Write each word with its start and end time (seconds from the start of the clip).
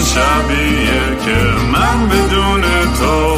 شبیه 0.00 1.16
که 1.24 1.36
من 1.72 2.08
بدون 2.08 2.62
تو 2.98 3.37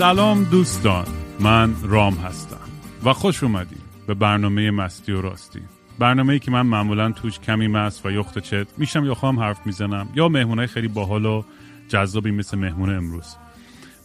سلام 0.00 0.44
دوستان 0.44 1.04
من 1.40 1.74
رام 1.82 2.14
هستم 2.14 2.60
و 3.04 3.12
خوش 3.12 3.42
اومدید 3.42 3.80
به 4.06 4.14
برنامه 4.14 4.70
مستی 4.70 5.12
و 5.12 5.20
راستی. 5.20 5.60
برنامه 5.98 6.32
ای 6.32 6.38
که 6.38 6.50
من 6.50 6.62
معمولا 6.62 7.12
توش 7.12 7.38
کمی 7.38 7.68
مست 7.68 8.06
و 8.06 8.10
یخت 8.10 8.38
چت 8.38 8.66
میشم 8.78 9.04
یا 9.04 9.14
خواهم 9.14 9.40
حرف 9.40 9.66
می‌زنم 9.66 10.08
یا 10.14 10.28
مهمونای 10.28 10.66
خیلی 10.66 10.88
باحال 10.88 11.26
و 11.26 11.42
جذابی 11.88 12.30
مثل 12.30 12.58
مهمون 12.58 12.96
امروز. 12.96 13.36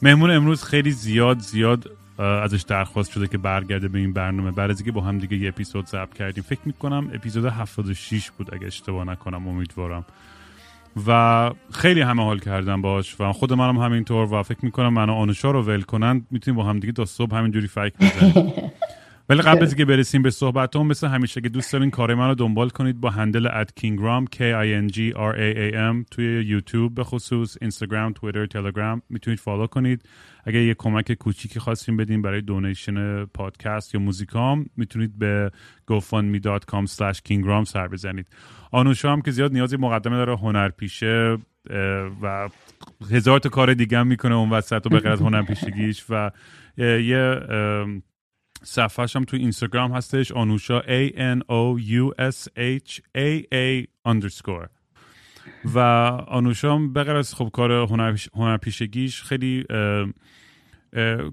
مهمون 0.02 0.32
امروز 0.32 0.64
خیلی 0.64 0.92
زیاد 0.92 1.40
زیاد 1.40 1.92
ازش 2.18 2.62
درخواست 2.62 3.12
شده 3.12 3.28
که 3.28 3.38
برگرده 3.38 3.88
به 3.88 4.00
این 4.00 4.14
برنامه. 4.14 4.52
بعد 4.52 4.70
از 4.70 4.80
اینکه 4.80 4.92
با 4.92 5.02
هم 5.02 5.20
دیگه 5.20 5.38
یه 5.38 5.50
اپیزود 5.50 5.88
ضبط 5.88 6.14
کردیم 6.14 6.44
فکر 6.44 6.62
می‌کنم 6.66 7.12
اپیزود 7.14 7.46
76 7.46 8.32
بود 8.32 8.54
اگه 8.54 8.68
اشتباه 8.68 9.06
نکنم 9.06 9.48
امیدوارم. 9.48 10.06
و 11.08 11.52
خیلی 11.72 12.02
همه 12.02 12.24
حال 12.24 12.40
کردم 12.40 12.82
باش 12.82 13.22
و 13.22 13.32
خود 13.32 13.54
منم 13.54 13.78
همینطور 13.78 14.34
و 14.34 14.44
فکر 14.44 14.66
می‌کنم 14.66 14.94
من 14.94 15.10
و 15.10 15.14
آنوشا 15.14 15.52
رو 15.52 15.62
ول 15.62 15.82
کنن 15.82 16.26
می‌تونیم 16.32 16.58
با 16.58 16.64
هم 16.64 16.80
دیگه 16.80 16.94
تا 16.94 17.06
صبح 17.06 17.36
همینجوری 17.36 17.68
فک 17.68 17.94
بزنیم. 18.00 18.54
ولی 19.30 19.42
قبل 19.42 19.64
از 19.64 19.70
اینکه 19.70 19.86
برسیم 19.86 20.22
به 20.22 20.30
صحبت 20.30 20.76
هم 20.76 20.88
مثل 20.88 21.08
همیشه 21.08 21.42
که 21.42 21.50
دوست 21.50 21.74
دارین 21.74 21.92
کار 21.92 22.16
من 22.16 22.28
رو 22.28 22.36
دنبال 22.36 22.70
کنید 22.70 23.02
با 23.02 23.10
handle 23.10 23.48
at 23.48 23.72
کینگرام 23.76 24.26
K 24.26 24.38
I 24.38 24.90
N 24.90 24.94
G 24.94 24.98
R 25.14 25.36
A 25.36 25.72
A 25.72 25.74
M 25.74 26.06
توی 26.12 26.46
یوتیوب 26.46 26.96
به 26.96 27.04
خصوص 27.04 27.58
اینستاگرام 27.62 28.14
تویتر 28.14 28.46
تلگرام 28.46 29.02
می‌تونید 29.10 29.40
follow 29.40 29.68
کنید. 29.68 30.02
اگر 30.46 30.62
یه 30.62 30.74
کمک 30.74 31.14
کوچیکی 31.14 31.60
خواستیم 31.60 31.98
بدین 31.98 32.22
برای 32.22 32.42
donation 32.42 33.26
پادکست 33.26 33.96
یا 33.96 34.02
موزیکام 34.02 34.66
می‌تونید 34.78 35.20
به 35.20 35.52
gofundme.com 35.92 36.88
slash 36.88 37.18
kingram 37.30 37.64
سر 37.64 37.88
بزنید. 37.88 38.28
آنوشا 38.72 39.12
هم 39.12 39.22
که 39.22 39.32
زیاد 39.32 39.54
نیازی 39.54 39.78
مقدمه 39.78 40.16
داره 40.16 40.38
هنرپیشه 40.38 41.38
و 42.22 42.50
هزار 43.12 43.40
تا 43.40 43.50
کار 43.50 43.74
دیگه 43.74 44.00
هم 44.00 44.08
می‌کنه 44.08 44.36
اون 44.36 44.50
وسط 44.50 44.86
و 44.86 44.90
به 44.90 45.00
غیر 45.00 45.12
از 45.12 45.22
هنرپیشگیش. 45.22 46.06
و 46.10 46.32
یه 46.78 47.40
صفحهش 48.64 49.16
هم 49.16 49.24
تو 49.24 49.38
اینستاگرام 49.38 49.92
هستش 49.92 50.32
آنوشا 50.32 50.82
A 50.82 51.10
N 51.12 51.40
O 51.40 51.82
U 51.82 52.32
S 52.32 52.48
H 52.58 53.00
A 53.18 53.44
A 53.54 53.86
underscore. 54.08 54.68
و 55.66 55.80
آنوشا 56.28 56.76
هم 56.76 56.94
بغیر 56.94 57.16
از 57.16 57.36
خب 57.36 57.50
کار 57.54 57.72
هنرپیشگیش 58.34 59.24
خیلی 59.24 59.66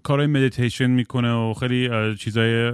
کارهای 0.03 0.27
مدیتیشن 0.27 0.91
می‌کنه 0.91 1.33
و 1.33 1.55
خیلی 1.55 2.15
چیزای 2.17 2.73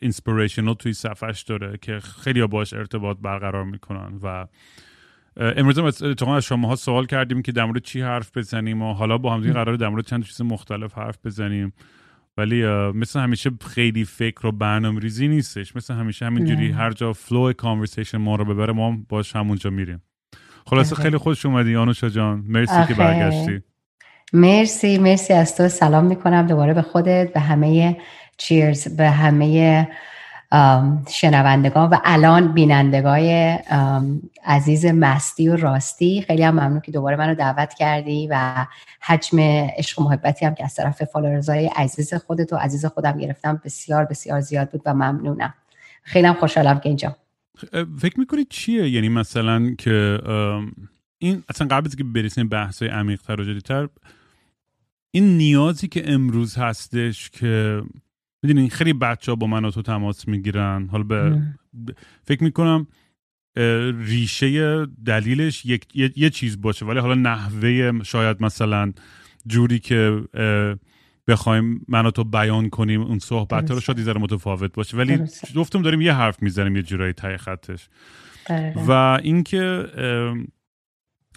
inspirational 0.00 0.74
توی 0.74 0.92
صفحش 0.92 1.42
داره 1.42 1.78
که 1.82 2.00
خیلی 2.00 2.46
باش 2.46 2.72
ارتباط 2.72 3.16
برقرار 3.22 3.64
می‌کنن 3.64 4.18
و 4.22 4.46
امروز 5.36 5.78
هم 5.78 5.84
اتفاقا 5.84 6.36
از 6.36 6.44
شما 6.44 6.68
ها 6.68 6.76
سوال 6.76 7.06
کردیم 7.06 7.42
که 7.42 7.52
در 7.52 7.64
مورد 7.64 7.82
چی 7.82 8.00
حرف 8.00 8.36
بزنیم 8.36 8.82
و 8.82 8.92
حالا 8.92 9.18
با 9.18 9.34
هم 9.34 9.40
دیگه 9.40 9.52
قرار 9.52 9.76
در 9.76 9.88
مورد 9.88 10.06
چند 10.06 10.24
چیز 10.24 10.42
مختلف 10.42 10.98
حرف 10.98 11.18
بزنیم. 11.24 11.72
ولی 12.36 12.66
مثل 12.92 13.20
همیشه 13.20 13.50
خیلی 13.66 14.04
فکر 14.04 14.46
و 14.46 14.52
برنامه 14.52 15.00
ریزی 15.00 15.28
نیستش. 15.28 15.76
مثل 15.76 15.94
همیشه 15.94 16.26
همینجوری 16.26 16.70
هر 16.70 16.90
جا 16.90 17.12
flow 17.12 17.52
conversation 17.52 18.18
ما 18.18 18.36
رو 18.36 18.44
ببره 18.44 18.72
ما 18.72 18.98
باش 19.08 19.36
همونجا 19.36 19.70
میریم. 19.70 20.02
خلاصه 20.66 20.94
خیلی 20.94 21.16
خوش 21.16 21.46
اومدی 21.46 21.76
آنوشا 21.76 22.08
جان. 22.08 22.44
مرسی 22.48 22.86
که 22.88 22.94
برگشتی. 22.94 23.60
مرسی 24.34 24.98
مرسی 24.98 25.32
از 25.32 25.56
تو. 25.56 25.68
سلام 25.68 26.04
می‌کنم 26.04 26.46
دوباره 26.46 26.74
به 26.74 26.82
خودت 26.82 27.32
به 27.32 27.40
همه 27.40 27.96
چیرز 28.36 28.96
به 28.96 29.10
همه 29.10 29.88
شنوندگان 31.08 31.90
و 31.90 31.96
الان 32.04 32.52
بینندگای 32.52 33.58
عزیز 34.44 34.86
مستی 34.86 35.48
و 35.48 35.56
راستی. 35.56 36.24
خیلی 36.26 36.42
هم 36.42 36.54
ممنون 36.54 36.80
که 36.80 36.92
دوباره 36.92 37.16
منو 37.16 37.34
دعوت 37.34 37.74
کردی 37.74 38.28
و 38.30 38.66
حجم 39.00 39.38
عشق 39.78 39.98
و 39.98 40.04
محبتی 40.04 40.46
هم 40.46 40.54
که 40.54 40.64
از 40.64 40.74
طرف 40.74 41.04
فالورزای 41.04 41.70
عزیز 41.76 42.14
خودت 42.14 42.52
و 42.52 42.56
عزیز 42.56 42.86
خودم 42.86 43.18
گرفتم 43.18 43.60
بسیار 43.64 44.04
بسیار 44.04 44.40
زیاد 44.40 44.70
بود 44.70 44.82
و 44.86 44.94
ممنونم. 44.94 45.54
خیلی 46.02 46.26
هم 46.26 46.34
خوشحالم 46.34 46.80
که 46.80 46.88
اینجا. 46.88 47.16
فکر 47.98 48.20
می‌کنید 48.20 48.46
چیه؟ 48.50 48.88
یعنی 48.88 49.08
مثلا 49.08 49.74
که 49.78 50.18
این 51.18 51.42
اصلا 51.48 51.66
قبل 51.70 51.88
که 51.88 52.04
برسیم 52.04 52.48
بحث 52.48 52.82
عمیق‌تر 52.82 53.40
و 53.40 53.44
جدیتر 53.44 53.88
این 55.14 55.36
نیازی 55.36 55.88
که 55.88 56.12
امروز 56.12 56.56
هستش 56.56 57.30
که 57.30 57.82
می‌دونین 58.42 58.70
خیلی 58.70 58.92
بچه 58.92 59.32
ها 59.32 59.36
با 59.36 59.46
من 59.46 59.64
و 59.64 59.70
تو 59.70 59.82
تماس 59.82 60.28
می‌گیرن. 60.28 60.88
حالا 60.92 61.04
به 61.04 61.94
فکر 62.24 62.44
می‌کنم 62.44 62.86
ریشه 64.04 64.86
دلیلش 64.86 65.66
یک 65.66 66.16
یه, 66.16 66.30
چیز 66.30 66.60
باشه. 66.60 66.86
ولی 66.86 66.98
حالا 66.98 67.14
نحوه 67.14 67.92
شاید 68.04 68.42
مثلا 68.42 68.92
جوری 69.46 69.78
که 69.78 70.22
بخوایم 71.28 71.84
من 71.88 72.06
و 72.06 72.10
تو 72.10 72.24
بیان 72.24 72.70
کنیم 72.70 73.02
اون 73.02 73.18
صحبت 73.18 73.70
رو 73.70 73.80
شاید 73.80 74.02
ذره 74.02 74.20
متفاوت 74.20 74.72
باشه. 74.72 74.96
ولی 74.96 75.18
گفتم 75.56 75.82
داریم 75.82 76.00
یه 76.00 76.12
حرف 76.12 76.42
می‌زنیم 76.42 76.76
یه 76.76 76.82
جورایی 76.82 77.12
تای 77.12 77.36
خطش. 77.36 77.88
و 78.86 78.90
اینکه 79.22 79.86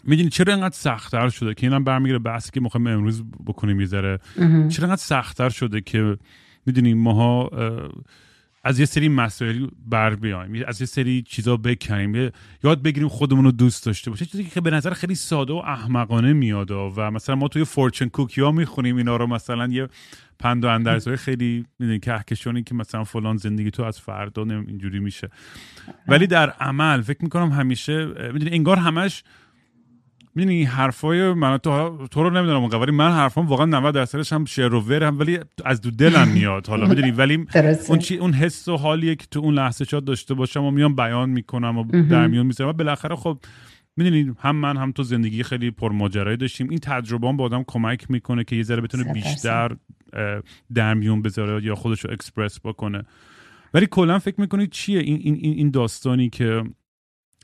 می‌دونی 0.03 0.29
چرا 0.29 0.53
انقدر 0.53 0.75
سختتر 0.75 1.29
شده 1.29 1.53
که 1.53 1.67
اینم 1.67 1.83
برمیگره 1.83 2.19
بحثی 2.19 2.51
که 2.51 2.61
می‌خوایم 2.61 2.87
امروز 2.87 3.23
بکنیم 3.45 3.79
یه 3.79 3.85
ذره؟ 3.85 4.19
چرا 4.69 4.87
انقدر 4.87 5.01
سختتر 5.01 5.49
شده 5.49 5.81
که 5.81 6.17
می‌دونیم 6.65 6.97
ماها 6.97 7.49
از 8.63 8.79
یه 8.79 8.85
سری 8.85 9.09
مسائل 9.09 9.67
بر 9.85 10.15
بیایم 10.15 10.63
از 10.67 10.81
یه 10.81 10.87
سری 10.87 11.21
چیزا 11.21 11.57
بکنیم 11.57 12.31
یاد 12.63 12.81
بگیریم 12.81 13.09
خودمون 13.09 13.45
رو 13.45 13.51
دوست 13.51 13.85
داشته 13.85 14.11
باشه 14.11 14.25
چیزی 14.25 14.43
که 14.43 14.61
به 14.61 14.71
نظر 14.71 14.93
خیلی 14.93 15.15
ساده 15.15 15.53
و 15.53 15.55
احمقانه 15.55 16.33
میاد 16.33 16.71
و 16.71 17.11
مثلا 17.11 17.35
ما 17.35 17.47
توی 17.47 17.63
فورچن 17.63 18.07
کوکی 18.07 18.41
ها 18.41 18.51
می‌خونیم 18.51 18.95
اینا 18.95 19.17
رو 19.17 19.27
مثلا 19.27 19.67
یه 19.67 19.87
پند 20.39 20.65
و 20.65 20.67
اندرزهای 20.67 21.17
خیلی 21.17 21.65
می‌دونی 21.79 21.99
کهکشانی 21.99 22.63
که 22.63 22.75
مثلا 22.75 23.03
فلان 23.03 23.37
زندگی 23.37 23.71
تو 23.71 23.83
از 23.83 23.99
فردا 23.99 24.43
اینجوری 24.43 24.99
میشه. 24.99 25.29
ولی 26.07 26.27
در 26.27 26.49
عمل 26.49 27.01
فکر 27.01 27.23
می‌کنم 27.23 27.49
همیشه 27.49 28.05
می‌دونی 28.05 28.51
انگار 28.51 28.77
همش 28.77 29.23
می‌دونی 30.37 30.63
حرفای 30.63 31.33
من 31.33 31.57
تو, 31.57 32.07
تو 32.11 32.23
رو 32.23 32.29
نمی‌دونم 32.29 32.61
اون 32.61 32.81
ولی 32.81 32.91
من 32.91 33.11
حرفام 33.11 33.47
واقعا 33.47 33.65
90 33.65 33.95
درصدش 33.95 34.33
هم 34.33 34.45
شعر 34.45 34.73
و 34.73 34.81
ورم 34.81 35.19
ولی 35.19 35.39
از 35.65 35.81
دو 35.81 35.91
دلم 35.91 36.27
میاد 36.27 36.67
حالا 36.67 36.87
می‌دونی؟ 36.91 37.11
ولی 37.11 37.45
اون 37.89 37.99
چی 37.99 38.17
اون 38.17 38.33
حس 38.33 38.67
و 38.67 38.77
حالیه 38.77 39.15
که 39.15 39.25
تو 39.31 39.39
اون 39.39 39.53
لحظه 39.53 39.85
شاد 39.85 40.05
داشته 40.05 40.33
باشم 40.33 40.63
و 40.63 40.71
میام 40.71 40.95
بیان 40.95 41.29
می‌کنم 41.29 41.77
و 41.77 41.83
در 41.83 42.27
میون 42.27 42.45
می‌ذارم 42.45 42.69
و 42.69 42.73
بالاخره 42.73 43.15
خب 43.15 43.37
می‌دونی؟ 43.97 44.35
هم 44.39 44.55
من 44.55 44.77
هم 44.77 44.91
تو 44.91 45.03
زندگی 45.03 45.43
خیلی 45.43 45.71
پرماجرایی 45.71 46.37
داشتیم. 46.37 46.69
این 46.69 46.79
تجربه 46.79 47.27
هم 47.27 47.37
با 47.37 47.43
آدم 47.43 47.63
کمک 47.67 48.11
می‌کنه 48.11 48.43
که 48.43 48.55
یه 48.55 48.63
ذره 48.63 48.81
بتونه 48.81 49.13
بیشتر 49.13 49.75
در 50.73 50.93
میون 50.93 51.21
بذاره 51.21 51.65
یا 51.65 51.75
خودش 51.75 51.99
رو 51.99 52.11
اکسپرس 52.11 52.59
بکنه. 52.59 53.03
ولی 53.73 53.87
کلا 53.91 54.19
فکر 54.19 54.41
می‌کنید 54.41 54.71
چیه 54.71 54.99
این 54.99 55.19
این 55.23 55.35
این 55.41 55.71
داستانی 55.71 56.29
که 56.29 56.63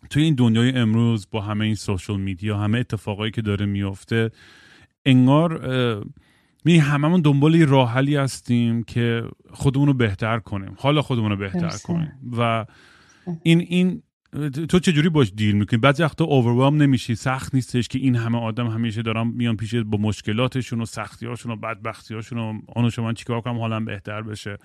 توی 0.10 0.24
این 0.24 0.36
دنیای 0.36 0.72
امروز 0.72 1.28
با 1.32 1.42
همه 1.42 1.66
این 1.66 1.76
سوشال 1.76 2.20
میدیا 2.20 2.58
همه 2.58 2.80
اتفاقایی 2.80 3.32
که 3.32 3.42
داره 3.42 3.66
میفته 3.66 4.32
انگار 5.06 5.60
می 6.66 6.78
هممون 6.78 7.22
دنبال 7.22 7.56
یه 7.56 7.66
راحلی 7.66 8.16
هستیم 8.16 8.84
که 8.84 9.24
خودمون 9.52 9.88
رو 9.88 9.94
بهتر 9.94 10.40
کنیم. 10.40 10.76
حالا 10.78 11.02
خودمون 11.02 11.32
رو 11.32 11.38
بهتر 11.38 11.78
کنیم. 11.84 12.12
و 12.38 12.66
این 13.44 13.60
این 13.60 14.04
تو 14.70 14.80
چجوری 14.80 15.10
باش 15.10 15.32
دیل 15.36 15.56
می‌کنی؟ 15.56 15.80
بعضی 15.80 16.04
وقتا 16.04 16.26
اووروام 16.26 16.82
نمیشی 16.82 17.16
سخت 17.16 17.56
نیستش 17.56 17.88
که 17.88 18.00
این 18.00 18.16
همه 18.16 18.38
آدم 18.38 18.68
همیشه 18.68 19.02
دارم 19.02 19.28
میان 19.28 19.58
پیش 19.58 19.76
با 19.76 19.98
مشکلاتشون 19.98 20.82
و 20.82 20.86
سختی 20.86 21.26
هاشون 21.26 21.52
و 21.52 21.56
بدبختی 21.56 22.14
هاشون 22.14 22.38
و 22.38 22.62
آنو 22.76 22.90
شما 22.90 23.14
چیکار 23.14 23.42
کنم 23.42 23.60
حالا 23.60 23.80
بهتر 23.80 24.22
بشه. 24.22 24.58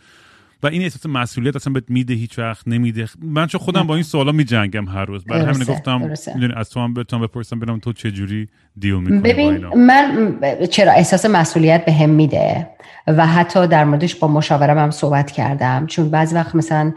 و 0.63 0.67
این 0.67 0.83
احساس 0.83 1.07
مسئولیت 1.07 1.57
اصلا 1.57 1.73
بهت 1.73 1.85
میده 1.89 2.15
هیچ 2.15 2.39
وقت 2.39 2.69
نمیده. 2.69 3.07
من 3.23 3.47
چون 3.47 3.61
خودم 3.61 3.87
با 3.87 3.95
این 3.95 4.05
سوالا 4.05 4.33
میجنگم 4.33 4.89
هر 4.89 5.05
روز. 5.05 5.25
برای 5.25 5.43
همین 5.43 5.65
گفتم 5.65 6.11
می‌دونی 6.35 6.53
از 6.57 6.71
تو 6.71 6.81
هم 6.81 6.95
بتونم 6.95 7.23
بپرسم 7.23 7.59
ببینم 7.59 7.79
تو 7.79 7.93
چه 7.93 8.11
جوری 8.11 8.49
دیل 8.79 8.95
می‌کنی 8.95 9.19
ببین 9.19 9.67
من 9.67 10.39
چرا 10.71 10.93
احساس 10.93 11.27
مسئولیت 11.27 11.85
به 11.85 11.93
هم 11.93 12.11
میده 12.11 12.67
و 13.07 13.27
حتی 13.27 13.67
در 13.67 13.85
موردش 13.85 14.15
با 14.15 14.29
مشاورم 14.29 14.79
هم 14.79 14.91
صحبت 14.91 15.31
کردم. 15.31 15.87
چون 15.87 16.11
بعضی 16.11 16.35
وقت 16.35 16.55
مثلا 16.55 16.93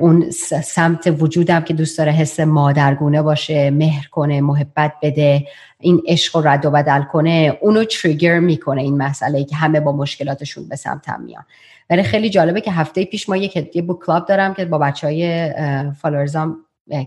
اون 0.00 0.30
سمت 0.64 1.16
وجودم 1.18 1.60
که 1.60 1.74
دوست 1.74 1.98
داره 1.98 2.12
حس 2.12 2.40
مادرگونه 2.40 3.22
باشه 3.22 3.70
مهر 3.70 4.06
کنه 4.10 4.40
محبت 4.40 4.92
بده 5.02 5.46
این 5.80 6.02
عشق 6.08 6.46
رد 6.46 6.66
و 6.66 6.70
بدل 6.70 7.02
کنه 7.02 7.58
اونو 7.60 7.84
تریگر 7.84 8.40
می‌کنه 8.40 8.82
این 8.82 8.96
مسئله 8.96 9.44
که 9.44 9.56
همه 9.56 9.80
با 9.80 9.96
مشکلاتشون 9.96 10.68
به 10.68 10.76
سمتم 10.76 11.20
میان. 11.26 11.44
ولی 11.90 12.02
خیلی 12.02 12.30
جالبه 12.30 12.60
که 12.60 12.72
هفته 12.72 13.04
پیش 13.04 13.28
ما 13.28 13.36
یک 13.36 13.76
یه 13.76 13.82
book 13.82 14.06
club 14.06 14.26
دارم 14.26 14.54
که 14.54 14.64
با 14.64 14.78
بچه 14.78 15.06
های 15.06 15.52
followers 15.92 16.50
ام 16.50 16.56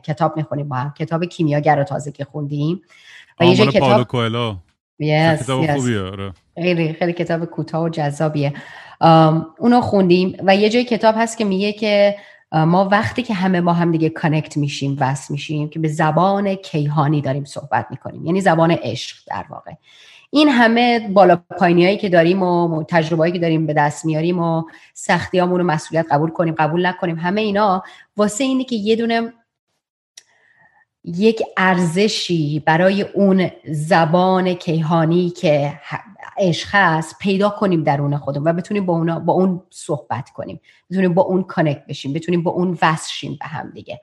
کتاب 0.03 0.37
می‌خونیم 0.37 0.69
با 0.69 0.75
هم. 0.75 0.93
کتاب 0.97 1.25
کیمیاگر 1.25 1.83
تازه 1.83 2.11
که 2.11 2.25
خوندیم. 2.25 2.81
و 3.39 3.45
یه 3.45 3.67
کتاب 3.67 4.07
yes, 5.01 5.43
کتاب 5.43 5.77
خوبیه 5.77 5.99
آره. 5.99 6.33
خیلی 6.55 6.93
خیلی 6.93 7.13
کتاب 7.13 7.45
کوتاه 7.45 7.83
و 7.83 7.89
جذابیه. 7.89 8.53
اونو 9.59 9.81
خوندیم 9.81 10.37
و 10.43 10.55
یه 10.55 10.69
جای 10.69 10.83
کتاب 10.83 11.15
هست 11.17 11.37
که 11.37 11.45
میگه 11.45 11.73
که 11.73 12.15
ما 12.51 12.89
وقتی 12.89 13.23
که 13.23 13.33
همه 13.33 13.61
ما 13.61 13.73
هم 13.73 13.91
دیگه 13.91 14.09
connect 14.09 14.57
میشیم 14.57 14.97
وصل 14.99 15.33
میشیم 15.33 15.69
که 15.69 15.79
به 15.79 15.87
زبان 15.87 16.55
کیهانی 16.55 17.21
داریم 17.21 17.45
صحبت 17.45 17.87
می‌کنیم. 17.89 18.25
یعنی 18.25 18.41
زبان 18.41 18.71
عشق 18.71 19.17
در 19.27 19.45
واقع. 19.49 19.71
این 20.35 20.49
همه 20.49 21.09
بالا 21.09 21.35
پایینی 21.35 21.97
که 21.97 22.09
داریم 22.09 22.43
و 22.43 22.83
تجربه 22.83 23.31
که 23.31 23.39
داریم 23.39 23.65
به 23.65 23.73
دست 23.73 24.05
میاریم 24.05 24.39
و 24.39 24.63
سختی 24.93 25.39
رو 25.39 25.63
مسئولیت 25.63 26.05
قبول 26.11 26.29
کنیم 26.29 26.53
قبول 26.53 26.85
نکنیم 26.85 27.19
همه 27.19 27.41
اینا 27.41 27.83
واسه 28.17 28.43
اینه 28.43 28.63
که 28.63 28.75
یه 28.75 28.95
دونه 28.95 29.33
یک 31.03 31.41
ارزشی 31.57 32.63
برای 32.65 33.01
اون 33.01 33.49
زبان 33.65 34.53
کیهانی 34.53 35.29
که 35.29 35.79
عشق 36.37 36.69
هست 36.71 37.19
پیدا 37.19 37.49
کنیم 37.49 37.83
درون 37.83 38.17
خودمون 38.17 38.47
و 38.47 38.53
بتونیم 38.53 38.85
با, 38.85 38.93
اونا 38.93 39.19
با 39.19 39.33
اون 39.33 39.61
صحبت 39.69 40.29
کنیم. 40.29 40.59
بتونیم 40.89 41.13
با 41.13 41.21
اون 41.21 41.43
کانکت 41.43 41.85
بشیم 41.85 42.13
بتونیم 42.13 42.43
با 42.43 42.51
اون 42.51 42.77
وصل 42.81 43.29
به 43.39 43.45
هم 43.45 43.69
دیگه. 43.69 44.01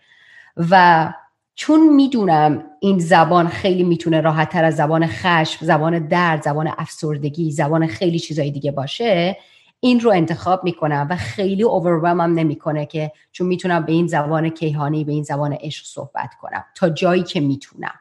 و 0.56 1.12
چون 1.54 1.94
می‌دونم 1.94 2.64
این 2.80 2.98
زبان 2.98 3.48
خیلی 3.48 3.82
می‌تونه 3.84 4.20
راحت 4.20 4.48
تر 4.50 4.64
از 4.64 4.76
زبان 4.76 5.06
خشم 5.06 5.66
زبان 5.66 6.08
درد 6.08 6.42
زبان 6.42 6.74
افسردگی 6.78 7.50
زبان 7.50 7.86
خیلی 7.86 8.18
چیزای 8.18 8.50
دیگه 8.50 8.72
باشه 8.72 9.36
این 9.80 10.00
رو 10.00 10.10
انتخاب 10.10 10.64
می‌کنم 10.64 11.06
و 11.10 11.16
خیلی 11.16 11.62
هم 11.62 12.20
نمی‌کنه 12.20 12.86
که 12.86 13.12
چون 13.32 13.46
می‌تونم 13.46 13.84
به 13.84 13.92
این 13.92 14.06
زبان 14.06 14.48
کیهانی 14.48 15.04
به 15.04 15.12
این 15.12 15.22
زبان 15.22 15.52
عشق 15.52 15.86
صحبت 15.86 16.30
کنم. 16.40 16.64
تا 16.76 16.90
جایی 16.90 17.22
که 17.22 17.40
می‌تونم. 17.40 17.94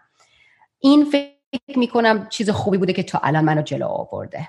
این 0.80 1.06
فکر 1.06 1.80
می‌کنم 1.80 2.28
چیز 2.30 2.50
خوبی 2.50 2.78
بوده 2.78 2.94
که 2.94 3.04
تا 3.04 3.19
الان 3.24 3.46
منو 3.46 3.62
جلو 3.62 3.88
آورده. 3.88 4.48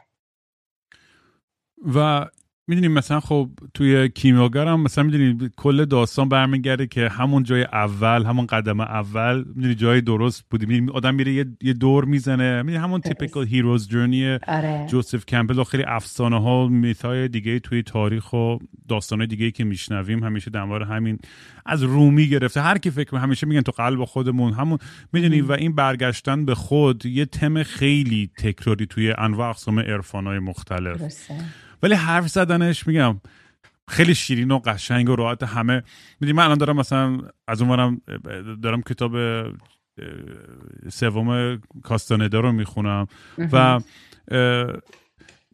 و 1.95 2.27
می‌دونیم 2.71 2.93
مثلا 2.93 3.21
خب 3.21 3.51
توی 3.75 4.09
کیمیاگر 4.09 4.67
هم 4.67 4.81
مثلا 4.81 5.05
می‌دونی 5.05 5.51
کل 5.57 5.85
داستان 5.85 6.29
برمیگرده 6.29 6.87
که 6.87 7.09
همون 7.09 7.43
جای 7.43 7.63
اول 7.63 8.25
همون 8.25 8.47
قدم 8.47 8.81
اول 8.81 9.45
می‌دونی 9.55 9.75
جای 9.75 10.01
درست 10.01 10.45
بودی. 10.51 10.67
می‌دونی 10.67 10.91
آدم 10.91 11.15
میره 11.15 11.33
یه, 11.63 11.73
دور 11.73 12.05
می‌زنه. 12.05 12.63
می‌دونی 12.63 12.85
همون 12.85 13.01
تیپیکال 13.01 13.47
هیروز 13.47 13.89
جرنی 13.89 14.39
جوزف 14.87 15.27
کمپل 15.27 15.59
و 15.59 15.65
خیلی 15.65 15.85
افسانه 15.87 16.43
ها 16.43 16.69
میثای 16.69 17.29
دیگه 17.29 17.59
توی 17.59 17.83
تاریخ 17.83 18.33
و 18.33 18.57
داستانه 18.89 19.27
دیگه 19.27 19.51
که 19.51 19.65
میشنویم 19.65 20.25
همیشه 20.25 20.51
در 20.51 20.83
همین 20.83 21.19
از 21.67 21.83
رومی 21.83 22.29
گرفته. 22.29 22.61
هر 22.61 22.79
کی 22.79 22.91
فکر 22.91 23.17
همیشه 23.17 23.47
میگن 23.47 23.61
تو 23.61 23.73
قلب 23.73 24.05
خودمون 24.05 24.53
همون. 24.53 24.79
می‌دونی 25.13 25.41
و 25.41 25.53
این 25.53 25.75
برگشتن 25.75 26.45
به 26.45 26.55
خود 26.55 27.07
یه 27.07 27.25
تم 27.25 27.63
خیلی 27.63 28.31
تکراری 28.39 28.87
توی 28.87 29.15
انواع 29.19 29.49
اقسام 29.49 29.79
عرفانای 29.79 30.39
مختلف. 30.39 31.03
ولی 31.83 31.95
حرف 31.95 32.29
زدنش 32.29 32.87
میگم 32.87 33.21
خیلی 33.89 34.15
شیرین 34.15 34.51
و 34.51 34.59
قشنگ 34.59 35.09
و 35.09 35.17
راحت 35.17 35.43
همه. 35.43 35.83
می‌دونی 36.21 36.37
من 36.37 36.45
الان 36.45 36.59
دارم 36.59 36.77
مثلا 36.77 37.19
از 37.49 37.63
اونورم 37.63 38.01
دارم 38.63 38.83
کتاب 38.83 39.17
سوم 40.89 41.61
کاستاندا 41.83 42.41
رو 42.41 42.53
می‌خونم 42.53 43.07
و 43.53 43.81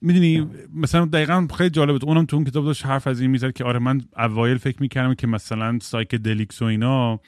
می‌دونی 0.03 0.51
مثلا 0.75 1.05
دقیقا 1.05 1.47
خیلی 1.57 1.71
جالب 1.71 1.93
بود. 1.93 2.05
اونم 2.05 2.25
تو 2.27 2.37
اون 2.37 2.45
کتاب 2.45 2.65
داشت 2.65 2.87
حرف 2.87 3.07
از 3.07 3.21
این 3.21 3.31
می‌زد 3.31 3.53
که 3.53 3.65
آره 3.65 3.79
من 3.79 4.01
اوایل 4.17 4.59
فکر 4.59 4.83
می‌کردم 4.83 5.15
که 5.15 5.27
مثلا 5.27 5.79
دراگز 6.25 6.63
و 6.63 6.65
اینا 6.65 7.21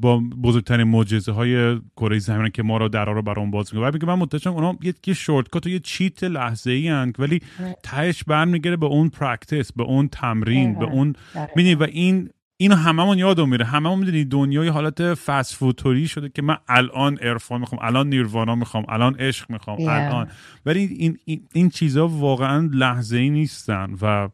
با 0.00 0.22
بزرگترین 0.42 0.86
معجزه 0.88 1.32
های 1.32 1.80
کره 1.96 2.18
زمین 2.18 2.50
که 2.50 2.62
ما 2.62 2.76
را 2.76 2.88
درا 2.88 3.12
رو 3.12 3.22
برام 3.22 3.50
باز 3.50 3.74
می‌کنه. 3.74 3.88
و 3.88 3.92
میگه 3.92 4.06
من 4.06 4.14
متوجهم 4.14 4.54
اونا 4.54 4.78
یه 5.06 5.14
shortcut 5.14 5.66
و 5.66 5.68
یه 5.68 5.78
cheat 5.78 6.24
لحظه 6.24 6.70
ای 6.70 6.88
هن 6.88 7.12
ولی 7.18 7.40
تهش 7.82 8.24
برمیگره 8.24 8.76
به 8.76 8.86
اون 8.86 9.08
practice 9.08 9.72
به 9.72 9.82
اون 9.82 10.08
تمرین 10.08 10.78
به 10.78 10.84
اون 10.84 11.14
می‌دونی؟ 11.56 11.74
و 11.74 11.82
این 11.82 12.30
اینو 12.56 12.74
هممون 12.74 13.18
یادم 13.18 13.48
میره. 13.48 13.64
هممون 13.64 13.98
می‌دونی 13.98 14.24
دنیای 14.24 14.68
حالت 14.68 15.14
fast 15.14 15.54
food 15.54 15.81
طوری 15.81 16.08
شده 16.08 16.28
که 16.28 16.42
من 16.42 16.56
الان 16.68 17.18
عرفان 17.18 17.60
می‌خوام 17.60 17.80
الان 17.84 18.08
نیروانا 18.08 18.54
می‌خوام 18.54 18.84
الان 18.88 19.14
عشق 19.14 19.50
می‌خوام 19.50 19.78
الان. 19.80 20.28
ولی 20.66 20.80
این 20.80 21.18
این, 21.24 21.40
این 21.52 21.70
چیزها 21.70 22.08
واقعا 22.08 22.70
لحظه 22.72 23.16
ای 23.16 23.30
نیستن 23.30 23.94
و 24.02 24.28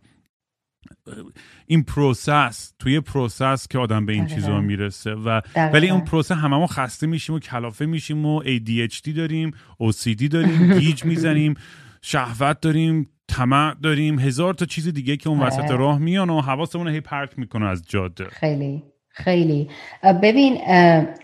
این 1.67 1.83
process 1.83 2.73
توی 2.79 3.01
process 3.01 3.69
که 3.69 3.79
آدم 3.79 4.07
به 4.07 4.13
این 4.13 4.27
چیزا 4.27 4.61
می‌رسه 4.61 5.15
و 5.15 5.41
ولی 5.57 5.91
اون 5.91 6.01
process 6.01 6.33
هممون 6.33 6.67
خسته 6.67 7.07
میشیم 7.07 7.35
و 7.35 7.39
کلافه 7.39 7.87
میشیم 7.87 8.27
و 8.27 8.43
ADHD 8.43 9.09
داریم 9.17 9.51
OCD 9.83 10.29
داریم 10.29 10.79
گیج 10.79 11.05
می‌زنیم 11.05 11.55
شهوت 12.03 12.61
داریم 12.61 13.09
طمع 13.29 13.75
داریم 13.83 14.19
هزار 14.19 14.55
تا 14.55 14.67
چیز 14.67 14.89
دیگه 14.89 15.17
که 15.17 15.29
اون 15.29 15.41
وسط 15.41 15.71
راه 15.71 15.99
میان 15.99 16.31
و 16.31 16.41
حواسمون 16.41 16.89
هی 16.89 17.01
پرت 17.01 17.39
می‌کنه 17.39 17.67
از 17.67 17.89
جاده. 17.89 18.25
خیلی. 18.25 18.83
خیلی. 19.25 19.71
ببین 20.23 20.55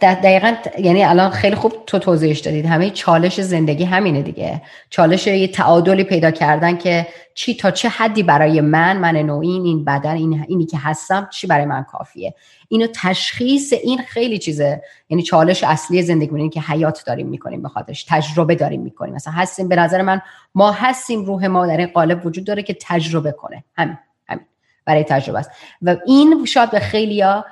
دقیقا 0.01 0.55
یعنی 0.79 1.05
الان 1.05 1.31
خیلی 1.31 1.57
خوب 1.57 1.73
تو 1.87 1.99
توضیحش 1.99 2.39
دادید. 2.39 2.67
همه 2.67 2.91
چالش 2.91 3.41
زندگی 3.41 3.85
همینه 3.85 4.23
دیگه. 4.23 4.63
چالش 4.91 5.27
یه 5.27 5.49
تعادلی 5.49 6.05
پیدا 6.05 6.31
کردن 6.31 6.77
که 6.77 7.07
چی 7.35 7.55
تا 7.55 7.71
چه 7.71 7.89
حدی 7.89 8.23
برای 8.23 8.61
من 8.61 8.97
من 8.97 9.17
نوعین 9.17 9.65
این 9.65 9.85
بدن 9.85 10.15
این 10.15 10.45
اینی 10.49 10.67
که 10.67 10.79
هستم 10.79 11.29
چی 11.33 11.47
برای 11.47 11.65
من 11.65 11.85
کافیه؟ 11.85 12.35
اینو 12.69 12.87
تشخیص 12.95 13.73
این 13.73 13.99
خیلی 13.99 14.39
چیزه. 14.39 14.83
یعنی 15.09 15.23
چالش 15.23 15.65
اصلی 15.65 16.03
زندگی 16.03 16.35
اینه 16.35 16.51
که 16.51 16.61
حیات 16.61 17.05
داریم 17.07 17.27
می‌کنیم 17.27 17.63
به 17.63 17.69
خاطرش. 17.69 18.05
تجربه 18.09 18.55
داریم 18.55 18.81
می‌کنیم. 18.81 19.15
مثلا 19.15 19.33
هستیم 19.33 19.69
به 19.69 19.77
نظر 19.77 20.03
من 20.03 20.21
ما 20.55 20.73
هستیم 20.73 21.25
روح 21.25 21.47
ما 21.47 21.67
در 21.67 21.77
این 21.77 21.87
قالب 21.87 22.27
وجود 22.27 22.45
داره 22.45 22.63
که 22.63 22.77
تجربه 22.81 23.33
کنه. 23.33 23.65
همین 23.77 23.99
همین. 24.29 24.45
برای 24.85 25.05
تجربه 25.05 25.39
است. 25.39 25.51
و 25.83 25.97
این 26.07 26.45
شاید 26.45 26.71
به 26.71 26.81
خیلیا 26.81 27.45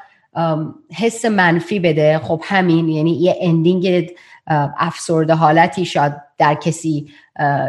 حس 0.97 1.25
منفی 1.25 1.81
بده. 1.81 2.19
خب 2.19 2.43
همین 2.45 2.89
یعنی 2.89 3.11
یه 3.11 3.37
ending 3.41 4.11
افسرده 4.79 5.35
حالتی 5.35 5.85
شاید 5.85 6.12
در 6.39 6.55
کسی 6.55 7.11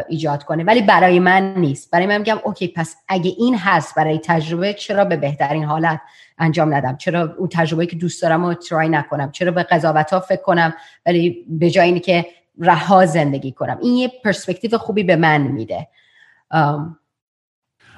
ایجاد 0.08 0.44
کنه. 0.44 0.64
ولی 0.64 0.82
برای 0.82 1.18
من 1.18 1.54
نیست. 1.54 1.90
برای 1.90 2.06
من 2.06 2.18
میگم 2.18 2.38
okay 2.44 2.68
پس 2.68 2.96
اگه 3.08 3.32
این 3.38 3.58
هست 3.58 3.94
برای 3.94 4.20
تجربه 4.24 4.74
چرا 4.74 5.04
به 5.04 5.16
بهترین 5.16 5.64
حالت 5.64 6.00
انجام 6.38 6.74
ندم؟ 6.74 6.96
چرا 6.96 7.34
اون 7.38 7.48
تجربه 7.52 7.86
که 7.86 7.96
دوست 7.96 8.22
دارم 8.22 8.46
رو 8.46 8.54
try 8.54 8.88
نکنم؟ 8.88 9.32
چرا 9.32 9.52
به 9.52 9.62
قضاوت 9.62 10.12
ها 10.12 10.20
فکر 10.20 10.42
کنم؟ 10.42 10.74
ولی 11.06 11.44
به 11.48 11.70
جای 11.70 11.86
اینی 11.86 12.00
که 12.00 12.26
رها 12.58 13.06
زندگی 13.06 13.52
کنم. 13.52 13.78
این 13.82 13.96
یه 13.96 14.12
پرسپکتیو 14.24 14.78
خوبی 14.78 15.02
به 15.02 15.16
من 15.16 15.42
میده. 15.42 15.88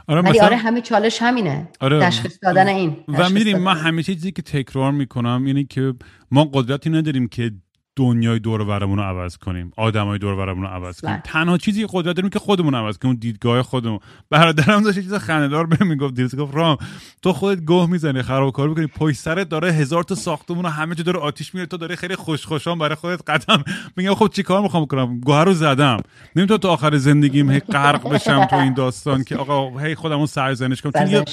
آره 0.08 0.20
ولی 0.20 0.40
آره 0.40 0.56
همه 0.56 0.80
چالش 0.80 1.22
همینه. 1.22 1.68
آره. 1.80 2.00
تشخیص 2.00 2.38
دادن 2.42 2.68
این. 2.68 2.96
و 3.08 3.30
می‌دونیم 3.30 3.58
ما 3.58 3.74
همیشه 3.74 4.14
چیزی 4.14 4.32
که 4.32 4.42
تکرار 4.42 4.92
می‌کنم 4.92 5.44
اینه 5.44 5.64
که 5.64 5.94
ما 6.30 6.44
قدرتی 6.44 6.90
نداریم 6.90 7.28
که 7.28 7.50
دنیای 7.96 8.38
دور 8.38 8.64
برمون 8.64 8.98
رو 8.98 9.04
عوض 9.04 9.36
کنیم. 9.36 9.72
آدمای 9.76 10.18
دور 10.18 10.36
برمون 10.36 10.62
رو 10.62 10.68
عوض 10.68 11.00
کنیم. 11.00 11.20
تنها 11.24 11.58
چیزی 11.58 11.86
قدرت 11.92 12.16
داریم 12.16 12.30
که 12.30 12.38
خودمون 12.38 12.74
عوض 12.74 12.98
کنیم 12.98 13.14
دیدگاه 13.14 13.62
خودمون. 13.62 13.98
برادرم 14.30 14.82
داشت 14.82 15.00
چیز 15.00 15.14
خنده‌دار 15.14 15.66
بهم 15.66 15.86
می‌گفت 15.86 16.14
دیروز 16.14 16.36
گفت 16.36 16.54
رام 16.54 16.76
تو 17.22 17.32
خودت 17.32 17.60
گوه 17.60 17.90
می‌زنی 17.90 18.22
خرابکاری 18.22 18.68
می‌کنی 18.68 18.86
پشت 18.86 19.16
سرت 19.16 19.48
داره 19.48 19.72
هزار 19.72 20.02
تا 20.02 20.14
ساختمون 20.14 20.64
و 20.64 20.68
همه 20.68 20.94
جا 20.94 21.04
داره 21.04 21.18
آتیش 21.18 21.54
میره 21.54 21.66
تو 21.66 21.76
داره 21.76 21.96
خیلی 21.96 22.16
خوش 22.16 22.46
خوشان 22.46 22.78
برای 22.78 22.94
خودت 22.94 23.30
قدم 23.30 23.64
میگم 23.96 24.14
خب 24.14 24.28
چیکار 24.28 24.62
می‌خوام 24.62 24.84
بکنم؟ 24.84 25.20
گوهر 25.20 25.44
رو 25.44 25.52
زدم. 25.52 26.00
نمی‌تونم 26.36 26.58
تا 26.58 26.70
آخر 26.70 26.96
زندگیم 26.96 27.50
هی 27.50 27.60
غرق 27.60 28.08
بشم 28.08 28.44
تو 28.44 28.56
این 28.56 28.74
داستان 28.74 29.24
که 29.24 29.36
آقا 29.36 29.78
هی 29.78 29.94
خودمو 29.94 30.26
سرزنش 30.26 30.82
کنم 30.82 30.92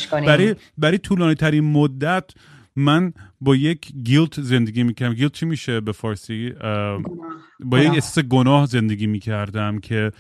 برای 0.09 0.55
برای 0.77 0.97
طولانی 0.97 1.35
ترین 1.35 1.63
مدت 1.63 2.31
من 2.75 3.13
با 3.43 3.55
یک 3.55 3.93
گیلت 4.03 4.41
زندگی 4.41 4.83
می‌کردم. 4.83 5.13
گیلت 5.13 5.31
چی 5.31 5.45
میشه 5.45 5.81
به 5.81 5.91
فارسی؟ 5.91 6.53
با 7.59 7.79
یک 7.79 7.93
احساس 7.93 8.19
گناه 8.19 8.65
زندگی 8.65 9.07
می‌کردم 9.07 9.79
که 9.79 10.11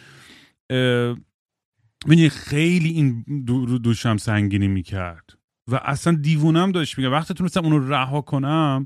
می‌دونی 2.05 2.29
خیلی 2.29 2.89
این 2.89 3.25
دو 3.47 3.77
دوشم 3.77 4.17
سنگینی 4.17 4.67
می‌کرد. 4.67 5.29
و 5.67 5.75
اصلا 5.75 6.13
دیوونم 6.13 6.71
داشت. 6.71 6.97
میگه 6.97 7.09
وقتی 7.09 7.33
تونستم 7.33 7.63
اونو 7.63 7.89
رها 7.89 8.21
کنم 8.21 8.85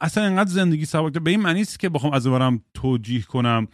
اصلا 0.00 0.24
انقدر 0.24 0.50
زندگی 0.50 0.84
سبک 0.84 1.12
به 1.12 1.30
این 1.30 1.40
معنی 1.40 1.64
که 1.64 1.88
بخوام 1.88 2.12
از 2.12 2.26
برم 2.26 2.62
توجیه 2.74 3.22
کنم. 3.22 3.66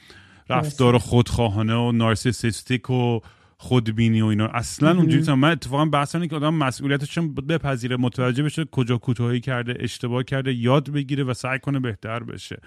رفتار 0.49 0.99
خودخواهانه 0.99 1.75
و 1.75 1.93
نارسیسیستیک 1.93 2.91
و 2.91 3.21
خودبینی 3.65 4.23
و 4.23 4.27
اینا. 4.27 4.47
اصلا 4.47 4.97
اونجوری 4.97 5.33
من 5.33 5.51
اتفاقا 5.51 5.85
بحث 5.85 6.17
که 6.17 6.37
آدم 6.37 6.55
مسئولیتش 6.55 7.19
بپذیره 7.49 7.97
متوجه 7.97 8.43
بشه 8.43 8.65
کجا 8.65 8.99
کوتاهی 8.99 9.41
کرده 9.41 9.77
اشتباه 9.81 10.23
کرده 10.23 10.55
یاد 10.55 10.91
بگیره 10.91 11.25
و 11.25 11.35
سعی 11.35 11.59
کنه 11.59 11.81
بهتر 11.81 12.23
بشه. 12.23 12.61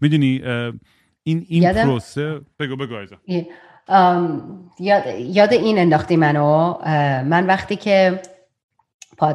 می‌دونی 0.00 0.42
این 1.22 1.46
این 1.48 1.72
پروسه 1.72 2.40
بگو 2.58 2.76
بگو 2.76 2.94
یاد, 4.80 5.02
یاد 5.18 5.52
این 5.52 5.78
انداختی 5.78 6.16
منو. 6.16 6.78
من 7.24 7.46
وقتی 7.46 7.76
که 7.76 8.22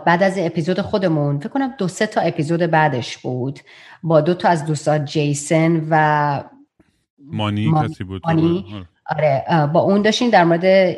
بعد 0.06 0.24
از 0.24 0.38
اپیزود 0.38 0.82
خودمون 0.82 1.40
فکر 1.40 1.50
کنم 1.50 1.74
دو 1.78 1.88
سه 1.88 2.08
تا 2.08 2.22
اپیزود 2.22 2.60
بعدش 2.60 3.18
بود 3.18 3.60
با 4.04 4.22
دو 4.22 4.34
تا 4.34 4.50
از 4.50 4.66
دوستان 4.66 5.06
جیسن 5.06 5.88
و 5.90 6.44
مانی, 7.20 7.74
کسی 7.84 8.04
بود؟ 8.04 8.22
مانی. 8.26 8.86
آره 9.10 9.46
با 9.74 9.80
اون 9.80 10.02
داشتین 10.02 10.30
در 10.30 10.44
مورد 10.44 10.96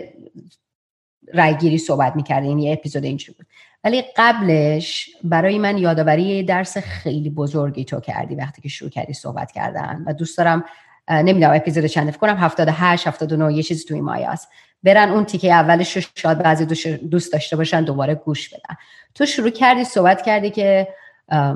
رایگیری 1.33 1.77
صحبت 1.77 2.15
می‌کردین 2.15 2.59
یه 2.59 2.73
اپیزود 2.73 3.03
اینجوری 3.03 3.37
بود. 3.37 3.47
ولی 3.83 4.03
قبلش 4.17 5.09
برای 5.23 5.59
من 5.59 5.77
یادآوری 5.77 6.43
درس 6.43 6.77
خیلی 6.77 7.29
بزرگی 7.29 7.85
تو 7.85 7.99
کردی 7.99 8.35
وقتی 8.35 8.61
که 8.61 8.69
شروع 8.69 8.89
کردی 8.89 9.13
صحبت 9.13 9.51
کردن 9.51 10.03
و 10.07 10.13
دوست 10.13 10.37
دارم 10.37 10.63
نمی‌دونم 11.09 11.55
اپیزود 11.55 11.85
چند 11.85 12.11
فکر 12.11 12.19
کنم 12.19 12.37
78 12.37 13.07
79 13.07 13.53
یه 13.53 13.63
چیزی 13.63 13.85
توی 13.85 14.01
مایاست 14.01 14.47
برن 14.83 15.09
اون 15.09 15.25
تیکه 15.25 15.51
اولش 15.51 15.97
رو 15.97 16.03
شاید 16.15 16.37
بعضی 16.37 16.65
دوست 16.97 17.33
داشته 17.33 17.55
باشن 17.55 17.83
دوباره 17.83 18.15
گوش 18.15 18.49
بدن. 18.49 18.75
تو 19.15 19.25
شروع 19.25 19.49
کردی 19.49 19.83
صحبت 19.83 20.21
کردی 20.21 20.49
که 20.49 20.87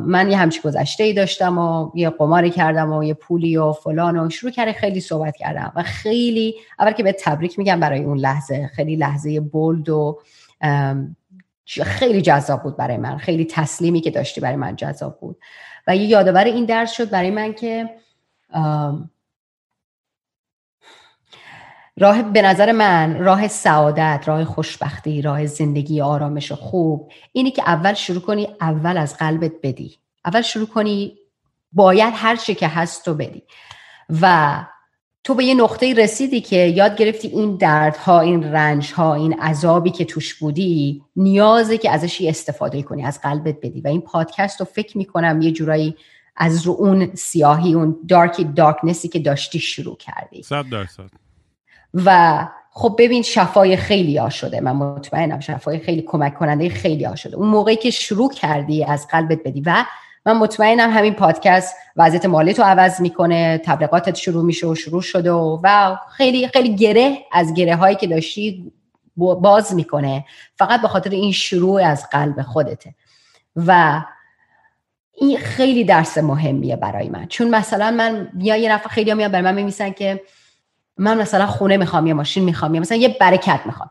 من 0.06 0.32
یه 0.32 0.38
همچی 0.38 0.62
گذشته 0.62 1.04
ای 1.04 1.14
داشتم 1.14 1.58
و 1.58 1.92
یه 1.96 2.10
قماری 2.10 2.50
کردم 2.50 2.94
و 2.94 3.04
یه 3.04 3.14
پولی 3.14 3.58
و 3.58 3.72
فلان 3.72 4.20
و 4.20 4.30
شروع 4.30 4.52
کردی 4.52 4.74
خیلی 4.74 5.00
صحبت 5.00 5.38
کردم 5.38 5.72
و 5.76 5.84
خیلی 5.84 6.56
اول 6.80 6.92
که 6.92 7.04
به 7.04 7.16
تبریک 7.20 7.60
میگم 7.60 7.80
برای 7.80 8.04
اون 8.04 8.18
لحظه 8.18 8.68
خیلی 8.68 8.96
لحظه 8.96 9.40
بولد 9.40 9.90
و 9.90 10.20
خیلی 11.84 12.22
جذاب 12.22 12.64
بود 12.64 12.78
برای 12.78 12.98
من 12.98 13.18
خیلی 13.18 13.46
تسلیمی 13.46 14.02
که 14.02 14.12
داشتی 14.12 14.42
برای 14.42 14.56
من 14.56 14.76
جذاب 14.76 15.20
بود. 15.20 15.38
و 15.88 15.96
یه 15.96 16.04
یادآور 16.04 16.44
این 16.44 16.66
درس 16.66 16.92
شد 16.92 17.10
برای 17.10 17.32
من 17.32 17.54
که 17.54 17.90
راه 22.00 22.22
به 22.22 22.42
نظر 22.42 22.72
من 22.72 23.20
راه 23.20 23.48
سعادت 23.48 24.24
راه 24.26 24.46
خوشبختی 24.46 25.22
راه 25.22 25.46
زندگی 25.46 26.02
آرامش 26.02 26.52
و 26.52 26.56
خوب 26.56 27.12
اینی 27.32 27.52
که 27.52 27.62
اول 27.62 27.94
شروع 27.94 28.22
کنی 28.22 28.48
اول 28.62 28.98
از 28.98 29.18
قلبت 29.18 29.52
بدی. 29.64 29.98
اول 30.26 30.42
شروع 30.42 30.68
کنی 30.68 31.18
باید 31.72 32.14
هر 32.18 32.36
چی 32.36 32.56
که 32.56 32.68
هست 32.68 33.06
تو 33.06 33.14
بدی. 33.14 33.44
و 34.22 34.56
تو 35.24 35.36
به 35.36 35.44
یه 35.44 35.54
نقطه 35.54 35.94
رسیدی 35.94 36.42
که 36.42 36.56
یاد 36.56 36.96
گرفتی 36.96 37.28
این 37.28 37.58
دردها 37.58 38.20
این 38.20 38.44
رنجها 38.44 39.16
این 39.16 39.34
عذابی 39.34 39.90
که 39.90 40.06
توش 40.06 40.34
بودی 40.34 41.04
نیازه 41.16 41.78
که 41.78 41.92
ازش 41.92 42.22
استفاده 42.22 42.82
کنی 42.82 43.06
از 43.06 43.22
قلبت 43.22 43.56
بدی. 43.62 43.82
و 43.82 43.88
این 43.88 44.02
پادکست 44.02 44.60
رو 44.60 44.66
فکر 44.66 44.98
می‌کنم 44.98 45.42
یه 45.42 45.52
جورایی 45.52 45.96
از 46.36 46.68
رو 46.68 46.76
اون 46.80 47.16
سیاهی 47.16 47.74
اون 47.74 47.96
دارکی 48.08 48.44
دارکنسی 48.44 49.08
که 49.08 49.20
داشتی 49.20 49.60
شروع 49.60 49.98
کردی. 49.98 50.44
صد 50.44 50.70
درصد. 50.70 51.23
و 51.94 52.40
خب 52.72 52.96
ببین 53.00 53.22
شفای 53.22 53.78
خیلی 53.78 54.18
ها 54.18 54.30
شده 54.30 54.62
من 54.62 54.72
مطمئنم 54.72 55.40
شفای 55.40 55.80
خیلی 55.80 56.02
کمک 56.02 56.34
کننده 56.34 56.70
خیلی 56.70 57.04
ها 57.04 57.16
شده 57.16 57.36
اون 57.36 57.48
موقعی 57.48 57.76
که 57.76 57.92
شروع 57.92 58.32
کردی 58.34 58.84
از 58.84 59.08
قلبت 59.08 59.40
بدی 59.46 59.62
و 59.66 59.86
من 60.26 60.38
مطمئنم 60.38 60.92
همین 60.92 61.14
پادکست 61.14 61.76
وضعیت 61.96 62.26
مالی 62.26 62.54
تو 62.54 62.64
عوض 62.64 63.02
می‌کنه 63.02 63.62
تبلیغاتت 63.66 64.16
شروع 64.16 64.44
میشه 64.44 64.68
و 64.68 64.76
شروع 64.76 65.02
شده 65.02 65.32
و, 65.32 65.60
و 65.64 65.98
خیلی 66.12 66.48
خیلی 66.48 66.76
گره 66.76 67.18
از 67.32 67.54
گره 67.54 67.76
هایی 67.76 67.96
که 67.96 68.08
داشتی 68.08 68.72
باز 69.18 69.76
می‌کنه. 69.76 70.26
فقط 70.56 70.82
به 70.82 70.88
خاطر 70.88 71.10
این 71.10 71.32
شروع 71.32 71.84
از 71.84 72.10
قلب 72.10 72.42
خودته. 72.42 72.96
و 73.56 74.02
این 75.18 75.38
خیلی 75.38 75.84
درس 75.84 76.18
مهمیه 76.18 76.76
برای 76.76 77.10
من. 77.10 77.26
چون 77.26 77.50
مثلا 77.50 77.92
من 77.92 78.30
یا 78.38 78.56
یه 78.56 78.72
نفر 78.72 78.90
خیلی 78.90 79.14
میاد 79.14 79.32
برای 79.32 79.46
من 79.46 79.56
میمیسن 79.56 79.92
که 79.92 80.22
من 80.98 81.18
مثلا 81.22 81.48
خونه 81.48 81.78
می‌خوام 81.78 82.08
یه 82.08 82.14
ماشین 82.14 82.44
می‌خوام 82.44 82.76
یا 82.76 82.82
مثلا 82.82 82.98
یه 82.98 83.18
برکت 83.20 83.62
می‌خوام. 83.66 83.90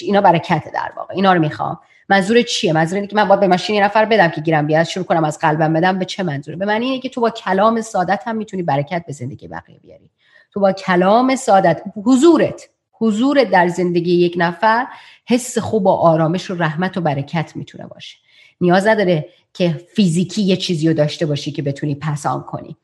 اینا 0.00 0.20
برکته 0.20 0.70
در 0.74 0.92
واقع. 0.96 1.14
اینا 1.14 1.32
رو 1.32 1.40
می‌خوام. 1.40 1.80
منظور 2.08 2.42
چیه؟ 2.42 2.72
منظور 2.72 2.96
اینه 2.96 3.06
که 3.06 3.16
من 3.16 3.28
باید 3.28 3.40
به 3.40 3.48
ماشین 3.48 3.76
یه 3.76 3.84
نفر 3.84 4.04
بدم 4.04 4.28
که 4.28 4.40
گیرم 4.40 4.66
بیاد 4.66 4.84
شروع 4.84 5.06
کنم 5.06 5.24
از 5.24 5.38
قلبم 5.38 5.72
بدم 5.72 5.98
به 5.98 6.04
چه 6.04 6.22
منظوره؟ 6.22 6.56
به 6.56 6.64
معنی 6.64 6.86
اینه 6.86 7.00
که 7.00 7.08
تو 7.08 7.20
با 7.20 7.30
کلام 7.30 7.80
سادت 7.80 8.22
هم 8.26 8.36
می‌تونی 8.36 8.62
برکت 8.62 9.04
به 9.06 9.12
زندگی 9.12 9.48
بقیه 9.48 9.78
بیاری. 9.78 10.10
تو 10.52 10.60
با 10.60 10.72
کلام 10.72 11.36
سادت 11.36 11.82
حضورت 12.04 12.68
حضورت 12.92 13.50
در 13.50 13.68
زندگی 13.68 14.12
یک 14.12 14.34
نفر 14.36 14.86
حس 15.28 15.58
خوب 15.58 15.86
و 15.86 15.90
آرامش 15.90 16.50
و 16.50 16.54
رحمت 16.54 16.96
و 16.96 17.00
برکت 17.00 17.56
می‌تونه 17.56 17.86
باشه. 17.86 18.16
نیاز 18.60 18.86
نداره 18.86 19.28
که 19.54 19.80
فیزیکی 19.94 20.42
یه 20.42 20.56
چیزی 20.56 20.88
رو 20.88 20.94
داشته 20.94 21.26
باشی 21.26 21.52
که 21.52 21.62
بتونی 21.62 21.94
پسان 21.94 22.42
کنی. 22.42 22.76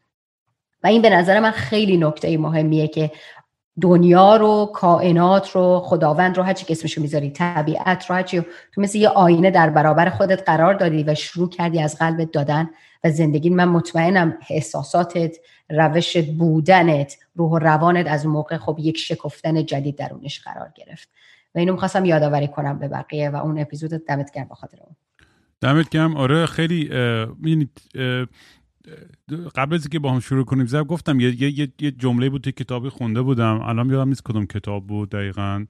و 0.85 0.87
این 0.87 1.03
به 1.03 1.11
نظر 1.11 1.41
من 1.41 1.51
خیلی 1.51 1.97
نکته 1.97 2.39
مهمیه 2.39 2.89
که 2.89 3.11
دنیا 3.81 4.37
رو 4.37 4.71
کائنات 4.75 5.51
رو 5.51 5.81
خداوند 5.85 6.37
رو 6.37 6.43
هرچی 6.43 6.67
که 6.67 6.73
اسمشو 6.73 7.01
می‌ذاری 7.01 7.31
طبیعت 7.31 8.07
رو 8.07 8.17
هرچی 8.17 8.41
تو 8.75 8.81
مثل 8.81 8.99
یه 8.99 9.09
آینه 9.09 9.51
در 9.51 9.71
برابر 9.71 10.09
خودت 10.09 10.43
قرار 10.47 10.75
دادی 10.75 11.03
و 11.03 11.15
شروع 11.15 11.49
کردی 11.51 11.81
از 11.81 11.99
قلبت 11.99 12.31
دادن 12.31 12.71
و 13.05 13.11
زندگی. 13.11 13.51
من 13.51 13.65
مطمئنم 13.65 14.39
احساساتت 14.51 15.37
روش 15.71 16.17
بودنت 16.17 17.17
روح 17.35 17.51
و 17.51 17.59
روانت 17.59 18.07
از 18.07 18.25
اون 18.25 18.35
موقع 18.35 18.57
خب 18.57 18.77
یک 18.81 18.99
شکفتن 18.99 19.67
جدید 19.67 19.97
درونش 19.97 20.41
قرار 20.41 20.73
گرفت. 20.75 21.09
و 21.55 21.59
اینو 21.59 21.73
می‌خواستم 21.73 22.05
یادآوری 22.05 22.49
کنم 22.49 22.79
به 22.79 22.89
بقیه 22.89 23.31
و 23.31 23.37
اون 23.37 23.59
اپیزود 23.59 23.91
دمت 23.91 24.33
گرم 24.35 24.49
بخاطر 24.51 24.79
اون. 24.81 24.97
دمت 25.61 25.89
گرم. 25.89 26.17
آره 26.17 26.47
خیلی 26.47 26.91
قبل 29.55 29.75
از 29.75 29.83
اینکه 29.83 29.99
با 29.99 30.13
هم 30.13 30.21
شروع 30.21 30.45
کنیم 30.45 30.67
زب 30.67 30.87
گفتم 30.87 31.21
یه, 31.21 31.43
یه, 31.43 31.69
یه 31.81 31.91
جمله 31.91 32.31
بود 32.31 32.43
توی 32.43 32.53
کتابی 32.53 32.89
خونده 32.89 33.23
بودم. 33.23 33.61
الان 33.61 33.91
یادم 33.91 34.09
نیست 34.09 34.23
کدوم 34.23 34.47
کتاب 34.47 34.87
بود 34.87 35.11
دقیقا. 35.11 35.67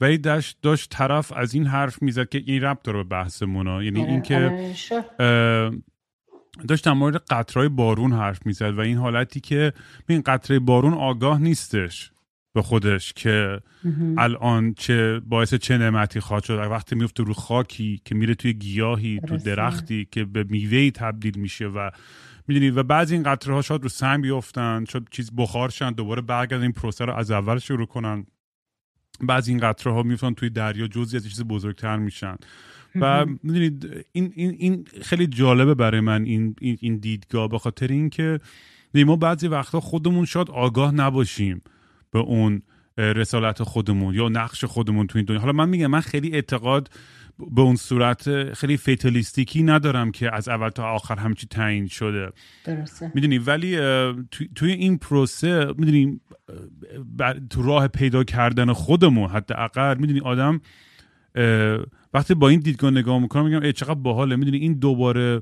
ولی 0.00 0.18
داشت, 0.18 0.58
داشت 0.62 0.90
طرف 0.90 1.32
از 1.32 1.54
این 1.54 1.66
حرف 1.66 2.02
می‌زد 2.02 2.28
که 2.28 2.42
این 2.46 2.62
ربط 2.62 2.82
داره 2.82 2.98
به 2.98 3.04
بحثمون 3.08 3.66
یعنی 3.66 4.00
آره، 4.02 4.10
اینکه 4.10 4.36
آره، 5.18 5.70
داشت 6.68 6.84
در 6.84 6.92
مورد 6.92 7.16
قطرهای 7.16 7.68
بارون 7.68 8.12
حرف 8.12 8.46
می‌زد 8.46 8.74
و 8.78 8.80
این 8.80 8.96
حالتی 8.96 9.40
که 9.40 9.72
این 10.08 10.20
قطره 10.20 10.58
بارون 10.58 10.94
آگاه 10.94 11.40
نیستش. 11.40 12.12
به 12.52 12.62
خودش 12.62 13.12
که 13.12 13.60
الان 14.18 14.74
چه 14.74 15.20
باعث 15.20 15.54
چه 15.54 15.78
نعمتی 15.78 16.20
خواهد 16.20 16.44
شد. 16.44 16.54
وقتی 16.70 16.94
میفته 16.94 17.22
رو 17.22 17.34
خاکی 17.34 18.00
که 18.04 18.14
میره 18.14 18.34
توی 18.34 18.52
گیاهی 18.52 19.20
تو 19.28 19.36
درختی 19.36 20.08
که 20.10 20.24
به 20.24 20.44
میوه 20.44 20.90
تبدیل 20.90 21.38
میشه 21.38 21.66
و 21.66 21.90
می‌دونی 22.48 22.70
و 22.70 22.82
بعضی 22.82 23.14
این 23.14 23.22
قطره 23.22 23.54
ها 23.54 23.62
شاید 23.62 23.82
رو 23.82 23.88
سنگ 23.88 24.22
بیفتن 24.22 24.84
شاید 24.88 25.08
چیز 25.10 25.30
بخار 25.36 25.68
شن 25.68 25.92
دوباره 25.92 26.22
برگردن 26.22 26.62
این 26.62 26.72
پروسه 26.72 27.04
رو 27.04 27.14
از 27.14 27.30
اول 27.30 27.58
شروع 27.58 27.86
کنن. 27.86 28.26
بعضی 29.20 29.52
این 29.52 29.60
قطره 29.60 29.92
ها 29.92 30.02
میفتن 30.02 30.34
توی 30.34 30.50
دریا 30.50 30.86
جزی 30.86 31.16
از 31.16 31.28
چیز 31.28 31.42
بزرگتر 31.42 31.96
میشن. 31.96 32.36
و 32.94 33.26
می‌دونید 33.42 34.06
این, 34.12 34.32
این, 34.34 34.54
این 34.58 34.84
خیلی 35.02 35.26
جالبه 35.26 35.74
برای 35.74 36.00
من 36.00 36.24
این, 36.24 36.56
این, 36.60 36.76
این 36.80 36.96
دیدگاه 36.96 37.48
به 37.48 37.58
خاطر 37.58 37.86
اینکه 37.86 38.40
ما 38.94 39.16
بعضی 39.16 39.48
وقتا 39.48 39.80
خودمون 39.80 40.24
شاید 40.24 40.50
آگاه 40.50 40.94
نباشیم. 40.94 41.62
به 42.12 42.18
اون 42.18 42.62
رسالت 42.98 43.62
خودمون 43.62 44.14
یا 44.14 44.28
نقش 44.28 44.64
خودمون 44.64 45.06
تو 45.06 45.18
این 45.18 45.26
دنیا. 45.26 45.40
حالا 45.40 45.52
من 45.52 45.68
میگم 45.68 45.86
من 45.86 46.00
خیلی 46.00 46.32
اعتقاد 46.32 46.90
به 47.50 47.60
اون 47.60 47.76
صورت 47.76 48.52
خیلی 48.52 48.76
فیتالیستیکی 48.76 49.62
ندارم 49.62 50.10
که 50.10 50.34
از 50.34 50.48
اول 50.48 50.68
تا 50.68 50.84
آخر 50.84 51.16
همچی 51.16 51.46
تعیین 51.46 51.86
شده. 51.86 52.30
درسته. 52.64 53.12
می‌دونی 53.14 53.38
ولی 53.38 53.76
توی 54.54 54.72
این 54.72 54.98
پروسه 54.98 55.66
می‌دونی 55.78 56.20
تو 57.50 57.62
راه 57.62 57.88
پیدا 57.88 58.24
کردن 58.24 58.72
خودمون 58.72 59.30
حتی 59.30 59.54
اقل 59.54 59.96
می‌دونی 59.98 60.20
آدم 60.20 60.60
وقتی 62.14 62.34
با 62.34 62.48
این 62.48 62.60
دیدگاه 62.60 62.90
نگاه 62.90 63.18
می‌کنم 63.18 63.44
میگم 63.44 63.62
ای 63.62 63.72
چقدر 63.72 63.94
باحاله. 63.94 64.36
می‌دونی 64.36 64.58
این 64.58 64.74
دوباره 64.74 65.40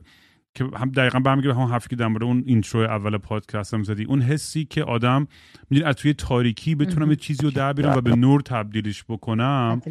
که 0.59 0.65
هم 0.77 0.91
دقیقا 0.91 1.19
برمیگه 1.19 1.49
به 1.49 1.55
همون 1.55 1.71
حرفی 1.71 1.88
که 1.88 1.97
در 1.97 2.07
مورد 2.07 2.23
اون 2.23 2.43
اینترو 2.47 2.81
اول 2.81 3.17
پادکست 3.19 3.75
هم 3.75 3.83
زدی. 3.83 4.05
اون 4.05 4.23
حسی 4.23 4.65
که 4.65 4.83
آدم 4.83 5.27
می‌دونی 5.71 5.88
از 5.88 5.95
توی 5.95 6.15
تاریکی 6.15 6.75
بتونم 6.75 7.11
یه 7.11 7.17
چیزی 7.17 7.43
رو 7.43 7.50
در 7.50 7.73
بیارم 7.73 7.97
و 7.97 8.00
به 8.00 8.17
نور 8.17 8.41
تبدیلش 8.41 9.05
بکنم. 9.09 9.83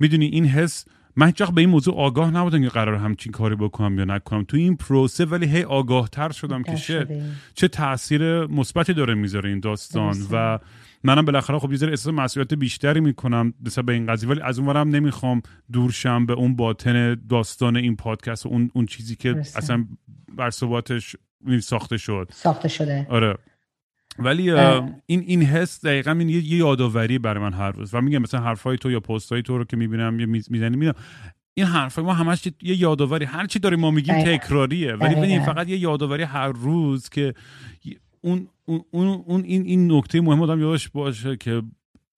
می‌دونی 0.00 0.26
این 0.26 0.44
حس 0.44 0.84
من 1.16 1.26
هیچ 1.26 1.42
به 1.42 1.60
این 1.60 1.70
موضوع 1.70 1.94
آگاه 1.94 2.30
نبودم 2.30 2.62
که 2.62 2.68
قرار 2.68 2.94
همچین 2.94 3.32
کاری 3.32 3.56
بکنم 3.56 3.98
یا 3.98 4.04
نکنم. 4.04 4.44
توی 4.44 4.62
این 4.62 4.76
پروسه 4.76 5.24
ولی 5.24 5.46
هی 5.46 5.62
آگاه 5.62 6.08
تر 6.08 6.32
شدم 6.32 6.62
که 6.62 6.74
چه 6.74 7.22
چه 7.54 7.68
تاثیر 7.68 8.46
مثبتی 8.46 8.94
داره 8.94 9.14
می‌ذاره 9.14 9.50
این 9.50 9.60
داستان 9.60 10.16
و 10.32 10.58
منم 11.04 11.24
بالاخره 11.24 11.58
خب 11.58 11.72
یه 11.72 11.78
ذره 11.78 11.90
احساس 11.90 12.14
مسئولیت 12.14 12.54
بیشتری 12.54 13.00
می‌کنم 13.00 13.54
نسبت 13.66 13.84
به 13.84 13.92
این 13.92 14.06
قضیه 14.06 14.28
ولی 14.28 14.40
از 14.40 14.58
اونورم 14.58 14.88
نمی‌خوام 14.88 15.42
دورشم 15.72 16.26
به 16.26 16.32
اون 16.32 16.56
باطن 16.56 17.14
داستان 17.28 17.76
این 17.76 17.96
پادکست 17.96 18.46
و 18.46 18.48
اون 18.48 18.70
اون 18.74 18.86
چیزی 18.86 19.16
که 19.16 19.30
اصلا 19.30 19.86
بر 20.36 20.50
ثباتش 20.50 21.16
ساخته 21.60 21.96
شد. 21.96 22.28
ساخته 22.32 22.68
شده. 22.68 23.06
آره. 23.10 23.38
ولی 24.18 24.50
این 25.06 25.20
این 25.20 25.42
حس 25.42 25.84
دقیقا 25.84 26.10
این 26.10 26.28
یه, 26.28 26.44
یادآوری 26.44 27.18
برای 27.18 27.42
من 27.42 27.52
هر 27.52 27.70
روز. 27.70 27.94
و 27.94 28.00
میگم 28.00 28.18
مثلا 28.18 28.40
حرفای 28.40 28.76
تو 28.76 28.90
یا 28.90 29.00
پستای 29.00 29.42
تو 29.42 29.58
رو 29.58 29.64
که 29.64 29.76
می‌بینم 29.76 30.20
یا 30.20 30.26
می‌زنی 30.26 30.76
میدم 30.76 30.94
این 31.54 31.66
حرفای 31.66 32.04
ما 32.04 32.12
همش 32.12 32.46
یه 32.62 32.80
یادآوری. 32.80 33.24
هر 33.24 33.46
چی 33.46 33.58
داریم 33.58 33.80
ما 33.80 33.90
میگیم 33.90 34.22
تکراریه. 34.22 34.94
ولی 34.94 35.14
ببین 35.14 35.44
فقط 35.44 35.68
یه 35.68 35.78
یادآوری 35.78 36.22
هر 36.22 36.48
روز 36.48 37.08
که 37.08 37.34
اون 38.20 38.48
اون 38.90 39.24
اون 39.26 39.44
این 39.44 39.62
این 39.62 39.92
نکته 39.92 40.20
مهم 40.20 40.42
آدم 40.42 40.60
یادش 40.60 40.88
باشه 40.88 41.36
که 41.36 41.62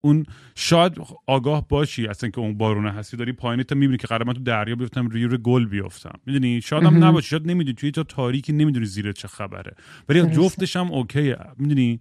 اون 0.00 0.26
شاید 0.54 0.92
آگاه 1.26 1.68
باشی 1.68 2.06
اصلا 2.06 2.30
که 2.30 2.38
اون 2.38 2.58
بارونه 2.58 2.90
هستی. 2.90 3.16
داری 3.16 3.32
پایین 3.32 3.62
تا 3.62 3.74
می‌بینی 3.74 3.98
که 3.98 4.06
قرار 4.06 4.24
من 4.24 4.32
تو 4.32 4.40
دریا 4.40 4.74
بیفتم 4.76 5.06
روی 5.06 5.24
رو 5.24 5.38
گل 5.38 5.66
بیفتم 5.66 6.20
می‌دونی؟ 6.26 6.60
شاید 6.60 6.84
هم 6.84 7.04
نباشی. 7.04 7.28
شاید 7.28 7.46
نمی‌دونی. 7.46 7.74
توی 7.74 7.90
تا 7.90 8.02
تاریکی 8.02 8.52
نمی‌دونی 8.52 8.86
زیر 8.86 9.12
چه 9.12 9.28
خبره. 9.28 9.74
ولی 10.08 10.22
جفتش 10.22 10.76
هم 10.76 10.92
اوکیه. 10.92 11.36
می‌دونی؟ 11.56 12.00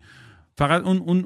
فقط 0.58 0.84
اون 0.84 0.98
اون 0.98 1.24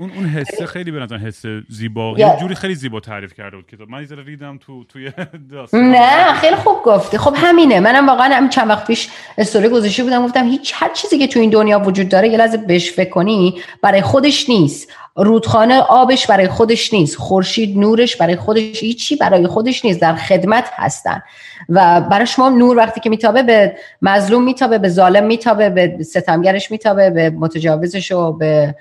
اون 0.00 0.10
اون 0.16 0.26
حسه 0.26 0.66
خیلی 0.66 0.90
به 0.90 0.98
نظر 0.98 1.16
حس 1.16 1.42
زیبا 1.68 2.14
یه 2.18 2.36
جوری 2.40 2.54
خیلی 2.54 2.74
زیبا 2.74 3.00
تعریف 3.00 3.34
کرده 3.34 3.56
بود 3.56 3.66
کتاب 3.66 3.88
من 3.88 4.02
یه 4.02 4.08
ریدم 4.26 4.58
تو 4.58 4.84
توی 4.84 5.12
داستان. 5.50 5.90
نه 5.90 6.34
خیلی 6.34 6.56
خوب 6.56 6.82
گفتی. 6.84 7.18
خب 7.18 7.34
همینه. 7.36 7.80
منم 7.80 8.08
واقعا 8.08 8.34
هم 8.34 8.48
چند 8.48 8.68
وقت 8.68 8.86
پیش 8.86 9.08
استوری 9.38 9.68
گذاشته 9.68 10.04
بودم 10.04 10.24
گفتم 10.24 10.44
هیچ 10.44 10.72
هر 10.76 10.92
چیزی 10.92 11.18
که 11.18 11.26
تو 11.26 11.40
این 11.40 11.50
دنیا 11.50 11.78
وجود 11.78 12.08
داره 12.08 12.28
یه 12.28 12.38
لحظه 12.38 12.56
بهش 12.56 12.92
فکر 12.92 13.10
کنی 13.10 13.60
برای 13.82 14.02
خودش 14.02 14.48
نیست. 14.48 14.92
رودخانه 15.16 15.80
آبش 15.80 16.26
برای 16.26 16.48
خودش 16.48 16.94
نیست. 16.94 17.16
خورشید 17.16 17.78
نورش 17.78 18.16
برای 18.16 18.36
خودش 18.36 18.82
هیچی 18.82 19.16
برای 19.16 19.46
خودش 19.46 19.84
نیست. 19.84 20.00
در 20.00 20.14
خدمت 20.14 20.70
هستن. 20.72 21.22
و 21.68 22.00
برای 22.00 22.26
شما 22.26 22.48
نور 22.48 22.76
وقتی 22.76 23.00
که 23.00 23.10
میتابه 23.10 23.42
به 23.42 23.76
مظلوم 24.02 24.44
میتابه 24.44 24.78
به 24.78 24.88
ظالم 24.88 25.26
میتابه 25.26 25.70
به 25.70 26.04
ستمگرش 26.04 26.70
میتابه 26.70 27.10
به 27.10 27.30
متجاوزش 27.30 28.12
و 28.12 28.32
به 28.32 28.74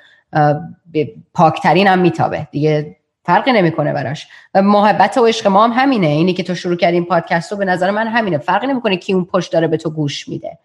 پاکترین 1.33 1.87
هم 1.87 1.99
میتابه. 1.99 2.47
دیگه 2.51 2.95
فرقی 3.23 3.51
نمی‌کنه 3.51 3.93
براش. 3.93 4.27
و 4.53 4.61
محبت 4.61 5.17
و 5.17 5.25
عشق 5.25 5.47
ما 5.47 5.67
هم 5.67 5.83
همینه. 5.83 6.07
اینی 6.07 6.33
که 6.33 6.43
تو 6.43 6.55
شروع 6.55 6.75
کردیم 6.75 7.05
پادکست 7.05 7.51
رو 7.51 7.57
به 7.57 7.65
نظر 7.65 7.91
من 7.91 8.07
همینه. 8.07 8.37
فرقی 8.37 8.67
نمی‌کنه 8.67 8.97
کی 8.97 9.13
اون 9.13 9.25
پشت 9.25 9.53
داره 9.53 9.67
به 9.67 9.77
تو 9.77 9.89
گوش 9.89 10.29
میده. 10.29 10.57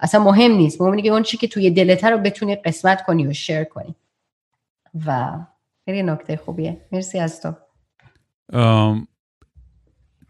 اصلا 0.00 0.24
مهم 0.24 0.52
نیست. 0.52 0.80
مهم 0.80 0.90
اینه 0.90 1.02
که 1.02 1.08
اون 1.08 1.22
چی 1.22 1.36
که 1.36 1.48
توی 1.48 1.70
دلت 1.70 2.04
رو 2.04 2.18
بتونی 2.18 2.56
قسمت 2.56 3.02
کنی 3.02 3.26
و 3.26 3.32
share 3.32 3.64
کنی. 3.64 3.94
و 5.06 5.30
خیلی 5.84 6.02
نکته 6.02 6.36
خوبیه. 6.36 6.80
مرسی 6.92 7.18
از 7.18 7.42
تو. 7.42 7.52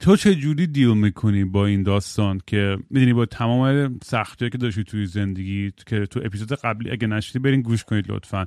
تو 0.00 0.16
چه 0.16 0.34
جوری 0.34 0.66
deal 0.66 0.94
می‌کنی 0.94 1.44
با 1.44 1.66
این 1.66 1.82
داستان 1.82 2.40
که 2.46 2.76
می‌دونی 2.90 3.12
با 3.12 3.26
تمام 3.26 3.98
سختی 4.04 4.50
که 4.50 4.58
داشتی 4.58 4.84
توی 4.84 5.06
زندگی 5.06 5.72
که 5.86 6.06
تو 6.06 6.20
اپیزود 6.24 6.52
قبلی 6.52 6.90
اگه 6.90 7.06
نشنیدین 7.06 7.38
برین 7.38 7.62
گوش 7.62 7.84
کنید 7.84 8.10
لطفا. 8.10 8.46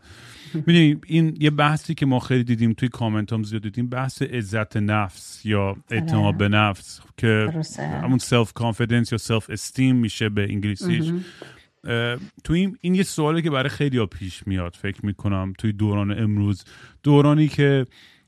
می‌دونی 0.54 0.98
این 1.06 1.38
یه 1.40 1.50
بحثی 1.50 1.94
که 1.94 2.06
ما 2.06 2.20
خیلی 2.20 2.44
دیدیم 2.44 2.74
توی 2.74 2.90
کامنت 2.90 3.34
هم 3.34 3.44
زیاد 3.44 3.62
دیدیم 3.62 3.90
بحث 3.90 4.22
عزت 4.22 4.78
نفس 4.78 5.46
یا 5.46 5.76
اعتماد 5.90 6.38
به 6.38 6.50
نفس 6.50 7.00
که 7.18 7.54
همون 7.78 8.18
self 8.18 8.54
confidence 8.54 9.12
یا 9.12 9.18
self 9.18 9.50
esteem 9.50 9.96
میشه 9.96 10.30
به 10.30 10.44
انگلیسیش. 10.44 11.12
تو 12.44 12.54
این, 12.54 12.78
این 12.82 12.96
یه 12.96 13.04
سوالی 13.04 13.42
که 13.42 13.50
برای 13.50 13.70
خیلی 13.70 13.98
ها 13.98 14.06
پیش 14.06 14.48
میاد 14.48 14.76
فکر 14.82 15.06
می‌کنم 15.06 15.54
توی 15.58 15.72
دوران 15.72 16.20
امروز. 16.20 16.64
دورانی 17.04 17.48
که 17.48 17.86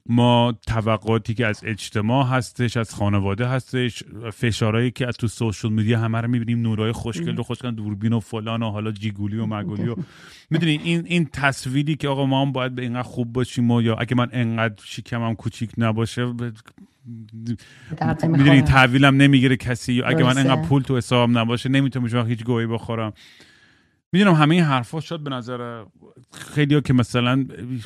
ما 0.10 0.54
توقعاتی 0.68 1.34
که 1.34 1.46
از 1.46 1.62
اجتماع 1.66 2.28
هستش 2.28 2.78
از 2.78 2.96
خانواده 2.96 3.48
هستش 3.48 4.04
فشارهایی 4.34 4.92
که 4.92 5.08
از 5.08 5.18
تو 5.18 5.28
سوشل 5.28 5.70
میدیا 5.70 6.00
همه 6.00 6.22
رو 6.22 6.28
می‌بینیم 6.28 6.62
نورای 6.62 6.92
خوشگل 6.92 7.40
و 7.40 7.44
خوشگل 7.44 7.72
دوربین 7.72 8.14
و 8.14 8.20
فلان 8.20 8.64
و 8.64 8.70
حالا 8.70 8.92
جیگولی 8.92 9.38
و 9.38 9.46
مگولی 9.46 9.88
و 9.88 9.96
می‌دونی 10.50 10.80
این 10.84 11.06
این 11.06 11.30
تصویری 11.34 11.96
که 11.96 12.08
آقا 12.08 12.26
ما 12.26 12.42
هم 12.42 12.52
باید 12.52 12.76
به 12.76 12.82
اینقدر 12.82 13.04
خوب 13.04 13.34
باشیم 13.34 13.72
و 13.72 13.82
یا 13.82 13.96
اگه 13.96 14.16
من 14.16 14.30
انقدر 14.32 14.84
شکمم 14.86 15.36
کوچیک 15.36 15.72
نباشه 15.78 16.34
می‌دونی 18.24 18.62
تحویلم 18.62 19.16
نمی‌گیره 19.16 19.58
کسی 19.58 19.94
یا 19.94 20.06
اگه 20.06 20.24
من 20.24 20.38
انقدر 20.38 20.62
پول 20.62 20.82
تو 20.82 20.98
حسابم 20.98 21.38
نباشه 21.38 21.70
نمی‌تونم 21.70 22.28
هیچ 22.28 22.44
گویی 22.44 22.68
بخورم. 22.68 23.14
می‌دونم 24.14 24.34
همه 24.34 24.56
این 24.56 24.64
حرفا 24.64 25.00
شد 25.00 25.20
به 25.20 25.30
نظر 25.30 25.84
خیلی 26.56 26.76
ها 26.76 26.82
که 26.82 26.94
مثلا 26.94 27.46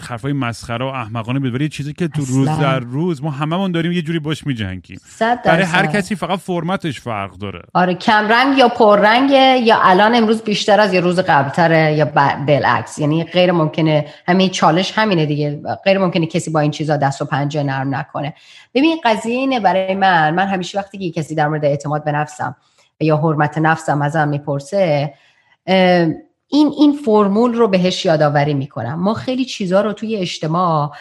حرفای 0.10 0.34
مسخره 0.34 0.86
و 0.86 0.88
احمقانه 0.88 1.40
بود 1.40 1.54
ولی 1.54 1.70
چیزی 1.70 1.94
که 1.94 2.08
تو 2.08 2.26
روز 2.26 2.48
در 2.48 2.80
روز 2.80 3.24
ما 3.24 3.32
هممون 3.32 3.72
داریم 3.72 3.92
یه 3.92 4.02
جوری 4.02 4.20
باش 4.20 4.48
میجنگیم. 4.48 5.00
برای 5.46 5.63
هر 5.63 5.86
کسی 5.86 6.16
فقط 6.16 6.40
فرمتش 6.40 7.02
فرق 7.02 7.32
داره. 7.32 7.62
آره 7.74 7.94
کم 7.94 8.28
رنگ 8.30 8.58
یا 8.58 8.96
رنگ 8.96 9.32
یا 9.68 9.80
الان 9.82 10.16
امروز 10.16 10.42
بیشتر 10.42 10.80
از 10.80 10.94
یه 10.94 11.00
روز 11.00 11.20
قبلتره 11.20 11.94
یا 11.94 12.06
بالعکس. 12.48 13.00
یعنی 13.00 13.24
غیر 13.24 13.52
ممکنه 13.52 14.06
همین 14.28 14.50
چالش 14.50 14.94
همینه 14.96 15.26
دیگه. 15.26 15.62
غیر 15.86 15.98
ممکنه 15.98 16.26
کسی 16.26 16.52
با 16.52 16.60
این 16.60 16.72
چیزا 16.72 16.98
دست 16.98 17.22
و 17.22 17.26
پنجه 17.26 17.63
نرم 17.63 17.96
نکنه. 17.96 18.34
ببین 18.74 18.98
قضیه 19.04 19.36
اینه 19.36 19.60
برای 19.60 19.96
من. 19.96 20.36
من 20.36 20.48
همیشه 20.48 20.78
وقتی 20.78 20.98
که 20.98 21.22
کسی 21.22 21.36
در 21.36 21.48
مورد 21.48 21.66
اعتماد 21.66 22.04
به 22.04 22.12
نفسم 22.12 22.56
یا 23.00 23.18
حرمت 23.18 23.58
نفسم 23.58 24.02
ازم 24.02 24.28
می‌پرسه 24.28 25.13
این 25.68 26.72
این 26.78 26.94
فرمول 27.06 27.54
رو 27.54 27.68
بهش 27.68 28.06
یادآوری 28.06 28.54
می‌کنم. 28.54 29.00
ما 29.00 29.14
خیلی 29.14 29.46
چیزها 29.46 29.82
رو 29.82 29.94
توی 29.94 30.16
اجتماع 30.16 30.92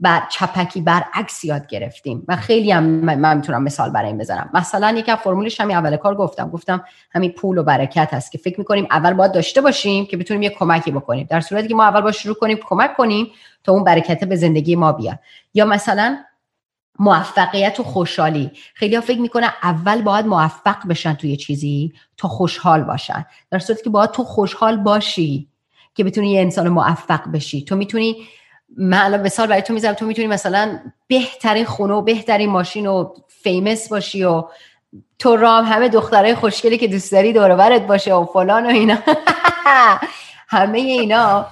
بر 0.00 0.22
چپکی 0.30 0.80
برعکس 0.80 1.44
یاد 1.44 1.66
گرفتیم 1.66 2.24
و 2.28 2.36
خیلی 2.36 2.70
هم 2.70 2.84
من 2.84 3.36
می‌تونم 3.36 3.62
مثال 3.62 3.90
برای 3.90 4.08
این 4.08 4.18
بزنم. 4.18 4.50
مثلا 4.54 4.94
یکی 4.98 5.10
از 5.10 5.18
فرمولش 5.18 5.60
همین 5.60 5.76
اول 5.76 5.96
کار 5.96 6.14
گفتم. 6.14 6.50
گفتم 6.50 6.84
همین 7.10 7.32
پول 7.32 7.58
و 7.58 7.62
برکت 7.62 8.14
هست 8.14 8.32
که 8.32 8.38
فکر 8.38 8.58
می‌کنیم 8.58 8.86
اول 8.90 9.12
باید 9.12 9.32
داشته 9.32 9.60
باشیم 9.60 10.06
که 10.06 10.16
بتونیم 10.16 10.42
یه 10.42 10.50
کمکی 10.50 10.90
بکنیم. 10.90 11.26
در 11.30 11.40
صورتی 11.40 11.68
که 11.68 11.74
ما 11.74 11.84
اول 11.84 12.00
با 12.00 12.12
شروع 12.12 12.34
کنیم 12.34 12.58
کمک 12.64 12.96
کنیم 12.96 13.26
تا 13.64 13.72
اون 13.72 13.84
برکت 13.84 14.24
به 14.24 14.36
زندگی 14.36 14.76
ما 14.76 14.92
بیاد. 14.92 15.18
یا 15.54 15.64
مثلا 15.64 16.18
موفقیت 16.98 17.80
و 17.80 17.82
خوشحالی. 17.82 18.50
خیلی 18.74 18.94
ها 18.94 19.00
فکر 19.00 19.20
می‌کنن 19.20 19.50
اول 19.62 20.02
باید 20.02 20.26
موفق 20.26 20.88
بشن 20.88 21.14
توی 21.14 21.36
چیزی 21.36 21.92
تا 22.16 22.28
خوشحال 22.28 22.82
باشن. 22.82 23.26
در 23.50 23.58
صورتی 23.58 23.82
که 23.82 23.90
باید 23.90 24.10
تو 24.10 24.24
خوشحال 24.24 24.76
باشی 24.76 25.48
که 25.94 26.04
بتونی 26.04 26.32
یه 26.32 26.40
انسان 26.40 26.68
موفق 26.68 27.28
بشی. 27.32 27.64
تو 27.64 27.76
می‌تونی 27.76 28.16
من 28.76 29.02
الان 29.02 29.20
مثال 29.22 29.46
برای 29.46 29.62
تو 29.62 29.74
می‌ذارم 29.74 29.94
تو 29.94 30.06
می‌تونی 30.06 30.28
مثلا 30.28 30.78
بهترین 31.06 31.64
خونه 31.64 31.94
و 31.94 32.02
بهترین 32.02 32.50
ماشین 32.50 32.86
و 32.86 33.14
فیمس 33.28 33.88
باشی 33.88 34.24
و 34.24 34.44
تو 35.18 35.36
رام 35.36 35.64
همه 35.64 35.88
دخترای 35.88 36.34
خوشگلی 36.34 36.78
که 36.78 36.88
دوست 36.88 37.12
داری 37.12 37.32
دور 37.32 37.78
باشه 37.78 38.14
و 38.14 38.24
فلان 38.24 38.66
و 38.66 38.68
اینا. 38.68 38.98
همه 40.48 40.78
اینا. 40.78 41.46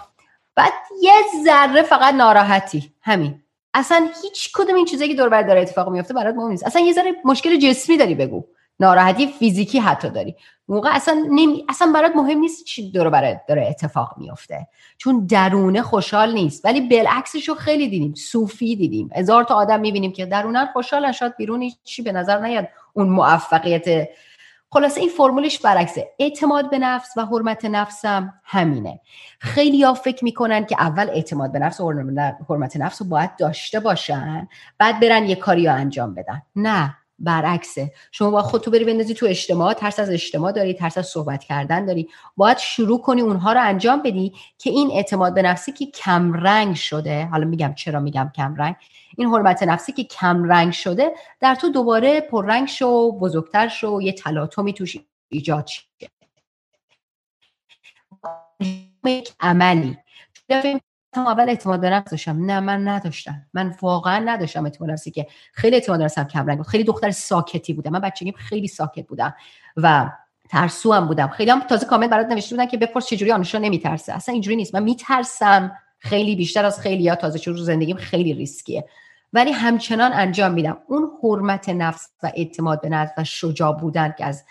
بعد 0.54 0.72
یه 1.02 1.12
ذره 1.44 1.82
فقط 1.82 2.14
ناراحتی. 2.14 2.92
همین. 3.02 3.42
اصلا 3.76 4.08
هیچ 4.22 4.50
کدوم 4.54 4.74
این 4.74 4.84
چیزایی 4.84 5.10
که 5.10 5.16
دور 5.16 5.42
داره 5.42 5.60
اتفاق 5.60 5.88
میفته 5.88 6.14
برات 6.14 6.34
مهم 6.34 6.48
نیست. 6.48 6.66
اصلا 6.66 6.82
یه 6.82 6.92
ذره 6.92 7.12
مشکل 7.24 7.58
جسمی 7.58 7.96
داری 7.96 8.14
بگو. 8.14 8.44
ناراحتی 8.80 9.26
فیزیکی 9.26 9.78
حتی 9.78 10.10
داری. 10.10 10.34
موقع 10.68 10.88
اصلا 10.92 11.26
نمی... 11.30 11.64
اصلا 11.68 11.92
برات 11.92 12.16
مهم 12.16 12.38
نیست 12.38 12.64
چی 12.64 12.90
دور 12.90 13.10
برات 13.10 13.40
داره 13.48 13.66
اتفاق 13.66 14.14
میفته. 14.18 14.66
چون 14.98 15.26
درونه 15.26 15.82
خوشحال 15.82 16.34
نیست. 16.34 16.64
ولی 16.64 16.80
بالعکسش 16.80 17.48
رو 17.48 17.54
خیلی 17.54 17.88
دیدیم. 17.88 18.14
صوفی 18.14 18.76
دیدیم. 18.76 19.10
هزار 19.14 19.44
تا 19.44 19.54
آدم 19.54 19.80
می‌بینیم 19.80 20.12
که 20.12 20.26
درونن 20.26 20.66
خوشحالن. 20.72 21.12
شاید 21.12 21.36
بیرون 21.36 21.72
چی 21.84 22.02
به 22.02 22.12
نظر 22.12 22.40
نیاد 22.40 22.68
اون 22.92 23.08
موفقیت 23.08 24.08
خلاصه 24.70 25.00
این 25.00 25.10
فرمولش 25.10 25.58
برعکسه. 25.58 26.10
اعتماد 26.18 26.70
به 26.70 26.78
نفس 26.78 27.16
و 27.16 27.26
حرمت 27.26 27.64
نفسم 27.64 28.34
همینه. 28.44 29.00
خیلی 29.38 29.82
ها 29.82 29.94
فکر 29.94 30.24
می‌کنن 30.24 30.66
که 30.66 30.76
اول 30.78 31.10
اعتماد 31.10 31.52
به 31.52 31.58
نفس 31.58 31.80
و 31.80 31.92
حرمت 32.48 32.76
نفس 32.76 33.02
رو 33.02 33.08
باید 33.08 33.36
داشته 33.36 33.80
باشن 33.80 34.48
بعد 34.78 35.00
برن 35.00 35.24
یه 35.24 35.36
کاری 35.36 35.66
رو 35.66 35.74
انجام 35.74 36.14
بدن. 36.14 36.42
نه 36.56 36.96
برعکسه. 37.18 37.92
شما 38.12 38.30
با 38.30 38.42
خودتو 38.42 38.70
بری 38.70 38.84
بندازی 38.84 39.14
تو 39.14 39.26
اجتماع 39.26 39.72
ترس 39.72 39.98
از 39.98 40.10
اجتماع 40.10 40.52
داری 40.52 40.74
ترس 40.74 40.98
از 40.98 41.06
صحبت 41.06 41.44
کردن 41.44 41.86
داری. 41.86 42.08
باید 42.36 42.58
شروع 42.58 43.00
کنی 43.00 43.20
اونها 43.20 43.52
رو 43.52 43.60
انجام 43.62 44.02
بدی 44.02 44.32
که 44.58 44.70
این 44.70 44.90
اعتماد 44.92 45.34
به 45.34 45.42
نفسی 45.42 45.72
که 45.72 45.86
کم 45.86 46.32
رنگ 46.32 46.74
شده 46.74 47.24
حالا 47.26 47.46
میگم 47.46 47.74
چرا 47.74 48.00
میگم 48.00 48.32
کم 48.36 48.54
رنگ 48.54 48.76
این 49.16 49.28
حرمت 49.28 49.62
نفسی 49.62 49.92
که 49.92 50.04
کم 50.04 50.44
رنگ 50.44 50.72
شده 50.72 51.12
در 51.40 51.54
تو 51.54 51.68
دوباره 51.68 52.20
پررنگ 52.20 52.68
شو 52.68 53.12
بزرگتر 53.12 53.68
شو 53.68 53.98
یه 54.02 54.12
تلاطمی 54.12 54.72
توش 54.72 54.96
ایجاد 55.28 55.66
شه. 55.66 55.82
عملی. 59.40 59.98
اول 61.16 61.48
اعتماد 61.48 61.80
به 61.80 61.90
نفس 61.90 62.10
داشتم. 62.10 62.44
نه 62.44 62.60
من 62.60 62.88
نداشتم. 62.88 63.46
من 63.54 63.74
واقعا 63.82 64.18
نداشتم 64.18 64.64
اعتماد 64.64 64.90
نفسی 64.90 65.10
که 65.10 65.26
خیلی 65.52 65.76
اعتماد 65.76 66.02
نفسم 66.02 66.24
کم 66.24 66.46
رنگ 66.46 66.58
بود. 66.58 66.66
خیلی 66.66 66.84
دختر 66.84 67.10
ساکتی 67.10 67.72
بودم. 67.72 67.92
من 67.92 68.00
بچگیم 68.00 68.34
خیلی 68.36 68.68
ساکت 68.68 69.06
بودم 69.06 69.34
و 69.76 70.10
ترسو 70.50 70.92
هم 70.92 71.06
بودم. 71.06 71.28
خیلی 71.28 71.50
هم 71.50 71.60
تازه 71.60 71.86
کامنت 71.86 72.10
برات 72.10 72.26
نوشته 72.26 72.56
بودن 72.56 72.66
که 72.66 72.76
بپرس 72.76 73.06
چجوری 73.06 73.32
آنوشا 73.32 73.58
نمیترسه. 73.58 74.12
اصلا 74.12 74.32
اینجوری 74.32 74.56
نیست. 74.56 74.74
من 74.74 74.82
میترسم. 74.82 75.76
خیلی 75.98 76.36
بیشتر 76.36 76.64
از 76.64 76.80
خیلی 76.80 77.08
ها 77.08 77.14
تازه 77.14 77.38
شروع 77.38 77.56
زندگیم 77.56 77.96
خیلی 77.96 78.34
ریسکیه. 78.34 78.84
ولی 79.36 79.52
همچنان 79.52 80.12
انجام 80.12 80.52
میدم. 80.52 80.78
اون 80.86 81.10
حرمت 81.22 81.68
نفس 81.68 82.08
و 82.22 82.32
اعتماد 82.34 82.80
به 82.80 82.88
نفس 82.88 83.12
و 83.18 83.24
شجاع 83.24 83.72
بودن 83.80 84.14
که 84.18 84.24
از 84.24 84.44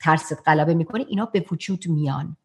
ترست 0.00 0.42
غلبه 0.46 0.74
می‌کنه 0.74 1.04
اینا 1.08 1.24
به 1.24 1.44
وجود 1.52 1.84
میان. 1.88 2.36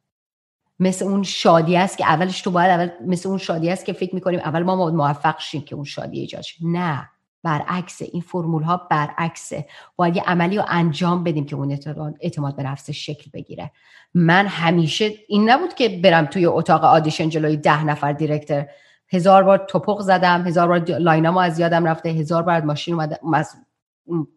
مثل 0.80 1.06
اون 1.06 1.24
شادی 1.24 1.78
است 1.78 1.98
که 1.98 2.06
اولش 2.06 2.42
تو 2.42 2.52
باید 2.52 2.70
اول 2.70 2.90
مثل 3.08 3.30
اون 3.30 3.38
شادی 3.38 3.70
است 3.70 3.86
که 3.86 3.94
فکر 3.94 4.16
می‌کنیم 4.16 4.40
اول 4.40 4.64
ما 4.64 4.90
موفق 4.90 5.40
شیم 5.40 5.62
که 5.62 5.76
اون 5.76 5.84
شادی 5.84 6.20
ایجاد 6.20 6.44
نه. 6.62 7.10
برعکس 7.44 8.02
این 8.02 8.22
فرمول 8.22 8.64
ها 8.64 8.78
برعکسه 8.90 9.68
باید 9.96 10.16
یه 10.16 10.24
عملی 10.24 10.58
رو 10.58 10.64
انجام 10.68 11.24
بدیم 11.24 11.46
که 11.46 11.56
اون 11.56 11.80
اعتماد 12.22 12.56
به 12.56 12.64
نفس 12.64 12.90
شکل 12.90 13.32
بگیره. 13.34 13.72
من 14.14 14.48
همیشه 14.48 15.12
این 15.28 15.50
نبود 15.50 15.74
که 15.74 15.90
برم 16.04 16.26
توی 16.26 16.46
اتاق 16.46 16.84
audition 16.84 17.30
جلوی 17.30 17.58
ده 17.58 17.84
نفر 17.84 18.14
director 18.14 18.68
هزار 19.14 19.44
بار 19.44 19.58
تپق 19.58 20.02
زدم 20.02 20.48
هزار 20.48 20.68
بار 20.68 20.80
line 20.80 21.20
امو 21.20 21.40
از 21.40 21.60
یادم 21.60 21.86
رفته 21.86 22.10
هزار 22.10 22.44
بار 22.44 22.62
ماشین 22.62 22.94
اومدم 22.94 23.18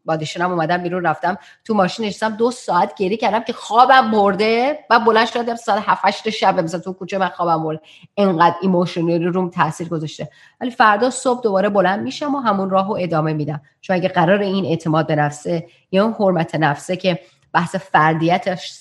با 0.05 0.09
audition 0.09 0.46
ام 0.46 0.51
اومدم 0.51 0.83
بیرون 0.83 1.07
رفتم. 1.07 1.39
تو 1.65 1.75
ماشین 1.75 2.07
نشستم 2.07 2.37
دو 2.37 2.51
ساعت 2.51 2.95
گریه 2.95 3.17
کردم 3.17 3.41
که 3.41 3.53
خوابم 3.53 4.11
برده. 4.11 4.79
و 4.91 5.01
بلند 5.01 5.27
شدم 5.27 5.55
ساعت 5.55 5.83
7 5.87 6.01
8 6.05 6.31
شب 6.31 6.61
مثلا 6.61 6.81
تو 6.81 6.93
کوچه 6.93 7.19
من 7.19 7.29
خوابم 7.29 7.65
برده 7.65 7.81
اینقدر 8.15 8.57
emotionally 8.63 9.25
روم 9.25 9.51
تاثیر 9.51 9.89
گذاشته. 9.89 10.29
ولی 10.61 10.71
فردا 10.71 11.11
صبح 11.11 11.43
دوباره 11.43 11.69
بلند 11.69 12.03
میشم 12.03 12.35
و 12.35 12.39
همون 12.39 12.71
راهو 12.71 12.97
ادامه 13.01 13.33
میدم. 13.33 13.61
چون 13.81 13.97
اگه 13.97 14.09
قرار 14.09 14.41
این 14.41 14.65
اعتماد 14.65 15.07
به 15.07 15.17
نفسه 15.17 15.67
یا 15.93 16.05
اون 16.05 16.13
حرمت 16.13 16.55
نفسه 16.55 16.97
که 16.97 17.21
بحث 17.53 17.77
فردیتش 17.77 18.81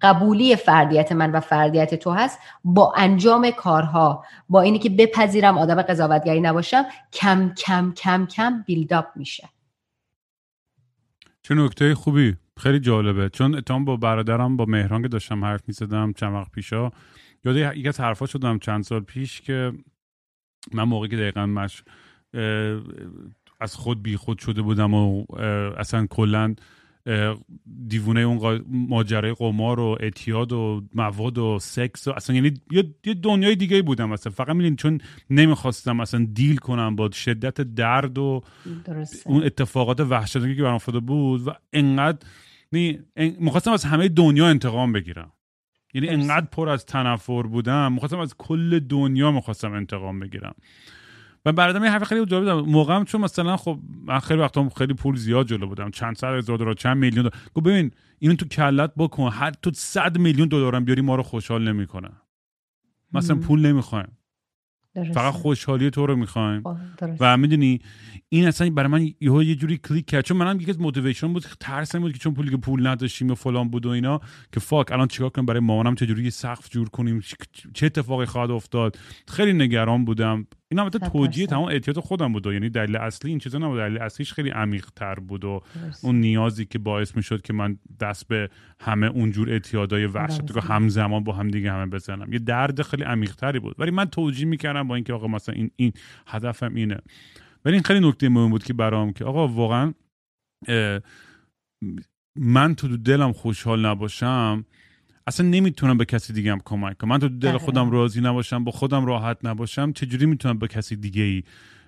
قبولی 0.00 0.56
فردیت 0.56 1.12
من 1.12 1.30
و 1.30 1.40
فردیت 1.40 1.94
تو 1.94 2.10
هست 2.10 2.38
با 2.64 2.92
انجام 2.96 3.50
کارها 3.50 4.24
با 4.48 4.60
اینی 4.60 4.78
که 4.78 4.90
بپذیرم 4.90 5.58
آدم 5.58 5.82
قضاوتگری 5.82 6.40
نباشم 6.40 6.84
کم 7.12 7.52
کم 7.56 7.92
کم 7.96 8.26
کم 8.26 8.62
بیلداپ 8.66 9.06
میشه. 9.16 9.48
چه 11.42 11.54
نکته 11.54 11.94
خوبی. 11.94 12.36
خیلی 12.56 12.80
جالبه. 12.80 13.28
چون 13.28 13.54
اتام 13.54 13.84
با 13.84 13.96
برادرم 13.96 14.56
با 14.56 14.64
مهران 14.64 15.02
که 15.02 15.08
داشتم 15.08 15.44
حرف 15.44 15.60
می‌زدم 15.66 16.12
چند 16.12 16.34
وقت 16.34 16.50
پیشا 16.50 16.90
یاد 17.44 17.56
یکی 17.76 17.88
از 17.88 18.00
حرفا 18.00 18.26
شدم 18.26 18.58
چند 18.58 18.84
سال 18.84 19.00
پیش 19.00 19.40
که 19.40 19.72
من 20.72 20.82
موقعی 20.82 21.08
که 21.08 21.16
دقیقا 21.16 21.46
مش 21.46 21.82
از 23.60 23.74
خود 23.74 24.02
بی 24.02 24.16
خود 24.16 24.38
شده 24.38 24.62
بودم 24.62 24.94
و 24.94 25.24
اصلا 25.78 26.06
کلا 26.06 26.54
دیوونه 27.88 28.20
اون 28.20 28.64
ماجرای 28.68 29.34
قمار 29.38 29.80
و 29.80 29.96
اعتیاد 30.00 30.52
و 30.52 30.82
مواد 30.94 31.38
و 31.38 31.58
سکس 31.58 32.08
و 32.08 32.12
اصلا 32.12 32.36
یعنی 32.36 32.54
یه 33.04 33.14
دنیای 33.14 33.56
دیگه 33.56 33.82
بودم 33.82 34.12
اصلا. 34.12 34.32
فقط 34.32 34.56
میدین 34.56 34.76
چون 34.76 35.00
نمی‌خواستم 35.30 36.00
اصلا 36.00 36.26
دیل 36.32 36.56
کنم 36.56 36.96
با 36.96 37.10
شدت 37.10 37.60
درد 37.60 38.18
و 38.18 38.42
اون 39.26 39.44
اتفاقات 39.44 40.00
وحشتناکی 40.00 40.56
که 40.56 40.62
برام 40.62 40.74
افتاده 40.74 41.00
بود 41.00 41.48
و 41.48 41.52
انقدر 41.72 42.18
می‌خواستم 43.38 43.72
از 43.72 43.84
همه 43.84 44.08
دنیا 44.08 44.46
انتقام 44.46 44.92
بگیرم. 44.92 45.32
یعنی 45.94 46.08
انقدر 46.08 46.46
پر 46.46 46.68
از 46.68 46.86
تنفر 46.86 47.42
بودم. 47.42 47.92
می‌خواستم 47.92 48.18
از 48.18 48.34
کل 48.38 48.78
دنیا 48.78 49.30
می‌خواستم 49.30 49.72
انتقام 49.72 50.20
بگیرم. 50.20 50.54
و 51.44 51.52
برادرم 51.52 51.84
یه 51.84 51.90
حرف 51.90 52.02
خیلی 52.02 52.26
جالب 52.26 52.44
دادم 52.44 52.68
موقعم 52.68 53.04
چون 53.04 53.20
مثلا 53.20 53.56
خب 53.56 53.78
من 54.04 54.18
خیلی 54.18 54.40
وقتا 54.40 54.68
خیلی 54.68 54.94
پول 54.94 55.16
زیاد 55.16 55.48
جلو 55.48 55.66
بودم. 55.66 55.90
چند 55.90 56.16
صد 56.16 56.34
هزار 56.34 56.58
دلار 56.58 56.74
چند 56.74 56.96
میلیون 56.96 57.22
دلار. 57.22 57.42
گفت 57.54 57.66
ببین 57.66 57.90
اینو 58.18 58.34
تو 58.34 58.46
کلت 58.46 58.92
بکن. 58.96 59.30
هر 59.32 59.50
تو 59.50 59.70
صد 59.74 60.18
میلیون 60.18 60.48
دلارم 60.48 60.84
بیاری 60.84 61.00
ما 61.00 61.14
رو 61.16 61.22
خوشحال 61.22 61.72
نمی‌کنه. 61.72 62.10
مثلا 63.12 63.36
پول 63.36 63.66
نمی‌خوایم. 63.66 64.18
فقط 65.14 65.32
خوشحالی 65.32 65.90
تو 65.90 66.06
رو 66.06 66.16
می‌خوایم. 66.16 66.62
و 67.20 67.36
می‌دونی 67.36 67.80
این 68.28 68.46
اصلا 68.46 68.70
برای 68.70 68.88
من 68.88 69.02
یه 69.02 69.14
یه 69.20 69.54
جوری 69.54 69.76
کلیک 69.78 70.06
کرد. 70.06 70.24
چون 70.24 70.36
منم 70.36 70.60
یکی 70.60 70.70
از 70.70 70.80
موتیویشن 70.80 71.32
بود 71.32 71.46
ترس 71.60 71.96
بود 71.96 72.12
که 72.12 72.18
چون 72.18 72.34
پولی 72.34 72.50
که 72.50 72.56
پول 72.56 72.86
نداشتیم 72.86 73.30
و 73.30 73.34
فلان 73.34 73.68
بود 73.68 73.86
و 73.86 73.88
اینا 73.88 74.20
که 74.52 74.60
فاک 74.60 74.92
الان 74.92 75.08
چیکار 75.08 75.28
کنیم 75.30 75.46
برای 75.46 75.60
مامانم 75.60 75.94
چه 75.94 76.06
جوری 76.06 76.30
سقف 76.30 76.70
جور 76.70 76.88
کنیم؟ 76.88 77.20
چه 77.74 77.86
اتفاقی 77.86 78.26
خواهد 78.26 78.50
افتاد؟ 78.50 78.98
خیلی 79.28 79.52
نگران 79.52 80.04
بودم. 80.04 80.46
این 80.74 80.80
البته 80.80 80.98
توجیه 80.98 81.46
تمام 81.46 81.64
احتیاط 81.64 81.98
خودم 81.98 82.32
بود 82.32 82.46
و 82.46 82.52
یعنی 82.52 82.70
دلیل 82.70 82.96
اصلی 82.96 83.30
این 83.30 83.38
چیزا 83.38 83.58
نبود. 83.58 83.78
دلیل 83.78 83.98
اصلیش 83.98 84.32
خیلی 84.32 84.50
عمیق 84.50 84.90
تر 84.96 85.14
بود 85.14 85.44
و 85.44 85.62
اون 86.02 86.20
نیازی 86.20 86.64
که 86.64 86.78
باعث 86.78 87.16
می‌شد 87.16 87.42
که 87.42 87.52
من 87.52 87.78
دست 88.00 88.28
به 88.28 88.50
همه 88.80 89.06
اونجور 89.06 89.50
اعتیادای 89.50 90.06
وحشت 90.06 90.52
که 90.52 90.60
همزمان 90.60 91.24
با 91.24 91.32
هم 91.32 91.48
دیگه 91.48 91.72
همه 91.72 91.86
بزنم. 91.86 92.32
یه 92.32 92.38
درد 92.38 92.82
خیلی 92.82 93.02
عمیق 93.02 93.34
تری 93.34 93.58
بود. 93.58 93.76
ولی 93.78 93.90
من 93.90 94.04
توجیه 94.04 94.46
می‌کردم 94.46 94.88
با 94.88 94.94
اینکه 94.94 95.12
آقا 95.12 95.26
مثلا 95.26 95.54
این 95.54 95.70
این 95.76 95.92
هدفم 96.26 96.74
اینه. 96.74 96.98
ولی 97.64 97.74
این 97.74 97.82
خیلی 97.82 98.08
نکته 98.08 98.28
مهم 98.28 98.50
بود 98.50 98.64
که 98.64 98.72
برام 98.72 99.12
که 99.12 99.24
آقا 99.24 99.48
واقعا 99.48 99.94
من 102.36 102.74
تو 102.74 102.96
دلم 102.96 103.32
خوشحال 103.32 103.86
نباشم. 103.86 104.64
اصلا 105.26 105.46
نمی‌تونم 105.46 105.98
به 105.98 106.04
کسی 106.04 106.32
دیگه 106.32 106.52
هم 106.52 106.60
کمک 106.64 106.98
کنم. 106.98 107.10
من 107.10 107.18
تو 107.18 107.28
دل 107.28 107.58
خودم 107.58 107.90
راضی 107.90 108.20
نباشم 108.20 108.64
با 108.64 108.72
خودم 108.72 109.06
راحت 109.06 109.38
نباشم 109.44 109.92
چجوری 109.92 110.26
می‌تونم 110.26 110.58
به 110.58 110.68
کسی 110.68 110.96
دیگه 110.96 111.22
ای 111.22 111.42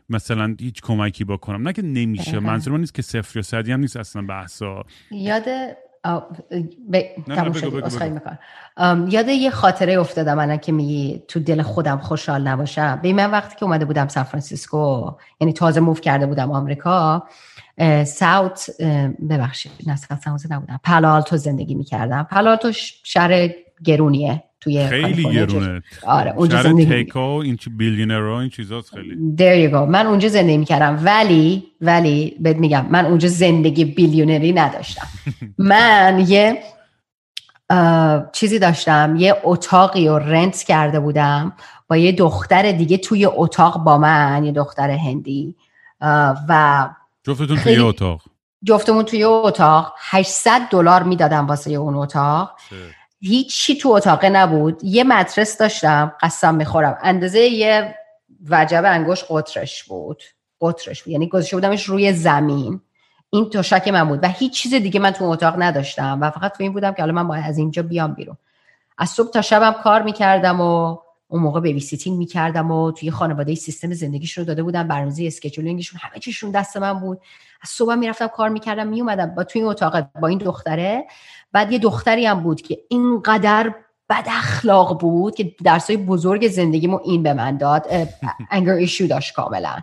مثلا 0.08 0.56
هیچ 0.60 0.82
کمکی 0.82 1.24
بکنم؟ 1.24 1.62
نه 1.62 1.72
که 1.72 1.82
نمیشه 1.82 2.40
منظور 2.40 2.72
من 2.72 2.80
نیست 2.80 2.94
که 2.94 3.02
صفر 3.02 3.38
یا 3.38 3.42
صدی 3.42 3.72
هم 3.72 3.80
نیست 3.80 3.96
اصلا 3.96 4.22
بحثا. 4.22 4.84
یاد 5.10 5.44
یاد 9.08 9.28
یه 9.28 9.50
خاطره 9.50 9.98
افتادم 9.98 10.34
من 10.34 10.56
که 10.56 10.72
میگی 10.72 11.22
تو 11.28 11.40
دل 11.40 11.62
خودم 11.62 11.98
خوشحال 11.98 12.42
نباشم. 12.48 13.00
به 13.02 13.12
من 13.12 13.30
وقتی 13.30 13.56
که 13.56 13.64
اومده 13.64 13.84
بودم 13.84 14.08
سان 14.08 14.24
فرانسیسکو 14.24 15.10
یعنی 15.40 15.52
تازه 15.52 15.80
موف 15.80 16.00
کرده 16.00 16.26
بودم 16.26 16.50
آمریکا 16.50 17.28
ساوت 18.04 18.70
ببخشید 19.30 19.72
نه 19.86 19.96
ساوت 19.96 20.50
نبودم. 20.50 20.80
پالالتو 20.84 21.36
زندگی 21.36 21.74
می‌کردم. 21.74 22.26
پالالتو 22.30 22.72
شهر 23.04 23.50
گرونیه 23.84 24.42
توی 24.60 24.86
خیلی 24.86 25.32
گرونه. 25.32 25.82
آره 26.06 26.30
اونجا 26.36 26.62
زندگی 26.62 26.86
تیکو 26.86 27.18
این 27.18 27.56
چی 27.56 27.70
بیلیونر 27.70 28.22
این 28.22 28.50
چیزاست 28.50 28.94
خیلی. 28.94 29.14
There 29.36 29.70
you 29.70 29.74
go. 29.74 29.88
من 29.88 30.06
اونجا 30.06 30.28
زندگی 30.28 30.58
می‌کردم. 30.58 31.00
ولی 31.04 31.66
ولی 31.80 32.36
بهت 32.40 32.56
میگم 32.56 32.86
من 32.90 33.06
اونجا 33.06 33.28
زندگی 33.28 33.84
بیلیونری 33.84 34.52
نداشتم. 34.52 35.06
من 35.58 36.24
یه 36.28 36.62
چیزی 38.32 38.58
داشتم. 38.58 39.16
یه 39.18 39.34
اتاقی 39.44 40.08
رو 40.08 40.18
رنت 40.18 40.62
کرده 40.62 41.00
بودم 41.00 41.52
با 41.88 41.96
یه 41.96 42.12
دختر 42.12 42.72
دیگه 42.72 42.98
توی 42.98 43.26
اتاق 43.26 43.84
با 43.84 43.98
من 43.98 44.44
یه 44.44 44.52
دختر 44.52 44.90
هندی. 44.90 45.54
و 46.48 46.88
جفتتون 47.26 47.56
توی 47.56 47.78
اتاق. 47.78 48.22
جفتمون 48.64 49.04
توی 49.04 49.24
اتاق. 49.24 49.94
800 49.98 50.60
دلار 50.70 51.02
می‌دادم 51.02 51.46
واسه 51.46 51.70
اون 51.70 51.94
اتاق. 51.94 52.58
هیچی 53.20 53.76
تو 53.76 53.88
اتاق 53.88 54.24
نبود. 54.24 54.84
یه 54.84 55.04
mattress 55.04 55.58
داشتم 55.58 56.12
قسم 56.20 56.54
می‌خورم. 56.54 56.98
اندازه 57.02 57.40
یه 57.40 57.94
وجب 58.48 58.82
انگوش 58.86 59.24
قطرش 59.28 59.84
بود. 59.84 60.22
قطرش 60.60 61.02
بود. 61.02 61.12
یعنی 61.12 61.28
گذاشته 61.28 61.56
بودمش 61.56 61.84
روی 61.84 62.12
زمین. 62.12 62.80
این 63.30 63.50
توشک 63.50 63.88
من 63.88 64.08
بود. 64.08 64.18
و 64.22 64.28
هیچ 64.28 64.52
چیز 64.52 64.74
دیگه 64.74 65.00
من 65.00 65.10
تو 65.10 65.24
اتاق 65.24 65.62
نداشتم. 65.62 66.18
و 66.22 66.30
فقط 66.30 66.56
تو 66.56 66.62
این 66.62 66.72
بودم 66.72 66.92
که 66.92 67.02
حالا 67.02 67.12
من 67.12 67.28
باید 67.28 67.44
از 67.48 67.58
اینجا 67.58 67.82
بیام 67.82 68.14
بیرون. 68.14 68.36
از 68.98 69.10
صبح 69.10 69.30
تا 69.30 69.42
شبم 69.42 69.72
کار 69.72 70.02
می‌کردم 70.02 70.60
و 70.60 70.98
اون 71.28 71.42
موقع 71.42 71.60
babysitting 71.60 72.18
می‌کردم 72.18 72.70
و 72.70 72.92
توی 72.92 73.10
خانواده 73.10 73.54
سیستم 73.54 73.92
زندگیشون 73.92 74.42
رو 74.44 74.48
داده 74.48 74.62
بودم. 74.62 74.88
برنامه 74.88 75.14
scheduling 75.26 75.79
شون 75.79 76.00
همه 76.02 76.18
چیشون 76.20 76.50
دست 76.50 76.76
من 76.76 77.00
بود. 77.00 77.20
از 77.62 77.68
صبح 77.68 77.94
می‌رفتم 77.94 78.26
کار 78.26 78.48
می‌کردم 78.48 78.88
میومدم 78.88 79.34
با 79.34 79.44
توی 79.44 79.62
اتاق 79.62 80.00
با 80.20 80.28
این 80.28 80.38
دختره. 80.38 81.06
بعد 81.52 81.72
یه 81.72 81.78
دختری 81.78 82.26
هم 82.26 82.42
بود 82.42 82.62
که 82.62 82.78
اینقدر 82.88 83.74
بد 84.08 84.24
اخلاق 84.26 85.00
بود 85.00 85.34
که 85.34 85.54
درسای 85.64 85.96
بزرگ 85.96 86.48
زندگیمو 86.48 87.00
این 87.04 87.22
به 87.22 87.34
من 87.34 87.56
داد. 87.56 87.86
انگر 88.50 88.72
ایشو 88.72 89.06
داشت 89.14 89.34
کاملا. 89.34 89.76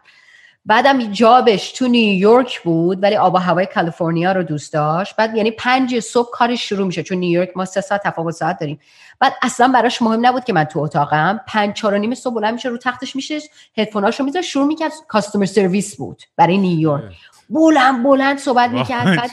بعدم 0.65 1.11
جابش 1.11 1.71
تو 1.71 1.87
نیویورک 1.87 2.61
بود 2.61 3.03
ولی 3.03 3.15
آب 3.15 3.33
و 3.33 3.37
هوای 3.37 3.65
کالیفرنیا 3.65 4.31
رو 4.31 4.43
دوست 4.43 4.73
داشت. 4.73 5.15
بعد 5.15 5.35
یعنی 5.35 5.51
پنج 5.51 5.99
صبح 5.99 6.29
کارش 6.31 6.69
شروع 6.69 6.87
میشه 6.87 7.03
چون 7.03 7.17
نیویورک 7.17 7.51
ما 7.55 7.65
سه 7.65 7.81
ساعت 7.81 8.03
تفاوت 8.03 8.33
ساعت 8.33 8.59
داریم. 8.59 8.79
بعد 9.19 9.33
اصلا 9.41 9.67
براش 9.67 10.01
مهم 10.01 10.25
نبود 10.25 10.43
که 10.43 10.53
من 10.53 10.63
تو 10.63 10.79
اتاقم. 10.79 11.41
پنج 11.47 11.75
چهار 11.75 11.93
و 11.93 11.97
نیم 11.97 12.15
صبح 12.15 12.33
بلند 12.33 12.53
میشه 12.53 12.69
رو 12.69 12.77
تختش 12.77 13.15
میشه 13.15 13.39
هدفوناشو 13.77 14.23
می‌ذاره 14.23 14.45
شروع 14.45 14.67
می‌کرد 14.67 14.91
کاستومر 15.07 15.45
سرویس 15.45 15.95
بود 15.95 16.23
برای 16.37 16.57
نیویورک. 16.57 17.03
بلند 17.49 18.03
بلند 18.03 18.37
صحبت 18.37 18.69
می‌کرد. 18.69 19.31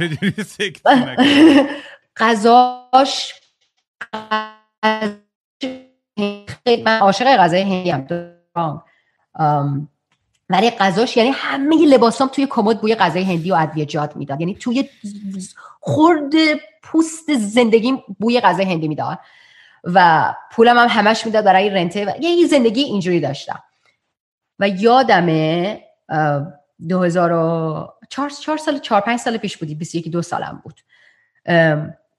غذاش 2.17 3.35
من 6.85 6.99
عاشق 7.01 7.37
غذای 7.37 7.91
هندی 7.91 8.15
هم 8.57 9.89
ولی 10.51 10.71
غذاش 10.71 11.17
یعنی 11.17 11.31
همه 11.31 11.77
لباسام 11.77 12.29
توی 12.29 12.47
کمد 12.51 12.81
بوی 12.81 12.95
غذای 12.95 13.25
هندی 13.25 13.51
و 13.51 13.55
ادویجات 13.55 14.17
می‌داد. 14.17 14.41
یعنی 14.41 14.55
توی 14.55 14.89
خورد 15.81 16.33
پوست 16.83 17.37
زندگیم 17.37 18.03
بوی 18.19 18.41
غذای 18.41 18.65
هندی 18.65 18.89
می‌داد. 18.89 19.19
و 19.85 20.35
پولم 20.53 20.79
هم 20.79 20.89
همش 20.89 21.27
می‌داد 21.27 21.45
برای 21.45 21.71
رنته 21.71 22.05
و 22.05 22.13
یه 22.21 22.47
زندگی 22.47 22.83
اینجوری 22.83 23.21
داشتم. 23.21 23.63
و 24.59 24.69
یادمه 24.69 25.81
2004 26.89 28.31
4 28.31 28.59
سال 28.59 28.79
4 28.79 29.01
5 29.01 29.19
سال 29.19 29.37
پیش 29.37 29.57
بودی 29.57 29.75
21 29.75 30.09
دو 30.09 30.23
سالم 30.23 30.63
بود. 30.65 30.81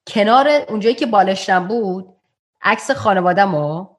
کنار 0.07 0.49
اونجایی 0.69 0.95
که 0.95 1.05
بالشتم 1.05 1.67
بود 1.67 2.15
عکس 2.61 2.91
خانوادم 2.91 3.55
و 3.55 3.85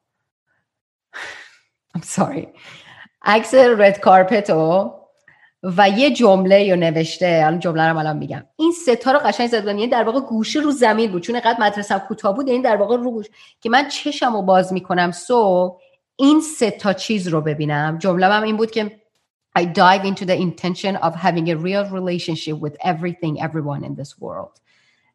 I'm 1.98 2.00
sorry. 2.00 2.48
عکس 3.24 3.54
رد 3.54 4.00
کارپت 4.00 4.50
و 5.62 5.88
یه 5.88 6.10
جمله 6.10 6.62
یا 6.62 6.74
نوشته. 6.74 7.42
الان 7.46 7.58
جمله 7.58 7.88
رو 7.88 7.98
الان 7.98 8.16
میگم. 8.16 8.42
این 8.56 8.72
ستا 8.72 9.12
رو 9.12 9.18
قشنگ 9.18 9.50
بودم 9.50 9.66
یعنی 9.66 9.86
در 9.86 10.04
واقع 10.04 10.20
گوشه 10.20 10.60
رو 10.60 10.70
زمین 10.70 11.12
بود. 11.12 11.22
چون 11.22 11.40
قد 11.40 11.56
مدرسم 11.60 11.98
کوتاه 11.98 12.34
بود 12.34 12.46
این 12.46 12.54
یعنی 12.54 12.64
در 12.64 12.76
واقع 12.76 12.96
رو 12.96 13.10
گوش. 13.10 13.26
که 13.60 13.70
من 13.70 13.88
چشم 13.88 14.32
رو 14.32 14.42
باز 14.42 14.72
می‌کنم. 14.72 15.10
سو 15.10 15.76
این 16.16 16.40
سه 16.40 16.70
تا 16.70 16.92
چیز 16.92 17.28
رو 17.28 17.40
ببینم. 17.40 17.98
جمله 17.98 18.26
هم 18.26 18.42
این 18.42 18.56
بود 18.56 18.70
که 18.70 19.02
I 19.58 19.62
dive 19.62 20.04
into 20.04 20.24
the 20.24 20.36
intention 20.36 20.96
of 20.96 21.14
having 21.14 21.48
a 21.48 21.56
real 21.56 21.84
relationship 21.98 22.56
with 22.64 22.76
everything 22.80 23.40
everyone 23.40 23.84
in 23.84 23.94
this 24.00 24.14
world. 24.20 24.60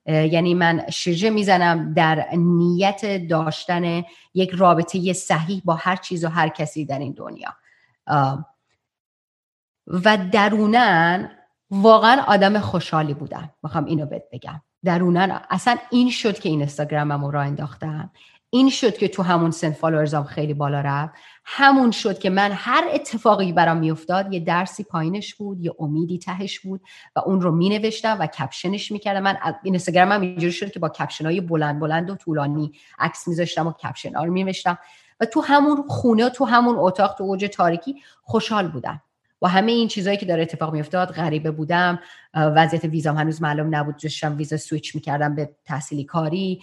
یعنی 0.08 0.54
من 0.54 0.84
شیرجه 0.90 1.30
می‌زنم 1.30 1.94
در 1.94 2.28
نیت 2.34 3.28
داشتن 3.28 4.04
یک 4.34 4.50
رابطه 4.50 5.14
صحیح 5.14 5.62
با 5.66 5.74
هر 5.74 5.96
چیز 5.96 6.26
و 6.26 6.28
هر 6.28 6.50
کسی 6.50 6.86
در 6.86 7.00
این 7.00 7.12
دنیا. 7.12 7.50
و 9.88 10.18
درونن 10.32 11.32
واقعا 11.70 12.22
آدم 12.28 12.60
خوشحالی 12.60 13.14
بودم 13.14 13.50
می‌خوام 13.64 13.86
اینو 13.86 14.06
بهت 14.06 14.24
بگم. 14.32 14.62
درونن 14.86 15.42
اصلا 15.50 15.78
این 15.90 16.10
شد 16.10 16.40
که 16.40 16.50
این 16.50 16.60
اینستاگرامم 16.60 17.26
رو 17.26 17.32
راه 17.32 17.46
انداختم. 17.46 18.12
این 18.50 18.70
شد 18.70 18.98
که 18.98 19.08
تو 19.08 19.24
همون 19.24 19.52
سن 19.52 19.72
followers 19.72 20.19
ام 20.19 20.24
خیلی 20.24 20.54
بالا 20.54 20.82
رفت. 20.82 21.14
همون 21.46 21.92
شد 21.92 22.20
که 22.20 22.30
من 22.30 22.52
هر 22.54 22.84
اتفاقی 22.94 23.54
برام 23.54 23.78
میافتاد 23.78 24.34
یه 24.34 24.40
درسی 24.40 24.84
پایینش 24.84 25.36
بود 25.36 25.62
یه 25.62 25.76
امیدی 25.80 26.20
تهش 26.20 26.60
بود 26.60 26.82
و 27.16 27.20
اون 27.20 27.42
رو 27.42 27.52
می 27.52 27.70
نوشتم 27.70 28.18
و 28.20 28.28
caption 28.28 28.78
ش 28.78 28.92
می‌کردم. 28.92 29.20
من 29.20 29.38
اینستاگرام 29.64 30.12
هم 30.12 30.22
اینجوری 30.22 30.52
شد 30.52 30.72
که 30.72 30.80
با 30.80 30.90
caption 30.90 31.26
های 31.26 31.42
بلند 31.42 31.80
بلند 31.80 32.10
و 32.10 32.16
طولانی 32.16 32.72
عکس 33.00 33.28
میذاشتم 33.28 33.68
و 33.68 33.72
caption 33.72 34.16
ها 34.16 34.24
رو 34.24 34.32
مینوشتم. 34.32 34.78
و 35.20 35.26
تو 35.26 35.42
همون 35.42 35.84
خونه 35.88 36.30
تو 36.30 36.46
همون 36.46 36.76
اتاق 36.78 37.16
تو 37.18 37.24
اوج 37.24 37.46
تاریکی 37.54 37.96
خوشحال 38.22 38.68
بودم. 38.68 39.02
و 39.42 39.48
همه 39.48 39.72
این 39.72 39.88
چیزهایی 39.88 40.18
که 40.18 40.26
داره 40.26 40.42
اتفاق 40.42 40.74
میافتاد 40.74 41.12
غریبه 41.12 41.52
بودم 41.52 42.00
وضعیت 42.34 42.86
ویزام 42.86 43.18
هنوز 43.18 43.42
معلوم 43.42 43.76
نبود 43.76 43.96
داشتم 44.04 44.38
ویزا 44.38 44.58
سویچ 44.58 44.96
می‌کردم 44.96 45.36
به 45.36 45.50
تحصیلی 45.66 46.04
کاری 46.04 46.62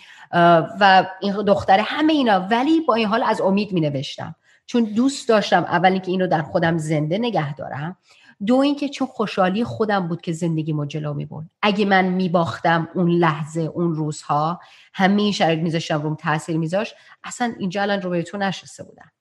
و 0.81 1.07
این 1.21 1.33
دختره 1.43 1.83
همه 1.83 2.13
اینا. 2.13 2.41
ولی 2.41 2.81
با 2.81 2.95
این 2.95 3.09
حال 3.09 3.23
از 3.23 3.41
امید 3.41 3.73
می 3.73 3.81
نوشتم 3.81 4.35
چون 4.67 4.85
دوست 4.85 5.29
داشتم 5.29 5.65
اول 5.65 5.93
اینکه 5.93 6.11
اینو 6.11 6.27
در 6.27 6.43
خودم 6.43 6.79
زنده 6.79 7.19
نگه 7.19 7.55
دارم 7.55 7.97
دو 8.47 8.57
اینکه 8.57 8.89
چون 8.89 9.09
خوشحالی 9.09 9.65
خودم 9.65 10.09
بود 10.09 10.21
که 10.21 10.33
زندگی 10.33 10.73
ما 10.73 10.87
جلو 10.87 11.15
می 11.15 11.27
بود 11.27 11.51
اگه 11.63 11.85
من 11.85 12.05
میباختم 12.05 12.89
اون 12.95 13.11
لحظه 13.11 13.61
اون 13.61 13.95
روزها 13.95 14.61
همه 14.95 15.23
این 15.23 15.33
شرایط 15.33 15.59
میذاشتم 15.59 16.03
روم 16.03 16.15
تاثیر 16.15 16.57
میذاش 16.57 16.95
اصلا 17.25 17.55
اینجا 17.59 17.83
الان 17.83 18.03
رو 18.03 18.23
تو 18.23 18.39
نشسته 18.39 18.85
بودم. 18.85 19.13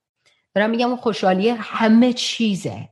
دارم 0.56 0.70
میگم 0.70 0.88
اون 0.88 0.98
خوشحالی 0.98 1.50
همه 1.50 2.14
چیزه. 2.14 2.90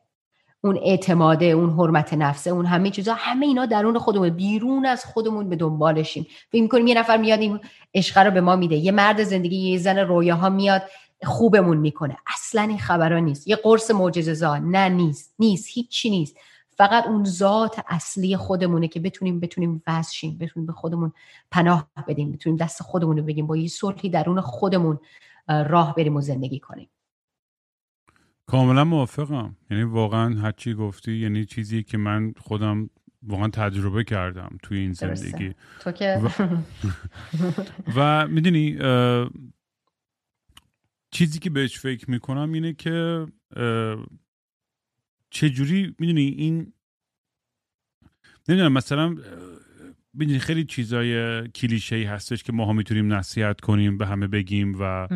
اون 0.63 0.79
اعتماده 0.83 1.45
اون 1.45 1.69
حرمت 1.69 2.13
نفسه 2.13 2.51
اون 2.51 2.65
همه 2.65 2.89
چیزا 2.89 3.13
همه 3.13 3.45
اینا 3.45 3.65
درون 3.65 3.99
خودمون. 3.99 4.29
بیرون 4.29 4.85
از 4.85 5.05
خودمون 5.05 5.49
به 5.49 5.55
دنبالشیم. 5.55 6.27
فکر 6.51 6.61
می‌کنیم 6.61 6.87
یه 6.87 6.95
نفر 6.99 7.17
میاد 7.17 7.39
این 7.39 7.59
عشق 7.93 8.17
رو 8.17 8.31
به 8.31 8.41
ما 8.41 8.55
میده. 8.55 8.75
یه 8.75 8.91
مرد 8.91 9.23
زندگی 9.23 9.71
یه 9.71 9.77
زن 9.77 9.97
رویاها 9.97 10.49
میاد. 10.49 10.83
خوبمون 11.23 11.77
می‌کنه. 11.77 12.17
اصلا 12.27 12.61
این 12.61 12.77
خبرها 12.77 13.19
نیست. 13.19 13.47
یه 13.47 13.55
قرص 13.55 13.91
معجزه 13.91 14.59
نه 14.59 14.89
نیست. 14.89 15.35
نیست. 15.39 15.67
هیچی 15.69 16.09
نیست. 16.09 16.37
فقط 16.69 17.07
اون 17.07 17.23
ذات 17.25 17.83
اصلی 17.87 18.37
خودمونه 18.37 18.87
که 18.87 18.99
بتونیم 18.99 19.39
بتونیم 19.39 19.83
وزشیم 19.87 20.37
بتونیم 20.37 20.67
به 20.67 20.73
خودمون 20.73 21.13
پناه 21.51 21.87
بدیم. 22.07 22.31
بتونیم 22.31 22.57
دست 22.57 22.83
خودمون 22.83 23.17
رو 23.17 23.23
بگیم. 23.23 23.47
با 23.47 23.57
یه 23.57 23.67
صلحی 23.67 24.09
درون 24.09 24.41
خودمون 24.41 24.99
راه 25.47 25.95
بریم 25.95 26.15
و 26.15 26.21
زندگی 26.21 26.59
کنیم. 26.59 26.89
کاملا 28.45 28.83
موافقم. 28.83 29.55
یعنی 29.69 29.83
واقعا 29.83 30.39
هرچی 30.39 30.73
گفتی 30.73 31.13
یعنی 31.13 31.45
چیزی 31.45 31.83
که 31.83 31.97
من 31.97 32.33
خودم 32.37 32.89
واقعا 33.23 33.47
تجربه 33.47 34.03
کردم 34.03 34.57
توی 34.63 34.79
این 34.79 34.93
زندگی. 34.93 35.53
تو 35.79 35.91
که 35.91 36.21
و, 37.95 38.27
می‌دونی 38.35 38.77
چیزی 41.11 41.39
که 41.39 41.49
بهش 41.49 41.79
فکر 41.79 42.11
می‌کنم 42.11 42.53
اینه 42.53 42.73
که 42.73 43.27
چجوری 45.29 45.95
می‌دونی 45.99 46.27
این 46.27 46.73
نمی‌دونم 48.49 48.73
مثلا 48.73 49.15
می‌دونی 50.13 50.39
خیلی 50.39 50.65
چیزای 50.65 51.47
کلیشه 51.47 51.95
ای 51.95 52.03
هستش 52.03 52.43
که 52.43 52.53
ما 52.53 52.73
می‌تونیم 52.73 53.13
نصیحت 53.13 53.61
کنیم 53.61 53.97
به 53.97 54.07
همه 54.07 54.27
بگیم 54.27 54.75
و 54.79 55.07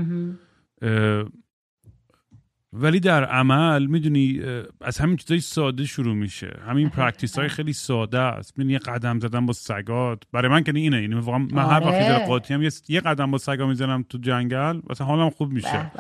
ولی 2.78 3.00
در 3.00 3.26
عمل 3.26 3.86
می‌دونی 3.86 4.42
از 4.82 4.98
همین 4.98 5.18
چیزای 5.18 5.40
ساده 5.40 5.86
شروع 5.86 6.16
میشه. 6.16 6.60
همین 6.68 6.90
practice 6.90 7.40
های 7.40 7.48
خیلی 7.48 7.74
ساده 7.74 8.20
است. 8.20 8.58
می‌دونی 8.58 8.74
یه 8.74 8.80
قدم 8.80 9.20
زدن 9.20 9.46
با 9.46 9.54
سگات. 9.54 10.24
برای 10.32 10.52
من 10.52 10.64
که 10.64 10.76
اینه. 10.76 11.02
یعنی 11.02 11.16
واقعا 11.16 11.38
من 11.38 11.66
هر 11.66 11.80
وقت 11.80 12.00
در 12.00 12.16
آره. 12.16 12.26
قاطی‌ام 12.26 12.70
یه 12.90 13.02
قدم 13.02 13.32
با 13.32 13.38
سگام 13.38 13.68
می‌زنم 13.68 14.04
تو 14.10 14.18
جنگل 14.18 14.82
مثلا 14.90 15.08
حالم 15.08 15.30
خوب 15.30 15.52
میشه. 15.52 15.92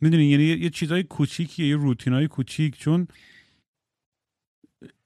می‌دونی 0.00 0.24
یعنی 0.24 0.44
یه 0.44 0.70
چیزای 0.70 1.02
کوچیکیه 1.02 1.68
یه 1.68 1.76
روتینای 1.76 2.28
کوچیک. 2.28 2.78
چون 2.78 3.08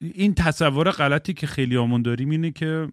این 0.01 0.33
تصور 0.33 0.91
غلطی 0.91 1.33
که 1.33 1.47
خیلی‌هامون 1.47 2.01
داریم 2.01 2.29
اینه 2.29 2.51
که 2.51 2.91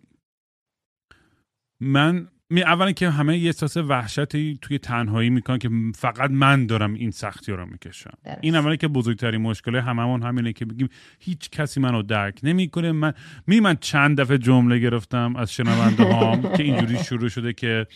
من 1.81 2.29
اولا 2.50 2.92
که 2.92 3.11
همه 3.11 3.38
یه 3.38 3.46
احساس 3.46 3.76
وحشتی 3.76 4.58
توی 4.62 4.78
تنهایی 4.78 5.30
می‌کنن 5.30 5.58
که 5.58 5.70
فقط 5.94 6.30
من 6.30 6.66
دارم 6.66 6.94
این 6.94 7.11
سختی 7.11 7.52
رو 7.52 7.66
می‌کشم. 7.66 8.11
این 8.40 8.56
اولی 8.56 8.76
که 8.76 8.88
بزرگترین 8.88 9.40
مشکل 9.40 9.76
هممون 9.76 10.22
همینه 10.22 10.52
که 10.52 10.64
بگیم 10.64 10.88
هیچ 11.18 11.50
کسی 11.50 11.80
منو 11.80 12.02
درک 12.02 12.40
نمی‌کنه. 12.42 12.92
من 12.92 13.12
می 13.46 13.61
من 13.61 13.76
چند 13.80 14.20
دفعه 14.20 14.38
جمله 14.38 14.78
گرفتم 14.78 15.37
از 15.37 15.52
شنونده 15.52 16.04
هام 16.04 16.42
که 16.56 16.62
اینجوری 16.62 16.98
شروع 17.04 17.28
شده 17.28 17.52
که 17.52 17.87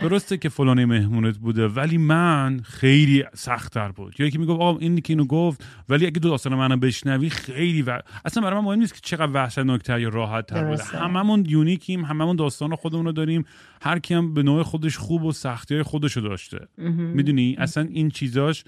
درسته 0.00 0.36
که 0.36 0.48
فلانی 0.48 0.84
مهمونت 0.84 1.38
بوده 1.38 1.68
ولی 1.68 1.98
من 1.98 2.60
خیلی 2.64 3.24
سختتر 3.34 3.88
بود. 3.92 4.20
یا 4.20 4.28
که 4.28 4.38
می‌گفت 4.38 4.60
آقا 4.60 4.78
این 4.78 5.00
که 5.00 5.12
اینو 5.12 5.24
گفت 5.24 5.64
ولی 5.88 6.06
اگه 6.06 6.20
دو 6.20 6.28
داستان 6.28 6.54
منو 6.54 6.76
بشنوی 6.76 7.30
خیلی 7.30 7.82
و... 7.82 8.00
اصلا 8.24 8.42
برای 8.42 8.60
من 8.60 8.64
مهم 8.64 8.78
نیست 8.78 8.94
که 8.94 9.00
چقدر 9.02 9.32
وحشتناکتر 9.32 10.00
یا 10.00 10.08
راحت 10.08 10.46
تر 10.46 10.64
بوده 10.64 10.84
هممون 10.84 11.44
یونیکیم 11.48 12.04
هممون 12.04 12.36
داستان 12.36 12.76
خودمون 12.76 13.04
رو 13.04 13.12
داریم. 13.12 13.44
هر 13.82 13.99
کی 14.00 14.14
هم 14.14 14.34
به 14.34 14.42
نوع 14.42 14.62
خودش 14.62 14.98
خوب 14.98 15.24
و 15.24 15.32
سختی 15.32 15.74
های 15.74 15.82
خودش 15.82 16.12
رو 16.12 16.28
داشته 16.28 16.58
می‌دونی 16.78 17.56
اصلا 17.58 17.88
این 17.90 18.10
چیزاش 18.10 18.64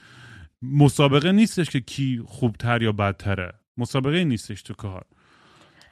مسابقه 0.63 1.33
نیستش 1.33 1.71
که 1.71 1.81
کی 1.81 2.23
خوبتر 2.27 2.83
یا 2.83 2.93
بدتره. 2.93 3.53
مسابقه 3.77 4.25
نیستش 4.25 4.63
تو 4.63 4.75
کار. 4.75 5.05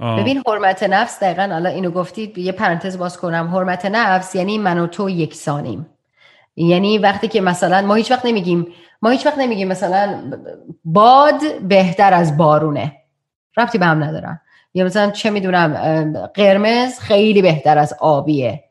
ببین 0.01 0.43
حرمت 0.47 0.83
نفس 0.83 1.23
دقیقا 1.23 1.49
حالا 1.53 1.71
اینو 1.71 1.91
گفتید 1.91 2.39
یه 2.39 2.53
پرانتز 2.53 2.99
باز 2.99 3.19
کنم. 3.19 3.49
حرمت 3.55 3.87
نفس 3.87 4.35
یعنی 4.35 4.59
من 4.59 4.79
و 4.79 4.87
تو 4.87 5.11
یکسانیم 5.11 5.87
یعنی 6.57 6.99
وقتی 6.99 7.29
که 7.29 7.41
مثلا 7.41 7.87
ما 7.87 7.95
هیچ 7.95 8.11
وقت 8.11 8.27
نمیگیم 8.27 8.67
ما 9.03 9.11
هیچ 9.11 9.27
وقت 9.27 9.39
نمیگیم 9.39 9.69
مثلا 9.69 10.31
باد 10.85 11.63
بهتر 11.63 12.15
از 12.15 12.37
بارونه. 12.37 12.97
ربطی 13.57 13.79
به 13.79 13.87
هم 13.87 14.05
ندارن. 14.05 14.41
یا 14.75 14.85
مثلا 14.85 15.11
چه 15.11 15.31
می‌دونم 15.31 16.13
قرمز 16.35 16.99
خیلی 16.99 17.43
بهتر 17.43 17.79
از 17.79 17.95
آبیه. 18.01 18.65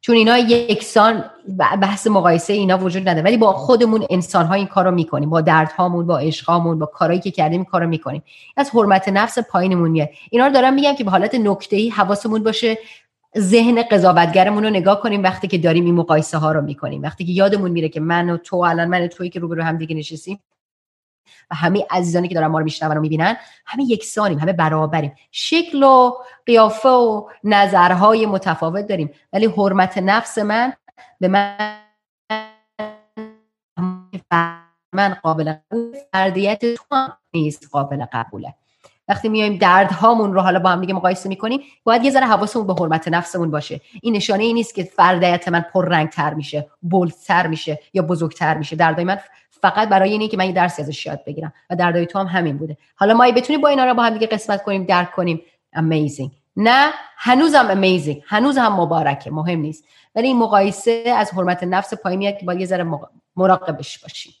چون 0.00 0.16
اینا 0.16 0.38
یکسان 0.38 1.24
بحث 1.58 2.06
مقایسه 2.06 2.52
اینا 2.52 2.78
وجود 2.78 3.08
نداره. 3.08 3.24
ولی 3.24 3.36
با 3.36 3.52
خودمون 3.52 4.06
انسان 4.10 4.46
ها 4.46 4.54
این 4.54 4.66
کارو 4.66 4.90
می‌کنیم. 4.90 5.30
با 5.30 5.40
دردهامون 5.40 6.06
با 6.06 6.18
عشقامون 6.18 6.78
با 6.78 6.86
کارهایی 6.86 7.20
که 7.20 7.30
کردیم 7.30 7.64
کارو 7.64 7.86
می‌کنیم. 7.86 8.22
از 8.56 8.70
حرمت 8.70 9.08
نفس 9.08 9.38
پایینمون 9.38 9.90
میاد. 9.90 10.08
اینا 10.30 10.46
رو 10.46 10.52
دارم 10.52 10.74
میگم 10.74 10.94
که 10.94 11.04
به 11.04 11.10
حالت 11.10 11.34
نکته 11.34 11.76
ای 11.76 11.88
حواسمون 11.88 12.42
باشه. 12.42 12.78
ذهن 13.38 13.82
قضاوتگرمون 13.82 14.64
رو 14.64 14.70
نگاه 14.70 15.00
کنیم 15.00 15.22
وقتی 15.22 15.48
که 15.48 15.58
داریم 15.58 15.84
این 15.84 15.94
مقایسه 15.94 16.38
ها 16.38 16.52
رو 16.52 16.60
می‌کنیم. 16.60 17.02
وقتی 17.02 17.24
که 17.24 17.32
یادمون 17.32 17.70
میره 17.70 17.88
که 17.88 18.00
من 18.00 18.30
و 18.30 18.36
تو 18.36 18.56
الان 18.56 18.88
من 18.88 19.02
و 19.04 19.08
تویی 19.08 19.30
که 19.30 19.40
روبرو 19.40 19.62
هم 19.62 19.78
دیگه 19.78 19.96
نشستیم 19.96 20.40
و 21.50 21.54
همه 21.54 21.86
عزیزانی 21.90 22.28
که 22.28 22.34
دارن 22.34 22.46
ما 22.46 22.58
رو 22.58 22.64
میشنون 22.64 22.96
و 22.96 23.00
می‌بینن 23.00 23.36
همه 23.66 23.84
یکسانیم 23.84 24.38
همه 24.38 24.52
برابریم. 24.52 25.14
شکل 25.30 25.82
و 25.82 26.12
قیافه 26.46 26.88
و 26.88 27.28
نظرهای 27.44 28.26
متفاوت 28.26 28.86
داریم. 28.86 29.10
ولی 29.32 29.46
حرمت 29.46 29.98
نفس 29.98 30.38
من 30.38 30.72
به 31.20 31.28
من 31.28 31.76
من 34.92 35.14
قابل 35.22 35.54
فردیت 36.12 36.74
تو 36.74 37.08
نیست 37.34 37.68
قابل 37.72 38.04
قبوله. 38.12 38.54
وقتی 39.08 39.28
میایم 39.28 39.56
دردهامون 39.56 40.34
رو 40.34 40.40
حالا 40.40 40.58
با 40.58 40.70
هم 40.70 40.80
دیگه 40.80 40.94
مقایسه 40.94 41.28
می‌کنیم 41.28 41.60
باید 41.84 42.04
یه 42.04 42.10
ذره 42.10 42.26
حواسمون 42.26 42.66
به 42.66 42.74
حرمت 42.74 43.08
نفسمون 43.08 43.50
باشه. 43.50 43.80
این 44.02 44.16
نشانه 44.16 44.44
ای 44.44 44.52
نیست 44.52 44.74
که 44.74 44.84
فردیت 44.84 45.48
من 45.48 45.60
پررنگتر 45.60 46.34
میشه 46.34 46.70
بولتر 46.82 47.46
میشه 47.46 47.78
یا 47.94 48.02
بزرگتر 48.02 48.58
میشه. 48.58 48.76
دردای 48.76 49.04
من 49.04 49.18
فقط 49.62 49.88
برای 49.88 50.10
اینه 50.10 50.28
که 50.28 50.36
من 50.36 50.46
یه 50.46 50.52
درسی 50.52 50.82
ازش 50.82 51.06
یاد 51.06 51.24
بگیرم. 51.24 51.52
و 51.70 51.76
دردای 51.76 52.06
تو 52.06 52.18
هم 52.18 52.26
همین 52.26 52.58
بوده. 52.58 52.76
حالا 52.94 53.14
ما 53.14 53.30
بتونیم 53.30 53.60
با 53.60 53.68
اینا 53.68 53.84
رو 53.84 53.94
با 53.94 54.02
هم 54.02 54.14
دیگه 54.14 54.26
قسمت 54.26 54.62
کنیم 54.62 54.84
درک 54.84 55.12
کنیم. 55.12 55.42
Amazing. 55.76 56.30
نه 56.56 56.90
هنوزم 57.16 57.74
amazing. 57.74 58.22
هنوز 58.26 58.58
هم 58.58 58.72
مبارکه. 58.80 59.30
مهم 59.30 59.58
نیست. 59.58 59.84
ولی 60.14 60.26
این 60.26 60.38
مقایسه 60.38 61.04
از 61.16 61.30
حرمت 61.34 61.64
نفس 61.64 61.94
پایین 61.94 62.18
میاد 62.18 62.38
که 62.38 62.46
باید 62.46 62.60
یه 62.60 62.66
ذره 62.66 62.86
مراقبش 63.36 63.98
باشیم. 63.98 64.32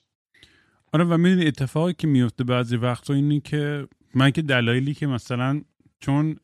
آره 0.92 1.04
و 1.04 1.16
می‌دونی 1.16 1.46
اتفاقی 1.46 1.92
که 1.92 2.06
میفته 2.06 2.44
بعضی 2.44 2.76
وقتا 2.76 3.14
اینه 3.14 3.40
که 3.40 3.88
من 4.14 4.30
که 4.30 4.42
دلایلی 4.42 4.94
که 4.94 5.06
مثلا 5.06 5.62
چون 6.00 6.36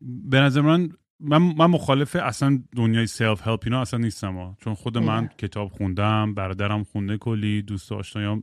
به 0.00 0.40
نظر 0.40 0.60
من 0.60 0.88
من, 1.20 1.38
من 1.38 1.66
مخالف 1.66 2.16
اصلا 2.16 2.62
دنیای 2.76 3.06
سلف 3.06 3.48
هلپ 3.48 3.60
اینا 3.64 3.80
اصلا 3.80 4.00
نیستم 4.00 4.36
ها. 4.36 4.56
چون 4.60 4.74
خود 4.74 4.98
من 4.98 5.28
کتاب 5.38 5.68
خوندم 5.68 6.34
برادرم 6.34 6.84
خونده 6.84 7.16
کلی 7.16 7.62
دوست 7.62 7.92
آشنایام. 7.92 8.42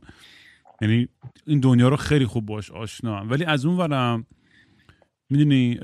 یعنی 0.82 1.08
این 1.46 1.60
دنیا 1.60 1.88
رو 1.88 1.96
خیلی 1.96 2.26
خوب 2.26 2.46
باش 2.46 2.70
آشنا 2.70 3.24
ولی 3.24 3.44
از 3.44 3.66
اون 3.66 3.76
ورم 3.76 4.26
می‌دونی 5.30 5.78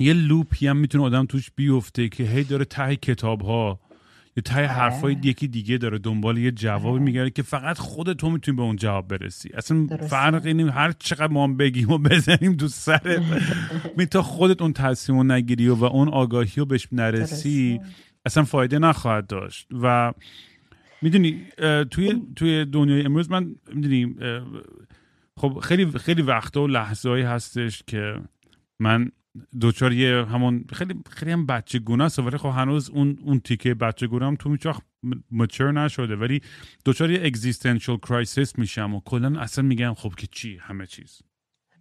یه 0.00 0.12
لوپی 0.12 0.66
هم 0.66 0.76
می‌تونه 0.76 1.04
آدم 1.04 1.26
توش 1.26 1.50
بیفته 1.56 2.08
که 2.08 2.24
هی 2.24 2.44
داره 2.44 2.64
ته 2.64 2.96
کتاب 2.96 3.42
ها 3.42 3.80
یه 4.38 4.42
ته 4.42 4.54
آره. 4.54 4.66
حرفای 4.66 5.16
یکی 5.22 5.48
دیگه 5.48 5.78
داره 5.78 5.98
دنبال 5.98 6.38
یه 6.38 6.50
جوابی 6.50 6.88
آره. 6.88 7.02
میگره 7.02 7.30
که 7.30 7.42
فقط 7.42 7.78
خود 7.78 8.12
تو 8.12 8.30
می‌تونی 8.30 8.56
به 8.56 8.62
اون 8.62 8.76
جواب 8.76 9.08
برسی. 9.08 9.50
اصلا 9.54 9.86
فرق 9.86 10.46
اینه 10.46 10.72
هر 10.72 10.92
چقدر 10.92 11.32
ما 11.32 11.44
هم 11.44 11.56
بگیم 11.56 11.90
و 11.90 11.98
بزنیم 11.98 12.56
تو 12.56 12.68
سرت 12.68 13.22
می 13.96 14.06
تا 14.06 14.22
خودت 14.22 14.62
اون 14.62 14.72
تصمیم 14.72 15.18
رو 15.18 15.24
نگیری 15.24 15.68
و 15.68 15.84
اون 15.84 16.08
آگاهی 16.08 16.52
رو 16.56 16.64
بهش 16.64 16.88
نرسی 16.92 17.80
اصلا 18.26 18.44
فایده 18.44 18.78
نخواهد 18.78 19.26
داشت. 19.26 19.68
و 19.82 20.12
می‌دونی 21.02 21.42
توی 21.90 22.22
توی 22.36 22.64
دنیای 22.64 23.02
امروز 23.04 23.30
من 23.30 23.54
می‌دونی 23.74 24.14
خب 25.36 25.58
خیلی 25.62 25.86
خیلی 25.98 26.22
وقتا 26.22 26.62
و 26.62 26.66
لحظه 26.66 27.10
هستش 27.10 27.82
که 27.86 28.14
من 28.78 29.10
دچار 29.60 29.92
یه 29.92 30.24
همون 30.24 30.64
خیلی 30.72 30.94
خیلی 31.10 31.32
هم 31.32 31.46
بچه 31.46 31.78
گونه 31.78 32.04
است 32.04 32.18
ولی 32.18 32.36
خب 32.36 32.48
هنوز 32.48 32.90
اون 32.90 33.18
اون 33.22 33.40
تیکه 33.40 33.74
بچه 33.74 34.06
گونه 34.06 34.26
هم 34.26 34.36
تو 34.36 34.48
میچاخ 34.48 34.80
mature 35.30 35.72
نشده 35.72 36.16
ولی 36.16 36.42
دچار 36.84 37.10
یه 37.10 37.26
existential 37.26 37.96
crisis 37.96 38.58
میشم 38.58 38.94
و 38.94 39.00
کلا 39.04 39.40
اصلا 39.40 39.64
میگم 39.64 39.94
خب 39.94 40.14
که 40.14 40.26
چی؟ 40.26 40.58
همه 40.62 40.86
چیز. 40.86 41.22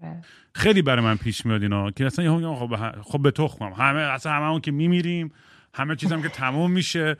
آره. 0.02 0.22
خیلی 0.56 0.82
برای 0.82 1.06
من 1.06 1.18
پیش 1.18 1.46
میاد 1.46 1.62
اینا 1.62 1.92
که 1.92 2.06
اصلا 2.06 2.26
یه 2.26 2.56
خب 2.56 3.02
خب 3.02 3.22
به 3.22 3.32
تخمم 3.32 3.74
همه 3.74 4.00
اصلا 4.00 4.32
همه 4.32 4.60
که 4.60 4.72
میمیریم 4.72 5.32
همه 5.74 5.96
چیزم 5.96 6.22
که 6.22 6.30
تموم 6.30 6.72
میشه. 6.72 7.18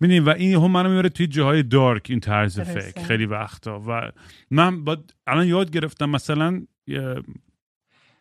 می‌دونی؟ 0.00 0.20
و 0.20 0.30
این 0.30 0.54
هم 0.54 0.70
منو 0.70 0.88
می‌بره 0.88 1.08
توی 1.08 1.26
جاهای 1.26 1.62
دارک 1.62 2.06
این 2.08 2.20
طرز 2.20 2.60
فکر 2.60 3.02
خیلی 3.02 3.26
وقتا. 3.26 3.82
و 3.88 4.12
من 4.50 4.84
با 4.84 4.98
الان 5.26 5.46
یاد 5.46 5.70
گرفتم 5.70 6.10
مثلا 6.10 6.62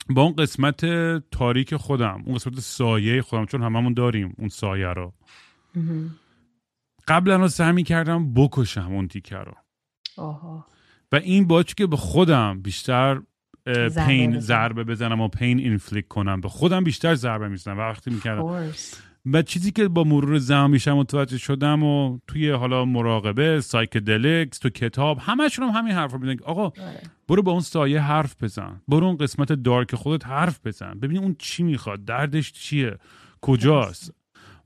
با 0.10 0.22
اون 0.22 0.36
قسمت 0.36 0.86
تاریک 1.32 1.76
خودم 1.76 2.24
اون 2.26 2.36
قسمت 2.36 2.60
سایه 2.60 3.22
خودم 3.22 3.46
چون 3.46 3.64
هممون 3.64 3.94
داریم 3.94 4.36
اون 4.38 4.50
سایه 4.50 4.88
رو. 4.88 5.14
قبلا 7.08 7.36
رو 7.36 7.48
سعی 7.48 7.84
کردم 7.84 8.34
بکشم 8.34 8.92
اون 8.92 9.08
تیکه 9.08 9.38
رو. 9.38 9.54
و 11.12 11.16
این 11.16 11.48
باید 11.48 11.74
که 11.74 11.88
به 11.88 11.98
خودم 11.98 12.62
بیشتر 12.62 13.22
پین 14.06 14.40
ضربه 14.40 14.84
بزنم 14.84 15.22
و 15.22 15.28
پین 15.28 15.60
اینفلیک 15.60 16.08
کنم. 16.08 16.42
به 16.42 16.50
خودم 16.50 16.84
بیشتر 16.84 17.16
ضربه 17.16 17.48
می‌زنم. 17.48 17.78
وقتی 17.78 18.12
می‌کردم 18.12 18.72
و 19.34 19.42
چیزی 19.42 19.72
که 19.72 19.88
با 19.88 20.04
مرور 20.04 20.38
زمان 20.38 20.72
بیشتر 20.72 20.94
متوجه 20.94 21.38
شدم 21.38 21.84
و 21.84 22.20
توی 22.28 22.50
حالا 22.50 22.86
مراقبه 22.86 23.62
psychedelics 23.62 24.60
تو 24.60 24.70
کتاب 24.70 25.18
همشون 25.22 25.70
هم 25.70 25.76
همین 25.76 25.94
حرف 25.94 26.12
رو 26.14 26.36
آقا 26.46 26.64
آره. 26.64 27.02
برو 27.28 27.42
با 27.44 27.52
اون 27.52 27.62
سایه 27.62 28.02
حرف 28.02 28.44
بزن. 28.44 28.82
برو 28.88 29.06
اون 29.06 29.18
قسمت 29.18 29.52
dark 29.52 29.96
خودت 29.96 30.26
حرف 30.26 30.60
بزن. 30.66 31.00
ببین 31.00 31.18
اون 31.18 31.36
چی 31.40 31.64
می‌خواد 31.64 32.06
دردش 32.06 32.52
چیه 32.52 32.98
کجاست. 33.42 34.14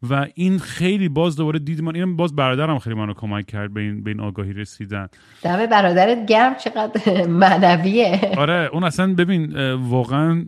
و 0.10 0.28
این 0.36 0.60
خیلی 0.60 1.10
باز 1.10 1.36
دوباره 1.36 1.60
دید 1.60 1.82
من 1.82 1.96
این 1.96 2.16
باز 2.16 2.36
برادرم 2.36 2.80
خیلی 2.80 2.96
منو 2.96 3.14
کمک 3.14 3.46
کرد 3.46 3.74
به 3.74 3.82
این 3.82 4.04
به 4.04 4.12
این 4.12 4.20
آگاهی 4.20 4.54
رسیدن. 4.54 5.08
دم 5.42 5.66
برادرت 5.66 6.26
گرم 6.26 6.56
چقدر 6.56 7.28
معنویه. 7.42 8.32
آره 8.38 8.70
اون 8.74 8.84
اصلا 8.84 9.14
ببین 9.14 9.74
واقعا 9.74 10.46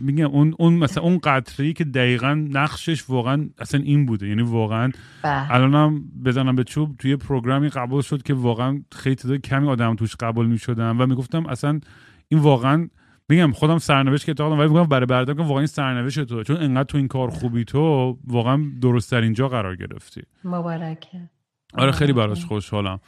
میگم 0.00 0.26
اون 0.26 0.54
اون 0.58 0.74
مثلا 0.74 1.02
اون 1.02 1.18
قطری 1.18 1.72
که 1.72 1.84
دقیقا 1.84 2.34
نقشش 2.34 3.10
واقعا 3.10 3.48
اصلا 3.58 3.80
این 3.80 4.06
بوده. 4.06 4.28
یعنی 4.28 4.42
واقعا 4.42 4.90
بله. 5.22 5.54
الانم 5.54 6.04
بزنم 6.24 6.56
به 6.56 6.64
چوب 6.64 6.96
توی 6.98 7.16
پروگرامی 7.16 7.68
قبول 7.68 8.02
شد 8.02 8.22
که 8.22 8.34
واقعا 8.34 8.82
خیلی 8.92 9.16
تعداد 9.16 9.40
کمی 9.40 9.68
آدم 9.68 9.94
توش 9.94 10.16
قبول 10.16 10.46
می‌شدن 10.46 10.96
و 10.96 11.06
می‌گفتم 11.06 11.46
اصلا 11.46 11.80
این 12.28 12.40
واقعا 12.40 12.88
میگم 13.28 13.52
خودم 13.52 13.78
سرنوشت 13.78 14.24
که 14.24 14.44
ولی 14.44 14.68
میگم 14.68 14.84
برای 14.84 15.06
برادر 15.06 15.34
که 15.34 15.42
واقعا 15.42 15.58
این 15.58 15.66
سرنوشت 15.66 16.20
تو 16.24 16.42
چون 16.42 16.56
انقدر 16.56 16.84
تو 16.84 16.98
این 16.98 17.08
کار 17.08 17.30
خوبی 17.30 17.64
تو 17.64 18.18
واقعا 18.24 18.64
درست 18.80 19.12
در 19.12 19.20
اینجا 19.20 19.48
قرار 19.48 19.76
گرفتی. 19.76 20.22
مبارکه. 20.44 21.30
آره 21.74 21.92
خیلی 21.92 22.12
براش 22.12 22.44
خوشحالم. 22.44 23.00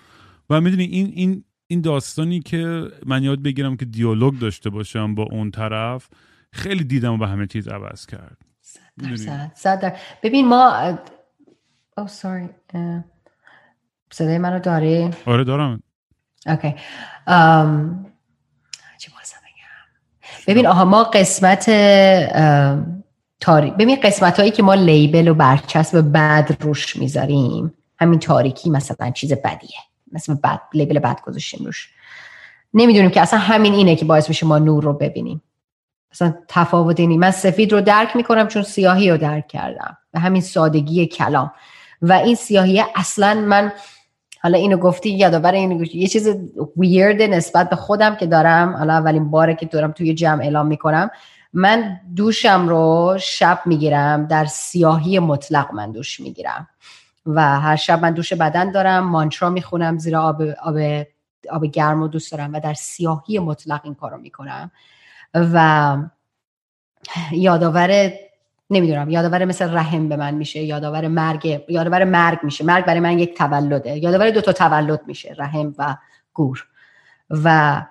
و 0.50 0.60
می‌دونی 0.60 0.84
این 0.84 1.12
این 1.14 1.44
این 1.66 1.80
داستانی 1.80 2.40
که 2.40 2.84
من 3.06 3.22
یاد 3.22 3.42
بگیرم 3.42 3.76
که 3.76 3.84
دیالوگ 3.84 4.38
داشته 4.38 4.70
باشم 4.70 5.14
با 5.14 5.22
اون 5.22 5.50
طرف 5.50 6.08
خیلی 6.54 6.84
دیدم 6.84 7.12
و 7.12 7.16
به 7.16 7.28
همه 7.28 7.46
چیز 7.46 7.68
عوض 7.68 8.06
کرد. 8.06 8.36
صد 9.54 9.96
ببین 10.22 10.48
ما 10.48 10.98
او 11.96 12.06
سوری. 12.06 12.48
صدای 14.12 14.38
منو 14.38 14.58
داری؟ 14.58 15.10
آره 15.26 15.44
دارم. 15.44 15.82
اوکی. 16.46 16.74
ببین 20.46 20.66
آها 20.66 20.84
ما 20.84 21.04
قسمت 21.04 21.64
تاریک 23.40 23.74
ببین 23.74 24.00
قسمت 24.02 24.40
هایی 24.40 24.50
که 24.50 24.62
ما 24.62 24.74
لیبل 24.74 25.28
و 25.28 25.34
برچسب 25.34 26.12
بد 26.14 26.56
روش 26.60 26.96
می‌ذاریم 26.96 27.74
همین 27.98 28.18
تاریکی 28.18 28.70
مثلا 28.70 29.10
چیز 29.10 29.32
بدیه. 29.32 29.78
مثلا 30.12 30.38
بد 30.44 30.60
لیبل 30.74 30.98
بد 30.98 31.20
گذاشتیم 31.20 31.66
روش. 31.66 31.90
نمی‌دونیم 32.74 33.10
که 33.10 33.20
اصلا 33.20 33.38
همین 33.38 33.74
اینه 33.74 33.96
که 33.96 34.04
باعث 34.04 34.28
میشه 34.28 34.46
ما 34.46 34.58
نور 34.58 34.84
رو 34.84 34.92
ببینیم. 34.92 35.42
اصلا 36.14 36.34
تفاوت 36.48 37.00
اینی. 37.00 37.16
من 37.16 37.30
سفید 37.30 37.72
رو 37.72 37.80
درک 37.80 38.16
می‌کنم 38.16 38.48
چون 38.48 38.62
سیاهی 38.62 39.10
رو 39.10 39.16
درک 39.16 39.48
کردم. 39.48 39.96
و 40.14 40.20
همین 40.20 40.42
سادگی 40.42 41.06
کلام. 41.06 41.52
و 42.02 42.12
این 42.12 42.34
سیاهی 42.34 42.84
اصلا 42.94 43.34
من 43.34 43.72
حالا 44.42 44.58
اینو 44.58 44.76
گفتی 44.76 45.10
یادآور 45.10 45.52
اینو 45.52 45.78
گفتی. 45.78 45.98
یه 45.98 46.06
چیز 46.06 46.28
ویرد 46.76 47.22
نسبت 47.22 47.70
به 47.70 47.76
خودم 47.76 48.16
که 48.16 48.26
دارم. 48.26 48.76
حالا 48.76 48.92
اولین 48.92 49.30
باره 49.30 49.54
که 49.54 49.66
دارم 49.66 49.92
توی 49.92 50.14
جمع 50.14 50.42
اعلام 50.42 50.66
می‌کنم. 50.66 51.10
من 51.52 52.00
دوشم 52.16 52.68
رو 52.68 53.16
شب 53.20 53.60
می‌گیرم. 53.66 54.26
در 54.26 54.44
سیاهی 54.44 55.18
مطلق 55.18 55.72
من 55.72 55.92
دوش 55.92 56.20
می‌گیرم. 56.20 56.68
و 57.26 57.60
هر 57.60 57.76
شب 57.76 58.02
من 58.02 58.10
دوش 58.10 58.32
بدن 58.32 58.70
دارم. 58.70 59.04
مانترا 59.04 59.50
می‌خونم 59.50 59.98
زیرا 59.98 60.22
آب, 60.22 60.42
آب, 60.42 60.76
آب 61.50 61.64
گرم 61.64 62.00
رو 62.00 62.08
دوست 62.08 62.32
دارم. 62.32 62.54
و 62.54 62.60
در 62.60 62.74
سیاهی 62.74 63.38
مطلق 63.38 63.80
این 63.84 63.94
کارو 63.94 64.18
می‌کنم. 64.18 64.70
و 65.34 65.96
یادآور 67.32 68.12
نمی‌دونم 68.70 69.10
یادآور 69.10 69.44
مثل 69.44 69.74
رحم 69.74 70.08
به 70.08 70.16
من 70.16 70.34
میشه 70.34 70.62
یادآور 70.62 71.08
مرگ 71.08 71.62
یادآور 71.68 72.04
مرگ 72.04 72.38
میشه. 72.42 72.64
مرگ 72.64 72.84
برای 72.84 73.00
من 73.00 73.18
یک 73.18 73.38
تولده. 73.38 73.98
یادآور 73.98 74.30
دو 74.30 74.40
تا 74.40 74.52
تولد 74.52 75.00
میشه 75.06 75.34
رحم 75.38 75.74
و 75.78 75.96
گور. 76.32 76.66
و 77.30 77.82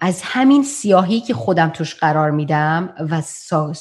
از 0.00 0.22
همین 0.24 0.62
سیاهی 0.62 1.20
که 1.20 1.34
خودم 1.34 1.68
توش 1.68 1.94
قرار 1.94 2.30
میدم 2.30 2.94
و 3.10 3.22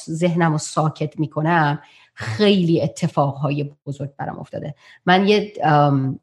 ذهنم 0.09 0.51
رو 0.51 0.57
ساکت 0.57 1.19
می‌کنم 1.19 1.79
خیلی 2.13 2.81
اتفاقهای 2.81 3.71
بزرگ 3.85 4.09
برام 4.17 4.39
افتاده. 4.39 4.75
من 5.05 5.27
یه, 5.27 5.53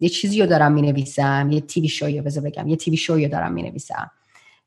یه 0.01 0.09
چیزی 0.09 0.41
رو 0.41 0.47
دارم 0.47 0.73
می‌نویسم 0.73 1.49
یه 1.53 1.61
تیوی 1.61 1.89
شوی 1.89 2.21
بذار 2.21 2.45
بگم 2.45 2.69
یه 2.69 2.77
تیوی 2.77 2.97
شوی 2.97 3.29
دارم 3.29 3.53
می‌نویسم. 3.53 4.11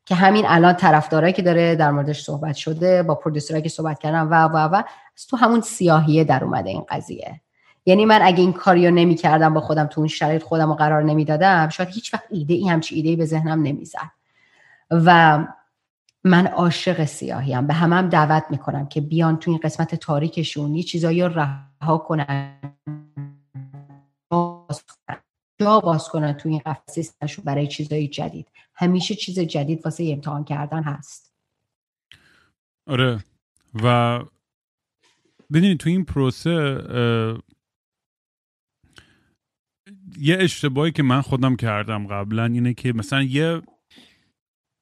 که 0.06 0.14
همین 0.14 0.44
الان 0.48 0.74
طرفدارایی 0.74 1.32
که 1.32 1.42
داره 1.42 1.74
در 1.74 1.90
موردش 1.90 2.22
صحبت 2.22 2.54
شده 2.54 3.02
با 3.02 3.14
پرودوسرایی 3.14 3.62
که 3.62 3.68
صحبت 3.68 3.98
کردن 3.98 4.22
و 4.22 4.34
و 4.34 4.56
و 4.56 4.82
از 5.16 5.26
تو 5.26 5.36
همون 5.36 5.60
سیاهیه 5.60 6.24
در 6.24 6.44
اومده 6.44 6.70
این 6.70 6.84
قضیه. 6.88 7.40
یعنی 7.86 8.04
من 8.04 8.20
اگه 8.22 8.40
این 8.40 8.52
کاریو 8.52 8.90
نمی 8.90 9.14
کردم 9.14 9.54
با 9.54 9.60
خودم 9.60 9.86
تو 9.86 10.00
اون 10.00 10.08
شرایط 10.08 10.42
خودم 10.42 10.74
قرار 10.74 11.02
نمی‌دادم 11.02 11.68
شاید 11.68 11.88
هیچ 11.88 12.14
وقت 12.14 12.24
ایده 12.30 12.54
ای 12.54 12.68
همچی 12.68 12.94
ایده 12.94 13.08
ای 13.08 13.16
به 13.16 13.24
ذهنم 13.24 13.62
نمی‌زد. 13.62 14.10
و 14.90 15.38
من 16.24 16.46
عاشق 16.46 17.04
سیاهیم. 17.04 17.66
به 17.66 17.74
همم 17.74 17.92
هم 17.92 18.08
دعوت 18.08 18.44
می‌کنم 18.50 18.86
که 18.86 19.00
بیان 19.00 19.36
تو 19.36 19.50
این 19.50 19.60
قسمت 19.62 19.94
تاریکشون 19.94 20.74
یه 20.74 20.82
چیزایی 20.82 21.22
رو 21.22 21.40
رها 21.82 21.98
کنن. 21.98 22.52
جا 25.60 25.80
باز 25.80 26.08
کنن 26.08 26.32
تو 26.32 26.48
این 26.48 26.58
قفسه 26.58 27.12
برای 27.44 27.68
چیزای 27.68 28.08
جدید. 28.08 28.48
همیشه 28.74 29.14
چیز 29.14 29.40
جدید 29.40 29.84
واسه 29.84 30.04
امتحان 30.12 30.44
کردن 30.44 30.82
هست. 30.82 31.34
آره. 32.86 33.24
و 33.74 34.20
ببینید 35.52 35.78
تو 35.78 35.90
این 35.90 36.04
پروسه 36.04 36.52
یه 40.18 40.36
اشتباهی 40.40 40.92
که 40.92 41.02
من 41.02 41.20
خودم 41.20 41.56
کردم 41.56 42.06
قبلا 42.06 42.44
اینه 42.44 42.74
که 42.74 42.92
مثلا 42.92 43.22
یه 43.22 43.62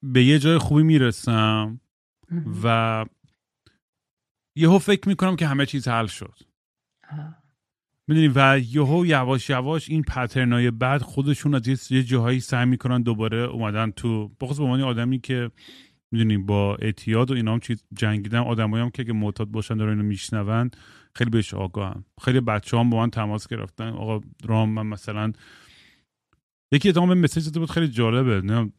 به 0.03 0.25
یه 0.25 0.39
جای 0.39 0.59
خوبی 0.59 0.83
می‌رسم 0.83 1.81
و 2.63 3.05
یهو 4.57 4.79
فکر 4.79 5.09
می‌کنم 5.09 5.37
که 5.37 5.47
همه 5.47 5.67
چیز 5.67 5.89
حل 5.89 6.07
شد. 6.07 6.39
می‌دونی 8.09 8.29
و 8.35 8.59
یهو 8.59 9.07
یواش 9.07 9.51
یواش 9.51 9.91
این 9.91 10.03
پترنای 10.03 10.71
بعد 10.71 11.03
خودشون 11.03 11.55
از 11.55 11.93
یه 11.93 12.03
جاهایی 12.03 12.41
سعی 12.41 12.67
می‌کنن 12.67 13.03
دوباره 13.03 13.39
اومدن 13.39 13.91
تو 13.91 14.31
بخصوص 14.41 14.59
به 14.59 14.65
عنوان 14.65 14.81
آدمی 14.81 15.21
که 15.21 15.51
می‌دونی 16.13 16.39
با 16.39 16.77
اعتیاد 16.77 17.31
و 17.31 17.35
اینا 17.35 17.53
هم 17.53 17.61
چیز 17.61 17.85
جنگیدن 17.93 18.39
آدمایی 18.39 18.85
هم 18.85 18.91
که 18.91 19.13
معتاد 19.13 19.49
باشن 19.49 19.77
دارن 19.77 19.91
اینو 19.91 20.03
میشنون 20.03 20.71
خیلی 21.15 21.31
بهش 21.31 21.55
آگاهم 21.55 22.05
خیلی 22.23 22.41
بچه 22.41 22.79
هم 22.79 22.91
با 22.91 22.99
من 22.99 23.11
تماس 23.11 23.49
گرفتن. 23.49 23.89
آقا 23.89 24.21
رام 24.45 24.71
من 24.71 24.87
مثلا 24.87 25.33
یکی 26.73 26.89
اتمام 26.89 27.15
مسیج 27.15 27.59
بود 27.59 27.71
خیلی 27.71 27.89
جالبه. 27.89 28.41
نه 28.41 28.73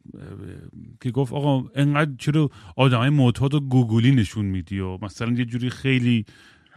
که 1.00 1.10
گفت 1.10 1.32
آقا 1.32 1.70
انقدر 1.74 2.10
چرا 2.18 2.50
آدمای 2.76 3.08
معتاد 3.08 3.54
و 3.54 3.60
گوگلی 3.60 4.10
نشون 4.12 4.44
میدی 4.44 4.78
و 4.78 4.98
مثلا 5.02 5.32
یه 5.32 5.44
جوری 5.44 5.70
خیلی 5.70 6.24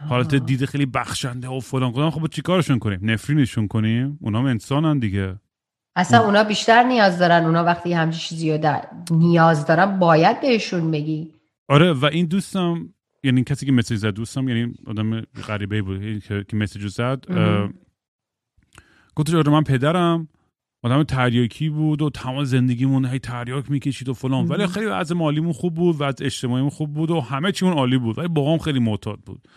حالت 0.08 0.34
دیده 0.34 0.66
خیلی 0.66 0.86
بخشنده 0.86 1.48
و 1.48 1.60
فلان 1.60 1.92
کنم 1.92 2.10
خب 2.10 2.26
چیکارشون 2.26 2.78
کنیم؟ 2.78 3.00
نفرینشون 3.02 3.68
کنیم؟ 3.68 4.18
اونا 4.20 4.38
هم 4.38 4.44
انسانن 4.44 4.98
دیگه. 4.98 5.36
اصلا 5.96 6.24
اونا 6.24 6.44
بیشتر 6.44 6.82
نیاز 6.82 7.18
دارن. 7.18 7.44
اونا 7.44 7.64
وقتی 7.64 7.92
همچین 7.92 8.20
چیزی 8.20 8.58
رو 8.58 8.80
نیاز 9.10 9.66
دارن 9.66 9.98
باید 9.98 10.40
بهشون 10.40 10.90
بگی. 10.90 11.30
آره 11.68 11.92
و 11.92 12.04
این 12.04 12.26
دوستم 12.26 12.88
یعنی 13.24 13.44
کسی 13.44 13.66
که 13.66 13.72
مسیج 13.72 13.98
زد 13.98 14.10
دوستم 14.10 14.48
یعنی 14.48 14.74
آدم 14.86 15.20
غریبه 15.20 15.82
بود 15.82 16.22
که 16.48 16.56
مسیج 16.56 16.86
زد 16.86 17.24
گفتش 19.16 19.34
آره 19.34 19.52
من 19.52 19.62
پدرم 19.62 20.28
آدم 20.82 21.02
تریاکی 21.02 21.68
بود 21.68 22.02
و 22.02 22.10
تمام 22.10 22.44
زندگیمون 22.44 23.04
هی 23.04 23.18
تریاک 23.18 23.70
می‌کشید 23.70 24.08
و 24.08 24.14
فلان. 24.14 24.46
ولی 24.46 24.66
خیلی 24.66 24.86
وضع 24.86 25.14
مالیمون 25.14 25.52
خوب 25.52 25.74
بود 25.74 26.00
و 26.00 26.04
اجتماعیمون 26.04 26.70
خوب 26.70 26.94
بود 26.94 27.10
و 27.10 27.20
همه 27.20 27.52
چیمون 27.52 27.74
عالی 27.74 27.98
بود. 27.98 28.18
ولی 28.18 28.28
بابام 28.28 28.58
خیلی 28.58 28.78
معتاد 28.78 29.18
بود. 29.18 29.48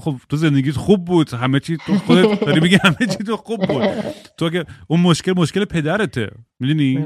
خب 0.00 0.16
تو 0.28 0.36
زندگیت 0.36 0.74
خوب 0.74 1.04
بود 1.04 1.34
همه 1.34 1.60
چی 1.60 1.76
تو 1.76 1.98
خودت 1.98 2.40
داری 2.46 2.60
میگی 2.60 2.78
همه 2.84 3.06
چی 3.06 3.24
تو 3.24 3.36
خوب 3.36 3.66
بود. 3.66 3.82
تو 4.38 4.44
اگه 4.44 4.64
اون 4.86 5.00
مشکل 5.00 5.32
مشکل 5.36 5.64
پدرته 5.64 6.30
می‌دونی؟ 6.60 7.04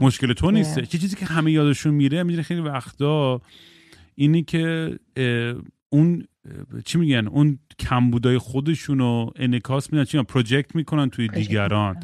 مشکل 0.00 0.32
تو 0.32 0.50
نیسته. 0.50 0.86
چه 0.86 0.98
چیزی 0.98 1.16
که 1.16 1.26
همه 1.26 1.52
یادشون 1.52 1.94
میره 1.94 2.22
می‌دونی 2.22 2.42
خیلی 2.42 2.60
وقتا 2.60 3.40
اینی 4.14 4.42
که 4.42 4.98
اون 5.88 6.24
چی 6.84 6.98
میگن؟ 6.98 7.26
اون 7.28 7.58
کمبودای 7.78 8.38
خودشون 8.38 8.98
رو 8.98 9.32
انکاس 9.36 9.92
میدن 9.92 10.04
چی 10.04 10.22
پروژکت 10.22 10.76
می‌کنن 10.76 11.10
توی 11.10 11.28
دیگران. 11.28 11.96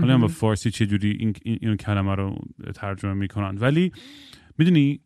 حالا 0.00 0.14
هم 0.14 0.20
با 0.20 0.28
فارسی 0.28 0.70
چجوری 0.70 1.10
این, 1.10 1.34
این 1.44 1.76
کلمه 1.76 2.14
رو 2.14 2.38
ترجمه 2.74 3.14
می‌کنن. 3.14 3.58
ولی 3.58 3.92
می‌دونی 4.58 5.00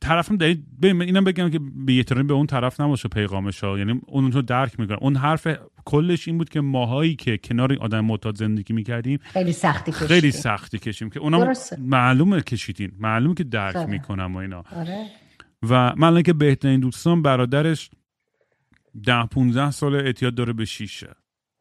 طرفم 0.00 0.36
دارید 0.36 0.64
اینم 0.82 1.24
بگم 1.24 1.50
که 1.50 1.58
به 1.86 2.22
به 2.22 2.34
اون 2.34 2.46
طرف 2.46 2.80
نباشه 2.80 3.08
پیغامش 3.08 3.64
ها 3.64 3.78
یعنی 3.78 4.00
اون 4.06 4.32
رو 4.32 4.42
درک 4.42 4.80
می‌کنه. 4.80 4.98
اون 5.00 5.16
حرف 5.16 5.46
کلش 5.84 6.28
این 6.28 6.38
بود 6.38 6.48
که 6.48 6.60
ماهایی 6.60 7.16
که 7.16 7.38
کنار 7.38 7.72
آدم 7.80 8.00
معتاد 8.00 8.36
زندگی 8.36 8.74
می‌کردیم 8.74 9.18
خیلی 9.22 9.52
سختی 9.52 9.92
کشیدیم. 9.92 10.08
خیلی 10.08 10.30
سختی 10.30 10.78
کشیم 10.78 11.10
که 11.10 11.20
اونا 11.20 11.52
معلومه 11.78 12.40
کشیدین. 12.40 12.92
معلومه 12.98 13.34
که 13.34 13.44
درک. 13.44 13.88
می‌کنم 13.88 14.34
و 14.34 14.38
اینا. 14.38 14.64
آره. 14.76 15.06
و 15.70 15.94
من 15.96 16.22
که 16.22 16.32
بهترین 16.32 16.80
دوستان 16.80 17.22
برادرش 17.22 17.90
ده 19.04 19.26
15 19.26 19.70
سال 19.70 19.94
اعتیاد 19.94 20.34
داره 20.34 20.52
به 20.52 20.64
شیشه. 20.64 21.14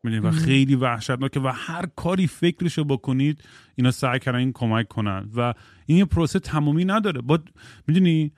و 0.04 0.32
خیلی 0.32 0.76
وحشتناکه 0.76 1.40
و 1.40 1.52
هر 1.56 1.86
کاری 1.96 2.28
فکرشو 2.28 2.84
بکنید 2.84 3.44
اینا 3.76 3.92
سعی 3.92 4.20
کردن 4.20 4.40
این 4.40 4.52
کمک 4.54 4.88
کنن. 4.88 5.30
و 5.36 5.54
این 5.86 5.98
یه 5.98 6.06
پروسه 6.06 6.40
تمامی 6.40 6.86
نداره. 6.86 7.22
با 7.22 7.40
می‌دونی؟ 7.88 8.32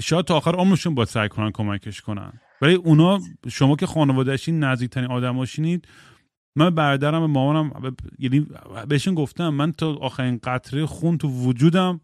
شاید 0.00 0.24
تا 0.24 0.36
آخر 0.36 0.54
عمرشون 0.54 0.94
با 0.94 1.04
سعی 1.04 1.28
کنن 1.28 1.50
کمکش 1.50 2.00
کنن. 2.00 2.32
ولی 2.62 2.74
اونا 2.74 3.20
شما 3.48 3.76
که 3.76 3.86
خانوادهشین 3.86 4.64
نزدیکترین 4.64 5.10
آدماشینید 5.10 5.88
من 6.56 6.70
برادرم 6.70 7.26
مامانم 7.26 7.94
یعنی 8.18 8.46
بهشون 8.88 9.14
گفتم 9.14 9.48
من 9.48 9.72
تا 9.72 9.94
آخرین 9.94 10.40
قطره 10.42 10.86
خون 10.86 11.18
تو 11.18 11.28
وجودم 11.28 12.00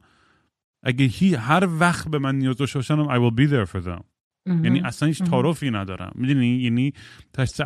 اگه 0.82 1.04
هی 1.04 1.34
هر 1.34 1.68
وقت 1.80 2.08
به 2.08 2.18
من 2.18 2.38
نیاز 2.38 2.56
داشته 2.56 2.78
باشن 2.78 3.04
I 3.04 3.18
will 3.18 3.36
be 3.36 3.46
there 3.52 3.72
for 3.72 3.80
them. 3.86 4.09
یعنی 4.64 4.80
اصلا 4.80 5.08
هیچ 5.08 5.22
تعارفی 5.22 5.70
ندارم. 5.70 6.12
می‌دونی؟ 6.14 6.48
یعنی 6.48 6.92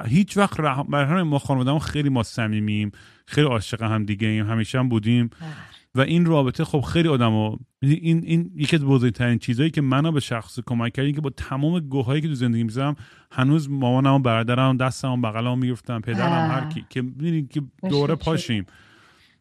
هیچ 0.06 0.36
وقت 0.36 0.60
رح... 0.60 0.82
برای 0.82 1.22
ما 1.22 1.38
خانواده 1.38 1.78
خیلی 1.78 2.08
ما 2.08 2.22
صمیمیم 2.22 2.90
خیلی 3.26 3.46
عاشق 3.46 3.82
هم 3.82 4.04
دیگه 4.04 4.28
ایم 4.28 4.46
همیشه 4.46 4.78
هم 4.78 4.88
بودیم. 4.88 5.30
و 5.94 6.00
این 6.00 6.24
رابطه 6.24 6.64
خب 6.64 6.80
خیلی 6.80 7.08
آدمو 7.08 7.56
این 7.82 8.22
این 8.24 8.50
یکی 8.56 8.76
از 8.76 8.84
بزرگترین 8.84 9.38
چیزهایی 9.38 9.70
که 9.70 9.80
منو 9.80 10.12
به 10.12 10.20
شخص 10.20 10.58
کمک 10.66 10.92
کرد 10.92 11.12
که 11.12 11.20
با 11.20 11.30
تمام 11.30 11.80
گوهایی 11.80 12.22
که 12.22 12.28
تو 12.28 12.34
زندگی 12.34 12.62
می‌ذارم 12.62 12.96
هنوز 13.32 13.70
مامانم 13.70 14.14
و 14.14 14.18
برادرم 14.18 14.76
دستم 14.76 15.22
بغلم 15.22 15.58
می‌گفتم 15.58 16.00
پدرم 16.00 16.50
هر 16.50 16.68
کی 16.68 16.84
که 16.90 17.02
می‌دونی؟ 17.02 17.46
که 17.46 17.62
دوره 17.90 18.14
پاشیم. 18.14 18.66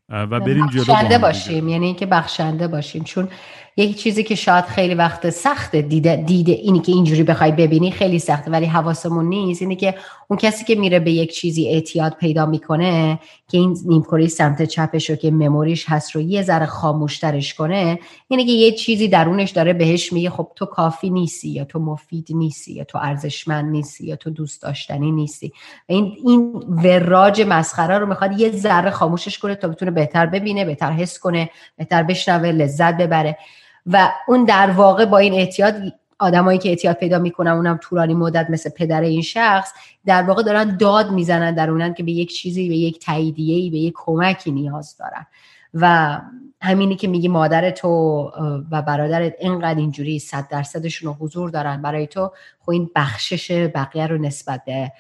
و 0.10 0.40
بریم 0.40 0.68
جلو 0.68 0.84
بخشنده 0.84 1.18
باشیم. 1.18 1.68
یعنی 1.68 1.86
اینکه 1.86 2.06
بخشنده 2.06 2.68
باشیم. 2.68 3.04
چون 3.04 3.30
یک 3.78 3.98
چیزی 3.98 4.24
که 4.24 4.36
شاید 4.36 4.66
خیلی 4.66 4.96
وقت 4.96 5.30
سخته 5.30 5.82
دیده, 5.82 6.16
دیده 6.16 6.52
اینی 6.52 6.80
که 6.80 6.92
اینجوری 6.92 7.24
بخوای 7.24 7.52
ببینی 7.52 7.92
خیلی 7.92 8.20
سخته 8.20 8.52
ولی 8.52 8.66
حواسمون 8.66 9.26
نیست. 9.26 9.62
اینه 9.62 9.76
که 9.76 9.96
اون 10.28 10.40
کسی 10.40 10.66
که 10.66 10.76
میره 10.76 11.00
به 11.00 11.12
یک 11.12 11.34
چیزی 11.34 11.68
اعتیاد 11.68 12.14
پیدا 12.14 12.46
می‌کنه 12.46 13.20
که 13.48 13.58
این 13.58 13.78
نیمکره 13.86 14.28
سمت 14.28 14.64
چپش 14.64 15.10
رو 15.10 15.16
که 15.16 15.32
مموریش 15.32 15.86
هست 15.88 16.12
رو 16.12 16.22
یه 16.22 16.42
ذره 16.42 16.66
خاموشترش 16.66 17.54
کنه 17.54 18.00
اینه 18.28 18.46
که 18.46 18.52
یه 18.52 18.72
چیزی 18.72 19.08
درونش 19.08 19.52
داره 19.52 19.74
بهش 19.74 20.14
میگه 20.14 20.30
خب 20.30 20.52
تو 20.56 20.66
کافی 20.66 21.10
نیستی 21.10 21.50
یا 21.50 21.66
تو 21.66 21.80
مفید 21.80 22.28
نیستی 22.30 22.74
یا 22.74 22.84
تو 22.84 22.98
ارزشمند 22.98 23.72
نیستی 23.72 24.06
یا 24.06 24.16
تو 24.16 24.30
دوست 24.30 24.62
داشتنی 24.62 25.12
نیستی. 25.12 25.54
این 25.88 26.14
این 26.26 26.64
وراج 26.84 27.42
مسخره 27.48 27.98
رو 27.98 28.06
می‌خواد 28.06 28.40
یه 28.40 28.52
ذره 28.52 28.90
خاموشش 28.90 29.38
کنه 29.38 29.56
تا 29.56 29.68
بتونه 29.68 29.92
بهتر 29.92 30.26
ببینه 30.26 30.66
بهتر 30.66 30.92
حس 30.92 31.20
کنه 31.20 31.50
بهتر 31.78 32.04
بشنوه 32.04 32.50
لذت 32.50 32.98
ببره. 32.98 33.38
و 33.86 34.14
اون 34.28 34.46
در 34.46 34.72
واقع 34.72 35.06
با 35.06 35.18
این 35.18 35.34
اعتیاد 35.34 35.76
آدمایی 36.20 36.60
که 36.60 36.70
اعتیاد 36.70 36.96
پیدا 36.96 37.20
می‌کنن 37.20 37.52
اونم 37.52 37.78
طولانی 37.78 38.14
مدت 38.14 38.50
مثل 38.50 38.70
پدر 38.70 39.02
این 39.02 39.22
شخص 39.22 39.74
در 40.06 40.24
واقع 40.24 40.44
دارن 40.44 40.78
داد 40.78 41.12
می‌زنن 41.12 41.56
در 41.56 41.70
اونن 41.70 41.94
که 41.94 42.04
به 42.04 42.12
یک 42.12 42.34
چیزی 42.34 42.70
به 42.70 42.76
یک 42.76 43.06
تاییدیه‌ای 43.06 43.70
به 43.70 43.78
یک 43.78 43.94
کمکی 43.98 44.52
نیاز 44.52 44.98
دارن. 44.98 45.26
و 45.74 46.22
همینی 46.64 46.96
که 46.96 47.08
میگی 47.08 47.28
مادر 47.28 47.72
تو 47.72 47.90
و 48.72 48.82
برادرت 48.82 49.34
اینقدر 49.40 49.80
اینجوری 49.80 50.20
صد 50.20 50.48
درصدشون 50.48 51.14
حضور 51.14 51.50
دارن 51.50 51.82
برای 51.82 52.08
تو 52.08 52.32
خب 52.60 52.70
این 52.70 52.90
بخشش 52.96 53.52
بقیه 53.76 54.08
رو 54.08 54.18
نسبت 54.18 54.66
به 54.66 54.92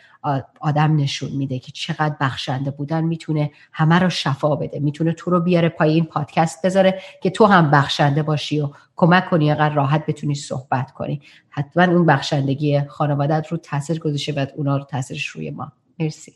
آدم 0.60 0.96
نشون 0.96 1.32
میده 1.32 1.60
که 1.60 1.72
چقدر 1.72 2.16
بخشنده 2.22 2.72
بودن 2.72 3.04
می‌تونه 3.04 3.52
همه 3.72 4.00
رو 4.00 4.10
شفا 4.10 4.56
بده 4.56 4.80
می‌تونه 4.80 5.14
تو 5.14 5.32
رو 5.32 5.40
بیاره 5.40 5.70
پای 5.70 5.94
این 5.94 6.06
پادکست 6.06 6.66
بذاره 6.66 7.02
که 7.22 7.30
تو 7.30 7.46
هم 7.46 7.72
بخشنده 7.72 8.24
باشی 8.24 8.62
و 8.62 8.70
کمک 8.96 9.30
کنی 9.30 9.52
اگر 9.52 9.70
راحت 9.70 10.06
بتونی 10.06 10.36
صحبت 10.36 10.92
کنی. 10.92 11.22
حتما 11.50 11.84
اون 11.84 12.06
بخشندگی 12.06 12.82
خانوادت 12.82 13.48
رو 13.50 13.58
تاثیر 13.58 14.00
گذاشته 14.00 14.34
و 14.34 14.46
اونا 14.56 14.78
رو 14.78 14.84
تاثیرش 14.84 15.26
روی 15.26 15.52
ما. 15.52 15.72
مرسی. 16.00 16.34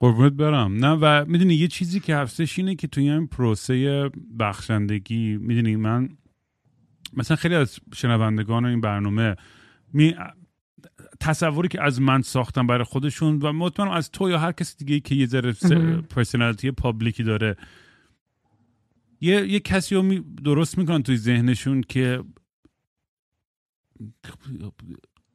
قربونت 0.00 0.32
برم. 0.32 0.84
نه 0.84 0.90
و 0.90 1.24
می‌دونی 1.28 1.54
یه 1.54 1.68
چیزی 1.68 2.00
که 2.00 2.16
هستش 2.16 2.58
اینه 2.58 2.74
که 2.74 2.86
توی 2.86 3.10
این 3.10 3.26
پروسه 3.26 4.10
بخشندگی 4.38 5.36
می‌دونی 5.36 5.76
من 5.76 6.08
مثلا 7.12 7.36
خیلی 7.36 7.54
از 7.54 7.78
شنوندگان 7.94 8.64
این 8.64 8.80
برنامه 8.80 9.36
می 9.92 10.14
تصوری 11.20 11.68
که 11.68 11.82
از 11.82 12.00
من 12.00 12.22
ساختم 12.22 12.66
برای 12.66 12.84
خودشون 12.84 13.38
و 13.38 13.52
مطمئنم 13.52 13.90
از 13.90 14.10
تو 14.10 14.30
یا 14.30 14.38
هر 14.38 14.52
کسی 14.52 14.84
دیگه 14.84 15.00
که 15.00 15.14
یه 15.14 15.26
ذره 15.26 15.52
پرسنالیتی 16.00 16.70
پابلیکی 16.70 17.22
داره. 17.22 17.56
یه, 19.20 19.46
یه 19.46 19.60
کسی 19.60 19.94
رو 19.94 20.18
درست 20.44 20.78
می‌کنن 20.78 21.02
توی 21.02 21.16
ذهنشون 21.16 21.80
که 21.80 22.24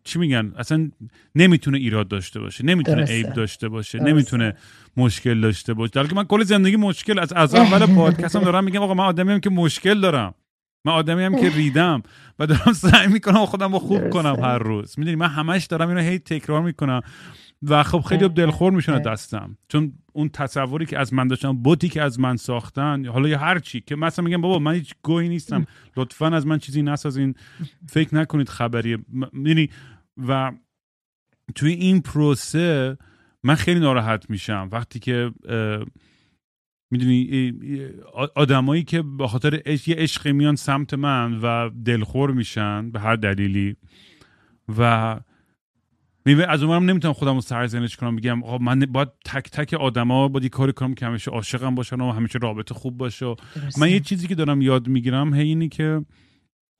چی 0.03 0.19
میگن؟ 0.19 0.53
اصلا 0.57 0.89
نمی‌تونه 1.35 1.77
ایراد 1.77 2.07
داشته 2.07 2.39
باشه 2.39 2.65
نمی‌تونه 2.65 3.03
عیب 3.03 3.33
داشته 3.33 3.69
باشه 3.69 3.99
نمی‌تونه 3.99 4.53
مشکل 4.97 5.41
داشته 5.41 5.73
باشه. 5.73 5.91
در 5.93 6.07
که 6.07 6.15
من 6.15 6.23
کل 6.23 6.43
زندگی 6.43 6.75
مشکل 6.75 7.19
از 7.19 7.33
از 7.33 7.55
اول 7.55 7.95
پادکستم 7.95 8.39
دارم 8.49 8.63
میگم 8.63 8.81
آقا 8.81 8.93
من 8.93 9.03
آدمی 9.03 9.31
هم 9.31 9.39
که 9.39 9.49
مشکل 9.49 10.01
دارم. 10.01 10.33
من 10.85 10.93
آدمی 10.93 11.23
هم 11.23 11.35
که 11.35 11.49
ریدم 11.49 12.03
و 12.39 12.47
دارم 12.47 12.73
سعی 12.73 13.07
می‌کنم 13.07 13.45
خودم 13.45 13.73
رو 13.73 13.79
خوب 13.79 14.09
کنم 14.09 14.35
هر 14.39 14.57
روز. 14.57 14.99
می‌دونی 14.99 15.15
من 15.15 15.27
همش 15.27 15.65
دارم 15.65 15.89
اینو 15.89 16.01
هی 16.01 16.19
تکرار 16.19 16.61
می‌کنم 16.61 17.01
و 17.63 17.83
خب 17.83 17.99
خیلی 17.99 18.29
دلخور 18.29 18.73
میشن 18.73 19.01
دستم. 19.01 19.57
چون 19.67 19.93
اون 20.13 20.29
تصوری 20.29 20.85
که 20.85 20.99
از 20.99 21.13
من 21.13 21.27
داشتم 21.27 21.53
بوتی 21.57 21.89
که 21.89 22.01
از 22.01 22.19
من 22.19 22.37
ساختن 22.37 23.05
حالا 23.05 23.29
یا 23.29 23.37
هر 23.37 23.59
چی 23.59 23.81
که 23.81 23.95
مثلا 23.95 24.25
میگم 24.25 24.41
بابا 24.41 24.59
من 24.59 24.73
هیچ 24.73 24.95
گوهی 25.03 25.29
نیستم. 25.29 25.65
لطفا 25.97 26.27
از 26.27 26.47
من 26.47 26.57
چیزی 26.57 26.81
نسازین. 26.81 27.35
فکر 27.89 28.15
نکنید 28.15 28.49
خبریه 28.49 28.97
یعنی 29.45 29.69
و 30.17 30.51
توی 31.55 31.73
این 31.73 32.01
پروسه 32.01 32.97
من 33.43 33.55
خیلی 33.55 33.79
ناراحت 33.79 34.29
میشم. 34.29 34.69
وقتی 34.71 34.99
که 34.99 35.31
می‌دونی 36.91 37.51
آدمایی 38.35 38.83
که 38.83 39.01
به 39.01 39.27
خاطر 39.27 39.61
عشق 39.65 39.89
یه 39.89 39.95
عشقی 39.95 40.31
میان 40.31 40.55
سمت 40.55 40.93
من 40.93 41.39
و 41.43 41.69
دلخور 41.85 42.31
میشن 42.31 42.91
به 42.91 42.99
هر 42.99 43.15
دلیلی 43.15 43.75
و 44.77 44.81
از 46.47 46.63
اونم 46.63 46.89
نمی‌تونم 46.89 47.13
خودم 47.13 47.35
رو 47.35 47.41
سرزنش 47.41 47.95
کنم 47.95 48.15
بگم 48.15 48.43
آقا 48.43 48.57
من 48.57 48.79
باید 48.79 49.09
تک 49.25 49.49
تک 49.49 49.73
آدما 49.73 50.27
باید 50.27 50.45
کاری 50.45 50.73
کنم 50.73 50.93
که 50.93 51.05
همیشه 51.05 51.31
عاشقم 51.31 51.75
باشن 51.75 52.01
و 52.01 52.11
همیشه 52.11 52.39
رابطه 52.39 52.73
خوب 52.73 52.97
باشه. 52.97 53.35
من 53.77 53.89
یه 53.89 53.99
چیزی 53.99 54.27
که 54.27 54.35
دارم 54.35 54.61
یاد 54.61 54.87
می‌گیرم 54.87 55.33
هی 55.33 55.47
اینی 55.47 55.69
که 55.69 56.05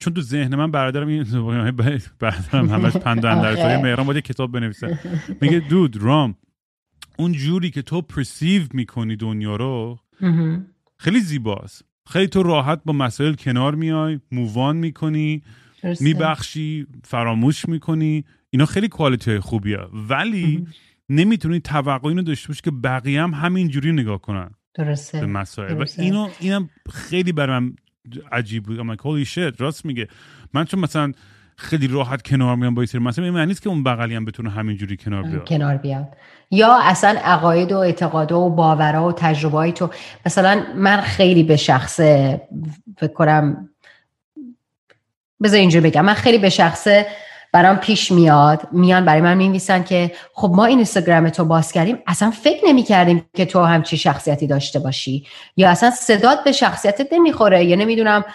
چون 0.03 0.13
تو 0.13 0.21
ذهن 0.21 0.55
من 0.55 0.71
برادرم 0.71 1.07
این 1.07 1.23
برادرم 2.19 2.69
همش 2.69 2.97
پندن 2.97 3.41
در 3.41 3.81
مهران 3.81 4.07
باید 4.07 4.23
کتاب 4.23 4.51
بنویسه. 4.51 4.99
میگه 5.41 5.59
دود 5.59 5.97
رام 5.97 6.35
اون 7.17 7.31
جوری 7.31 7.71
که 7.71 7.81
تو 7.81 8.01
پرسیو 8.01 8.63
می‌کنی 8.73 9.15
دنیا 9.15 9.55
رو 9.55 9.99
خیلی 10.97 11.19
زیباست. 11.19 11.85
خیلی 12.09 12.27
تو 12.27 12.43
راحت 12.43 12.81
با 12.85 12.93
مسائل 12.93 13.33
کنار 13.33 13.75
میای 13.75 14.19
مووان 14.31 14.75
می‌کنی 14.75 15.43
میبخشی 15.99 16.87
فراموش 17.03 17.69
می‌کنی. 17.69 18.25
اینا 18.49 18.65
خیلی 18.65 18.87
کوالیتی 18.87 19.31
های 19.31 19.39
خوبیه. 19.39 19.79
ولی 20.09 20.67
نمی‌تونی 21.09 21.59
توقع 21.59 22.07
اینو 22.07 22.21
داشته 22.21 22.47
باشی 22.47 22.61
که 22.61 22.71
بقیه 22.71 23.21
هم 23.21 23.33
همین 23.33 23.67
جوری 23.67 23.91
نگاه 23.91 24.21
کنن. 24.21 24.51
درسته. 24.73 25.19
به 25.19 25.25
مسائل. 25.25 25.81
و 25.81 25.85
اینو 25.97 26.29
اینم 26.39 26.69
خیلی 26.91 27.31
برام 27.31 27.75
عجیب 28.31 28.63
بود. 28.63 28.79
اما 28.79 28.95
holy 28.95 29.27
shit. 29.27 29.53
راست 29.57 29.85
میگه. 29.85 30.07
من 30.53 30.65
چون 30.65 30.79
مثلا 30.79 31.11
خیلی 31.57 31.87
راحت 31.87 32.21
کنار 32.21 32.55
میام 32.55 32.75
با 32.75 32.81
این 32.81 32.87
سری 32.87 33.01
مثلا 33.01 33.25
این 33.25 33.33
معنی 33.33 33.45
نیست 33.45 33.61
که 33.61 33.69
اون 33.69 33.83
بغلی 33.83 34.15
هم 34.15 34.25
بتونه 34.25 34.49
همینجوری 34.49 34.97
کنار 34.97 35.23
بیاد. 35.23 35.47
کنار 35.47 35.77
بیاد. 35.77 36.07
یا 36.51 36.79
اصلا 36.81 37.19
عقاید 37.23 37.71
و 37.71 37.77
اعتقاد 37.77 38.31
و 38.31 38.49
باورها 38.49 39.07
و 39.07 39.11
تجربه 39.11 39.71
تو. 39.71 39.89
مثلا 40.25 40.63
من 40.75 41.01
خیلی 41.01 41.43
به 41.43 41.55
شخص 41.55 41.99
فکر 42.97 43.13
کنم 43.13 43.69
بذار 45.43 45.59
اینجوری 45.59 45.89
بگم. 45.89 46.05
من 46.05 46.13
خیلی 46.13 46.37
به 46.37 46.49
شخص 46.49 46.87
برام 47.53 47.75
پیش 47.75 48.11
میاد. 48.11 48.67
میان 48.71 49.05
برای 49.05 49.21
من 49.21 49.37
می‌نویسن 49.37 49.83
که 49.83 50.11
خب 50.33 50.51
ما 50.53 50.65
این 50.65 50.77
اینستاگرام 50.77 51.29
تو 51.29 51.45
باز 51.45 51.71
کردیم. 51.71 51.99
اصلا 52.07 52.31
فکر 52.31 52.67
نمی 52.67 52.83
کردیم 52.83 53.25
که 53.33 53.45
تو 53.45 53.63
همچی 53.63 53.97
شخصیتی 53.97 54.47
داشته 54.47 54.79
باشی. 54.79 55.25
یا 55.57 55.69
اصلا 55.69 55.91
صدات 55.91 56.43
به 56.43 56.51
شخصیتت 56.51 57.13
نمی‌خوره. 57.13 57.65
یا 57.65 57.75
نمی‌دونم 57.75 58.25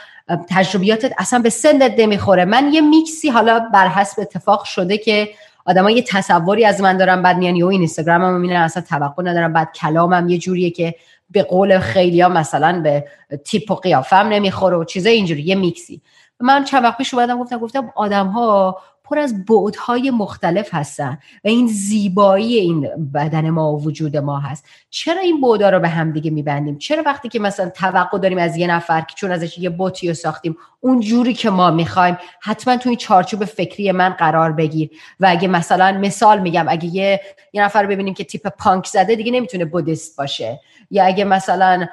تجربیاتت 0.50 1.12
اصلا 1.18 1.38
به 1.38 1.50
سنت 1.50 1.94
نمی‌خوره. 1.98 2.44
من 2.44 2.72
یه 2.72 2.80
میکسی 2.80 3.28
حالا 3.28 3.58
بر 3.74 3.88
حسب 3.88 4.20
اتفاق 4.20 4.64
شده 4.64 4.98
که 4.98 5.28
آدما 5.64 5.90
یه 5.90 6.02
تصوری 6.02 6.64
از 6.64 6.80
من 6.80 6.96
دارن 6.96 7.22
بعد 7.22 7.36
میان 7.36 7.56
یا 7.56 7.68
این 7.68 7.80
اینستاگرامم 7.80 8.40
می‌بینن 8.40 8.60
اصلا 8.60 8.82
توقع 8.88 9.22
ندارم. 9.22 9.52
بعد 9.52 9.72
کلامم 9.72 10.28
یه 10.28 10.38
جوریه 10.38 10.70
که 10.70 10.94
به 11.30 11.42
قول 11.42 11.78
خیلی 11.78 12.20
ها 12.20 12.28
مثلا 12.28 12.80
به 12.80 13.04
تیپ 13.44 13.70
و 13.70 13.74
قیافم 13.74 14.16
نمی‌خوره 14.16 14.76
و 14.76 14.84
چیزای 14.84 15.12
اینجوری. 15.12 15.42
یه 15.42 15.54
میکسی. 15.54 16.02
من 16.40 16.64
چند 16.64 16.84
وقت 16.84 16.98
پیش 16.98 17.14
اومدم 17.14 17.38
گفتم 17.38 17.58
گفتم 17.58 17.92
آدم 17.96 18.26
ها 18.26 18.80
پر 19.10 19.18
از 19.18 19.44
بعدهای 19.44 20.10
مختلف 20.10 20.74
هستن 20.74 21.18
و 21.44 21.48
این 21.48 21.66
زیبایی 21.66 22.56
این 22.56 22.88
بدن 23.14 23.50
ما 23.50 23.72
و 23.72 23.82
وجود 23.82 24.16
ما 24.16 24.38
هست. 24.38 24.64
چرا 24.90 25.20
این 25.20 25.40
بعدها 25.40 25.70
رو 25.70 25.80
به 25.80 25.88
هم 25.88 26.12
دیگه 26.12 26.30
میبندیم؟ 26.30 26.78
چرا 26.78 27.02
وقتی 27.06 27.28
که 27.28 27.38
مثلا 27.38 27.70
توقع 27.70 28.18
داریم 28.18 28.38
از 28.38 28.56
یه 28.56 28.66
نفر 28.66 29.00
که 29.00 29.14
چون 29.14 29.30
ازش 29.30 29.58
یه 29.58 29.70
بوتی 29.70 30.08
رو 30.08 30.14
ساختیم 30.14 30.56
اون 30.80 31.00
جوری 31.00 31.34
که 31.34 31.50
ما 31.50 31.70
می‌خوایم 31.70 32.18
حتما 32.42 32.76
توی 32.76 32.96
چارچوب 32.96 33.44
فکری 33.44 33.92
من 33.92 34.08
قرار 34.08 34.52
بگیر. 34.52 34.90
و 35.20 35.26
اگه 35.28 35.48
مثلا 35.48 35.98
مثال 35.98 36.40
میگم 36.40 36.66
اگه 36.68 36.94
یه, 36.94 37.20
یه 37.52 37.64
نفر 37.64 37.82
رو 37.82 37.88
ببینیم 37.88 38.14
که 38.14 38.24
تیپ 38.24 38.48
پانک 38.48 38.86
زده 38.86 39.14
دیگه 39.14 39.32
نمی‌تونه 39.32 39.64
بودیست 39.64 40.16
باشه. 40.16 40.60
یا 40.90 41.04
اگه 41.04 41.24
مثلا 41.24 41.86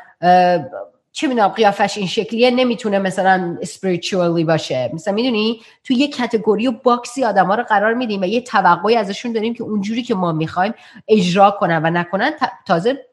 چه 1.16 1.28
می‌دونم 1.28 1.48
قیافش 1.48 1.98
این 1.98 2.08
شکلیه 2.08 2.52
نمی‌تونه 2.52 3.00
مثلا 3.00 3.58
spiritually 3.64 4.46
باشه. 4.46 4.90
مثلا 4.94 5.14
می‌دونی 5.14 5.62
تو 5.84 5.94
یه 5.94 6.08
کتگوری 6.08 6.68
و 6.68 6.72
باکسی 6.72 7.24
آدما 7.24 7.56
رو 7.56 7.64
قرار 7.64 7.94
میدیم 7.94 8.22
و 8.22 8.26
یه 8.26 8.42
توقعی 8.42 8.96
ازشون 8.96 9.32
داریم 9.32 9.54
که 9.54 9.64
اونجوری 9.64 10.04
که 10.04 10.16
ما 10.16 10.32
می‌خوایم 10.32 10.74
اجرا 11.08 11.52
کنن 11.52 11.82
و 11.86 11.90
نکنن 11.90 12.32
تازه 12.68 13.06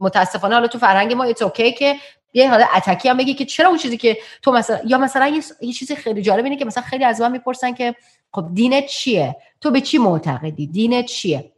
متاسفانه 0.00 0.54
حالا 0.54 0.66
تو 0.66 0.78
فرهنگ 0.78 1.12
ما 1.12 1.24
it's 1.24 1.42
okay 1.42 1.72
که 1.72 1.96
یه 2.34 2.50
حالا 2.50 2.66
تیکه‌ای 2.76 3.08
هم 3.08 3.16
بگی 3.16 3.34
که 3.34 3.44
چرا 3.44 3.68
اون 3.68 3.78
چیزی 3.78 3.96
که 3.96 4.18
تو 4.42 4.52
مثلا 4.52 4.78
یا 4.86 4.98
مثلا 4.98 5.28
یه, 5.28 5.42
یه 5.60 5.72
چیزی 5.72 5.96
خیلی 5.96 6.22
جالب 6.22 6.44
اینه 6.44 6.56
که 6.56 6.64
مثلا 6.64 6.82
خیلی 6.82 7.04
از 7.04 7.20
من 7.20 7.32
می‌پرسن 7.32 7.74
که 7.74 7.94
خب 8.32 8.48
دینت 8.54 8.86
چیه؟ 8.86 9.36
تو 9.60 9.70
به 9.70 9.80
چی 9.80 9.98
معتقدی؟ 9.98 10.66
دینت 10.66 11.04
چیه؟ 11.04 11.52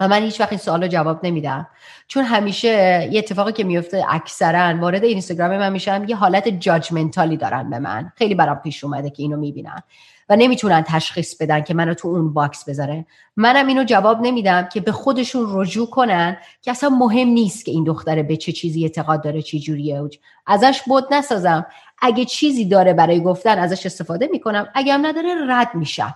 و 0.00 0.08
من 0.08 0.22
هیچ 0.22 0.40
وقت 0.40 0.52
این 0.52 0.58
سوال 0.58 0.82
رو 0.82 0.88
جواب 0.88 1.26
نمیدم. 1.26 1.66
چون 2.08 2.24
همیشه 2.24 3.08
یه 3.12 3.18
اتفاقی 3.18 3.52
که 3.52 3.64
میفته 3.64 4.04
اکثرا 4.08 4.80
وارد 4.80 5.04
اینستاگرام 5.04 5.58
من 5.58 5.72
میشن 5.72 6.08
یه 6.08 6.16
حالت 6.16 6.48
judgmental 6.48 7.28
ی 7.28 7.36
دارن 7.36 7.70
به 7.70 7.78
من. 7.78 8.12
خیلی 8.16 8.34
برام 8.34 8.56
پیش 8.56 8.84
اومده 8.84 9.10
که 9.10 9.22
اینو 9.22 9.36
می‌بینن 9.36 9.82
و 10.28 10.36
نمی‌تونن 10.36 10.82
تشخیص 10.82 11.36
بدن 11.36 11.60
که 11.60 11.74
منو 11.74 11.94
تو 11.94 12.08
اون 12.08 12.32
box 12.32 12.68
بذاره. 12.68 13.06
منم 13.36 13.66
اینو 13.66 13.84
جواب 13.84 14.20
نمیدم 14.20 14.68
که 14.72 14.80
به 14.80 14.92
خودشون 14.92 15.46
رجوع 15.48 15.90
کنن 15.90 16.36
که 16.62 16.70
اصلا 16.70 16.88
مهم 16.88 17.28
نیست 17.28 17.64
که 17.64 17.72
این 17.72 17.84
دختره 17.84 18.22
به 18.22 18.36
چه 18.36 18.52
چیزی 18.52 18.82
اعتقاد 18.82 19.22
داره 19.22 19.42
چی 19.42 19.60
جوریه. 19.60 20.02
ازش 20.46 20.82
بت 20.86 21.14
نسازم. 21.14 21.66
اگه 22.02 22.24
چیزی 22.24 22.64
داره 22.64 22.92
برای 22.92 23.20
گفتن 23.20 23.58
ازش 23.58 23.86
استفاده 23.86 24.28
می‌کنم. 24.32 24.68
اگه 24.74 24.92
هم 24.92 25.06
نداره 25.06 25.34
رد 25.48 25.74
میشم. 25.74 26.14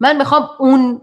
من 0.00 0.16
می‌خوام 0.16 0.48
اون 0.58 1.00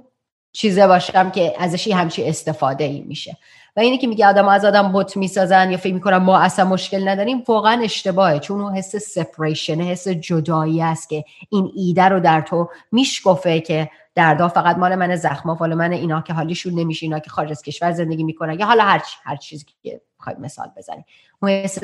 چیزه 0.53 0.87
باشم 0.87 1.31
که 1.31 1.53
ازش 1.59 1.87
همچی 1.87 2.23
استفاده 2.23 2.83
ای 2.83 3.01
میشه. 3.01 3.37
و 3.75 3.79
اینی 3.79 3.97
که 3.97 4.07
میگه 4.07 4.27
آدم 4.27 4.47
از 4.47 4.65
آدم 4.65 4.91
بت 4.91 5.17
می‌سازن 5.17 5.71
یا 5.71 5.77
فکر 5.77 5.93
می‌کنن 5.93 6.17
ما 6.17 6.39
اصلا 6.39 6.65
مشکل 6.65 7.07
نداریم 7.07 7.43
واقعا 7.47 7.81
اشتباهه. 7.83 8.39
چون 8.39 8.61
اون 8.61 8.75
حس 8.75 8.95
separation 8.95 9.81
حس 9.81 10.07
جدایی 10.07 10.81
است 10.81 11.09
که 11.09 11.25
این 11.49 11.71
ایده 11.75 12.03
رو 12.03 12.19
در 12.19 12.41
تو 12.41 12.69
میشکفه 12.91 13.59
که 13.59 13.89
دردا 14.15 14.47
فقط 14.47 14.77
مال 14.77 14.95
من 14.95 15.15
زخما 15.15 15.57
مال 15.59 15.73
من 15.73 15.91
اینا 15.91 16.21
که 16.21 16.33
حالیشون 16.33 16.73
نمیشه 16.73 17.05
اینا 17.05 17.19
که 17.19 17.29
خارج 17.29 17.51
از 17.51 17.61
کشور 17.61 17.91
زندگی 17.91 18.23
می‌کنن. 18.23 18.59
یا 18.59 18.65
حالا 18.65 18.83
هر 18.83 19.03
هر 19.23 19.35
چیزی 19.35 19.65
که 19.83 20.01
بخواید 20.19 20.39
مثال 20.39 20.71
بزنیم. 20.77 21.05
اون 21.41 21.51
حس 21.51 21.79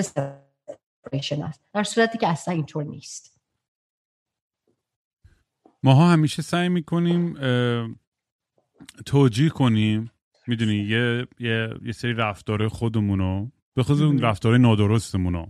سپریشن 1.06 1.44
است. 1.44 1.62
در 1.74 1.84
صورتی 1.84 2.18
که 2.18 2.28
اصلا 2.28 2.54
اینطور 2.54 2.84
نیست. 2.84 3.40
ماها 5.84 6.08
همیشه 6.08 6.42
سعی 6.42 6.70
می‌کنیم 6.70 7.38
توجیه 9.06 9.50
کنیم. 9.50 10.12
می‌دونی 10.48 10.76
یه, 10.76 11.28
یه, 11.40 11.70
یه 11.86 11.92
سری 11.92 12.14
رفتار 12.14 12.68
خودمونو 12.68 13.50
به 13.76 13.84
خود 13.84 14.02
اون 14.02 14.20
رفتار 14.20 14.58
نادرستمونو. 14.58 15.46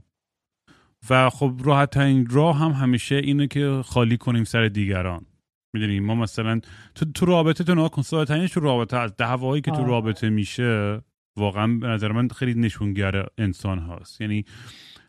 و 1.09 1.30
خب 1.30 1.61
راحت 1.63 1.97
این 1.97 2.27
راه 2.30 2.57
هم 2.57 2.71
همیشه 2.71 3.15
اینه 3.15 3.47
که 3.47 3.82
خالی 3.86 4.17
کنیم 4.17 4.43
سر 4.43 4.67
دیگران. 4.67 5.25
می‌دونی 5.73 5.99
ما 5.99 6.15
مثلا 6.15 6.61
تو, 6.95 7.05
تو 7.05 7.25
رابطه 7.25 7.63
تو 7.63 7.75
نها 7.75 7.89
کن 7.89 8.01
تو 8.47 8.59
رابطه 8.59 8.97
از 8.97 9.15
دعوایی 9.17 9.61
که 9.61 9.71
تو 9.71 9.84
رابطه 9.84 10.30
میشه 10.30 11.01
واقعا 11.38 11.67
به 11.67 11.88
نظر 11.88 12.11
من 12.11 12.27
خیلی 12.27 12.53
نشونگر 12.53 13.25
انسان 13.38 13.80
هاست. 13.80 14.21
یعنی 14.21 14.45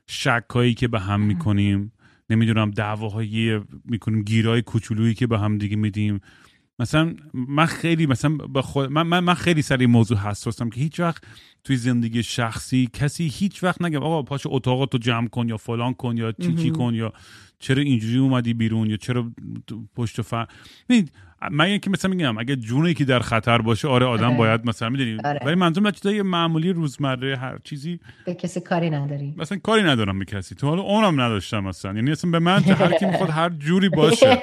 شکایی 0.06 0.74
که 0.74 0.88
به 0.88 1.00
هم 1.00 1.20
می‌کنیم 1.20 1.92
نمی‌دونم 2.30 2.70
دعواهایی 2.70 3.60
می‌کنیم 3.84 4.22
گیرای 4.22 4.62
کوچولویی 4.62 5.14
که 5.14 5.26
به 5.26 5.38
هم 5.38 5.58
دیگه 5.58 5.76
میدیم. 5.76 6.20
مثلا 6.80 7.14
من 7.34 7.66
خیلی 7.66 8.06
مثلا 8.06 8.30
به 8.36 8.62
خود 8.62 8.90
من, 8.92 9.20
من, 9.20 9.34
خیلی 9.34 9.62
سر 9.62 9.76
این 9.76 9.90
موضوع 9.90 10.18
حساسم 10.18 10.70
که 10.70 10.80
هیچ 10.80 11.00
وقت 11.00 11.24
توی 11.64 11.76
زندگی 11.76 12.22
شخصی 12.22 12.88
کسی 12.92 13.28
هیچ 13.28 13.64
وقت 13.64 13.82
نگم 13.82 14.02
آقا 14.02 14.22
پاش 14.22 14.42
اتاقاتو 14.46 14.98
جمع 14.98 15.28
کن 15.28 15.48
یا 15.48 15.56
فلان 15.56 15.94
کن 15.94 16.16
یا 16.16 16.32
چی 16.32 16.54
چی 16.54 16.70
کن 16.70 16.94
یا 16.94 17.12
چرا 17.58 17.82
اینجوری 17.82 18.18
اومدی 18.18 18.54
بیرون 18.54 18.90
یا 18.90 18.96
چرا 18.96 19.32
پشت 19.96 20.22
فر 20.22 20.46
من 21.50 21.78
که 21.78 21.90
مثلا 21.90 22.10
میگم 22.10 22.38
اگه 22.38 22.56
جونی 22.56 22.94
که 22.94 23.04
در 23.04 23.18
خطر 23.18 23.58
باشه 23.58 23.88
آره 23.88 24.06
آدم 24.06 24.26
آره. 24.26 24.36
باید 24.36 24.66
مثلا 24.66 24.88
می‌دونی. 24.88 25.18
آره. 25.24 25.40
ولی 25.46 25.54
منظورم 25.54 25.90
چیزای 25.90 26.22
معمولی 26.22 26.72
روزمره 26.72 27.36
هر 27.36 27.58
چیزی 27.64 28.00
به 28.26 28.34
کسی 28.34 28.60
کاری 28.60 28.90
نداری. 28.90 29.34
مثلا 29.36 29.58
کاری 29.62 29.82
ندارم 29.82 30.18
به 30.18 30.24
کسی. 30.24 30.54
تو 30.54 30.68
حالا 30.68 30.82
اونم 30.82 31.20
نداشتم 31.20 31.64
مثلا. 31.64 31.94
یعنی 31.94 32.10
اصلا 32.10 32.30
به 32.30 32.38
من 32.38 32.58
هر 32.62 32.92
کی 32.92 33.06
می‌خواد 33.06 33.30
هر 33.30 33.48
جوری 33.48 33.88
باشه. 34.00 34.42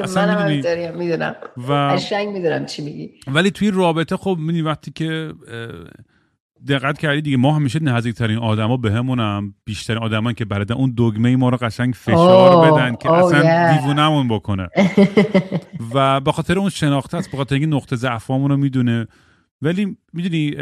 اصلا 0.00 0.48
می‌دونی. 0.48 0.90
می‌دونم. 0.92 1.34
و 1.68 1.96
می‌دونم 2.32 2.66
چی 2.66 2.82
میگی. 2.82 3.10
ولی 3.26 3.50
توی 3.50 3.70
رابطه 3.70 4.16
خب 4.16 4.36
می‌دونی 4.40 4.62
وقتی 4.62 4.90
که 4.90 5.32
دقت 6.68 6.98
کردی 6.98 7.22
دیگه؟ 7.22 7.36
ما 7.36 7.56
همیشه 7.56 7.82
نزدیکترین 7.82 8.38
آدما 8.38 8.76
بهمونم 8.76 9.54
بیشترین 9.64 9.98
آدما 9.98 10.32
که 10.32 10.44
برادن 10.44 10.74
اون 10.74 10.94
دگمه 10.96 11.36
ما 11.36 11.48
رو 11.48 11.56
قشنگ 11.56 11.94
فشار 11.94 12.72
بدن 12.72 12.96
که 12.96 13.12
اصلا 13.12 13.76
دیوونمون 13.76 14.28
بکنه. 14.28 14.68
و 15.94 16.20
به 16.20 16.32
خاطر 16.32 16.58
اون 16.58 16.70
شناخته 16.70 17.16
است 17.16 17.30
به 17.30 17.36
خاطر 17.36 17.54
اینکه 17.54 17.76
نقطه 17.76 17.96
ضعفامون 17.96 18.50
رو 18.50 18.56
می‌دونه. 18.56 19.06
ولی 19.62 19.96
می‌دونی 20.12 20.56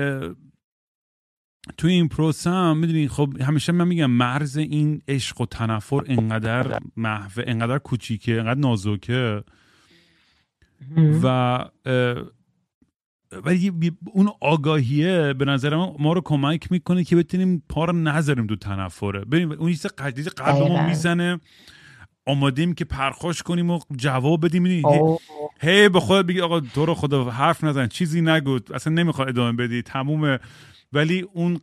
توی 1.77 1.93
این 1.93 2.09
پروسه 2.09 2.51
هم 2.51 2.77
می‌دونی 2.77 3.09
خب 3.09 3.33
همیشه 3.41 3.73
من 3.73 3.89
میگم 3.89 4.11
مرز 4.11 4.57
این 4.57 5.03
عشق 5.09 5.41
و 5.41 5.47
تنفر 5.47 6.01
انقدر 6.07 6.79
محو 6.97 7.43
انقدر 7.47 7.79
کوچیکه 7.79 8.33
انقدر 8.33 8.61
نازکه. 8.61 9.43
و 11.23 11.59
ولی 13.45 13.73
اون 14.13 14.31
آگاهیه 14.41 15.33
به 15.33 15.45
نظر 15.45 15.77
ما, 15.77 15.97
ما 15.99 16.13
رو 16.13 16.21
کمک 16.25 16.73
می‌کنه 16.73 17.05
که 17.05 17.17
بتونیم 17.17 17.63
پا 17.69 17.85
رو 17.85 17.93
نذاریم 17.93 18.47
تو 18.47 18.57
تنفره. 18.57 19.21
ببین 19.21 19.53
اون 19.53 19.71
چیز 19.71 19.87
قدیز 19.87 20.29
قلبمون 20.29 20.87
می‌زنه. 20.87 21.41
آمادیم 22.27 22.75
که 22.75 22.85
پرخوش 22.85 23.43
کنیم 23.43 23.71
و 23.71 23.81
جواب 23.97 24.45
بدیم. 24.45 24.83
هی 25.61 25.89
به 25.89 26.01
خود 26.01 26.27
بگی 26.27 26.41
آقا 26.41 26.61
تو 26.61 26.87
رو 26.87 26.95
خدا 26.95 27.25
حرف 27.25 27.65
نزن 27.65 27.87
چیزی 27.87 28.21
نگو. 28.21 28.59
اصلا 28.75 28.93
نمی‌خواد 28.93 29.29
ادامه 29.29 29.53
بدی. 29.53 29.83
تمومه. 29.83 30.39
ولی 30.93 31.21
اون 31.33 31.61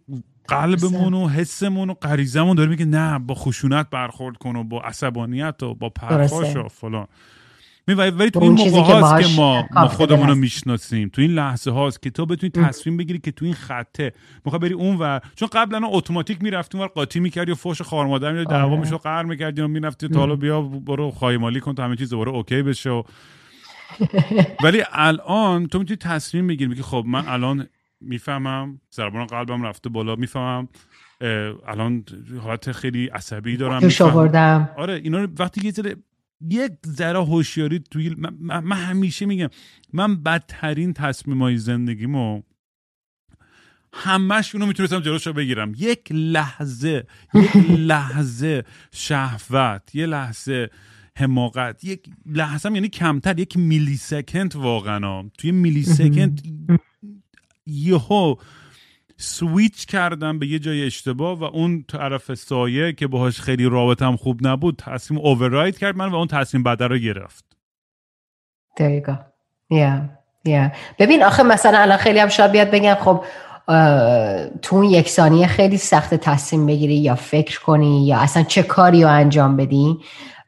قلبمون 0.47 1.13
و 1.13 1.27
حسمون 1.27 1.89
و 1.89 1.93
غریزمون 1.93 2.55
داره 2.55 2.69
میگه 2.69 2.85
نه 2.85 3.19
با 3.19 3.35
خشونت 3.35 3.89
برخورد 3.89 4.37
کن 4.37 4.55
و 4.55 4.63
با 4.63 4.81
عصبانیت 4.81 5.63
و 5.63 5.75
با 5.75 5.89
پرخاش 5.89 6.55
و 6.55 6.67
فلان. 6.67 7.07
ولی 7.95 8.29
تو 8.29 8.43
این 8.43 8.51
موقع 8.51 8.93
هاست 8.93 9.27
که 9.27 9.41
ما, 9.41 9.67
ما 9.71 9.87
خودمون 9.87 10.27
رو 10.27 10.35
می‌شناسیم. 10.35 11.09
تو 11.09 11.21
این 11.21 11.31
لحظه 11.31 11.71
هاست 11.71 12.01
که 12.01 12.09
تو 12.09 12.25
بتونی 12.25 12.51
تصمیم 12.51 12.97
بگیری 12.97 13.19
که 13.19 13.31
تو 13.31 13.45
این 13.45 13.53
خطه 13.53 14.13
می‌خوای 14.45 14.59
بری 14.59 14.73
اون 14.73 14.97
و 14.99 15.19
چون 15.35 15.49
قبلا 15.51 15.87
اتوماتیک 15.87 16.43
می‌رفتی 16.43 16.77
اون 16.77 16.87
قاطی 16.87 17.19
می‌کردی 17.19 17.51
و 17.51 17.55
فوش 17.55 17.81
خار 17.81 18.07
مادر 18.07 18.31
می‌دادی 18.31 18.49
دعوا 18.49 18.71
آره. 18.71 18.79
میشو 18.79 18.97
قهر 18.97 19.23
می‌کردی 19.23 19.61
و 19.61 19.67
می‌رفتی 19.67 20.07
تا 20.07 20.19
حالا 20.19 20.35
بیا 20.35 20.61
برو 20.61 21.11
خایمالی 21.11 21.59
کن 21.59 21.75
تا 21.75 21.83
همه 21.83 21.95
چیز 21.95 22.09
دوباره 22.09 22.31
اوکی 22.31 22.61
بشه 22.61 23.03
ولی 24.63 24.83
الان 24.91 25.67
تو 25.67 25.79
می‌تونی 25.79 25.97
تصمیم 25.97 26.47
بگیری 26.47 26.75
که 26.75 26.83
خب 26.83 27.03
من 27.07 27.27
الان 27.27 27.67
می‌فهمم 28.01 28.81
ضربان 28.93 29.25
قلبم 29.25 29.63
رفته 29.63 29.89
بالا 29.89 30.15
می‌فهمم 30.15 30.67
الان 31.67 32.03
حالت 32.43 32.71
خیلی 32.71 33.07
عصبی 33.07 33.57
دارم 33.57 33.89
آوردم. 34.01 34.69
آره 34.77 34.93
اینا 34.93 35.27
وقتی 35.39 35.61
یه 35.65 35.71
ذره 35.71 35.95
یک 36.41 36.71
ذره 36.87 37.23
هوشیاری 37.25 37.79
توی 37.91 38.09
من, 38.09 38.63
من, 38.63 38.77
همیشه 38.77 39.25
میگم 39.25 39.49
من 39.93 40.23
بدترین 40.23 40.93
تصمیمای 40.93 41.57
زندگیمو 41.57 42.41
همش 43.93 44.55
اونو 44.55 44.67
می‌تونستم 44.67 44.99
جلوش 44.99 45.27
رو 45.27 45.33
بگیرم. 45.33 45.73
یک 45.77 46.11
لحظه 46.11 47.07
یک 47.33 47.55
لحظه 47.91 48.63
شهوت 48.93 49.95
یه 49.95 50.05
لحظه 50.05 50.69
حماقت 51.17 51.83
یک 51.83 52.09
لحظه 52.25 52.71
یعنی 52.71 52.89
کمتر 52.89 53.39
یک 53.39 53.57
میلی 53.57 53.97
سکند 53.97 54.55
واقعا. 54.55 55.29
توی 55.37 55.51
میلی 55.51 55.83
سکند 55.83 56.41
یهو 57.65 58.35
سویچ 59.21 59.85
کردم 59.85 60.39
به 60.39 60.47
یه 60.47 60.59
جای 60.59 60.85
اشتباه 60.85 61.39
و 61.39 61.43
اون 61.43 61.85
طرف 61.87 62.33
سایه 62.33 62.93
که 62.93 63.07
باهاش 63.07 63.41
خیلی 63.41 63.65
رابطم 63.65 64.15
خوب 64.15 64.47
نبود 64.47 64.75
تصمیم 64.75 65.19
اوورراید 65.19 65.77
کرد 65.77 65.95
من 65.95 66.09
و 66.09 66.15
اون 66.15 66.27
تصمیم 66.27 66.63
بعد 66.63 66.83
رو 66.83 66.97
گرفت. 66.97 67.45
دقیقا 68.77 69.15
یا 69.69 70.09
یا 70.45 70.71
ببین 70.99 71.23
آخه 71.23 71.43
مثلا 71.43 71.77
الان 71.77 71.97
خیلی 71.97 72.19
هم 72.19 72.27
شاید 72.27 72.51
بیاد 72.51 72.71
بگم 72.71 72.95
خب 72.95 73.23
تو 74.61 74.75
اون 74.75 74.83
یک 74.83 75.09
ثانیه 75.09 75.47
خیلی 75.47 75.77
سخت 75.77 76.13
تصمیم 76.13 76.65
بگیری 76.65 76.95
یا 76.95 77.15
فکر 77.15 77.59
کنی 77.59 78.07
یا 78.07 78.17
اصلا 78.17 78.43
چه 78.43 78.63
کاری 78.63 79.03
رو 79.03 79.09
انجام 79.09 79.57
بدی؟ 79.57 79.97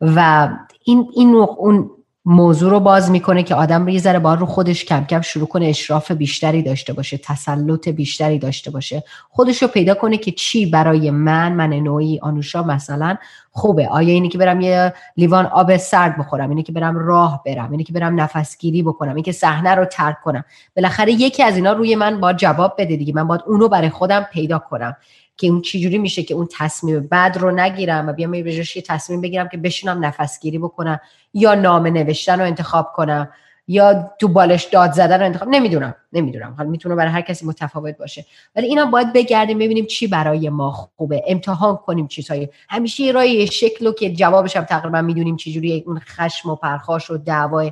و 0.02 0.50
این 0.86 1.08
این 1.16 1.36
اون 1.36 1.90
موضوع 2.26 2.72
رو 2.72 2.80
باز 2.80 3.12
می‌کنه 3.12 3.44
که 3.44 3.56
آدم 3.56 3.88
یه 3.88 4.00
ذره 4.00 4.20
باید 4.20 4.40
رو 4.40 4.46
خودش 4.46 4.86
کم 4.86 5.06
کم 5.06 5.22
شروع 5.22 5.48
کنه 5.48 5.66
اشراف 5.66 6.12
بیشتری 6.12 6.64
داشته 6.64 6.94
باشه 6.94 7.18
تسلط 7.18 7.88
بیشتری 7.88 8.40
داشته 8.40 8.72
باشه. 8.72 9.04
خودش 9.30 9.62
رو 9.62 9.68
پیدا 9.68 9.94
کنه 9.94 10.18
که 10.18 10.32
چی 10.32 10.66
برای 10.66 11.12
من 11.12 11.54
من 11.54 11.70
نوعی 11.70 12.20
آنوشا 12.22 12.64
مثلا 12.64 13.18
خوبه. 13.52 13.88
آیا 13.88 14.14
اینه 14.14 14.30
که 14.30 14.38
برم 14.38 14.62
یه 14.62 14.94
لیوان 15.18 15.46
آب 15.46 15.78
سرد 15.78 16.18
بخورم 16.18 16.50
اینه 16.50 16.64
که 16.64 16.72
برم 16.72 16.98
راه 16.98 17.42
برم 17.46 17.72
اینه 17.72 17.84
که 17.84 17.94
برم 17.94 18.22
نفسگیری 18.22 18.84
بکنم 18.84 19.10
اینه 19.10 19.22
که 19.22 19.32
صحنه 19.32 19.76
رو 19.76 19.86
ترک 19.86 20.22
کنم. 20.22 20.44
بالاخره 20.76 21.12
یکی 21.12 21.44
از 21.44 21.56
اینا 21.56 21.74
روی 21.74 21.96
من 21.96 22.20
با 22.20 22.34
جواب 22.34 22.76
بده 22.78 22.96
دیگه. 22.96 23.14
من 23.14 23.28
باید 23.28 23.42
اونو 23.48 23.68
برای 23.68 23.90
خودم 23.90 24.28
پیدا 24.34 24.60
کنم. 24.60 24.96
که 25.42 25.48
اون 25.48 25.62
چجوری 25.62 25.98
میشه 25.98 26.24
که 26.24 26.34
اون 26.34 26.48
تصمیم 26.58 27.08
بد 27.12 27.38
رو 27.40 27.52
نگیرم 27.52 28.08
و 28.08 28.14
بیام 28.14 28.34
یه 28.34 28.64
تصمیم 28.88 29.22
بگیرم 29.22 29.50
که 29.50 29.58
بشینم 29.58 30.06
نفسگیری 30.06 30.58
بکنم 30.58 31.00
یا 31.34 31.56
نامه 31.56 31.90
نوشتن 31.90 32.40
رو 32.40 32.46
انتخاب 32.46 32.94
کنم 32.94 33.30
یا 33.68 34.12
تو 34.20 34.28
بالش 34.28 34.64
داد 34.64 34.92
زدن 34.92 35.20
رو 35.20 35.26
انتخاب 35.26 35.50
نمی‌دونم 35.50 35.96
نمی‌دونم. 36.14 36.54
حالا 36.58 36.70
می‌تونه 36.70 36.96
برای 36.96 37.12
هر 37.12 37.22
کسی 37.22 37.46
متفاوت 37.46 37.98
باشه. 37.98 38.26
ولی 38.56 38.68
اینا 38.68 38.86
باید 38.86 39.14
بگردیم 39.14 39.60
ببینیم 39.60 39.86
چی 39.86 40.08
برای 40.08 40.50
ما 40.50 40.72
خوبه. 40.72 41.24
امتحان 41.28 41.76
کنیم 41.76 42.08
چیزهای. 42.08 42.50
همیشه 42.70 43.12
رای 43.12 43.48
شکل 43.48 43.86
رو 43.86 43.94
که 43.94 44.14
جوابش 44.14 44.58
هم 44.58 44.64
تقریبا 44.64 45.02
می‌دونیم 45.02 45.36
چجوری 45.36 45.84
اون 45.88 46.00
خشم 46.00 46.50
و 46.50 46.56
پرخاش 46.56 47.10
و 47.10 47.18
دعوای 47.18 47.72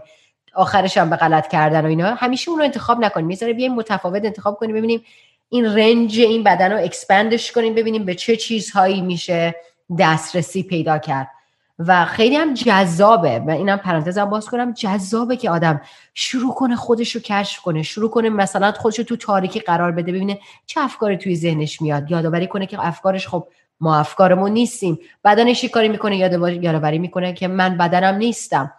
آخرش 0.56 0.98
هم 0.98 1.10
به 1.10 1.16
غلط 1.16 1.48
کردن 1.48 1.86
و 1.86 1.88
اینا. 1.88 2.14
همیشه 2.16 2.50
اون 2.50 2.60
رو 2.60 2.66
انتخاب 2.66 3.00
نکنیم. 3.00 3.28
می‌ذاره 3.28 3.54
بیایم 3.54 3.76
متفاوت 3.76 4.26
انتخاب 4.26 4.56
کنیم 4.56 4.76
ببینیم 4.76 5.02
این 5.50 5.66
range 5.66 6.20
این 6.20 6.44
بدن 6.44 6.72
رو 6.72 6.84
expand 6.84 7.35
ش 7.35 7.52
کنیم 7.52 7.76
ببینیم 7.76 8.06
به 8.06 8.16
چه 8.16 8.36
چیزهایی 8.36 9.02
میشه 9.02 9.56
دسترسی 10.00 10.64
پیدا 10.64 10.98
کرد. 10.98 11.28
و 11.80 12.06
خیلی 12.06 12.36
هم 12.36 12.54
جذابه. 12.54 13.40
و 13.40 13.50
اینم 13.50 13.78
پرانتزم 13.78 14.26
باز 14.26 14.46
کنم. 14.46 14.74
جذابه 14.74 15.38
که 15.38 15.50
آدم 15.50 15.82
شروع 16.14 16.54
کنه 16.54 16.76
خودش 16.76 17.16
رو 17.16 17.22
کشف 17.22 17.62
کنه 17.62 17.84
شروع 17.84 18.10
کنه 18.10 18.30
مثلا 18.30 18.72
خودش 18.72 19.00
رو 19.00 19.06
تو 19.06 19.16
تاریکی 19.16 19.60
قرار 19.60 19.92
بده 19.92 20.12
ببینه 20.12 20.40
چه 20.66 20.82
افکاری 20.82 21.18
توی 21.18 21.36
ذهنش 21.36 21.82
میاد. 21.82 22.12
یادآوری 22.12 22.48
کنه 22.48 22.66
که 22.66 22.88
افکارش 22.88 23.28
خب 23.28 23.48
ما 23.80 23.98
افکارمون 23.98 24.52
نیستیم. 24.52 25.00
بدنش 25.24 25.66
کاری 25.66 25.90
می‌کنه؟ 25.90 26.18
یادآوری 26.18 27.00
می‌کنه 27.00 27.34
که 27.34 27.48
من 27.48 27.78
بدنم 27.78 28.16
نیستم. 28.16 28.74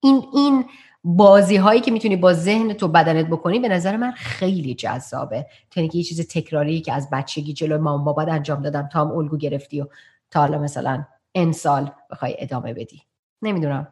این 0.00 0.24
این 0.34 0.64
بازی 1.04 1.56
هایی 1.56 1.80
که 1.80 1.90
می‌تونی 1.90 2.16
با 2.16 2.32
ذهن 2.32 2.72
تو 2.72 2.88
بدنت 2.88 3.26
بکنی 3.26 3.58
به 3.58 3.68
نظر 3.68 3.96
من 3.96 4.12
خیلی 4.12 4.74
جذابه. 4.74 5.46
تا 5.70 5.80
اینکه 5.80 5.98
یه 5.98 6.04
چیز 6.04 6.28
تکراری 6.28 6.80
که 6.80 6.92
از 6.92 7.08
بچگی 7.12 7.52
جلو 7.52 7.78
مام 7.78 8.04
بابات 8.04 8.28
انجام 8.28 8.62
دادم 8.62 8.88
تا 8.92 9.00
هم 9.00 9.10
الگو 9.10 9.36
گرفتی 9.36 9.80
و 9.80 9.86
تا 10.30 10.40
حالا 10.40 10.58
مثلا 10.58 11.04
این 11.32 11.52
سال 11.52 11.90
بخوای 12.10 12.36
ادامه 12.38 12.74
بدی. 12.74 13.02
نمی‌دونم. 13.42 13.88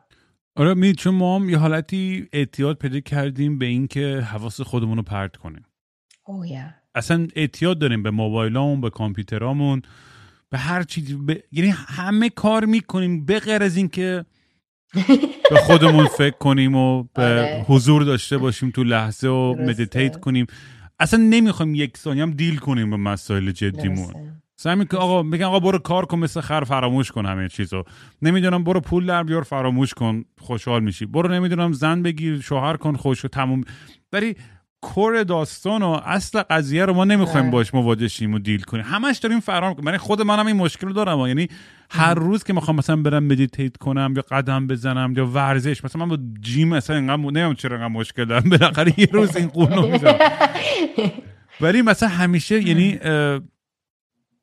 آره 0.57 0.75
می 0.75 0.95
چون 0.95 1.15
ما 1.15 1.39
هم 1.39 1.49
یه 1.49 1.59
حالتی 1.59 2.29
اعتیاد 2.33 2.77
پیدا 2.77 3.01
کردیم 3.01 3.59
به 3.59 3.67
اینکه 3.67 4.21
حواس 4.21 4.61
خودمون 4.61 4.97
رو 4.97 5.03
پرت 5.03 5.37
کنیم. 5.37 5.65
Oh, 6.25 6.49
yeah. 6.49 6.75
اصلا 6.95 7.29
اعتیاد 7.37 7.79
داریم 7.79 8.03
به 8.03 8.11
موبایلامون 8.11 8.81
به 8.81 8.91
کامپیوترامون 8.91 9.83
به 10.51 10.59
هر 10.59 10.83
چیزی 10.83 11.19
یعنی 11.53 11.71
همه 11.71 12.31
کار 12.31 12.65
می‌کنیم 12.65 13.25
به 13.25 13.39
غیر 13.41 13.63
از 13.63 13.77
اینکه 13.77 14.25
به 15.51 15.57
خودمون 15.57 16.07
فکر 16.07 16.37
کنیم 16.37 16.75
و 16.75 17.03
به 17.03 17.23
آره. 17.23 17.65
حضور 17.69 18.03
داشته 18.03 18.39
باشیم 18.39 18.71
تو 18.71 18.85
لحظه 18.85 19.29
و 19.29 19.55
meditate 19.59 20.21
کنیم. 20.21 20.47
اصلا 21.01 21.21
نمی‌خوایم 21.21 21.75
یک 21.75 21.97
ثانیه 21.97 22.23
هم 22.23 22.31
deal 22.31 22.57
کنیم 22.57 22.91
به 22.91 22.97
مسائل 22.97 23.51
جدیمون. 23.51 24.15
سعی 24.57 24.85
که 24.85 24.97
آقا 24.97 25.23
میگن 25.23 25.45
آقا 25.45 25.61
برو 25.61 25.79
کار 25.79 26.07
کن 26.07 26.19
مثل 26.19 26.41
خر 26.41 26.65
فراموش 26.65 27.13
کن 27.13 27.27
همه 27.27 27.49
چیزو. 27.49 27.83
نمی‌دونم 28.23 28.65
برو 28.65 28.81
پول 28.81 29.07
در 29.07 29.23
بیار 29.23 29.43
فراموش 29.43 29.95
کن 29.95 30.25
خوشحال 30.39 30.83
میشی. 30.83 31.07
برو 31.07 31.29
نمی‌دونم 31.29 31.73
زن 31.73 32.03
بگیر 32.03 32.41
شوهر 32.41 32.77
کن 32.77 32.97
خوش 32.97 33.25
و 33.25 33.29
تموم. 33.29 33.65
ولی 34.13 34.37
core 34.95 35.23
داستان 35.23 35.83
و 35.83 36.01
اصل 36.05 36.43
قضیه 36.43 36.85
رو 36.85 36.95
ما 36.95 37.05
نمی‌خوایم 37.05 37.51
باش 37.51 37.75
مواجه 37.75 38.09
شیم 38.09 38.35
و 38.35 38.39
deal 38.39 38.63
کنیم. 38.63 38.85
همش 38.85 39.19
داریم 39.19 39.41
فرار 39.41 39.75
کنیم 39.75 39.85
من 39.85 39.97
خود 39.97 40.23
منم 40.23 40.47
این 40.47 40.57
مشکل 40.57 40.93
دارم. 40.93 41.19
یعنی 41.19 41.49
هر 41.91 42.15
روز 42.15 42.45
که 42.45 42.53
می‌خوام 42.53 42.77
مثلا 42.77 42.97
برم 42.97 43.25
meditate 43.25 43.77
کنم 43.77 44.13
یا 44.17 44.23
قدم 44.31 44.67
بزنم 44.67 45.15
یا 45.17 45.27
ورزش 45.27 45.85
مثلا 45.85 46.07
من 46.07 46.17
با 46.17 46.23
gym 46.41 46.69
مثلا 46.69 46.97
اینقدر 46.97 47.17
نمی‌دونم 47.17 47.55
چرا 47.55 47.77
اینقدر 47.77 47.95
مشکل 47.95 48.25
دارم. 48.25 48.49
بالاخره 48.51 49.01
یه 49.01 49.09
روز 49.13 49.37
این 49.37 49.49
قونو 49.49 49.89
می‌زنم 49.89 50.19
ولی 51.61 51.83
مثلا 51.83 52.09
همیشه 52.09 52.69
یعنی 52.69 52.99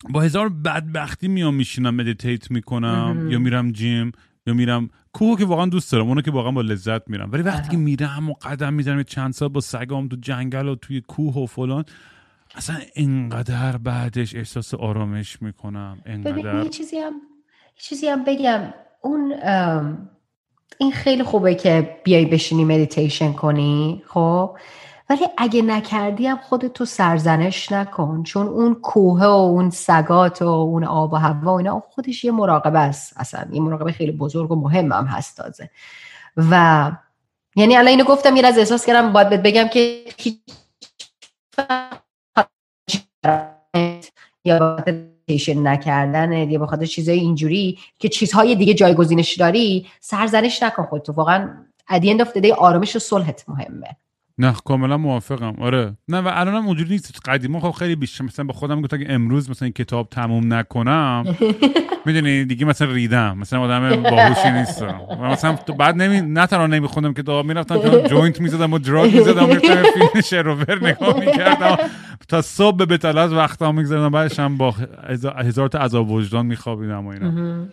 با 0.09 0.21
هزار 0.21 0.49
بدبختی 0.49 1.27
میام 1.27 1.55
میشینم 1.55 1.95
meditate 1.95 2.51
می‌کنم 2.51 3.27
یا 3.29 3.39
میرم 3.39 3.71
gym. 3.71 4.11
یا 4.47 4.53
میرم. 4.53 4.89
کوه 5.13 5.39
که 5.39 5.45
واقعا 5.45 5.65
دوست 5.65 5.91
دارم 5.91 6.07
اونو 6.07 6.21
که 6.21 6.31
واقعا 6.31 6.51
با 6.51 6.61
لذت 6.61 7.09
میرم. 7.09 7.31
ولی 7.31 7.41
وقتی 7.43 7.69
که 7.69 7.77
میرم 7.77 8.29
و 8.29 8.33
قدم 8.33 8.73
می‌زنم 8.73 9.03
چند 9.03 9.33
ساعت 9.33 9.49
با 9.49 9.61
سگام 9.61 10.07
تو 10.07 10.15
جنگل 10.15 10.67
و 10.67 10.75
توی 10.75 11.01
کوه 11.01 11.35
و 11.35 11.45
فلان 11.45 11.85
اصلا 12.55 12.75
انقدر 12.95 13.77
بعدش 13.77 14.35
احساس 14.35 14.73
آرامش 14.73 15.41
می‌کنم. 15.41 15.97
انقدر 16.05 16.63
یه 16.63 16.69
چیزی 16.69 16.97
هم 16.97 17.13
چیزی 17.75 18.07
هم 18.07 18.23
بگم. 18.23 18.73
اون 19.01 19.33
این 20.77 20.91
خیلی 20.91 21.23
خوبه 21.23 21.55
که 21.55 22.01
بیای 22.03 22.25
بشینی 22.25 22.65
مدیتیشن 22.65 23.33
کنی 23.33 24.03
خب؟ 24.07 24.57
ولی 25.13 25.27
اگه 25.37 25.61
نکردی 25.61 26.27
هم 26.27 26.37
خودتو 26.37 26.85
سرزنش 26.85 27.71
نکن. 27.71 28.23
چون 28.23 28.47
اون 28.47 28.75
کوه 28.75 29.25
و 29.25 29.29
اون 29.29 29.69
سگات 29.69 30.41
و 30.41 30.45
اون 30.45 30.83
آب 30.83 31.13
و 31.13 31.15
هوا 31.15 31.53
و 31.53 31.57
اینا 31.57 31.79
خودش 31.79 32.23
یه 32.23 32.31
مراقبه 32.31 32.79
است 32.79 33.13
اصلا. 33.17 33.47
یه 33.51 33.61
مراقبه 33.61 33.91
خیلی 33.91 34.11
بزرگ 34.11 34.51
و 34.51 34.55
مهم 34.55 34.91
هم 34.91 35.05
هست 35.05 35.37
تازه. 35.37 35.69
و 36.37 36.91
یعنی 37.55 37.75
الان 37.75 37.87
اینو 37.87 38.03
گفتم 38.03 38.35
یه 38.35 38.47
از 38.47 38.57
احساس 38.57 38.85
کردم 38.85 39.13
باید 39.13 39.29
بگم 39.29 39.67
که 39.67 40.03
یا 44.45 44.83
تیشن 45.27 45.67
نکردن 45.67 46.49
یا 46.49 46.59
به 46.59 46.67
خاطر 46.67 46.85
چیزای 46.85 47.19
اینجوری 47.19 47.79
که 47.99 48.09
چیزهای 48.09 48.55
دیگه 48.55 48.73
جایگزینش 48.73 49.37
داری 49.37 49.87
سرزنش 49.99 50.63
نکن 50.63 50.83
خودتو. 50.83 51.13
واقعا 51.13 51.65
at 51.89 51.98
the 51.98 52.11
end 52.11 52.45
آرامش 52.57 52.95
و 52.95 52.99
صلحت 52.99 53.49
مهمه. 53.49 53.97
نه 54.37 54.53
کاملا 54.65 54.97
موافقم. 54.97 55.55
آره. 55.59 55.97
نه 56.07 56.21
و 56.21 56.31
الانم 56.33 56.67
اونجوری 56.67 56.89
نیست 56.89 57.19
قدیما 57.25 57.59
خب 57.59 57.71
خیلی 57.71 57.95
بیشتر 57.95 58.23
مثلا 58.23 58.45
به 58.45 58.53
خودم 58.53 58.81
گفتم 58.81 58.97
که 58.97 59.13
امروز 59.13 59.49
مثلا 59.49 59.65
این 59.65 59.73
کتاب 59.73 60.09
تموم 60.09 60.53
نکنم 60.53 61.23
می‌دونی؟ 62.05 62.45
دیگه 62.45 62.65
مثلا 62.65 62.91
ریدم. 62.91 63.37
مثلا 63.37 63.61
آدم 63.61 64.03
باهوشی 64.03 64.51
نیستم. 64.51 65.01
و 65.19 65.25
مثلا 65.25 65.57
بعد 65.79 65.95
نمی 65.95 66.21
نه 66.21 66.47
تنها 66.47 66.67
نمیخوندم 66.67 67.13
کتاب 67.13 67.45
می‌رفتم 67.45 68.07
joint 68.07 68.41
می‌زدم 68.41 68.73
و 68.73 68.79
drug 68.79 69.13
می‌زدم 69.13 69.45
می‌رفتم 69.47 69.83
فیلم 69.83 70.21
شر 70.21 70.54
و 70.54 70.65
ور 70.65 70.87
نگاه 70.87 71.19
می‌کردم. 71.19 71.77
تا 72.27 72.41
صبح 72.41 72.85
به 72.85 73.07
از 73.19 73.33
وقتا 73.33 73.71
میگذردم 73.71 74.09
بعدش 74.09 74.39
هم 74.39 74.57
با 74.57 74.75
هزار 75.37 75.67
تا 75.67 75.79
عذاب 75.79 76.11
وجدان 76.11 76.45
میخوابیدم 76.45 77.07
و 77.07 77.09
اینا. 77.09 77.67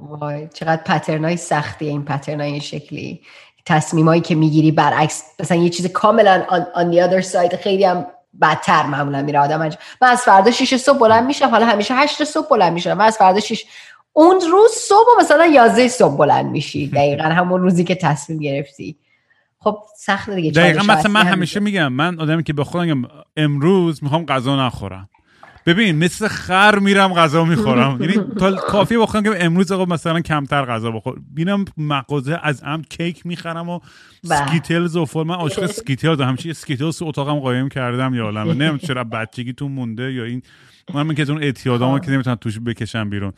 وای 0.00 0.48
چقدر 0.54 0.82
پترنای 0.86 1.36
سختی 1.36 1.88
این 1.88 2.04
پترنای 2.04 2.60
شکلی. 2.60 3.20
تصمیمایی 3.66 4.20
که 4.20 4.34
می‌گیری 4.34 4.72
برعکس 4.72 5.22
مثلا 5.40 5.56
یه 5.56 5.68
چیز 5.68 5.86
کاملا 5.86 6.44
on, 6.74 6.94
the 6.94 7.08
other 7.08 7.32
side 7.32 7.56
خیلی 7.56 7.84
هم 7.84 8.06
بدتر 8.40 8.86
معمولا 8.86 9.22
میره 9.22 9.38
آدم 9.38 9.58
من 9.58 10.08
از 10.08 10.22
فردا 10.22 10.50
6 10.50 10.76
صبح 10.76 10.98
بلند 10.98 11.26
میشم 11.26 11.48
حالا 11.48 11.66
همیشه 11.66 11.94
8 11.94 12.24
صبح 12.24 12.48
بلند 12.48 12.72
میشم. 12.72 12.92
من 12.92 13.04
از 13.04 13.16
فردا 13.16 13.40
6 13.40 13.64
اون 14.12 14.40
روز 14.52 14.70
صبح 14.70 15.06
مثلا 15.20 15.46
11 15.46 15.88
صبح 15.88 16.16
بلند 16.16 16.46
میشی. 16.46 16.86
دقیقا 16.96 17.24
همون 17.24 17.60
روزی 17.60 17.84
که 17.84 17.94
تصمیم 17.94 18.38
گرفتی. 18.38 18.96
خب 19.58 19.78
سخت 19.98 20.30
دیگه. 20.30 20.50
دقیقا 20.50 20.82
مثلا 20.82 21.10
من 21.12 21.26
همیشه 21.26 21.60
میگم 21.60 21.92
من 21.92 22.20
آدمی 22.20 22.42
که 22.42 22.52
به 22.52 22.64
خودم 22.64 23.08
امروز 23.36 24.02
می‌خوام 24.02 24.26
غذا 24.26 24.66
نخورم. 24.66 25.08
ببین 25.66 25.96
مثل 25.96 26.28
خر 26.28 26.78
میرم 26.78 27.14
غذا 27.14 27.44
می‌خورم. 27.44 27.98
یعنی 28.02 28.14
تا 28.38 28.52
کافی 28.52 28.96
بخورم 28.96 29.22
که 29.22 29.44
امروز 29.44 29.72
آقا 29.72 29.84
مثلا 29.84 30.20
کمتر 30.20 30.64
غذا 30.64 30.90
بخور. 30.90 31.20
بینم 31.34 31.64
مغازه 31.76 32.40
از 32.42 32.62
ام 32.64 32.82
کیک 32.82 33.26
می‌خرم 33.26 33.68
و. 33.68 33.80
Skittles 34.24 34.96
و 34.96 35.06
من 35.14 35.34
عاشق 35.34 35.66
Skittles 35.80 36.20
همچی 36.20 36.54
Skittles 36.54 36.98
تو 36.98 37.04
اتاقم 37.04 37.34
قایم 37.40 37.68
کردم 37.68 38.14
یا 38.14 38.24
عالمه 38.24 38.54
نمی‌دونم 38.54 38.78
چرا 38.78 39.04
بچگی 39.04 39.52
تو 39.52 39.68
مونده 39.68 40.12
یا 40.12 40.24
این. 40.24 40.42
من 40.94 41.14
که 41.14 41.30
اون 41.30 41.42
اعتیادامو 41.42 41.98
که 41.98 42.10
نمی‌تونم 42.10 42.36
توش 42.36 42.60
بکشم 42.60 43.10
بیرون. 43.10 43.32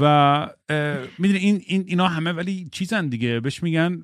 و 0.00 0.46
می‌دونی 1.18 1.38
این, 1.38 1.62
این 1.66 1.84
اینا 1.86 2.08
همه 2.08 2.32
ولی 2.32 2.68
چیزن 2.72 3.08
دیگه. 3.08 3.40
بهش 3.40 3.62
میگن 3.62 4.02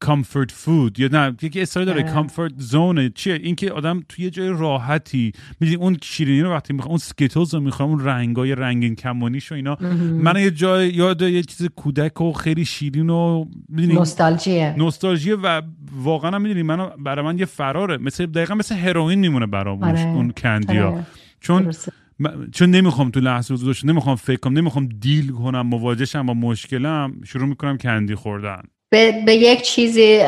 comfort 0.00 0.50
food 0.50 1.00
یا 1.00 1.08
نه 1.12 1.36
یکی 1.42 1.60
اصطلاح 1.62 1.86
داره 1.86 2.02
comfort 2.02 2.52
آره. 2.52 2.62
zone 2.62 3.00
ه 3.00 3.10
چیه؟ 3.14 3.34
اینکه 3.34 3.72
آدم 3.72 4.02
توی 4.08 4.30
جای 4.30 4.48
راحتی 4.48 5.32
می‌دونی 5.60 5.76
اون 5.76 5.96
شیرینی 6.02 6.40
رو 6.40 6.50
وقتی 6.50 6.72
می‌خوام 6.72 6.90
اون 6.90 6.98
Skittles 6.98 7.54
رو 7.54 7.60
می‌خوام 7.60 7.90
اون 7.90 8.04
رنگای 8.04 8.54
رنگین 8.54 8.94
کمونیش 8.94 9.52
و 9.52 9.54
اینا. 9.54 9.76
من 10.22 10.40
یه 10.40 10.50
جای 10.50 10.88
یاد 10.88 11.22
یه 11.22 11.42
چیز 11.42 11.68
کودک 11.76 12.20
و 12.20 12.32
خیلی 12.32 12.64
شیرین 12.64 13.10
و 13.10 13.44
می‌دونی 13.68 13.94
نوستالژیه. 13.94 14.74
نوستالژیه 14.78 15.36
و 15.36 15.62
واقعا 15.92 16.38
می‌دونی 16.38 16.62
منو 16.62 16.90
برای 16.98 17.24
من 17.24 17.38
یه 17.38 17.44
فراره. 17.44 17.96
مثل 17.96 18.26
دقیقا 18.26 18.54
مثل 18.54 18.74
هروئین 18.74 19.18
میمونه 19.18 19.46
برام 19.46 19.82
آره. 19.82 20.06
اون 20.06 20.30
candy 20.30 20.80
ا. 20.80 20.90
آره. 20.90 21.06
چون 21.40 21.72
چون 22.52 22.70
نمی‌خوام 22.70 23.10
تو 23.10 23.20
لحظه 23.20 23.54
حضورش 23.54 23.84
نمی‌خوام 23.84 24.16
فکر 24.16 24.36
کنم 24.36 24.58
نمی‌خوام 24.58 24.88
دیل 25.00 25.32
کنم 25.32 25.66
مواجهشم 25.66 26.26
با 26.26 26.34
مشکلم 26.34 27.20
شروع 27.24 27.48
می‌کنم 27.48 27.78
کندی 27.78 28.14
خوردن. 28.14 28.62
به, 28.92 29.22
به 29.26 29.34
یک 29.34 29.62
چیزی 29.62 30.18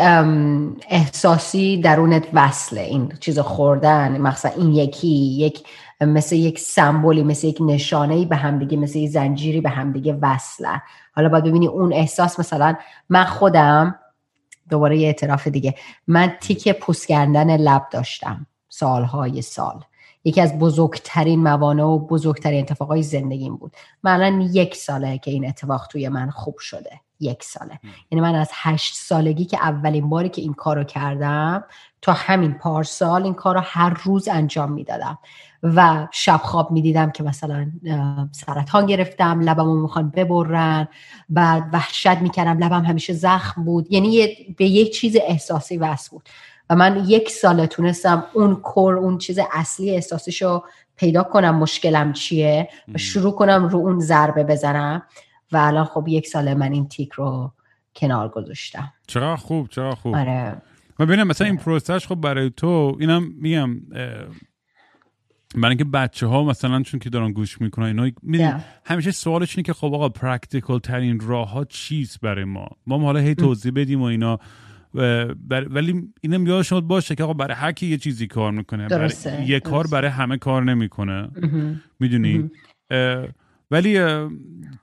احساسی 0.89 1.81
درونت 1.81 2.27
وصله. 2.33 2.81
این 2.81 3.13
چیز 3.21 3.39
خوردن 3.39 4.21
مثلا 4.21 4.53
این 4.57 4.73
یکی 4.73 5.09
یک 5.09 5.65
مثل 6.01 6.37
یک 6.37 6.59
سمبولی 6.59 7.23
مثل 7.23 7.47
یک 7.47 7.59
نشانه 7.61 8.25
به 8.25 8.37
همدیگه 8.37 8.77
مثل 8.77 8.99
یک 8.99 9.11
زنجیری 9.11 9.61
به 9.61 9.71
همدیگه 9.71 10.19
وصله. 10.23 10.83
حالا 11.15 11.29
باید 11.29 11.45
ببینی 11.45 11.67
اون 11.67 11.93
احساس 11.93 12.41
مثلا 12.41 12.77
من 13.09 13.25
خودم 13.25 13.99
دوباره 14.71 14.99
یه 14.99 15.07
اعتراف 15.07 15.49
دیگه 15.49 15.75
من 16.07 16.33
تیک 16.41 16.69
پوست 16.69 17.09
کردن 17.09 17.57
لب 17.57 17.87
داشتم 17.91 18.47
سالهای 18.69 19.43
سال. 19.43 19.81
یکی 20.25 20.41
از 20.41 20.59
بزرگترین 20.59 21.43
موانع 21.43 21.85
و 21.85 21.99
بزرگترین 21.99 22.61
اتفاقای 22.61 23.03
زندگیم 23.03 23.57
بود. 23.57 23.73
من 24.03 24.41
یک 24.41 24.77
ساله 24.77 25.19
که 25.19 25.31
این 25.31 25.49
اتفاق 25.49 25.87
توی 25.87 26.09
من 26.09 26.31
خوب 26.31 26.59
شده. 26.59 27.01
یک 27.25 27.45
ساله. 27.45 27.81
یعنی 28.11 28.23
من 28.23 28.35
از 28.35 28.51
هشت 28.53 28.95
سالگی 28.95 29.45
که 29.45 29.57
اولین 29.57 30.09
باری 30.09 30.29
که 30.29 30.43
این 30.43 30.55
کارو 30.55 30.85
کردم 30.85 31.65
تا 32.03 32.13
همین 32.13 32.53
پارسال 32.53 33.23
این 33.23 33.35
کار 33.35 33.55
رو 33.55 33.61
هر 33.65 34.01
روز 34.05 34.29
انجام 34.29 34.73
می‌دادم. 34.73 35.19
و 35.63 36.09
شب 36.11 36.41
خواب 36.45 36.71
می‌دیدم 36.71 37.11
که 37.11 37.23
مثلا 37.23 37.71
سرطان 38.33 38.87
گرفتم 38.87 39.41
لبمو 39.41 39.83
می‌خوان 39.83 40.11
ببرن. 40.11 40.89
بعد 41.29 41.63
وحشت 41.73 42.19
می‌کردم 42.19 42.65
لبم 42.65 42.85
همیشه 42.85 43.13
زخم 43.13 43.65
بود. 43.65 43.93
یعنی 43.93 44.29
به 44.57 44.65
یک 44.65 44.95
چیز 44.95 45.17
احساسی 45.17 45.77
وصل 45.77 46.11
بود. 46.11 46.29
و 46.71 46.77
من 46.77 47.05
یک 47.07 47.31
ساله 47.31 47.67
تونستم 47.67 48.25
اون 48.33 48.57
کور 48.57 48.95
اون 48.95 49.19
چیز 49.19 49.39
اصلی 49.53 49.91
احساسیشو 49.91 50.63
پیدا 50.97 51.23
کنم 51.23 51.55
مشکلم 51.55 52.13
چیه 52.13 52.69
و 52.95 52.99
شروع 52.99 53.33
کنم 53.33 53.69
رو 53.69 53.79
اون 53.79 54.01
ضربه 54.01 54.45
بزنم. 54.45 55.03
و 55.53 55.57
الان 55.57 55.85
خب 55.85 56.05
یک 56.09 56.27
ساله 56.27 56.55
من 56.55 56.73
این 56.73 56.89
تیک 56.89 57.13
رو 57.13 57.53
کنار 57.97 58.29
گذاشتم. 58.29 58.93
چرا 59.07 59.37
خوب 59.37 59.69
چرا 59.69 59.95
خوب. 59.95 60.15
آره. 60.15 60.63
من 60.99 61.07
ببینم 61.07 61.27
مثلا 61.27 61.47
این 61.47 61.57
پروسش 61.57 62.07
خب 62.07 62.15
برای 62.15 62.51
تو 62.51 62.97
اینم 63.01 63.23
میگم 63.41 63.81
برای 65.55 65.69
اینکه 65.69 65.85
بچه 65.85 66.27
ها 66.27 66.45
مثلا 66.45 66.83
چون 66.83 67.01
که 67.01 67.11
دارن 67.11 67.33
گوش 67.33 67.61
می‌کنن 67.61 68.11
اینا 68.25 68.61
همیشه 68.85 69.11
سوالش 69.11 69.57
اینه 69.57 69.63
که 69.63 69.73
خب 69.73 69.95
آقا 69.95 70.09
پرکتیکل 70.09 70.79
ترین 70.79 71.21
راه 71.21 71.51
ها 71.51 71.65
چیست 71.65 72.21
برای 72.21 72.45
ما؟ 72.45 72.69
ما 72.87 72.99
حالا 72.99 73.21
هی 73.21 73.35
توضیح 73.35 73.73
بدیم 73.75 74.01
و 74.01 74.05
اینا. 74.05 74.39
ولی 75.51 76.13
اینم 76.21 76.47
یادشون 76.47 76.81
باشه 76.81 77.15
که 77.15 77.25
آقا 77.25 77.33
برای 77.33 77.55
هر 77.55 77.73
کی 77.73 77.87
یه 77.87 77.97
چیزی 77.97 78.27
کار 78.27 78.53
می‌کنه 78.53 78.89
برای 78.89 79.11
یه 79.47 79.61
کار 79.61 79.87
برای 79.87 80.11
همه 80.11 80.39
کار 80.39 80.65
نمی‌کنه. 80.65 81.29
می‌دونی؟ 82.01 82.51
ولی 83.71 84.01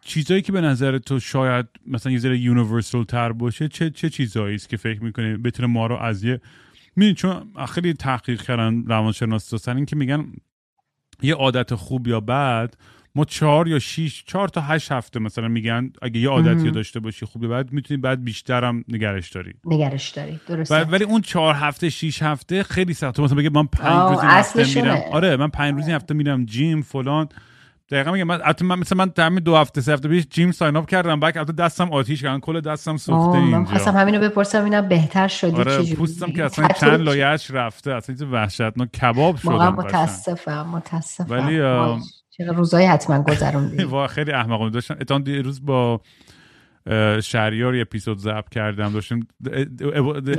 چیزایی 0.01 0.41
که 0.41 0.51
به 0.51 0.61
نظر 0.61 0.97
تو 0.97 1.19
شاید 1.19 1.65
مثلا 1.87 2.11
یه 2.11 2.19
ذره 2.19 2.37
یونیورسال 2.37 3.03
تر 3.03 3.31
باشه 3.31 3.67
چه 3.67 3.89
چه 3.89 4.09
چیزایی 4.09 4.55
است 4.55 4.69
که 4.69 4.77
فکر 4.77 5.03
می‌کنی 5.03 5.37
بتونه 5.37 5.67
ما 5.67 5.87
رو 5.87 5.95
از 5.97 6.23
یه 6.23 6.41
می‌دونی 6.95 7.15
چون 7.15 7.53
خیلی 7.69 7.93
تحقیق 7.93 8.41
کردن 8.41 8.83
روانشناس 8.85 9.67
این 9.67 9.85
که 9.85 9.95
میگن 9.95 10.25
یه 11.21 11.35
عادت 11.35 11.75
خوب 11.75 12.07
یا 12.07 12.19
بد 12.19 12.73
ما 13.15 13.25
چهار 13.25 13.67
یا 13.67 13.79
شیش 13.79 14.23
چهار 14.27 14.47
تا 14.47 14.61
هشت 14.61 14.91
هفته 14.91 15.19
مثلا 15.19 15.47
میگن 15.47 15.93
اگه 16.01 16.19
یه 16.19 16.29
عادتی 16.29 16.71
داشته 16.71 16.99
باشی 16.99 17.25
خوبی 17.25 17.47
بعد 17.47 17.71
می‌تونی 17.71 18.01
بعد 18.01 18.23
بیشترم 18.23 18.83
نگرش 18.87 19.29
داری. 19.29 19.53
نگرش 19.65 20.09
داری 20.09 20.39
درسته. 20.47 20.83
ولی 20.83 21.03
اون 21.03 21.21
چهار 21.21 21.55
هفته 21.55 21.89
شیش 21.89 22.21
هفته 22.21 22.63
خیلی 22.63 22.93
سخته. 22.93 23.23
مثلا 23.23 23.37
بگه 23.37 23.49
من 23.49 23.65
پنج 23.65 24.09
روزی 24.09 24.27
هفته 24.27 24.81
میرم 24.81 25.01
آره 25.11 25.37
من 25.37 25.47
پنج 25.47 25.75
روزی 25.75 25.91
هفته 25.91 26.13
میرم 26.13 26.45
جیم 26.45 26.81
فلان. 26.81 27.29
دقیقا 27.91 28.11
میگم 28.11 28.27
من 28.27 28.53
من 28.61 28.79
مثلا 28.79 28.97
من 28.97 29.11
در 29.15 29.29
دو 29.29 29.55
هفته 29.55 29.81
سه 29.81 29.93
هفته 29.93 30.09
پیش 30.09 30.27
جیم 30.29 30.51
ساین 30.51 30.75
اپ 30.75 30.89
کردم 30.89 31.19
بعد 31.19 31.37
البته 31.37 31.53
دستم 31.53 31.93
آتیش 31.93 32.21
کردن 32.21 32.39
کل 32.39 32.61
دستم 32.61 32.97
سوخته 32.97 33.37
اینجا 33.37 33.57
من 33.57 33.65
خواستم 33.65 33.97
همینو 33.97 34.19
بپرسم 34.19 34.63
اینا 34.63 34.81
بهتر 34.81 35.27
شدی 35.27 35.55
آره 35.55 35.95
پوستم 35.95 36.31
که 36.31 36.43
اصلا 36.43 36.67
چند 36.81 37.01
لایه‌اش 37.01 37.51
رفته 37.51 37.93
اصلا 37.93 38.15
چیز 38.15 38.23
وحشتناک 38.23 38.91
کباب 38.91 39.37
شدم 39.37 39.75
متاسفم 39.75 40.67
متاسفم. 40.67 41.25
ولی 41.29 41.57
چرا 42.37 42.53
روزایی 42.53 42.87
حتما 42.87 43.23
گذروندی. 43.23 43.83
واقعا 43.93 44.07
خیلی 44.07 44.31
احمقانه 44.31 44.71
داشتم. 44.71 44.97
اتان 45.01 45.25
روز 45.25 45.65
با 45.65 46.01
شهریار 47.23 47.75
یه 47.75 47.81
اپیزود 47.81 48.17
ضبط 48.17 48.49
کردم 48.49 48.93
داشتیم 48.93 49.27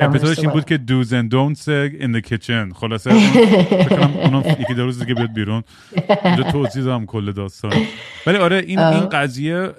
اپیزودش 0.01 0.39
این 0.39 0.51
بود 0.51 0.65
که 0.65 0.77
دوز 0.77 1.13
اند 1.13 1.31
دونتس 1.31 1.69
این 1.69 2.21
the 2.21 2.25
kitchen. 2.25 2.75
خلاصه 2.75 3.11
اونم 4.25 4.45
یکی 4.61 4.75
دو 4.75 4.85
روز 4.85 4.99
دیگه 4.99 5.15
بیاد 5.15 5.33
بیرون. 5.33 5.63
اینجا 6.25 6.43
توضیح 6.43 6.85
دادم 6.85 7.07
کل 7.07 7.33
داستان. 7.33 7.73
ولی 8.27 8.37
آره 8.39 8.57
این 8.57 8.79
این 8.79 9.09
قضیه 9.09 9.71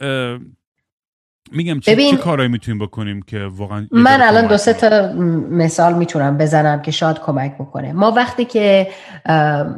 میگم 1.51 1.79
چه, 1.79 1.95
چه 1.95 2.17
کارهایی 2.17 2.51
می‌تونیم 2.51 2.85
بکنیم 2.85 3.21
که 3.21 3.39
واقعا 3.39 3.87
من 3.91 4.21
الان 4.21 4.47
دو 4.47 4.57
سه 4.57 4.73
تا 4.73 5.13
مثال 5.51 5.93
می‌تونم 5.93 6.37
بزنم 6.37 6.81
که 6.81 6.91
شاید 6.91 7.19
کمک 7.19 7.55
بکنه. 7.55 7.93
ما 7.93 8.11
وقتی 8.11 8.45
که 8.45 8.87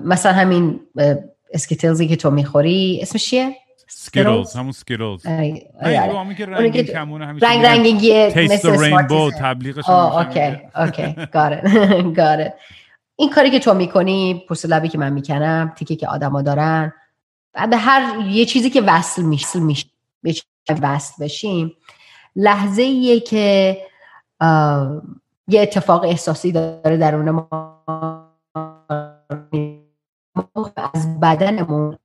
مثلا 0.04 0.34
همین 0.34 0.80
اسکیتلزی 1.54 2.08
که 2.08 2.16
تو 2.16 2.32
می‌خوری 2.32 3.00
اسمش 3.02 3.26
چیه؟ 3.26 3.50
Skittles 3.88 4.54
همون 4.54 4.72
Skittles 4.72 5.26
رنگ 5.26 5.66
رنگی 7.66 8.32
taste 8.32 8.66
rainbow 8.66 9.32
تبلیغش 9.40 9.90
okay 9.90 10.58
okay. 10.76 11.16
گاره 12.16 12.54
این 13.18 13.30
کاری 13.30 13.52
که 13.52 13.60
تو 13.60 13.74
می‌کنی 13.74 14.46
پوست 14.48 14.66
لبی 14.66 14.88
که 14.88 14.98
من 14.98 15.14
می‌کنم 15.14 15.74
تیکه 15.76 15.96
که 15.96 16.08
آدما 16.08 16.42
دارن 16.42 16.94
به 17.70 17.78
هر 17.78 18.26
یه 18.26 18.46
چیزی 18.46 18.70
که 18.70 18.82
وصل 18.82 19.22
میشه 19.22 19.60
میشه 20.24 20.44
وصل 20.82 21.24
بشیم 21.24 21.74
لحظه 22.36 22.82
ایه 22.82 23.20
که 23.20 23.78
یه 25.48 25.62
اتفاق 25.62 26.04
احساسی 26.04 26.52
داره 26.52 26.98
درون 26.98 27.30
ما 27.30 27.76
از 30.94 31.20
بدنمون 31.20 31.98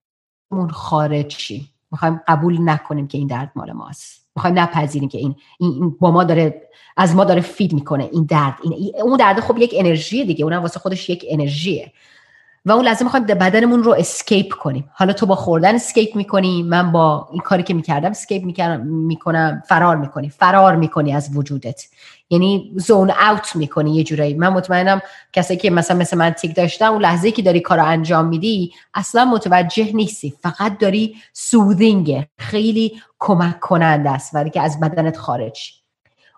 خارج 0.70 1.32
شیم. 1.32 1.70
می‌خوایم 1.92 2.20
قبول 2.28 2.58
نکنیم 2.60 3.08
که 3.08 3.18
این 3.18 3.26
درد 3.26 3.52
مال 3.54 3.72
ماست. 3.72 4.26
می‌خوایم 4.36 4.58
نپذیریم 4.58 5.08
که 5.08 5.18
این, 5.18 5.34
این 5.60 5.90
با 6.00 6.10
ما 6.10 6.24
داره 6.24 6.68
از 6.96 7.14
ما 7.14 7.24
داره 7.24 7.40
feed 7.40 7.72
می‌کنه 7.72 8.08
این 8.12 8.24
درد. 8.24 8.54
این 8.62 8.92
اون 9.02 9.16
درد 9.16 9.40
خب 9.40 9.58
یک 9.58 9.74
انرژی 9.76 10.24
دیگه. 10.24 10.44
اونم 10.44 10.62
واسه 10.62 10.80
خودش 10.80 11.10
یک 11.10 11.24
انرژیه. 11.28 11.92
و 12.64 12.72
اون 12.72 12.84
لازم 12.84 13.04
می‌خوایم 13.04 13.26
بدنمون 13.26 13.82
رو 13.82 13.94
escape 13.98 14.54
کنیم. 14.54 14.90
حالا 14.92 15.12
تو 15.12 15.26
با 15.26 15.34
خوردن 15.34 15.74
escape 15.74 16.16
می‌کنی 16.16 16.62
من 16.62 16.92
با 16.92 17.28
این 17.32 17.40
کاری 17.40 17.62
که 17.62 17.74
می‌کردم 17.74 18.10
escape 18.10 18.44
می‌کنم 18.84 19.62
فرار 19.68 19.96
می‌کنی. 19.96 20.28
فرار 20.28 20.76
می‌کنی 20.76 21.12
از 21.12 21.36
وجودت. 21.36 21.82
یعنی 22.30 22.72
zone 22.76 23.10
out 23.10 23.56
می‌کنی 23.56 23.94
یه 23.94 24.04
جورایی. 24.04 24.34
من 24.34 24.48
مطمئنم 24.48 25.02
کسی 25.32 25.56
که 25.56 25.70
مثلا 25.70 25.96
مثل 25.96 26.16
من 26.16 26.30
تیک 26.30 26.56
داشتم 26.56 26.92
اون 26.92 27.02
لحظه 27.02 27.30
که 27.30 27.42
داری 27.42 27.60
کار 27.60 27.80
انجام 27.80 28.26
میدی 28.26 28.72
اصلا 28.94 29.24
متوجه 29.24 29.92
نیستی. 29.92 30.34
فقط 30.42 30.78
داری 30.78 31.16
سودینگ 31.32 32.26
خیلی 32.38 33.00
کمک 33.18 33.60
کننده 33.60 34.10
است 34.10 34.34
ولی 34.34 34.50
که 34.50 34.60
از 34.60 34.80
بدنت 34.80 35.16
خارج 35.16 35.72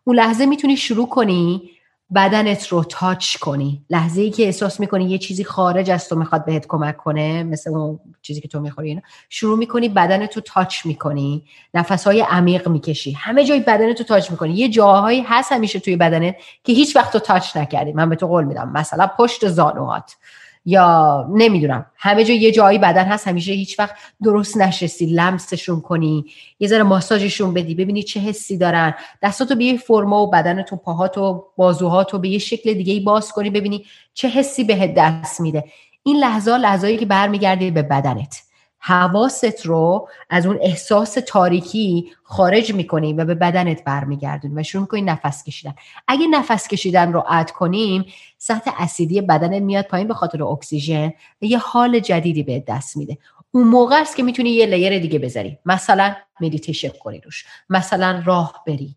اون 0.05 0.17
لحظه 0.17 0.47
می‌تونی 0.47 0.77
شروع 0.77 1.09
کنی 1.09 1.71
بدنت 2.15 2.69
رو 2.69 2.85
تاچ 2.85 3.37
کنی. 3.37 3.85
لحظه 3.91 4.21
ای 4.23 4.31
که 4.31 4.43
احساس 4.43 4.81
می‌کنی 4.81 5.05
یه 5.05 5.19
چیزی 5.19 5.45
خارج 5.45 5.91
از 5.91 6.09
تو 6.09 6.17
می‌خواد 6.17 6.45
بهت 6.45 6.67
کمک 6.67 6.97
کنه 6.97 7.43
مثل 7.43 7.71
اون 7.71 8.01
چیزی 8.23 8.41
که 8.41 8.49
تو 8.49 8.61
می‌خوری 8.61 8.89
اینا 8.89 9.01
شروع 9.29 9.59
می‌کنی 9.59 9.89
بدنت 9.89 10.37
رو 10.37 10.43
تاچ 10.43 10.87
می‌کنی. 10.87 11.45
نفسهای 11.75 12.21
عمیق 12.21 12.69
می‌کشی. 12.69 13.13
همه 13.13 13.45
جای 13.45 13.61
بدنت 13.61 13.99
رو 13.99 14.07
تاچ 14.07 14.31
می‌کنی. 14.31 14.55
یه 14.55 14.69
جاهایی 14.69 15.23
هست 15.23 15.53
همیشه 15.53 15.81
توی 15.81 15.97
بدنت 15.97 16.37
که 16.65 16.73
هیچ 16.73 16.97
وقت 16.97 17.13
تو 17.13 17.19
تاچ 17.19 17.57
نکردی. 17.57 17.93
من 17.93 18.09
به 18.09 18.17
تو 18.17 18.27
قول 18.27 18.45
میدم. 18.45 18.73
مثلا 18.73 19.07
پشت 19.07 19.49
زانوهات. 19.49 20.17
یا 20.65 21.27
نمی‌دونم. 21.33 21.87
همه 21.97 22.25
جا 22.25 22.35
یه 22.35 22.53
جایی 22.53 22.79
بدن 22.79 23.05
هست 23.05 23.29
همیشه 23.29 23.53
هیچ 23.53 23.79
وقت 23.79 23.95
درست 24.23 24.57
نشستی 24.57 25.07
لمسشون 25.07 25.81
کنی 25.81 26.25
یه 26.61 26.69
ذره 26.69 26.83
ماساژشون 26.83 27.55
بدی 27.55 27.75
ببینی 27.75 28.03
چه 28.03 28.21
حسی 28.21 28.59
دارن. 28.59 28.95
دستاتو 29.23 29.55
به 29.55 29.65
یه 29.65 29.77
فرما 29.77 30.23
و 30.23 30.31
بدنتو 30.31 30.77
پاهاتو 30.77 31.45
بازوهاتو 31.57 32.19
به 32.19 32.29
یه 32.29 32.39
شکل 32.39 32.75
دیگه 32.75 33.01
باز 33.01 33.33
کنی 33.33 33.51
ببینی 33.51 33.85
چه 34.15 34.29
حسی 34.29 34.65
بهت 34.65 34.95
دست 34.97 35.41
میده. 35.41 35.65
این 36.03 36.17
لحظه 36.17 36.57
لحظه‌ای 36.57 36.97
که 36.97 37.07
برمیگردی 37.07 37.71
به 37.71 37.83
بدنت. 37.83 38.43
حواست 38.85 39.67
رو 39.67 40.09
از 40.31 40.47
اون 40.47 40.59
احساس 40.61 41.19
تاریکی 41.27 42.13
خارج 42.23 42.75
می‌کنی 42.75 43.13
و 43.13 43.25
به 43.25 43.35
بدنت 43.35 43.85
برمیگردونی 43.85 44.55
و 44.55 44.63
شروع 44.63 44.83
می‌کنی 44.83 45.03
نفس 45.03 45.45
کشیدن. 45.45 45.75
اگه 46.09 46.27
نفس 46.27 46.69
کشیدن 46.69 47.13
رو 47.13 47.25
add 47.29 47.51
کنیم 47.51 48.05
سطح 48.39 48.71
اسیدی 48.79 49.21
بدنت 49.21 49.63
میاد 49.63 49.85
پایین 49.85 50.09
به 50.09 50.15
خاطر 50.15 50.43
اکسیژن 50.43 51.13
و 51.43 51.45
یه 51.45 51.59
حال 51.59 52.01
جدیدی 52.01 52.43
به 52.43 52.65
دست 52.67 52.97
میده. 52.97 53.19
اون 53.53 53.69
موقع 53.69 54.01
است 54.01 54.17
که 54.17 54.23
می‌تونی 54.23 54.51
یه 54.51 54.67
layer 54.67 54.99
دیگه 54.99 55.19
بذاری. 55.19 55.59
مثلا 55.67 56.15
مدیتیشن 56.41 56.89
کنی 56.89 57.21
روش. 57.21 57.45
مثلا 57.71 58.23
راه 58.27 58.63
بری. 58.67 58.97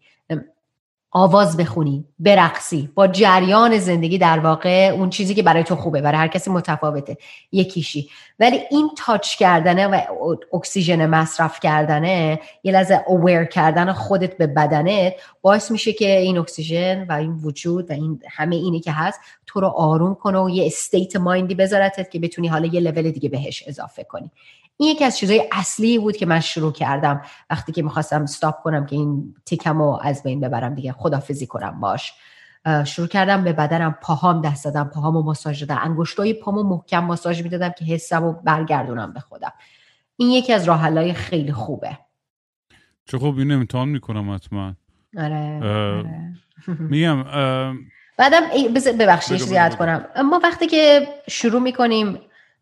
آواز 1.17 1.57
بخونی 1.57 2.05
برقصی. 2.19 2.89
با 2.95 3.07
جریان 3.07 3.77
زندگی 3.77 4.17
در 4.17 4.39
واقع 4.39 4.91
اون 4.93 5.09
چیزی 5.09 5.35
که 5.35 5.43
برای 5.43 5.63
تو 5.63 5.75
خوبه 5.75 6.01
برای 6.01 6.17
هر 6.17 6.27
کسی 6.27 6.51
متفاوته. 6.51 7.17
یکیشی. 7.51 8.09
ولی 8.39 8.59
این 8.71 8.89
touch 8.97 9.35
کردنه 9.37 9.87
و 9.87 10.01
اکسیژن 10.53 11.05
مصرف 11.05 11.59
کردنه 11.59 12.39
یه 12.63 12.71
لحظه 12.71 13.03
aware 13.07 13.45
کردن 13.45 13.93
خودت 13.93 14.37
به 14.37 14.47
بدنت 14.47 15.13
باعث 15.41 15.71
میشه 15.71 15.93
که 15.93 16.19
این 16.19 16.37
اکسیژن 16.37 17.05
و 17.09 17.11
این 17.11 17.31
وجود 17.31 17.89
و 17.89 17.93
این 17.93 18.21
همه 18.29 18.55
اینی 18.55 18.79
که 18.79 18.91
هست 18.91 19.19
تو 19.45 19.59
رو 19.59 19.67
آروم 19.67 20.15
کنه 20.15 20.39
و 20.39 20.49
یه 20.49 20.65
استیت 20.65 21.15
مایندی 21.15 21.55
بذارتت 21.55 22.11
که 22.11 22.19
بتونی 22.19 22.47
حالا 22.47 22.65
یه 22.65 22.79
لول 22.79 23.11
دیگه 23.11 23.29
بهش 23.29 23.63
اضافه 23.67 24.03
کنی. 24.03 24.31
این 24.77 24.89
یکی 24.89 25.03
از 25.03 25.17
چیزهای 25.17 25.49
اصلی 25.51 25.99
بود 25.99 26.17
که 26.17 26.25
من 26.25 26.39
شروع 26.39 26.71
کردم 26.73 27.21
وقتی 27.49 27.71
که 27.71 27.83
می‌خواستم 27.83 28.23
استاپ 28.23 28.61
کنم 28.61 28.85
که 28.85 28.95
این 28.95 29.35
تیکم 29.45 29.77
رو 29.77 29.99
از 30.03 30.23
بین 30.23 30.39
ببرم 30.39 30.75
دیگه. 30.75 30.91
خدافزی 30.91 31.47
کنم 31.47 31.79
باش. 31.79 32.13
شروع 32.85 33.07
کردم 33.07 33.43
به 33.43 33.53
بدنم 33.53 33.95
پاهام 34.01 34.41
دست 34.41 34.65
دادم 34.65 34.83
پاهامو 34.83 35.21
ماساژ 35.21 35.63
دادم. 35.63 35.81
انگشتای 35.83 36.33
پامو 36.33 36.63
محکم 36.63 36.99
ماساژ 36.99 37.41
می‌دادم 37.41 37.69
که 37.69 37.85
حسم 37.85 38.23
رو 38.23 38.33
برگردونم 38.43 39.13
به 39.13 39.19
خودم. 39.19 39.53
این 40.17 40.29
یکی 40.29 40.53
از 40.53 40.63
راه 40.63 41.13
خیلی 41.13 41.51
خوبه. 41.51 41.97
چه 43.05 43.17
خوب 43.17 43.37
اینو 43.37 43.53
امتحان 43.53 43.89
می‌کنم 43.89 44.33
حتما. 44.33 44.73
آره, 45.17 45.59
آره. 45.63 46.33
میگم 46.67 47.23
بعدم 48.17 48.41
ببخشید 48.99 49.37
زیاد 49.37 49.75
کنم. 49.75 50.05
ما 50.25 50.39
وقتی 50.43 50.67
که 50.67 51.07
شروع 51.29 51.61
می‌کنیم 51.61 52.19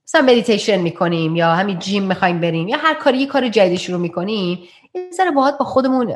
مثلا 0.08 0.22
مدیتیشن 0.22 0.78
می‌کنیم 0.78 1.36
یا 1.36 1.56
همین 1.56 1.80
جیم 1.80 2.04
می‌خوایم 2.04 2.40
بریم 2.40 2.68
یا 2.68 2.78
هر 2.78 2.94
کاری 2.94 3.18
یه 3.18 3.28
کار 3.28 3.50
جدید 3.50 3.80
شروع 3.80 4.00
می‌کنیم 4.00 4.60
یه 4.96 5.10
ذره 5.14 5.32
باید 5.32 5.58
با 5.58 5.66
خودمون 5.66 6.14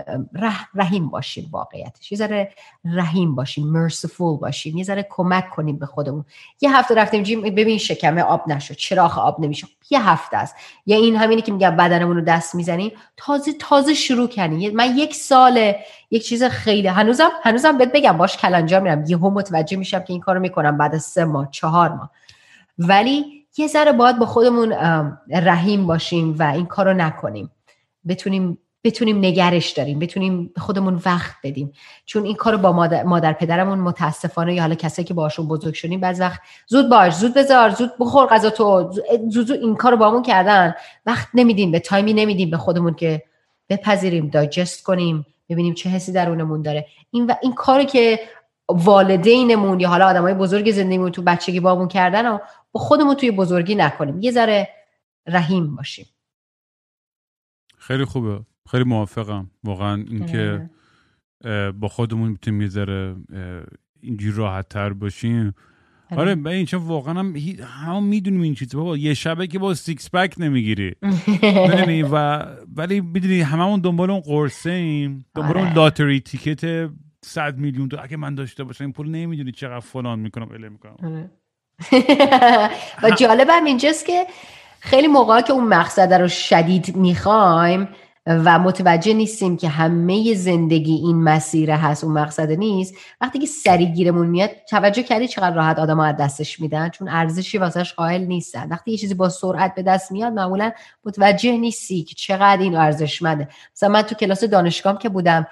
رحیم 0.75 1.09
باشیم 1.09 1.49
واقعیتش. 1.51 2.11
یه 2.11 2.17
ذره 2.17 2.51
رحیم 2.85 3.35
باشیم 3.35 3.67
مرسفول 3.67 4.38
باشیم 4.38 4.77
یه 4.77 4.83
ذره 4.83 5.07
کمک 5.09 5.49
کنیم 5.49 5.79
به 5.79 5.85
خودمون. 5.85 6.25
یه 6.61 6.77
هفته 6.77 6.95
رفتیم 6.95 7.23
جیم 7.23 7.41
ببین 7.41 7.77
شکمه 7.77 8.21
آب 8.21 8.43
نشد 8.47 8.73
چراغ 8.73 9.19
آب 9.19 9.39
نمیشه 9.39 9.67
یه 9.89 10.09
هفته 10.09 10.38
است. 10.38 10.55
یا 10.85 10.97
این 10.97 11.15
همینی 11.15 11.41
که 11.41 11.51
میگم 11.51 11.75
بدنمون 11.75 12.15
رو 12.15 12.21
دست 12.21 12.55
می‌زنیم. 12.55 12.91
تازه 13.17 13.53
تازه 13.53 13.93
شروع 13.93 14.27
کنیم 14.27 14.75
من 14.75 14.97
یک 14.97 15.15
سال 15.15 15.73
یک 16.11 16.25
چیز 16.25 16.43
خیلی 16.43 16.88
هنوزم 16.88 17.29
هنوزم 17.43 17.77
بهت 17.77 17.91
بگم 17.91 18.17
باش 18.17 18.38
کلنجا 18.38 18.79
میرم. 18.79 19.03
یهو 19.07 19.29
متوجه 19.29 19.77
میشم 19.77 19.99
که 19.99 20.13
این 20.13 20.21
کارو 20.21 20.39
می‌کنم 20.39 20.77
بعد 20.77 20.95
از 20.95 21.03
سه 21.03 21.25
ماه 21.25 21.47
چهار 21.51 21.89
ماه. 21.89 22.11
ولی 22.79 23.36
یه 23.58 23.68
ذره 23.68 23.91
باید 23.91 24.20
با 24.20 24.26
خودمون 24.26 24.74
رحیم 25.30 25.88
باشیم 25.88 26.36
و 26.39 26.43
این 26.43 26.66
کارو 26.66 26.93
نکنیم. 26.93 27.51
بتونیم 28.08 28.58
بتونیم 28.84 29.18
نگرش 29.18 29.70
داریم 29.70 29.99
بتونیم 29.99 30.53
خودمون 30.58 31.01
وقت 31.05 31.36
بدیم. 31.43 31.72
چون 32.05 32.24
این 32.26 32.36
کارو 32.36 32.58
با 32.58 32.72
مادر, 32.72 33.03
مادر 33.03 33.34
پدرمون 33.34 33.80
متاسفانه 33.80 34.53
یا 34.53 34.62
حالا 34.62 34.76
کسایی 34.76 35.08
که 35.08 35.14
باشون 35.14 35.47
بزرگ 35.47 35.74
شدیم 35.74 35.99
بعض 35.99 36.20
وقت 36.20 36.39
زود 36.68 36.89
باش 36.89 37.14
زود 37.14 37.34
بذار 37.34 37.70
زود 37.70 37.91
بخور 37.99 38.26
غذا 38.26 38.49
تو 38.49 38.91
زود, 38.91 39.30
زود 39.30 39.51
این 39.51 39.76
کارو 39.76 39.97
بامون 39.97 40.24
کردن. 40.24 40.74
وقت 41.05 41.28
نمیدیم 41.34 41.72
به 41.72 41.80
تایمی 41.80 42.14
نمیدیم 42.14 42.49
به 42.49 42.58
خودمون 42.58 42.93
که 42.93 43.24
بپذیریم 43.70 44.28
دایجست 44.28 44.84
کنیم 44.84 45.26
ببینیم 45.49 45.74
چه 45.74 45.89
حسی 45.89 46.12
درونمون 46.12 46.62
داره. 46.62 46.86
این 47.12 47.26
و 47.26 47.34
این 47.41 47.53
کاری 47.53 47.86
که 47.86 48.20
والدینمون 48.70 49.80
یا 49.80 49.89
حالا 49.89 50.08
آدمای 50.08 50.34
بزرگ 50.34 50.72
زندگیمون 50.72 51.12
تو 51.12 51.22
بچگی 51.22 51.60
بامون 51.60 51.88
کردن 51.88 52.28
و 52.28 52.38
با 52.72 52.80
خودمون 52.80 53.15
توی 53.15 53.32
بزرگی 53.32 53.76
نکنیم. 53.76 54.22
یه 54.22 54.32
ذره 54.32 54.70
رحیم 55.28 55.76
باشیم. 55.76 56.05
خیلی 57.78 58.05
خوبه. 58.05 58.39
خیلی 58.72 58.84
موافقم. 58.84 59.51
واقعا 59.63 59.95
اینکه 59.95 60.70
آره. 61.43 61.72
با 61.72 61.88
خودمون 61.88 62.30
می‌تونیم 62.30 62.61
یه 62.61 62.68
ذره 62.68 63.15
اینجوری 64.01 64.38
راحت 64.38 64.70
تر 64.70 64.93
باشیم. 64.93 65.55
آره, 66.11 66.22
آره، 66.22 66.36
به 66.36 66.49
این 66.49 66.65
چون 66.65 66.82
واقعا 66.82 67.13
هم 67.13 67.36
هم 67.61 68.03
می‌دونیم 68.03 68.41
این 68.41 68.55
چیز 68.55 68.76
بابا 68.76 68.97
یه 68.97 69.13
شبه 69.13 69.47
که 69.47 69.59
با 69.59 69.74
six 69.73 70.11
pack 70.11 70.36
نمی‌گیری. 70.38 70.95
و 72.11 72.45
ولی 72.76 73.01
می‌دونی 73.01 73.41
هممون 73.41 73.80
دنبال 73.80 74.11
اون 74.11 74.20
قرصه 74.20 74.72
ایم. 74.72 75.26
دنبال 75.36 75.57
اون 75.57 75.74
lottery 75.73 76.07
آره. 76.07 76.20
ticket 76.19 76.89
100 77.26 77.57
میلیون 77.57 77.89
تو 77.89 77.97
اگه 78.01 78.18
من 78.18 78.36
داشته 78.36 78.63
باشم 78.63 78.84
این 78.84 78.93
پول 78.93 79.09
نمی‌دونی 79.09 79.51
چقدر 79.51 79.80
فلان 79.80 80.20
می‌کنم 80.20 80.51
اله 80.51 80.70
می‌کنم. 80.70 81.32
و 83.03 83.09
جالبم 83.09 83.63
اینجاست 83.65 84.05
که 84.05 84.28
خیلی 84.80 85.07
موقع 85.07 85.41
که 85.41 85.53
اون 85.53 85.67
مقصد 85.67 86.13
رو 86.13 86.28
شدید 86.28 86.95
می‌خوایم 86.95 87.89
و 88.28 88.59
متوجه 88.59 89.13
نیستیم 89.13 89.57
که 89.57 89.69
همه 89.69 90.34
زندگی 90.34 90.93
این 90.93 91.23
مسیره 91.23 91.75
هست 91.75 92.03
اون 92.03 92.13
مقصد 92.13 92.51
نیست 92.51 92.95
وقتی 93.21 93.39
که 93.39 93.45
سریع 93.45 93.88
گیرمون 93.88 94.28
میاد 94.28 94.49
توجه 94.69 95.03
کردی 95.03 95.28
چقدر 95.28 95.55
راحت 95.55 95.80
آدم 95.80 95.99
از 95.99 96.15
دستش 96.17 96.59
میدن؟ 96.59 96.89
چون 96.89 97.09
ارزشی 97.09 97.57
واسش 97.57 97.93
قائل 97.93 98.21
نیستن. 98.21 98.67
وقتی 98.69 98.91
یه 98.91 98.97
چیزی 98.97 99.13
با 99.13 99.30
سرعت 99.30 99.75
به 99.75 99.84
دست 99.84 100.11
میاد 100.11 100.34
معمولا 100.34 100.71
متوجه 101.05 101.57
نیستی 101.57 102.03
که 102.03 102.15
چقدر 102.15 102.61
این 102.61 102.75
ارزشمنده. 102.75 103.47
مثلا 103.75 103.89
من 103.89 104.01
تو 104.01 104.15
کلاس 104.15 104.43
دانشگاه 104.43 104.99
که 104.99 105.09
بودم 105.09 105.47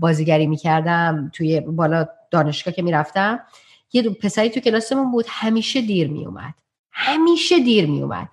بازیگری 0.00 0.46
می‌کردم 0.46 1.30
توی 1.34 1.60
بالا 1.60 2.06
دانشگاه 2.30 2.74
که 2.74 2.82
می‌رفتم 2.82 3.40
یه 3.92 4.10
پسری 4.10 4.50
تو 4.50 4.60
کلاسمون 4.60 5.10
بود 5.10 5.24
همیشه 5.28 5.80
دیر 5.80 6.08
میومد 6.08 6.54
همیشه 6.92 7.58
دیر 7.58 7.86
میومد 7.86 8.28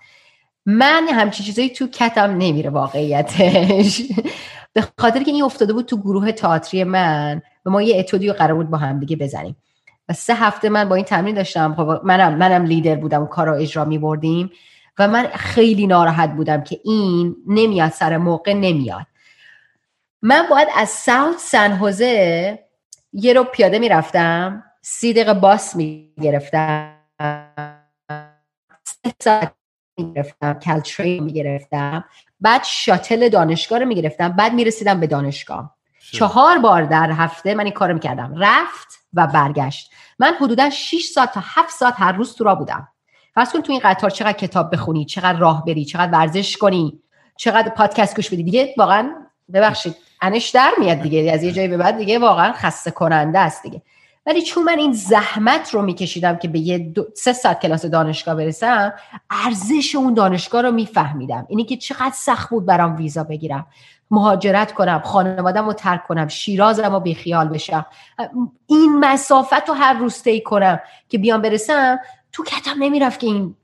من 0.66 1.08
همچی 1.08 1.44
چیزایی 1.44 1.70
تو 1.70 1.88
کتم 1.88 2.38
نمیره 2.38 2.70
واقعیتش. 2.70 4.02
به 4.74 4.88
خاطر 5.00 5.24
که 5.24 5.32
این 5.32 5.44
افتاده 5.44 5.74
بود 5.74 5.86
تو 5.86 5.98
گروه 5.98 6.32
تئاتری 6.32 6.84
من 6.84 7.42
و 7.66 7.70
ما 7.70 7.82
یه 7.82 8.00
اتودیو 8.00 8.34
قرار 8.34 8.54
بود 8.54 8.70
با 8.70 8.78
هم 8.78 9.00
دیگه 9.00 9.16
بزنیم. 9.16 9.56
و 10.10 10.14
سه 10.14 10.36
هفته 10.36 10.70
من 10.70 10.90
با 10.90 10.96
این 10.96 11.06
تمرین 11.06 11.36
داشتم. 11.36 11.76
خب 11.76 12.02
منم 12.04 12.38
منم 12.38 12.66
لیدر 12.66 12.96
بودم 12.96 13.24
و 13.24 13.26
کار 13.26 13.48
رو 13.48 13.54
اجرا 13.54 13.86
می 13.86 13.98
بردیم 13.98 14.52
و 15.00 15.08
من 15.08 15.28
خیلی 15.28 15.88
ناراحت 15.88 16.30
بودم 16.30 16.64
که 16.64 16.80
این 16.84 17.36
نمیاد 17.48 17.92
سر 17.92 18.18
موقع 18.18 18.54
نمیاد. 18.54 19.06
من 20.22 20.46
باید 20.50 20.68
از 20.76 20.90
ساوت 20.90 21.38
سن 21.38 21.80
یه 23.14 23.34
رو 23.34 23.44
پیاده 23.44 23.80
می‌رفتم. 23.80 24.64
سی 24.88 25.14
دقیقه 25.14 25.34
باس 25.34 25.76
می‌گرفتم. 25.76 26.96
ساعت 29.20 29.54
می‌گرفتم 29.98 30.54
کلتری 30.54 31.20
می‌گرفتم. 31.20 32.06
بعد 32.40 32.64
شاتل 32.64 33.30
دانشگاه 33.30 33.80
رو 33.80 33.86
می‌گرفتم. 33.86 34.30
بعد 34.30 34.54
می‌رسیدم 34.54 35.00
به 35.00 35.08
دانشگاه. 35.08 35.76
چهار 36.12 36.58
بار 36.58 36.84
در 36.84 37.12
هفته 37.12 37.56
من 37.56 37.64
این 37.64 37.74
کارو 37.74 37.94
می‌کردم. 37.94 38.34
رفت 38.38 38.88
و 39.14 39.28
برگشت. 39.28 39.92
من 40.20 40.34
حدودا 40.42 40.70
6 40.70 41.06
ساعت 41.06 41.34
تا 41.34 41.42
7 41.44 41.70
ساعت 41.70 41.94
هر 41.98 42.12
روز 42.12 42.36
تو 42.36 42.44
را 42.44 42.56
بودم. 42.56 42.88
فرض 43.36 43.52
کن 43.52 43.62
تو 43.62 43.72
این 43.72 43.82
قطار 43.84 44.10
چقدر 44.10 44.38
کتاب 44.38 44.74
بخونی 44.74 45.06
چقدر 45.06 45.40
راه 45.40 45.66
بری 45.66 45.86
چقدر 45.86 46.12
ورزش 46.12 46.58
کنی 46.58 47.00
چقدر 47.38 47.70
پادکست 47.70 48.16
گوش 48.16 48.28
بدی. 48.28 48.44
دیگه 48.44 48.74
واقعا 48.78 49.12
ببخشید 49.54 49.96
انش 50.22 50.50
در 50.50 50.72
میاد 50.78 51.02
دیگه. 51.02 51.32
از 51.34 51.44
یه 51.44 51.52
جایی 51.52 51.68
به 51.68 51.78
بعد 51.78 51.98
دیگه 51.98 52.20
واقعا 52.20 52.54
خسته 52.54 52.92
کننده 52.92 53.40
است 53.40 53.64
دیگه. 53.64 53.82
ولی 54.26 54.42
چون 54.42 54.64
من 54.64 54.80
این 54.80 54.94
زحمت 54.94 55.70
رو 55.74 55.82
میکشیدم 55.82 56.36
که 56.36 56.48
به 56.48 56.60
یه 56.60 56.78
دو، 56.78 57.06
سه 57.16 57.34
ساعت 57.34 57.62
کلاس 57.62 57.86
دانشگاه 57.86 58.36
برسم 58.36 58.94
ارزش 59.30 59.96
اون 59.96 60.14
دانشگاه 60.14 60.62
رو 60.62 60.72
میفهمیدم. 60.72 61.46
اینی 61.50 61.64
که 61.64 61.78
چقدر 61.78 62.14
سخت 62.16 62.50
بود 62.50 62.66
برام 62.66 62.96
ویزا 62.96 63.24
بگیرم. 63.24 63.68
مهاجرت 64.12 64.74
کنم 64.74 65.02
خانوادم 65.06 65.66
رو 65.66 65.74
ترک 65.74 66.08
کنم 66.08 66.28
شیرازم 66.28 66.94
رو 66.94 67.00
بیخیال 67.00 67.48
بشم. 67.48 67.86
این 68.68 69.00
مسافت 69.00 69.70
رو 69.70 69.74
هر 69.74 69.94
روز 69.94 70.22
طی 70.22 70.42
کنم 70.42 70.80
که 71.10 71.18
بیام 71.18 71.42
برسم 71.42 72.00
تو 72.32 72.44
کتم 72.44 72.76
نمی‌رفت 72.80 73.20
که 73.20 73.28
این 73.28 73.56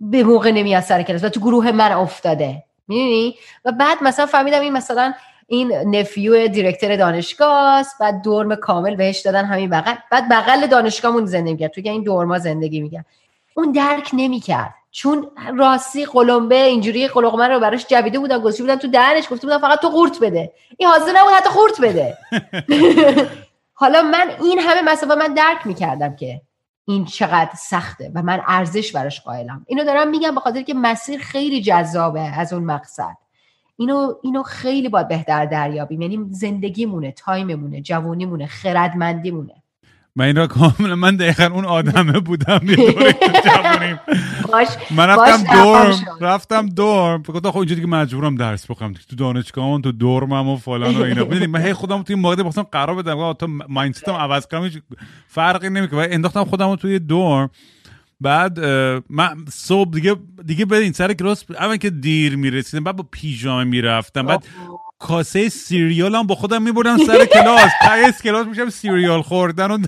به 0.00 0.24
موقع 0.24 0.50
نمیاد 0.50 0.82
سر 0.82 1.02
کلاس 1.02 1.24
و 1.24 1.28
تو 1.28 1.40
گروه 1.40 1.72
من 1.72 1.92
افتاده. 1.92 2.64
می‌دونی؟ 2.88 3.34
و 3.64 3.72
بعد 3.72 3.98
مثلا 4.02 4.26
فهمیدم 4.26 4.60
این 4.60 4.72
مثلا 4.72 5.12
این 5.50 5.72
نفیو 5.72 6.48
دیرکتر 6.48 6.96
دانشگاه 6.96 7.64
است 7.64 7.98
بعد 8.00 8.22
دورم 8.22 8.54
کامل 8.54 8.96
بهش 8.96 9.20
دادن 9.20 9.44
همین 9.44 9.70
بغل. 9.70 9.94
بعد 10.10 10.28
بغل 10.28 10.66
دانشگاهمون 10.66 11.26
زندگی 11.26 11.52
می‌کرد. 11.52 11.70
توی 11.70 11.88
این 11.88 12.02
دورما 12.02 12.38
زندگی 12.38 12.80
می‌کرد. 12.80 13.06
اون 13.54 13.72
درک 13.72 14.10
نمی‌کرد. 14.12 14.74
چون 14.90 15.30
راستی 15.56 16.04
قلمبه 16.04 16.62
اینجوری 16.62 17.08
قلقمه 17.08 17.48
رو 17.48 17.60
براش 17.60 17.86
جویده 17.86 18.18
بودن 18.18 18.38
گذاشته 18.38 18.62
بودن 18.62 18.76
تو 18.76 18.88
دهنش 18.88 19.24
گفته 19.30 19.46
بودن 19.46 19.58
فقط 19.58 19.80
تو 19.80 19.88
قورت 19.88 20.20
بده. 20.20 20.52
این 20.76 20.88
حاضر 20.88 21.12
نبود 21.16 21.32
حتی 21.32 21.50
قورت 21.50 21.80
بده. 21.80 22.18
حالا 23.80 24.02
من 24.02 24.30
این 24.42 24.58
همه 24.58 24.92
مسافه 24.92 25.14
من 25.14 25.34
درک 25.34 25.66
می‌کردم 25.66 26.16
که 26.16 26.40
این 26.84 27.04
چقدر 27.04 27.50
سخته 27.56 28.10
و 28.14 28.22
من 28.22 28.42
ارزش 28.46 28.92
براش 28.92 29.20
قائلم. 29.20 29.64
اینو 29.66 29.84
دارم 29.84 30.10
میگم 30.10 30.34
به 30.34 30.40
خاطر 30.40 30.62
که 30.62 30.74
مسیر 30.74 31.20
خیلی 31.20 31.62
جذابه 31.62 32.20
از 32.20 32.52
اون 32.52 32.64
مقصد. 32.64 33.16
اینو 33.78 34.14
اینو 34.22 34.42
خیلی 34.42 34.88
باید 34.88 35.08
بهتر 35.08 35.46
دریابیم. 35.46 36.02
یعنی 36.02 36.18
زندگیمونه 36.30 37.12
تایممونه 37.12 37.80
جوونیمونه 37.80 38.46
خردمندیمونه. 38.46 39.54
من 40.16 40.24
این 40.24 40.36
را 40.36 40.46
کاملا 40.46 40.94
من 40.96 41.16
دقیقا 41.16 41.44
اون 41.54 41.64
آدمه 41.64 42.20
بودم 42.20 42.60
باش 44.52 44.68
من 44.90 45.06
رفتم 45.06 45.54
dorm 45.54 45.94
رفتم 46.20 46.68
dorm. 46.68 47.22
گفتم 47.22 47.50
خب 47.50 47.58
اینجوری 47.58 47.80
که 47.80 47.86
مجبورم 47.86 48.34
درس 48.34 48.70
بخونم. 48.70 48.94
تو 49.10 49.16
دانشگاه 49.16 49.80
تو 49.80 49.92
dorm 49.92 50.37
م 50.37 50.48
و 50.48 50.56
فلان 50.56 50.96
و 50.96 51.02
اینا. 51.02 51.24
ببینید 51.24 51.50
من 51.50 51.62
هی 51.62 51.72
خودم 51.72 52.02
توی 52.02 52.16
موقع 52.16 52.36
بخواستم 52.36 52.62
قرار 52.62 53.02
بدم. 53.02 53.32
تا 53.32 53.46
mindset 53.68 54.07
م 54.07 54.12
عوض 54.12 54.46
کنم 54.46 54.64
هیچ 54.64 54.78
فرقی 55.28 55.70
نمی‌کنه. 55.70 56.08
انداختم 56.10 56.44
خودم 56.44 56.76
توی 56.76 56.98
dorm. 56.98 57.50
بعد 58.20 58.60
من 59.10 59.44
صبح 59.48 59.90
دیگه 59.90 60.16
دیگه 60.46 60.72
این 60.72 60.92
سر 60.92 61.12
کلاس 61.12 61.44
اول 61.50 61.76
که 61.76 61.90
دیر 61.90 62.36
می‌رسیدم 62.36 62.84
بعد 62.84 62.96
با 62.96 63.08
پیژامه 63.10 63.64
می‌رفتم 63.64 64.26
بعد 64.26 64.44
کاسه 64.98 65.48
cereal 65.48 66.14
هم 66.14 66.26
با 66.26 66.34
خودم 66.34 66.62
میبردم 66.62 66.98
سر 66.98 67.24
کلاس. 67.24 67.70
ته 67.82 68.22
کلاس 68.22 68.46
می‌شستم 68.46 68.70
cereal 68.70 69.22
خوردن 69.22 69.70
و 69.70 69.78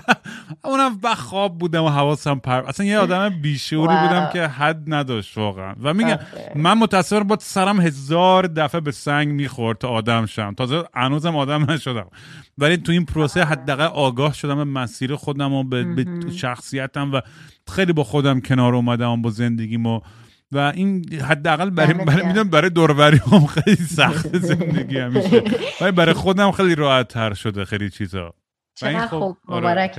اونم 0.64 1.00
خواب 1.16 1.58
بودم 1.58 1.84
و 1.84 1.88
حواسم 1.88 2.38
پر 2.38 2.62
اصلا 2.68 2.86
یه 2.86 2.98
آدم 2.98 3.28
بیشوری 3.28 3.86
بودم 3.86 4.30
که 4.32 4.46
حد 4.46 4.82
نداشت 4.86 5.38
واقعا. 5.38 5.74
و 5.82 5.94
میگم 5.94 6.18
من 6.54 6.78
متاسفم 6.78 7.22
با 7.22 7.36
سرم 7.40 7.80
هزار 7.80 8.46
دفعه 8.46 8.80
به 8.80 8.92
سنگ 8.92 9.28
می‌خورد 9.28 9.78
تا 9.78 9.88
آدم 9.88 10.26
شم. 10.26 10.54
تازه 10.54 10.84
هنوزم 10.94 11.36
آدم 11.36 11.70
نشدم. 11.70 12.06
ولی 12.58 12.76
تو 12.76 12.92
این 12.92 13.04
پروسه 13.04 13.44
حداقل 13.44 13.84
آگاه 13.84 14.32
شدم 14.32 14.56
به 14.56 14.64
مسیر 14.64 15.16
خودم 15.16 15.52
و 15.52 15.64
به, 15.64 15.84
به 15.84 16.06
شخصیتم 16.36 17.12
و 17.12 17.20
خیلی 17.72 17.92
با 17.92 18.04
خودم 18.04 18.40
کنار 18.40 18.74
اومدم 18.74 19.22
با 19.22 19.30
زندگیم 19.30 19.86
و 19.86 20.00
و 20.52 20.72
این 20.74 21.04
حداقل 21.14 21.70
برای 21.70 21.94
برای 21.94 22.26
می‌دونم 22.26 22.50
برای 22.50 22.70
دوروری 22.70 23.20
هم 23.32 23.46
خیلی 23.46 23.76
سخت 23.76 24.38
زندگی 24.38 24.98
همیشه 24.98 25.42
ولی 25.80 25.92
برای 25.92 26.12
خودم 26.12 26.50
خیلی 26.52 26.74
راحت 26.74 27.08
تر 27.08 27.34
شده 27.34 27.64
خیلی 27.64 27.90
چیزا. 27.90 28.34
چقدر 28.74 29.06
خب 29.06 29.18
خوب. 29.18 29.36
آره 29.48 29.90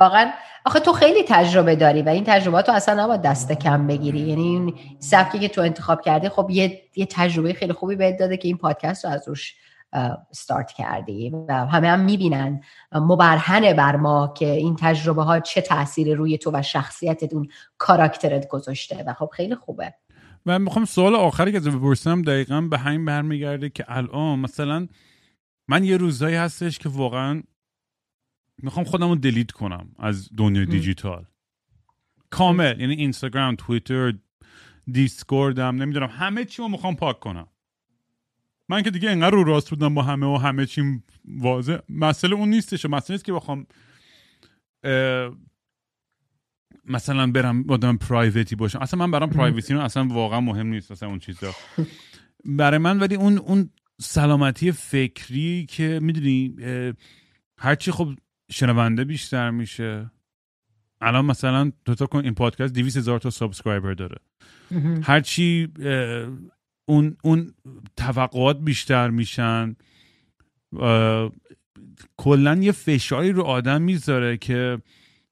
واقعا 0.00 0.30
آخه 0.64 0.80
تو 0.80 0.92
خیلی 0.92 1.22
تجربه 1.28 1.76
داری 1.76 2.02
و 2.02 2.08
این 2.08 2.24
تجربه 2.26 2.62
تو 2.62 2.72
اصلا 2.72 3.04
نباید 3.04 3.22
دست 3.22 3.52
کم 3.52 3.86
بگیری. 3.86 4.20
یعنی 4.20 4.42
این 4.42 4.74
سبکی 4.98 5.38
که 5.38 5.48
تو 5.48 5.60
انتخاب 5.60 6.00
کردی 6.00 6.28
خب 6.28 6.48
یه, 6.50 6.82
یه 6.96 7.06
تجربه 7.10 7.52
خیلی 7.52 7.72
خوبی 7.72 7.96
بهت 7.96 8.18
داده 8.18 8.36
که 8.36 8.48
این 8.48 8.56
پادکست 8.56 9.04
رو 9.04 9.10
از 9.10 9.28
روش 9.28 9.54
استارت 9.94 10.72
کردی 10.72 11.30
و 11.30 11.66
همه 11.66 11.88
هم 11.88 12.00
می‌بینن 12.00 12.60
مبرهنه 12.92 13.74
بر 13.74 13.96
ما 13.96 14.34
که 14.36 14.50
این 14.50 14.76
تجربه 14.78 15.22
ها 15.22 15.40
چه 15.40 15.60
تاثیر 15.60 16.16
روی 16.16 16.38
تو 16.38 16.50
و 16.54 16.62
شخصیتت 16.62 17.32
اون 17.32 17.48
کاراکترت 17.78 18.48
گذاشته 18.48 19.04
و 19.06 19.14
خب 19.14 19.30
خیلی 19.32 19.54
خوبه. 19.54 19.94
و 20.46 20.58
می‌خوام 20.58 20.84
سوال 20.84 21.14
آخری 21.14 21.52
که 21.52 21.60
بپرسم 21.60 22.22
دقیقا 22.22 22.60
به 22.60 22.78
همین 22.78 23.04
برمیگرده 23.04 23.68
که 23.68 23.84
الان 23.88 24.38
مثلا 24.38 24.88
من 25.68 25.84
یه 25.84 25.96
روزایی 25.96 26.36
هستش 26.36 26.78
که 26.78 26.88
واقعا 26.88 27.42
می‌خوام 28.62 28.84
خودم 28.84 29.08
رو 29.08 29.16
دلیت 29.16 29.50
کنم 29.50 29.88
از 29.98 30.28
دنیای 30.36 30.66
دیجیتال. 30.66 31.24
کامل 32.30 32.80
یعنی 32.80 32.94
اینستاگرام 32.94 33.54
توییتر 33.56 34.14
دیسکوردم 34.92 35.82
نمی‌دونم 35.82 36.08
همه 36.10 36.44
چی 36.44 36.62
رو 36.62 36.68
می‌خوام 36.68 36.96
پاک 36.96 37.20
کنم. 37.20 37.46
من 38.68 38.82
که 38.82 38.90
دیگه 38.90 39.10
انقدر 39.10 39.30
رو 39.30 39.44
راست 39.44 39.70
بودم 39.70 39.94
با 39.94 40.02
همه 40.02 40.26
و 40.26 40.36
همه 40.36 40.66
چیم 40.66 41.04
واضح. 41.24 41.78
مسئله 41.88 42.34
اون 42.34 42.48
نیستش 42.50 42.86
مسئله 42.86 43.14
نیست 43.14 43.24
که 43.24 43.32
بخوام 43.32 43.66
مثلا 46.84 47.26
برم 47.26 47.64
آدم 47.68 47.96
private 47.96 48.48
ی 48.48 48.56
باشم. 48.56 48.78
اصلا 48.78 48.98
من 49.00 49.10
برام 49.10 49.30
privacy 49.30 49.74
اصلا 49.74 50.08
واقعا 50.08 50.40
مهم 50.40 50.66
نیست 50.66 50.90
اصلا 50.90 51.08
اون 51.08 51.18
چیزا. 51.18 51.54
برای 52.44 52.78
من 52.78 52.98
ولی 52.98 53.14
اون 53.14 53.38
اون 53.38 53.70
سلامتی 54.00 54.72
فکری 54.72 55.66
که 55.68 55.98
می‌دونی 56.02 56.56
هرچی 57.58 57.90
خب 57.90 58.14
شنونده 58.50 59.04
بیشتر 59.04 59.50
میشه. 59.50 60.10
الان 61.00 61.24
مثلا 61.24 61.72
تو 61.84 62.06
کن 62.06 62.18
این 62.18 62.34
پادکست 62.34 62.74
200 62.74 62.96
هزار 62.96 63.18
تا 63.18 63.30
subscriber 63.30 63.94
داره. 63.94 64.16
هرچی 65.02 65.68
اون 66.86 67.16
اون 67.22 67.54
توقعات 67.96 68.60
بیشتر 68.60 69.10
میشن. 69.10 69.76
کلا 72.16 72.54
یه 72.54 72.72
فشاری 72.72 73.32
رو 73.32 73.42
آدم 73.42 73.82
می‌ذاره 73.82 74.36
که 74.36 74.78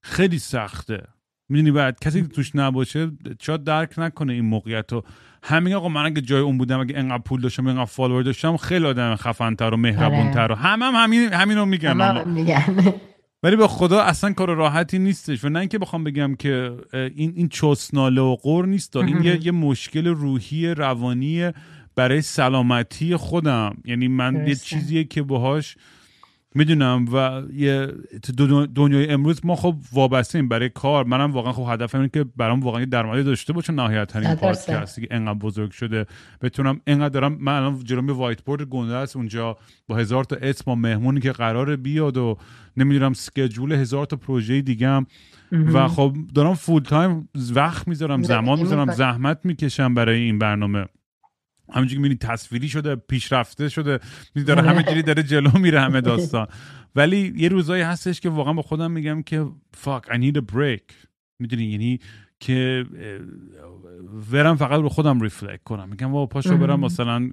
خیلی 0.02 0.38
سخته. 0.38 1.02
می‌دونی 1.48 1.70
بعد 1.70 2.00
کسی 2.00 2.22
که 2.22 2.28
توش 2.28 2.56
نباشه 2.56 3.10
شاید 3.40 3.64
درک 3.64 3.98
نکنه 3.98 4.32
این 4.32 4.44
موقعیت 4.44 4.92
رو. 4.92 5.04
همین 5.42 5.74
آقا 5.74 5.88
من 5.88 6.04
اگه 6.04 6.20
جای 6.20 6.40
اون 6.40 6.58
بودم 6.58 6.80
اگه 6.80 6.98
انقدر 6.98 7.22
پول 7.22 7.40
داشتم 7.40 7.66
انقدر 7.66 7.84
فالوور 7.84 8.22
داشتم 8.22 8.56
خیلی 8.56 8.86
آدم 8.86 9.16
خفنتر 9.16 9.70
و 9.70 9.76
مهربونتر 9.76 10.52
و 10.52 10.54
هم 10.54 10.82
هم 10.82 10.94
همین 10.94 11.32
همین 11.32 11.58
رو 11.58 11.66
میگن. 11.66 13.04
ولی 13.42 13.56
به 13.56 13.68
خدا 13.68 14.02
اصلا 14.02 14.32
کار 14.32 14.54
راحتی 14.54 14.98
نیستش 14.98 15.44
و 15.44 15.48
نه 15.48 15.58
اینکه 15.58 15.78
بخوام 15.78 16.04
بگم 16.04 16.34
که 16.34 16.76
این 16.92 17.32
این 17.36 17.48
چسناله 17.48 18.20
و 18.20 18.36
قور 18.36 18.66
نیست 18.66 18.96
این 18.96 19.22
یه, 19.22 19.46
یه 19.46 19.52
مشکل 19.52 20.06
روحی 20.06 20.66
روانی 20.66 21.50
برای 21.94 22.22
سلامتی 22.22 23.16
خودم. 23.16 23.76
یعنی 23.84 24.08
من 24.08 24.48
یه 24.48 24.54
چیزیه 24.54 25.04
که 25.04 25.22
باهاش 25.22 25.76
می‌دونم 26.54 27.04
و 27.12 27.42
یه 27.52 27.86
دنیای 28.74 29.08
امروز 29.08 29.40
ما 29.44 29.56
خب 29.56 29.76
وابسته 29.92 30.42
برای 30.42 30.68
کار. 30.68 31.04
منم 31.04 31.32
واقعا 31.32 31.52
خب 31.52 31.66
هدفم 31.68 31.98
اینه 31.98 32.10
که 32.14 32.24
برام 32.36 32.60
واقعا 32.60 32.84
درآمدی 32.84 33.22
داشته 33.22 33.52
باشه 33.52 33.72
نهایت 33.72 34.16
این 34.16 34.34
پادکستی 34.34 35.00
که 35.00 35.08
انقدر 35.10 35.38
بزرگ 35.38 35.70
شده. 35.70 36.06
بتونم 36.40 36.80
انقدر 36.86 37.08
دارم 37.08 37.36
من 37.40 37.52
الان 37.52 37.84
جلوم 37.84 38.10
whiteboard 38.10 38.62
گنده 38.62 38.94
است. 38.94 39.16
اونجا 39.16 39.56
با 39.86 39.96
هزار 39.96 40.24
تا 40.24 40.36
اسم 40.36 40.64
با 40.66 40.74
مهمونی 40.74 41.20
که 41.20 41.32
قرار 41.32 41.76
بیاد 41.76 42.16
و 42.16 42.38
نمی‌دونم 42.76 43.12
schedule 43.12 43.72
هزار 43.72 44.06
تا 44.06 44.16
پروژه 44.16 44.60
دیگه 44.60 44.88
هم. 44.88 45.06
و 45.52 45.88
خب 45.88 46.16
دارم 46.34 46.54
full 46.54 46.82
time 46.82 47.28
وقت 47.54 47.88
می‌ذارم 47.88 48.22
زمان 48.22 48.58
می‌ذارم 48.58 48.92
زحمت 48.92 49.40
می‌کشم 49.44 49.94
برای 49.94 50.20
این 50.20 50.38
برنامه. 50.38 50.86
همونجوری 51.72 51.94
که 51.96 52.00
می‌بینی 52.02 52.18
تصویری 52.18 52.68
شده 52.68 52.96
پیشرفته 52.96 53.68
شده 53.68 54.00
داره 54.46 54.62
همه 54.62 54.82
جوری 54.82 55.02
داره 55.02 55.22
جلو 55.22 55.58
میره 55.58 55.80
همه 55.80 56.00
داستان. 56.10 56.46
ولی 56.96 57.32
یه 57.36 57.48
روزایی 57.48 57.82
هستش 57.82 58.20
که 58.20 58.30
واقعا 58.30 58.52
با 58.52 58.62
خودم 58.62 58.90
میگم 58.90 59.22
که 59.22 59.46
fuck 59.84 60.06
I 60.06 60.16
need 60.16 60.36
a 60.36 60.54
break. 60.54 60.94
می‌دونی؟ 61.38 61.64
یعنی 61.64 61.98
که 62.40 62.86
برم 64.32 64.56
فقط 64.56 64.80
رو 64.80 64.88
خودم 64.88 65.20
ریفلکت 65.20 65.62
کنم. 65.62 65.88
میگم 65.88 66.12
با 66.12 66.26
پاشو 66.26 66.56
برم 66.56 66.80
مثلا 66.80 67.30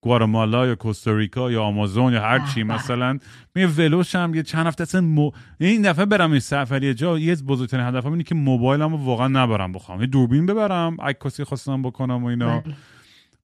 گوارمالا 0.00 0.66
یا 0.66 0.74
کوستاریکا 0.74 1.50
یا 1.50 1.62
آمازون 1.62 2.12
یا 2.12 2.22
هر 2.22 2.46
چی 2.54 2.62
مثلا 2.62 3.18
می 3.54 3.64
ولوشم 3.64 4.32
یه 4.34 4.42
چند 4.42 4.66
هفته 4.66 4.82
اصلا 4.82 5.00
مو... 5.00 5.30
این 5.60 5.82
دفعه 5.82 6.04
برم 6.04 6.30
این 6.30 6.40
سفر 6.40 6.92
جا 6.92 7.18
یه 7.18 7.36
بزرگترین 7.36 7.86
هدفم 7.86 8.10
اینه 8.12 8.24
که 8.24 8.34
موبایلمو 8.34 8.96
واقعا 8.96 9.28
نبرم 9.28 9.72
بخوام. 9.72 10.00
یه 10.00 10.06
دوربین 10.06 10.46
ببرم 10.46 10.96
عکاسی 11.00 11.44
خواستم 11.44 11.82
بکنم 11.82 12.24
و 12.24 12.26
اینا. 12.26 12.60
بله. 12.60 12.74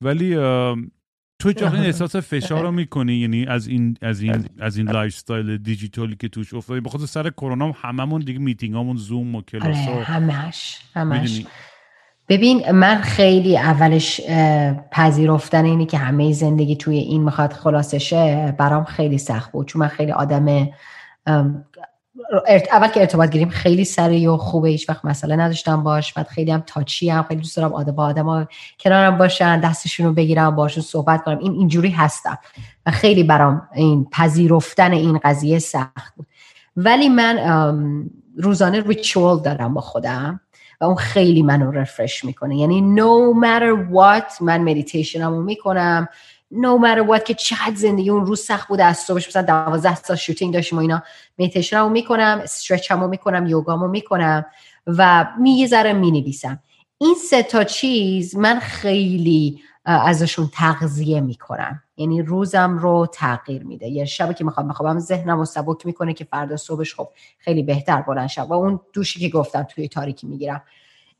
ولی 0.01 0.35
تو 1.39 1.49
این 1.49 1.85
احساس 1.85 2.17
فشار 2.17 2.63
رو 2.63 2.71
می‌کنی 2.73 3.15
یعنی 3.15 3.47
از 3.47 3.67
این 3.67 3.97
از 4.03 4.21
این 4.21 4.49
از 4.61 4.77
این 4.77 4.91
lifestyle 4.91 5.57
دیجیتالی 5.57 6.17
که 6.17 6.29
توش 6.29 6.55
افتادی 6.55 6.81
بخاطر 6.81 7.07
سر 7.07 7.31
کرونا 7.31 7.73
هممون 7.73 8.21
دیگه 8.21 8.39
meeting 8.39 8.79
امون 8.79 8.97
Zoom 8.97 9.35
و 9.35 9.43
کلاس 9.43 9.89
آره 9.89 10.05
همش 10.05 10.79
همش. 10.95 11.45
ببین 12.29 12.71
من 12.71 13.01
خیلی 13.01 13.59
اولش 13.59 14.21
پذیرفتن 14.93 15.65
اینی 15.65 15.87
که 15.87 15.99
همه 15.99 16.33
زندگی 16.33 16.77
توی 16.77 16.97
این 16.97 17.25
می‌خواد 17.25 17.53
خلاصشه 17.53 18.55
برام 18.59 18.85
خیلی 18.85 19.19
سخت 19.19 19.53
بود 19.53 19.67
چون 19.67 19.81
من 19.81 19.89
خیلی 19.89 20.13
آدم 20.13 20.69
اول 22.73 22.89
که 22.89 23.01
ارتباط 23.01 23.31
گیریم 23.31 23.49
خیلی 23.49 23.85
سریع 23.85 24.33
و 24.33 24.37
خوبه 24.37 24.69
هیچ 24.69 24.89
وقت 24.89 25.05
مسئله 25.05 25.37
نداشتم 25.37 25.83
باش 25.83 26.13
بعد 26.13 26.27
خیلی 26.27 26.51
هم 26.51 26.63
touchy 26.67 27.11
هم 27.11 27.23
خیلی 27.23 27.41
دوست 27.41 27.57
دارم 27.57 27.73
آدم 27.73 27.93
با 27.93 28.05
آدم 28.05 28.27
ها 28.27 28.49
کنارم 28.81 29.19
باشن 29.19 29.61
دستشون 29.61 30.07
رو 30.07 30.13
بگیرم 30.13 30.57
باشون 30.57 30.83
صحبت 30.83 31.25
کنم. 31.25 31.39
این 31.39 31.53
اینجوری 31.53 31.91
هستم 31.91 32.39
و 32.87 32.91
خیلی 32.91 33.23
برام 33.23 33.69
این 33.75 34.07
پذیرفتن 34.13 34.93
این 34.93 35.19
قضیه 35.25 35.59
سخت 35.59 36.15
بود. 36.17 36.27
ولی 36.77 37.09
من 37.09 37.39
روزانه 38.37 38.81
ritual 38.81 39.41
دارم 39.43 39.75
با 39.75 39.81
خودم 39.81 40.41
و 40.81 40.85
اون 40.85 40.97
خیلی 40.97 41.43
منو 41.43 41.71
refresh 41.71 42.25
می‌کنه. 42.25 42.57
یعنی 42.57 42.97
no 42.97 43.35
matter 43.45 43.93
what 43.95 44.43
من 44.43 44.61
مدیتیشنمو 44.61 45.43
می‌کنم. 45.43 46.09
No 46.53 46.79
matter 46.79 47.11
what 47.11 47.25
که 47.25 47.35
چقدر 47.35 47.75
زندگی 47.75 48.11
اون 48.11 48.27
روز 48.27 48.41
سخت 48.41 48.69
بوده 48.69 48.85
از 48.85 48.99
صبحش 48.99 49.29
مثلا 49.29 49.43
12 49.43 49.95
ساعت 49.95 50.21
shooting 50.21 50.55
داشتیم 50.55 50.79
و 50.79 50.81
اینا. 50.81 51.03
رو 51.73 51.89
می‌کنم 51.89 52.41
استرچمو 52.43 53.09
می‌کنم 53.09 53.47
یوگامو 53.47 53.89
می‌کنم 53.89 54.45
و 54.87 55.27
می 55.41 55.51
یه 55.51 55.67
ذره 55.67 55.93
می‌نویسم. 55.93 56.59
این 56.99 57.15
سه 57.31 57.43
تا 57.43 57.65
چیز 57.65 58.37
من 58.37 58.59
خیلی 58.59 59.61
ازشون 59.85 60.51
تغذیه 60.55 61.21
می‌کنم. 61.21 61.83
یعنی 61.97 62.23
روزم 62.23 62.79
رو 62.79 63.07
تغییر 63.13 63.65
میده. 63.65 63.87
یه 63.87 64.05
شبی 64.05 64.35
که 64.35 64.45
می‌خوام 64.45 64.69
بخوابم 64.69 64.99
ذهنم 64.99 65.39
رو 65.39 65.45
سبک 65.45 65.87
می‌کنه 65.87 66.15
که 66.15 66.25
فردا 66.25 66.57
صبحش 66.57 66.95
خب 66.95 67.09
خیلی 67.39 67.63
بهتر 67.63 68.03
بلند 68.03 68.29
شب 68.29 68.51
و 68.51 68.53
اون 68.53 68.81
دوشی 68.93 69.21
که 69.21 69.29
گفتم 69.29 69.63
توی 69.63 69.89
تاریکی 69.89 70.27
می‌گیرم. 70.27 70.63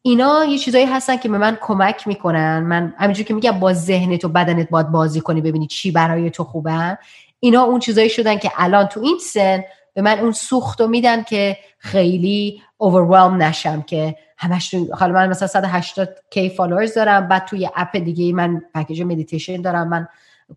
اینا 0.07 0.45
یه 0.45 0.59
چیزایی 0.59 0.85
هستن 0.85 1.17
که 1.17 1.29
به 1.29 1.39
من 1.39 1.59
کمک 1.61 2.09
می‌کنن. 2.09 2.61
من 2.61 2.95
همینجور 2.99 3.27
که 3.27 3.35
میگم 3.35 3.61
با 3.61 3.73
ذهنت 3.73 4.25
و 4.25 4.29
بدنت 4.29 4.71
باید 4.71 4.91
بازی 4.91 5.21
کنی 5.21 5.41
ببینی 5.41 5.67
چی 5.67 5.91
برای 5.91 6.31
تو 6.31 6.45
خوبه. 6.45 6.99
اینا 7.41 7.63
اون 7.63 7.81
چیزایی 7.81 8.11
شدن 8.11 8.39
که 8.39 8.53
الان 8.57 8.87
تو 8.87 9.01
این 9.01 9.19
سن 9.19 9.65
به 9.95 10.03
من 10.03 10.19
اون 10.19 10.33
سوخت 10.33 10.81
میدن 10.81 11.23
که 11.23 11.57
خیلی 11.79 12.63
overwhelm 12.83 13.33
نشم 13.39 13.83
که 13.83 14.17
همش 14.39 14.75
حالا 14.75 15.13
من 15.13 15.29
مثلا 15.29 15.49
180 15.49 16.09
K 16.31 16.51
followers 16.51 16.95
دارم 16.95 17.29
بعد 17.29 17.45
توی 17.45 17.69
اپ 17.77 17.97
دیگه 17.97 18.33
من 18.33 18.63
پکیج 18.75 19.03
مدیتیشن 19.03 19.61
دارم. 19.61 19.89
من 19.89 20.09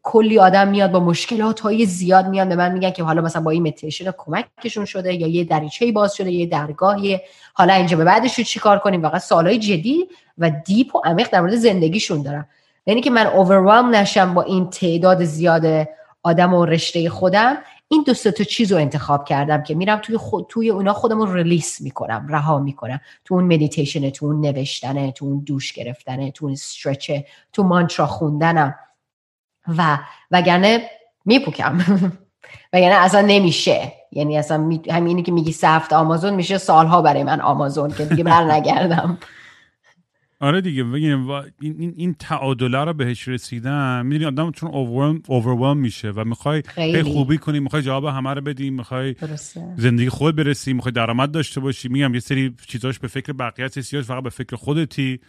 کلی 0.03 0.39
آدم 0.39 0.67
میاد 0.67 0.91
با 0.91 0.99
مشکلات 0.99 1.59
های 1.59 1.85
زیاد 1.85 2.27
میاد 2.27 2.47
به 2.47 2.55
من 2.55 2.71
میگن 2.71 2.91
که 2.91 3.03
حالا 3.03 3.21
مثلا 3.21 3.41
با 3.41 3.51
این 3.51 3.61
مدیتیشن 3.61 4.11
کمکشون 4.17 4.85
شده 4.85 5.13
یا 5.13 5.27
یه 5.27 5.43
دریچه 5.43 5.91
باز 5.91 6.15
شده 6.15 6.31
یه 6.31 6.45
درگاهی. 6.45 7.19
حالا 7.53 7.73
اینجا 7.73 7.97
به 7.97 8.03
بعدش 8.03 8.39
رو 8.39 8.43
چیکار 8.43 8.79
کنیم؟ 8.79 9.01
واقعا 9.01 9.19
سوالای 9.19 9.59
جدی 9.59 10.07
و 10.37 10.49
deep 10.65 10.95
و 10.95 11.01
عمیق 11.05 11.29
در 11.31 11.41
مورد 11.41 11.55
زندگیشون 11.55 12.21
دارم. 12.21 12.47
یعنی 12.85 13.01
که 13.01 13.09
من 13.09 13.27
overwhelm 13.27 13.95
نشم 13.95 14.33
با 14.33 14.41
این 14.41 14.69
تعداد 14.69 15.23
زیاد 15.23 15.87
آدم 16.23 16.53
و 16.53 16.65
رشته 16.65 17.09
خودم. 17.09 17.57
این 17.87 18.03
دو 18.07 18.13
تا 18.13 18.43
چیز 18.43 18.73
انتخاب 18.73 19.25
کردم 19.25 19.63
که 19.63 19.75
میرم 19.75 19.97
توی 19.97 20.17
خود 20.17 20.45
توی 20.49 20.69
اونا 20.69 20.93
خودم 20.93 21.21
رو 21.21 21.33
release 21.33 21.81
می‌کنم 21.81 22.27
رها 22.29 22.59
می‌کنم. 22.59 22.99
تو 23.25 23.35
اون 23.35 23.43
مدیتیشن 23.43 24.09
تو 24.09 24.25
اون 24.25 24.41
نوشتنه 24.41 25.11
تو 25.11 25.25
اون 25.25 25.43
دوش 25.45 25.73
گرفتنه 25.73 26.31
تو 26.31 26.45
اون 26.45 26.53
stretch 26.53 27.16
ه 27.16 27.25
تو 27.53 27.63
مانترا 27.63 28.07
خوندنم. 28.07 28.75
و 29.67 29.99
وگرنه 30.31 30.89
میپوکم. 31.25 31.77
وگرنه 32.73 32.95
اصلا 32.95 33.21
نمیشه. 33.21 33.93
یعنی 34.11 34.37
اصلا 34.37 34.57
می... 34.57 34.81
همینی 34.91 35.23
که 35.23 35.31
میگی 35.31 35.51
سفت 35.51 35.93
آمازون 35.93 36.33
میشه 36.33 36.57
سالها 36.57 37.01
برای 37.01 37.23
من 37.23 37.41
آمازون 37.41 37.91
که 37.91 38.05
دیگه 38.05 38.23
بر 38.23 38.43
نگردم 38.51 39.17
آره 40.41 40.61
دیگه 40.61 40.83
بگیم 40.83 41.29
این 41.29 41.51
این, 41.61 41.93
این 41.97 42.15
تعادله 42.19 42.83
رو 42.83 42.93
بهش 42.93 43.27
رسیدن 43.27 44.05
می‌دونی 44.05 44.25
آدم 44.25 44.51
چون 44.51 44.69
اوورولم 45.27 45.77
میشه 45.77 46.09
و 46.09 46.23
می‌خوای 46.23 46.61
خیلی. 46.67 47.03
خوبی 47.03 47.37
کنی 47.37 47.59
می‌خوای 47.59 47.81
جواب 47.81 48.05
همه 48.05 48.33
رو 48.33 48.41
بدی 48.41 48.69
می‌خوای 48.69 49.15
زندگی 49.77 50.09
خود 50.09 50.35
برسی 50.35 50.73
می‌خوای 50.73 50.91
درآمد 50.91 51.31
داشته 51.31 51.59
باشی. 51.59 51.89
میگم 51.89 52.13
یه 52.13 52.19
سری 52.19 52.55
چیزاش 52.67 52.99
به 52.99 53.07
فکر 53.07 53.33
بقیه 53.33 53.65
هستی 53.65 54.01
فقط 54.01 54.23
به 54.23 54.29
فکر 54.29 54.55
خودتی. 54.55 55.19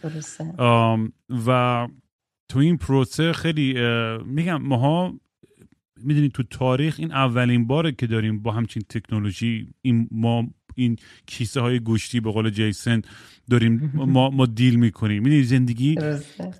و 1.47 1.87
تو 2.51 2.59
این 2.59 2.77
پروسه 2.77 3.33
خیلی 3.33 3.73
میگم 4.25 4.61
ماها 4.61 5.19
می‌دونی 6.03 6.29
تو 6.29 6.43
تاریخ 6.43 6.95
این 6.99 7.11
اولین 7.11 7.67
باره 7.67 7.91
که 7.91 8.07
داریم 8.07 8.41
با 8.41 8.51
همچین 8.51 8.83
تکنولوژی 8.89 9.67
این 9.81 10.07
ما 10.11 10.47
این 10.75 10.97
کیسه 11.25 11.61
های 11.61 11.79
گوشتی 11.79 12.19
به 12.19 12.31
قول 12.31 12.49
جیسن 12.49 13.01
داریم 13.49 13.91
ما, 13.93 14.29
ما 14.29 14.45
دیل 14.45 14.75
می‌کنیم. 14.75 15.23
می‌دونی 15.23 15.43
زندگی 15.43 15.95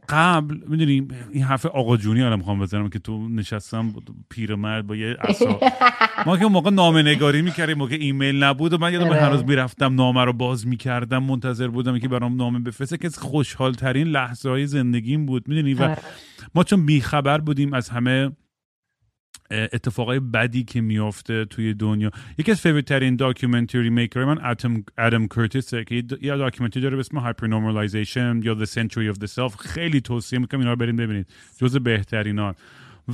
قبل 0.09 0.57
می‌دونی 0.67 1.07
این 1.31 1.43
حرف 1.43 1.65
آقا 1.65 1.97
جونی 1.97 2.21
الان 2.21 2.39
می‌خوام 2.39 2.59
بزنم 2.59 2.89
که 2.89 2.99
تو 2.99 3.29
نشستم 3.29 3.93
پیرمرد 4.29 4.87
با 4.87 4.95
یه 4.95 5.17
اصا 5.19 5.59
ما 6.25 6.37
که 6.37 6.45
موقع 6.45 6.69
نامه 6.69 7.01
نگاری 7.01 7.41
می‌کردیم 7.41 7.77
موقع 7.77 7.97
ایمیل 7.99 8.43
نبود 8.43 8.73
و 8.73 8.77
من 8.77 8.93
یادم 8.93 9.13
هر 9.13 9.29
روز 9.29 9.43
می‌رفتم 9.43 9.95
نامه 9.95 10.25
رو 10.25 10.33
باز 10.33 10.67
می‌کردم 10.67 11.23
منتظر 11.23 11.67
بودم 11.67 11.99
که 11.99 12.07
برام 12.07 12.35
نامه 12.35 12.59
بفرسته. 12.59 12.97
که 12.97 13.09
خوشحال 13.09 13.73
ترین 13.73 14.07
لحظه 14.07 14.49
های 14.49 14.67
زندگیم 14.67 15.25
بود 15.25 15.47
می‌دونی؟ 15.47 15.73
و 15.73 15.83
آره. 15.83 15.97
ما 16.55 16.63
چون 16.63 16.85
بیخبر 16.85 17.37
بودیم 17.37 17.73
از 17.73 17.89
همه 17.89 18.31
اتفاقای 19.51 20.19
بدی 20.19 20.63
که 20.63 20.81
میافته 20.81 21.45
توی 21.45 21.73
دنیا. 21.73 22.11
یکی 22.37 22.51
از 22.51 22.61
favorite 22.61 22.85
ترین 22.85 23.15
documentary 23.15 23.89
maker 23.89 24.25
من 24.25 24.37
ادم 24.43 24.83
ادم 24.97 25.27
کرتیسه 25.27 25.83
که 25.83 25.95
یه 25.95 26.35
documentary 26.37 26.83
داره 26.83 26.95
به 26.95 26.99
اسم 26.99 27.17
HyperNormalisation 27.17 28.41
یا 28.43 28.65
The 28.65 28.67
Century 28.67 29.15
of 29.15 29.19
the 29.19 29.27
Self. 29.27 29.57
خیلی 29.59 30.01
توصیه 30.01 30.39
می‌کنم 30.39 30.59
اینا 30.59 30.71
رو 30.71 30.77
بریم 30.77 30.95
ببینید. 30.95 31.27
جز 31.57 31.77
بهترینان 31.77 32.55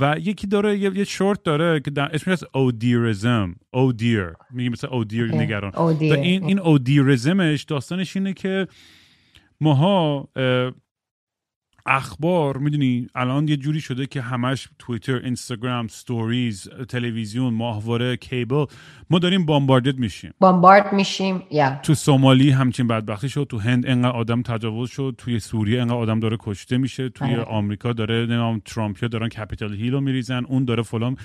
و 0.00 0.16
یکی 0.18 0.46
داره 0.46 0.78
یه, 0.78 0.96
یه 0.96 1.04
شورت 1.04 1.42
داره 1.42 1.80
که 1.80 1.90
اسمش 1.96 2.28
از 2.28 2.44
Oh 2.54 2.76
Dearism 2.76 3.54
oh 3.72 3.92
dear 3.92 4.32
میگه 4.50 4.70
مثلا 4.70 4.90
oh 4.90 5.05
dear 5.05 5.34
نگران. 5.34 5.72
این 6.00 6.44
این 6.44 6.58
Oh 6.58 6.77
Dearism 6.77 7.43
ش 7.43 7.62
داستانش 7.62 8.16
اینه 8.16 8.32
که 8.32 8.68
ماها 9.60 10.28
اخبار 11.88 12.56
می‌دونی 12.56 13.06
الان 13.14 13.48
یه 13.48 13.56
جوری 13.56 13.80
شده 13.80 14.06
که 14.06 14.20
همش 14.20 14.68
توییتر 14.78 15.16
اینستاگرام 15.16 15.88
stories 15.88 16.68
تلویزیون 16.88 17.54
ماهواره 17.54 18.16
cable 18.16 18.64
ما 19.10 19.18
داریم 19.18 19.46
bombarded 19.46 19.98
میشیم. 19.98 20.34
bombard 20.38 20.92
میشیم 20.92 21.42
یا. 21.50 21.80
تو 21.82 21.94
سومالی 21.94 22.50
همچین 22.50 22.86
بدبختی 22.86 23.28
شد 23.28 23.46
تو 23.50 23.58
هند 23.58 23.86
انقدر 23.86 24.16
آدم 24.16 24.42
تجاوز 24.42 24.90
شد 24.90 25.14
توی 25.18 25.40
سوریه 25.40 25.80
انقدر 25.80 25.96
آدم 25.96 26.20
داره 26.20 26.36
کشته 26.40 26.78
میشه 26.78 27.08
توی 27.08 27.34
آره. 27.34 27.42
آمریکا 27.42 27.92
داره 27.92 28.26
نام 28.26 28.60
ترامپیا 28.64 29.08
دارن 29.08 29.28
کپیتال 29.28 29.74
هیل 29.74 29.92
رو 29.92 30.00
میریزن 30.00 30.44
اون 30.44 30.64
داره 30.64 30.82
فلان. 30.82 31.16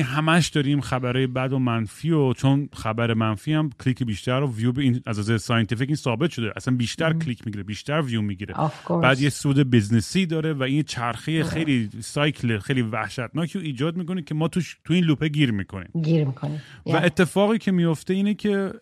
همش 0.00 0.48
داریم 0.48 0.80
خبرهای 0.80 1.26
بد 1.26 1.52
و 1.52 1.58
منفی 1.58 2.10
و 2.10 2.32
چون 2.32 2.68
خبر 2.72 3.14
منفی 3.14 3.52
هم 3.52 3.70
کلیک 3.84 4.02
بیشتر 4.02 4.42
و 4.42 4.54
ویو 4.54 4.72
این 4.78 5.00
از 5.06 5.30
از 5.30 5.42
scientific 5.42 5.88
این 5.88 5.96
ثابت 5.96 6.30
شده. 6.30 6.52
اصلا 6.56 6.76
بیشتر 6.76 7.12
کلیک 7.12 7.46
می‌گیره 7.46 7.62
بیشتر 7.62 8.00
ویو 8.00 8.22
می‌گیره. 8.22 8.54
بعد 9.02 9.20
یه 9.20 9.30
سود 9.30 9.70
بزنسی 9.70 10.26
داره 10.26 10.52
و 10.52 10.62
این 10.62 10.82
چرخه 10.82 11.44
خیلی 11.44 11.90
سایکل 12.00 12.58
خیلی 12.58 12.82
وحشتناکی 12.82 13.58
رو 13.58 13.64
ایجاد 13.64 13.96
می‌کنه 13.96 14.22
که 14.22 14.34
ما 14.34 14.48
توش 14.48 14.78
تو 14.84 14.94
این 14.94 15.04
لوپه 15.04 15.28
گیر 15.28 15.50
می‌کنیم. 15.52 15.90
گیر 16.02 16.24
می‌کنیم. 16.24 16.62
و 16.86 16.96
اتفاقی 16.96 17.58
که 17.58 17.72
میفته 17.72 18.14
اینه 18.14 18.34
که 18.34 18.72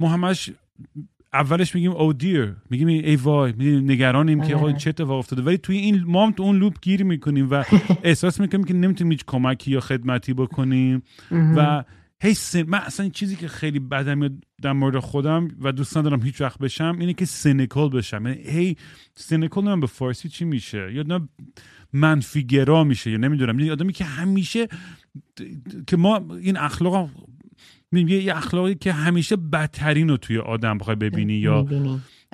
ما 0.00 0.08
همش 0.08 0.50
اولش 1.36 1.74
میگیم 1.74 1.90
او 1.90 2.12
دیر 2.12 2.56
میگیم 2.70 2.88
ای 2.88 3.16
وای 3.16 3.52
نگرانیم 3.80 4.42
که 4.42 4.54
آقا 4.54 4.72
چه 4.72 4.90
اتفاق 4.90 5.18
افتاده. 5.18 5.42
ولی 5.42 5.58
توی 5.58 5.76
این 5.76 6.04
ما 6.06 6.26
هم 6.26 6.32
تو 6.32 6.42
اون 6.42 6.58
لوپ 6.58 6.74
گیر 6.82 7.04
می‌کنیم 7.04 7.48
و 7.50 7.64
احساس 8.04 8.40
می‌کنیم 8.40 8.64
که 8.64 8.74
نمی‌تونیم 8.74 9.10
هیچ 9.10 9.24
کمکی 9.26 9.70
یا 9.70 9.80
خدمتی 9.80 10.34
بکنیم. 10.34 11.02
و 11.56 11.84
هی 12.20 12.34
سن... 12.34 12.62
من 12.62 12.78
اصلا 12.78 13.08
چیزی 13.08 13.36
که 13.36 13.48
خیلی 13.48 13.78
بدم 13.78 14.18
میاد 14.18 14.32
در 14.62 14.72
مورد 14.72 14.98
خودم 14.98 15.48
و 15.60 15.72
دوست 15.72 15.96
ندارم 15.96 16.22
هیچ 16.22 16.40
وقت 16.40 16.58
بشم 16.58 16.96
اینه 17.00 17.12
که 17.12 17.24
cynical 17.24 17.88
بشم. 17.88 18.26
یعنی 18.26 18.42
هی 18.42 18.76
سینیکال 19.14 19.64
نمیم 19.64 19.80
به 19.80 19.86
فارسی 19.86 20.28
چی 20.28 20.44
میشه 20.44 20.92
یا 20.92 21.02
نه 21.02 21.28
منفیگرا 21.92 22.84
میشه 22.84 23.10
یا 23.10 23.18
نمی‌دونم. 23.18 23.60
یه 23.60 23.72
آدمی 23.72 23.92
که 23.92 24.04
همیشه 24.04 24.68
که 25.86 25.96
ما 25.96 26.26
این 26.42 26.56
اخلاق 26.56 27.10
یه, 28.00 28.22
یه 28.22 28.36
اخلاقی 28.36 28.74
که 28.74 28.92
همیشه 28.92 29.36
بدترین 29.36 30.08
رو 30.08 30.16
توی 30.16 30.38
آدم 30.38 30.78
بخوای 30.78 30.96
ببینی 30.96 31.34
یا 31.34 31.66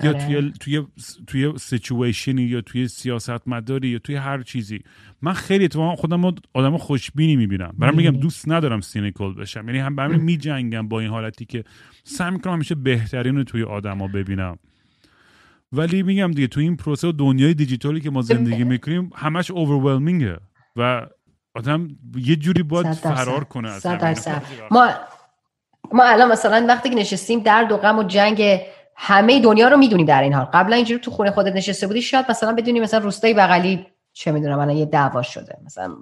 یا 0.03 0.09
آره. 0.09 0.19
توی 0.27 0.51
توی 0.59 0.87
توی 1.27 1.53
situation 1.57 2.33
ی 2.33 2.41
یا 2.41 2.61
توی 2.61 2.87
سیاست 2.87 3.47
مداری 3.47 3.87
یا 3.87 3.99
توی 3.99 4.15
هر 4.15 4.41
چیزی. 4.41 4.79
من 5.21 5.33
خیلی 5.33 5.65
اتفاقا 5.65 5.95
خودم 5.95 6.25
آدم 6.53 6.77
خوشبینی 6.77 7.35
می‌بینم. 7.35 7.73
برام 7.77 7.95
میگم 7.95 8.11
دوست 8.11 8.49
ندارم 8.49 8.81
cynical 8.81 9.33
بشم. 9.33 9.67
یعنی 9.67 9.79
هم 9.79 9.95
برام 9.95 10.19
میجنگم 10.19 10.87
با 10.87 10.99
این 10.99 11.09
حالتی 11.09 11.45
که 11.45 11.63
سعی 12.03 12.31
می‌کنم 12.31 12.53
همیشه 12.53 12.75
بهترین 12.75 13.35
رو 13.35 13.43
توی 13.43 13.63
آدما 13.63 14.07
ببینم. 14.07 14.57
ولی 15.71 16.03
میگم 16.03 16.31
دیگه 16.31 16.47
توی 16.47 16.63
این 16.63 16.75
پروسه 16.75 17.07
و 17.07 17.11
دنیای 17.11 17.53
دیجیتالی 17.53 18.01
که 18.01 18.09
ما 18.09 18.21
زندگی 18.21 18.63
می‌کنیم 18.63 19.09
همش 19.15 19.51
اوورولمینگه 19.51 20.37
و 20.75 21.07
آدم 21.55 21.87
یه 22.15 22.35
جوری 22.35 22.63
باید 22.63 22.93
فرار 22.93 23.43
کنه 23.43 23.69
از 23.69 23.87
ما 24.71 24.89
ما 25.91 26.03
الان 26.03 26.31
مثلا 26.31 26.65
وقتی 26.67 26.89
که 26.89 26.95
نشستیم 26.95 27.39
در 27.39 27.73
و 27.73 27.77
غم 27.77 27.99
و 27.99 28.03
جنگ 28.03 28.61
همه 28.95 29.39
دنیا 29.39 29.67
رو 29.67 29.77
می‌دونیم 29.77 30.05
در 30.05 30.21
این 30.21 30.33
حال. 30.33 30.45
قبلا 30.45 30.75
اینجوری 30.75 30.99
تو 30.99 31.11
خونه 31.11 31.31
خودت 31.31 31.55
نشسته 31.55 31.87
بودی 31.87 32.01
شاید 32.01 32.25
مثلا 32.29 32.53
بدونی 32.53 32.79
مثلا 32.79 32.99
روستای 32.99 33.33
بغلی 33.33 33.87
چه 34.13 34.31
می‌دونم 34.31 34.59
الان 34.59 34.75
یه 34.75 34.85
دعوا 34.85 35.21
شده 35.21 35.57
مثلا 35.65 35.95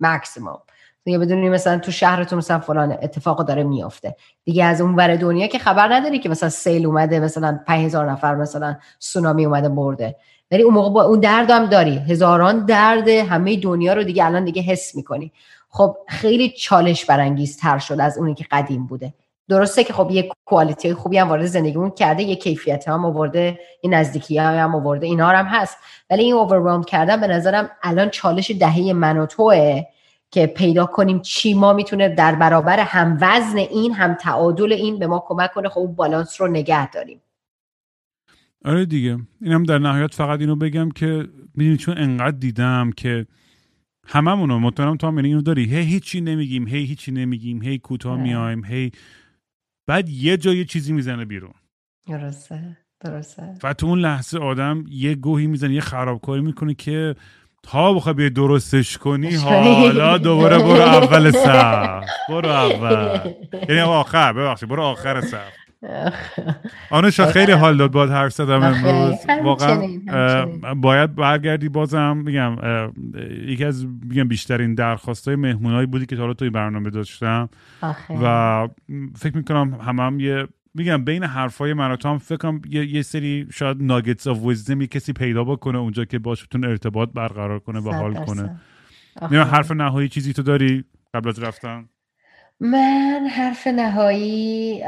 ماکسیموم 0.00 0.58
دیگه 1.04 1.18
بدونی 1.18 1.48
مثلا 1.48 1.78
تو 1.78 1.92
شهرتون 1.92 2.38
مثلا 2.38 2.58
فلان 2.58 2.92
اتفاق 3.02 3.46
داره 3.46 3.64
میافته. 3.64 4.16
دیگه 4.44 4.64
از 4.64 4.80
اون 4.80 4.94
ور 4.94 5.16
دنیا 5.16 5.46
که 5.46 5.58
خبر 5.58 5.94
نداری 5.94 6.18
که 6.18 6.28
مثلا 6.28 6.48
سیل 6.48 6.86
اومده 6.86 7.20
مثلا 7.20 7.60
5000 7.66 8.10
نفر 8.10 8.34
مثلا 8.34 8.76
سونامی 8.98 9.46
اومده 9.46 9.68
برده. 9.68 10.16
ولی 10.50 10.62
اون 10.62 10.74
موقع 10.74 10.90
با 10.90 11.02
اون 11.02 11.20
درد 11.20 11.50
هم 11.50 11.66
داری. 11.66 11.98
هزاران 11.98 12.64
درد 12.64 13.08
همه 13.08 13.56
دنیا 13.56 13.94
رو 13.94 14.04
دیگه 14.04 14.24
الان 14.24 14.44
دیگه 14.44 14.62
حس 14.62 14.94
می‌کنی. 14.94 15.32
خب 15.76 15.96
خیلی 16.08 16.48
چالش 16.48 17.04
برانگیزتر 17.04 17.78
شد 17.78 18.00
از 18.00 18.18
اونی 18.18 18.34
که 18.34 18.44
قدیم 18.50 18.86
بوده. 18.86 19.14
درسته 19.48 19.84
که 19.84 19.92
خب 19.92 20.10
یه 20.10 20.30
کوالیتی 20.44 20.94
خوبی 20.94 21.18
هم 21.18 21.28
وارد 21.28 21.46
زندگیمون 21.46 21.90
کرده 21.90 22.22
یه 22.22 22.36
کیفیت 22.36 22.88
هم 22.88 23.04
آورده 23.04 23.60
این 23.80 23.94
نزدیکی 23.94 24.38
هم 24.38 24.74
آورده 24.74 25.06
اینا 25.06 25.28
هم 25.28 25.44
هست. 25.44 25.78
ولی 26.10 26.22
این 26.22 26.34
اوورولم 26.34 26.84
کردن 26.84 27.20
به 27.20 27.26
نظرم 27.26 27.70
الان 27.82 28.10
چالش 28.10 28.50
دهه 28.50 28.92
من 28.92 29.18
و 29.18 29.26
توه 29.26 29.82
که 30.30 30.46
پیدا 30.46 30.86
کنیم 30.86 31.20
چی 31.20 31.54
ما 31.54 31.72
می‌تونه 31.72 32.08
در 32.08 32.34
برابر 32.34 32.80
هم 32.80 33.18
وزن 33.20 33.58
این 33.58 33.92
هم 33.92 34.14
تعادل 34.14 34.72
این 34.72 34.98
به 34.98 35.06
ما 35.06 35.24
کمک 35.28 35.52
کنه 35.52 35.68
خب 35.68 35.86
بالانس 35.96 36.40
رو 36.40 36.46
نگه 36.46 36.90
داریم. 36.90 37.20
آره 38.64 38.86
دیگه. 38.86 39.18
اینم 39.42 39.62
در 39.62 39.78
نهایت 39.78 40.14
فقط 40.14 40.40
اینو 40.40 40.56
بگم 40.56 40.90
که 40.90 41.28
می‌دونی 41.54 41.76
چون 41.76 41.98
انقدر 41.98 42.36
دیدم 42.36 42.90
که 42.96 43.26
هممونو 44.06 44.58
مطمئنم 44.58 44.96
تو 44.96 45.06
هم 45.06 45.16
اینو 45.16 45.42
داری. 45.42 45.64
هی 45.64 45.82
هیچی 45.82 46.20
نمیگیم 46.20 46.68
هی 46.68 46.84
هیچی 46.84 47.12
نمیگیم 47.12 47.62
هی 47.62 47.78
کوتاه 47.78 48.22
میایم 48.22 48.64
هی. 48.64 48.92
بعد 49.86 50.08
یه 50.08 50.36
جا 50.36 50.54
یه 50.54 50.64
چیزی 50.64 50.92
می‌زنه 50.92 51.24
بیرون. 51.24 51.54
درسته 52.08 52.76
درسته. 53.00 53.54
و 53.62 53.74
تو 53.74 53.86
اون 53.86 53.98
لحظه 53.98 54.38
آدم 54.38 54.84
یه 54.88 55.14
گوهی 55.14 55.46
می‌زنه 55.46 55.74
یه 55.74 55.80
خرابکاری 55.80 56.42
می‌کنه 56.42 56.74
که 56.74 57.16
تا 57.62 57.92
بخوای 57.92 58.14
به 58.14 58.30
درستش 58.30 58.98
کنی 58.98 59.34
حالا 59.44 60.18
دوباره 60.18 60.58
برو 60.58 60.80
اول 60.82 61.30
صف 61.30 62.04
برو 62.28 62.48
اول. 62.48 63.32
یعنی 63.68 63.80
آخر 63.80 64.32
ببخشید 64.32 64.68
برو 64.68 64.82
آخر 64.82 65.20
صف 65.20 65.65
آنوشا 66.90 67.26
خیلی 67.26 67.52
حال 67.52 67.76
داد 67.76 67.92
باید 67.92 68.10
حرف 68.10 68.32
زدم 68.32 68.62
امروز. 68.62 69.14
واقعا 69.42 70.74
باید 70.74 71.14
برگردی 71.14 71.68
بازم. 71.68 72.16
میگم 72.16 72.56
یکی 73.46 73.64
از 73.64 73.86
میگم 73.86 74.28
بیشترین 74.28 74.74
درخواست 74.74 75.28
های 75.28 75.36
مهمونهایی 75.36 75.86
بودی 75.86 76.06
که 76.06 76.16
تا 76.16 76.34
توی 76.34 76.50
برنامه 76.50 76.90
داشتم. 76.90 77.48
و 78.22 78.68
فکر 79.16 79.36
می‌کنم 79.36 79.74
همه 79.74 80.02
هم 80.02 80.20
یه 80.20 80.46
میگم 80.74 81.04
بین 81.04 81.24
حرفای 81.24 81.72
من 81.72 81.90
و 81.90 81.96
هم 82.04 82.18
فکر 82.18 82.36
کنم 82.36 82.60
یه،, 82.68 82.86
یه, 82.86 83.02
سری 83.02 83.46
شاید 83.52 83.76
ناگتس 83.80 84.26
آف 84.26 84.44
ویزدم 84.44 84.86
کسی 84.86 85.12
پیدا 85.12 85.44
بکنه 85.44 85.78
اونجا 85.78 86.04
که 86.04 86.18
باشتون 86.18 86.64
ارتباط 86.64 87.08
برقرار 87.14 87.58
کنه 87.58 87.80
و 87.80 87.92
حال 87.92 88.14
کنه. 88.14 88.60
حرف 89.22 89.70
نهایی 89.70 90.08
چیزی 90.08 90.32
تو 90.32 90.42
داری 90.42 90.84
قبل 91.14 91.28
از 91.28 91.42
رفتن؟ 91.42 91.88
من 92.60 93.28
حرف 93.36 93.66
نهایی 93.66 94.82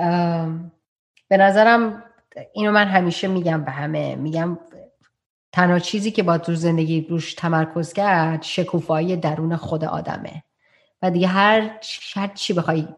به 1.29 1.37
نظرم 1.37 2.05
اینو 2.53 2.73
من 2.73 2.87
همیشه 2.87 3.29
میگم 3.29 3.65
به 3.65 3.71
همه. 3.71 4.17
میگم 4.17 4.59
تنها 5.53 5.79
چیزی 5.79 6.11
که 6.11 6.23
با 6.23 6.39
تو 6.39 6.55
زندگی 6.55 7.01
روش 7.01 7.35
تمرکز 7.35 7.93
کرد 7.93 8.43
شکوفایی 8.43 9.17
درون 9.17 9.57
خود 9.57 9.85
آدمه. 9.85 10.43
و 11.03 11.11
دیگه 11.11 11.27
هر, 11.27 11.81
هر 12.15 12.29
چی 12.29 12.53
بخوای 12.53 12.89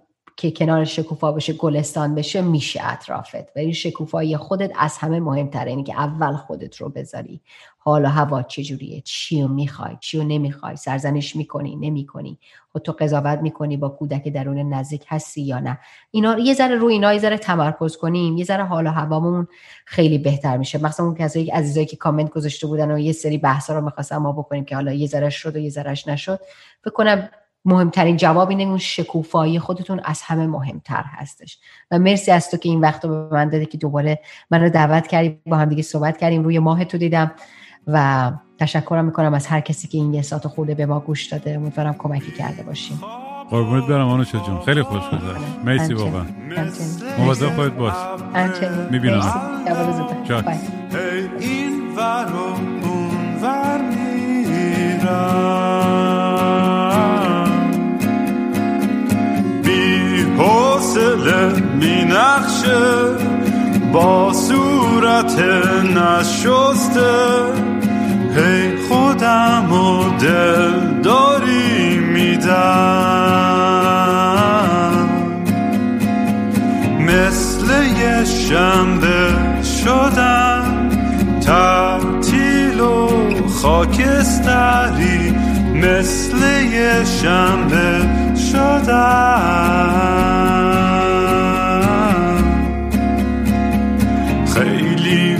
که 0.40 0.50
کنار 0.50 0.84
شکوفا 0.84 1.32
بشه 1.32 1.52
گلستان 1.52 2.14
بشه 2.14 2.42
میشه 2.42 2.80
اطرافت. 2.84 3.56
ولی 3.56 3.74
شکوفایی 3.74 4.36
خودت 4.36 4.70
از 4.78 4.98
همه 4.98 5.20
مهمتره. 5.20 5.70
اینه 5.70 5.82
که 5.82 5.94
اول 6.00 6.36
خودت 6.36 6.76
رو 6.76 6.88
بذاری. 6.88 7.40
حال 7.78 8.04
و 8.04 8.08
هوا 8.08 8.42
چجوریه؟ 8.42 9.00
چی 9.00 9.42
رو 9.42 9.48
می‌خوای؟ 9.48 9.96
چی 10.00 10.18
رو 10.18 10.24
نمی‌خوای؟ 10.24 10.76
سرزنش 10.76 11.36
می‌کنی؟ 11.36 11.76
نمی‌کنی؟ 11.76 12.38
خود 12.72 12.82
تو 12.82 12.92
قضاوت 12.92 13.38
می‌کنی 13.38 13.76
با 13.76 13.88
کودک 13.88 14.28
درون 14.28 14.58
نزدیک 14.58 15.04
هستی 15.08 15.42
یا 15.42 15.58
نه؟ 15.58 15.78
اینا 16.10 16.38
یه 16.38 16.54
ذره 16.54 16.74
روی 16.74 16.92
اینا 16.92 17.12
یه 17.12 17.18
ذره 17.18 17.38
تمرکز 17.38 17.96
کنیم. 17.96 18.36
یه 18.36 18.44
ذره 18.44 18.64
حال 18.64 18.86
و 18.86 18.90
هوامون 18.90 19.46
خیلی 19.84 20.18
بهتر 20.18 20.56
میشه. 20.56 20.82
مثلا 20.82 21.06
اون 21.06 21.14
کسایی 21.14 21.50
عزیزایی 21.50 21.86
که 21.86 21.96
کامنت 21.96 22.30
گذاشته 22.30 22.66
بودن 22.66 22.90
و 22.90 22.98
یه 22.98 23.12
سری 23.12 23.38
بحثا 23.38 23.78
رو 23.78 23.84
می‌خواستم 23.84 24.16
ما 24.16 24.32
بکنیم 24.32 24.64
که 24.64 24.74
حالا 24.74 24.92
یه 24.92 25.06
ذره 25.06 25.30
شد 25.30 25.56
و 25.56 25.58
یه 25.58 25.70
ذرهش 25.70 26.08
نشد. 26.08 26.40
فکر 26.84 26.90
کنم 26.90 27.28
مهمترین 27.64 28.16
جواب 28.16 28.48
اینه 28.48 28.62
اون 28.62 28.78
شکوفایی 28.78 29.58
خودتون 29.58 30.00
از 30.04 30.22
همه 30.22 30.46
مهمتر 30.46 31.04
هستش. 31.06 31.58
و 31.90 31.98
مرسی 31.98 32.30
از 32.30 32.50
تو 32.50 32.56
که 32.56 32.68
این 32.68 32.80
وقت 32.80 33.04
رو 33.04 33.28
به 33.28 33.34
من 33.34 33.48
داده 33.48 33.66
که 33.66 33.78
دوباره 33.78 34.20
من 34.50 34.62
رو 34.62 34.70
دعوت 34.70 35.06
کردی 35.06 35.38
با 35.46 35.56
هم 35.56 35.68
دیگه 35.68 35.82
صحبت 35.82 36.18
کردیم. 36.18 36.42
روی 36.42 36.58
ماه 36.58 36.84
تو 36.84 36.98
دیدم 36.98 37.32
و 37.86 38.30
تشکرم 38.58 39.04
می‌کنم 39.04 39.34
از 39.34 39.46
هر 39.46 39.60
کسی 39.60 39.88
که 39.88 39.98
این 39.98 40.14
یه 40.14 40.22
ساعت 40.22 40.46
خورده 40.46 40.74
به 40.74 40.86
ما 40.86 41.00
گوش 41.00 41.26
داده. 41.26 41.54
امیدوارم 41.54 41.94
کمکی 41.98 42.32
کرده 42.32 42.62
باشیم. 42.62 43.00
قربونت 43.50 43.86
برم 43.86 44.08
آنو 44.08 44.24
جون. 44.24 44.60
خیلی 44.64 44.82
خوش 44.82 45.02
گذشت 45.02 45.44
مرسی 45.64 45.94
واقعا. 45.94 46.24
مواظب 47.18 47.56
خودت 47.56 47.72
باش. 47.72 47.94
می‌بینم. 48.90 49.22
این 51.40 51.96
ور 51.96 52.32
اون 52.82 53.42
ور 53.42 53.80
حوصله 55.00 55.59
می 61.80 62.04
نخشه 62.04 62.80
با 63.92 64.32
صورت 64.32 65.38
نشسته. 65.96 67.10
هی 68.36 68.76
خودم 68.88 69.72
و 69.72 70.18
دل 70.18 71.00
داری 71.02 71.98
میدم. 71.98 72.50
مثل 77.00 77.66
یه 78.00 78.24
شنبه 78.24 79.34
شدم 79.84 80.88
تعطیل 81.46 82.80
و 82.80 83.08
خاکستری. 83.62 85.34
مثل 85.74 86.36
یه 86.72 87.04
شنبه 87.04 88.08
شدم. 88.52 89.70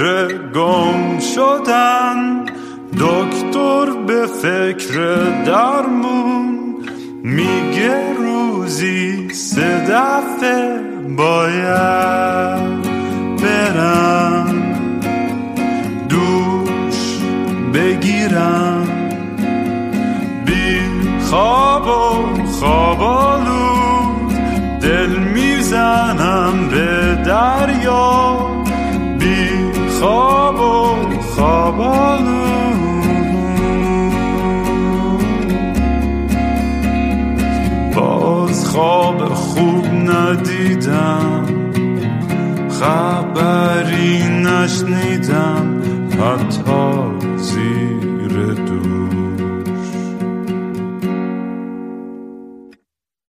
فکر 0.00 0.38
گم 0.54 1.18
شدن 1.18 2.44
دکتر 2.92 3.90
به 4.06 4.26
فکر 4.26 4.94
درمون 5.44 6.76
میگه 7.22 8.14
روزی 8.18 9.28
سه 9.28 9.80
دفعه 9.80 10.80
باید 11.16 12.82
برم 13.42 14.54
دوش 16.08 17.18
بگیرم 17.74 18.88
بی 20.46 20.80
خواب 21.20 21.86
و 21.86 22.39
ندیدم 40.90 41.44
خبری 42.80 44.28
نشنیدم. 44.28 45.80
حتی 46.20 46.99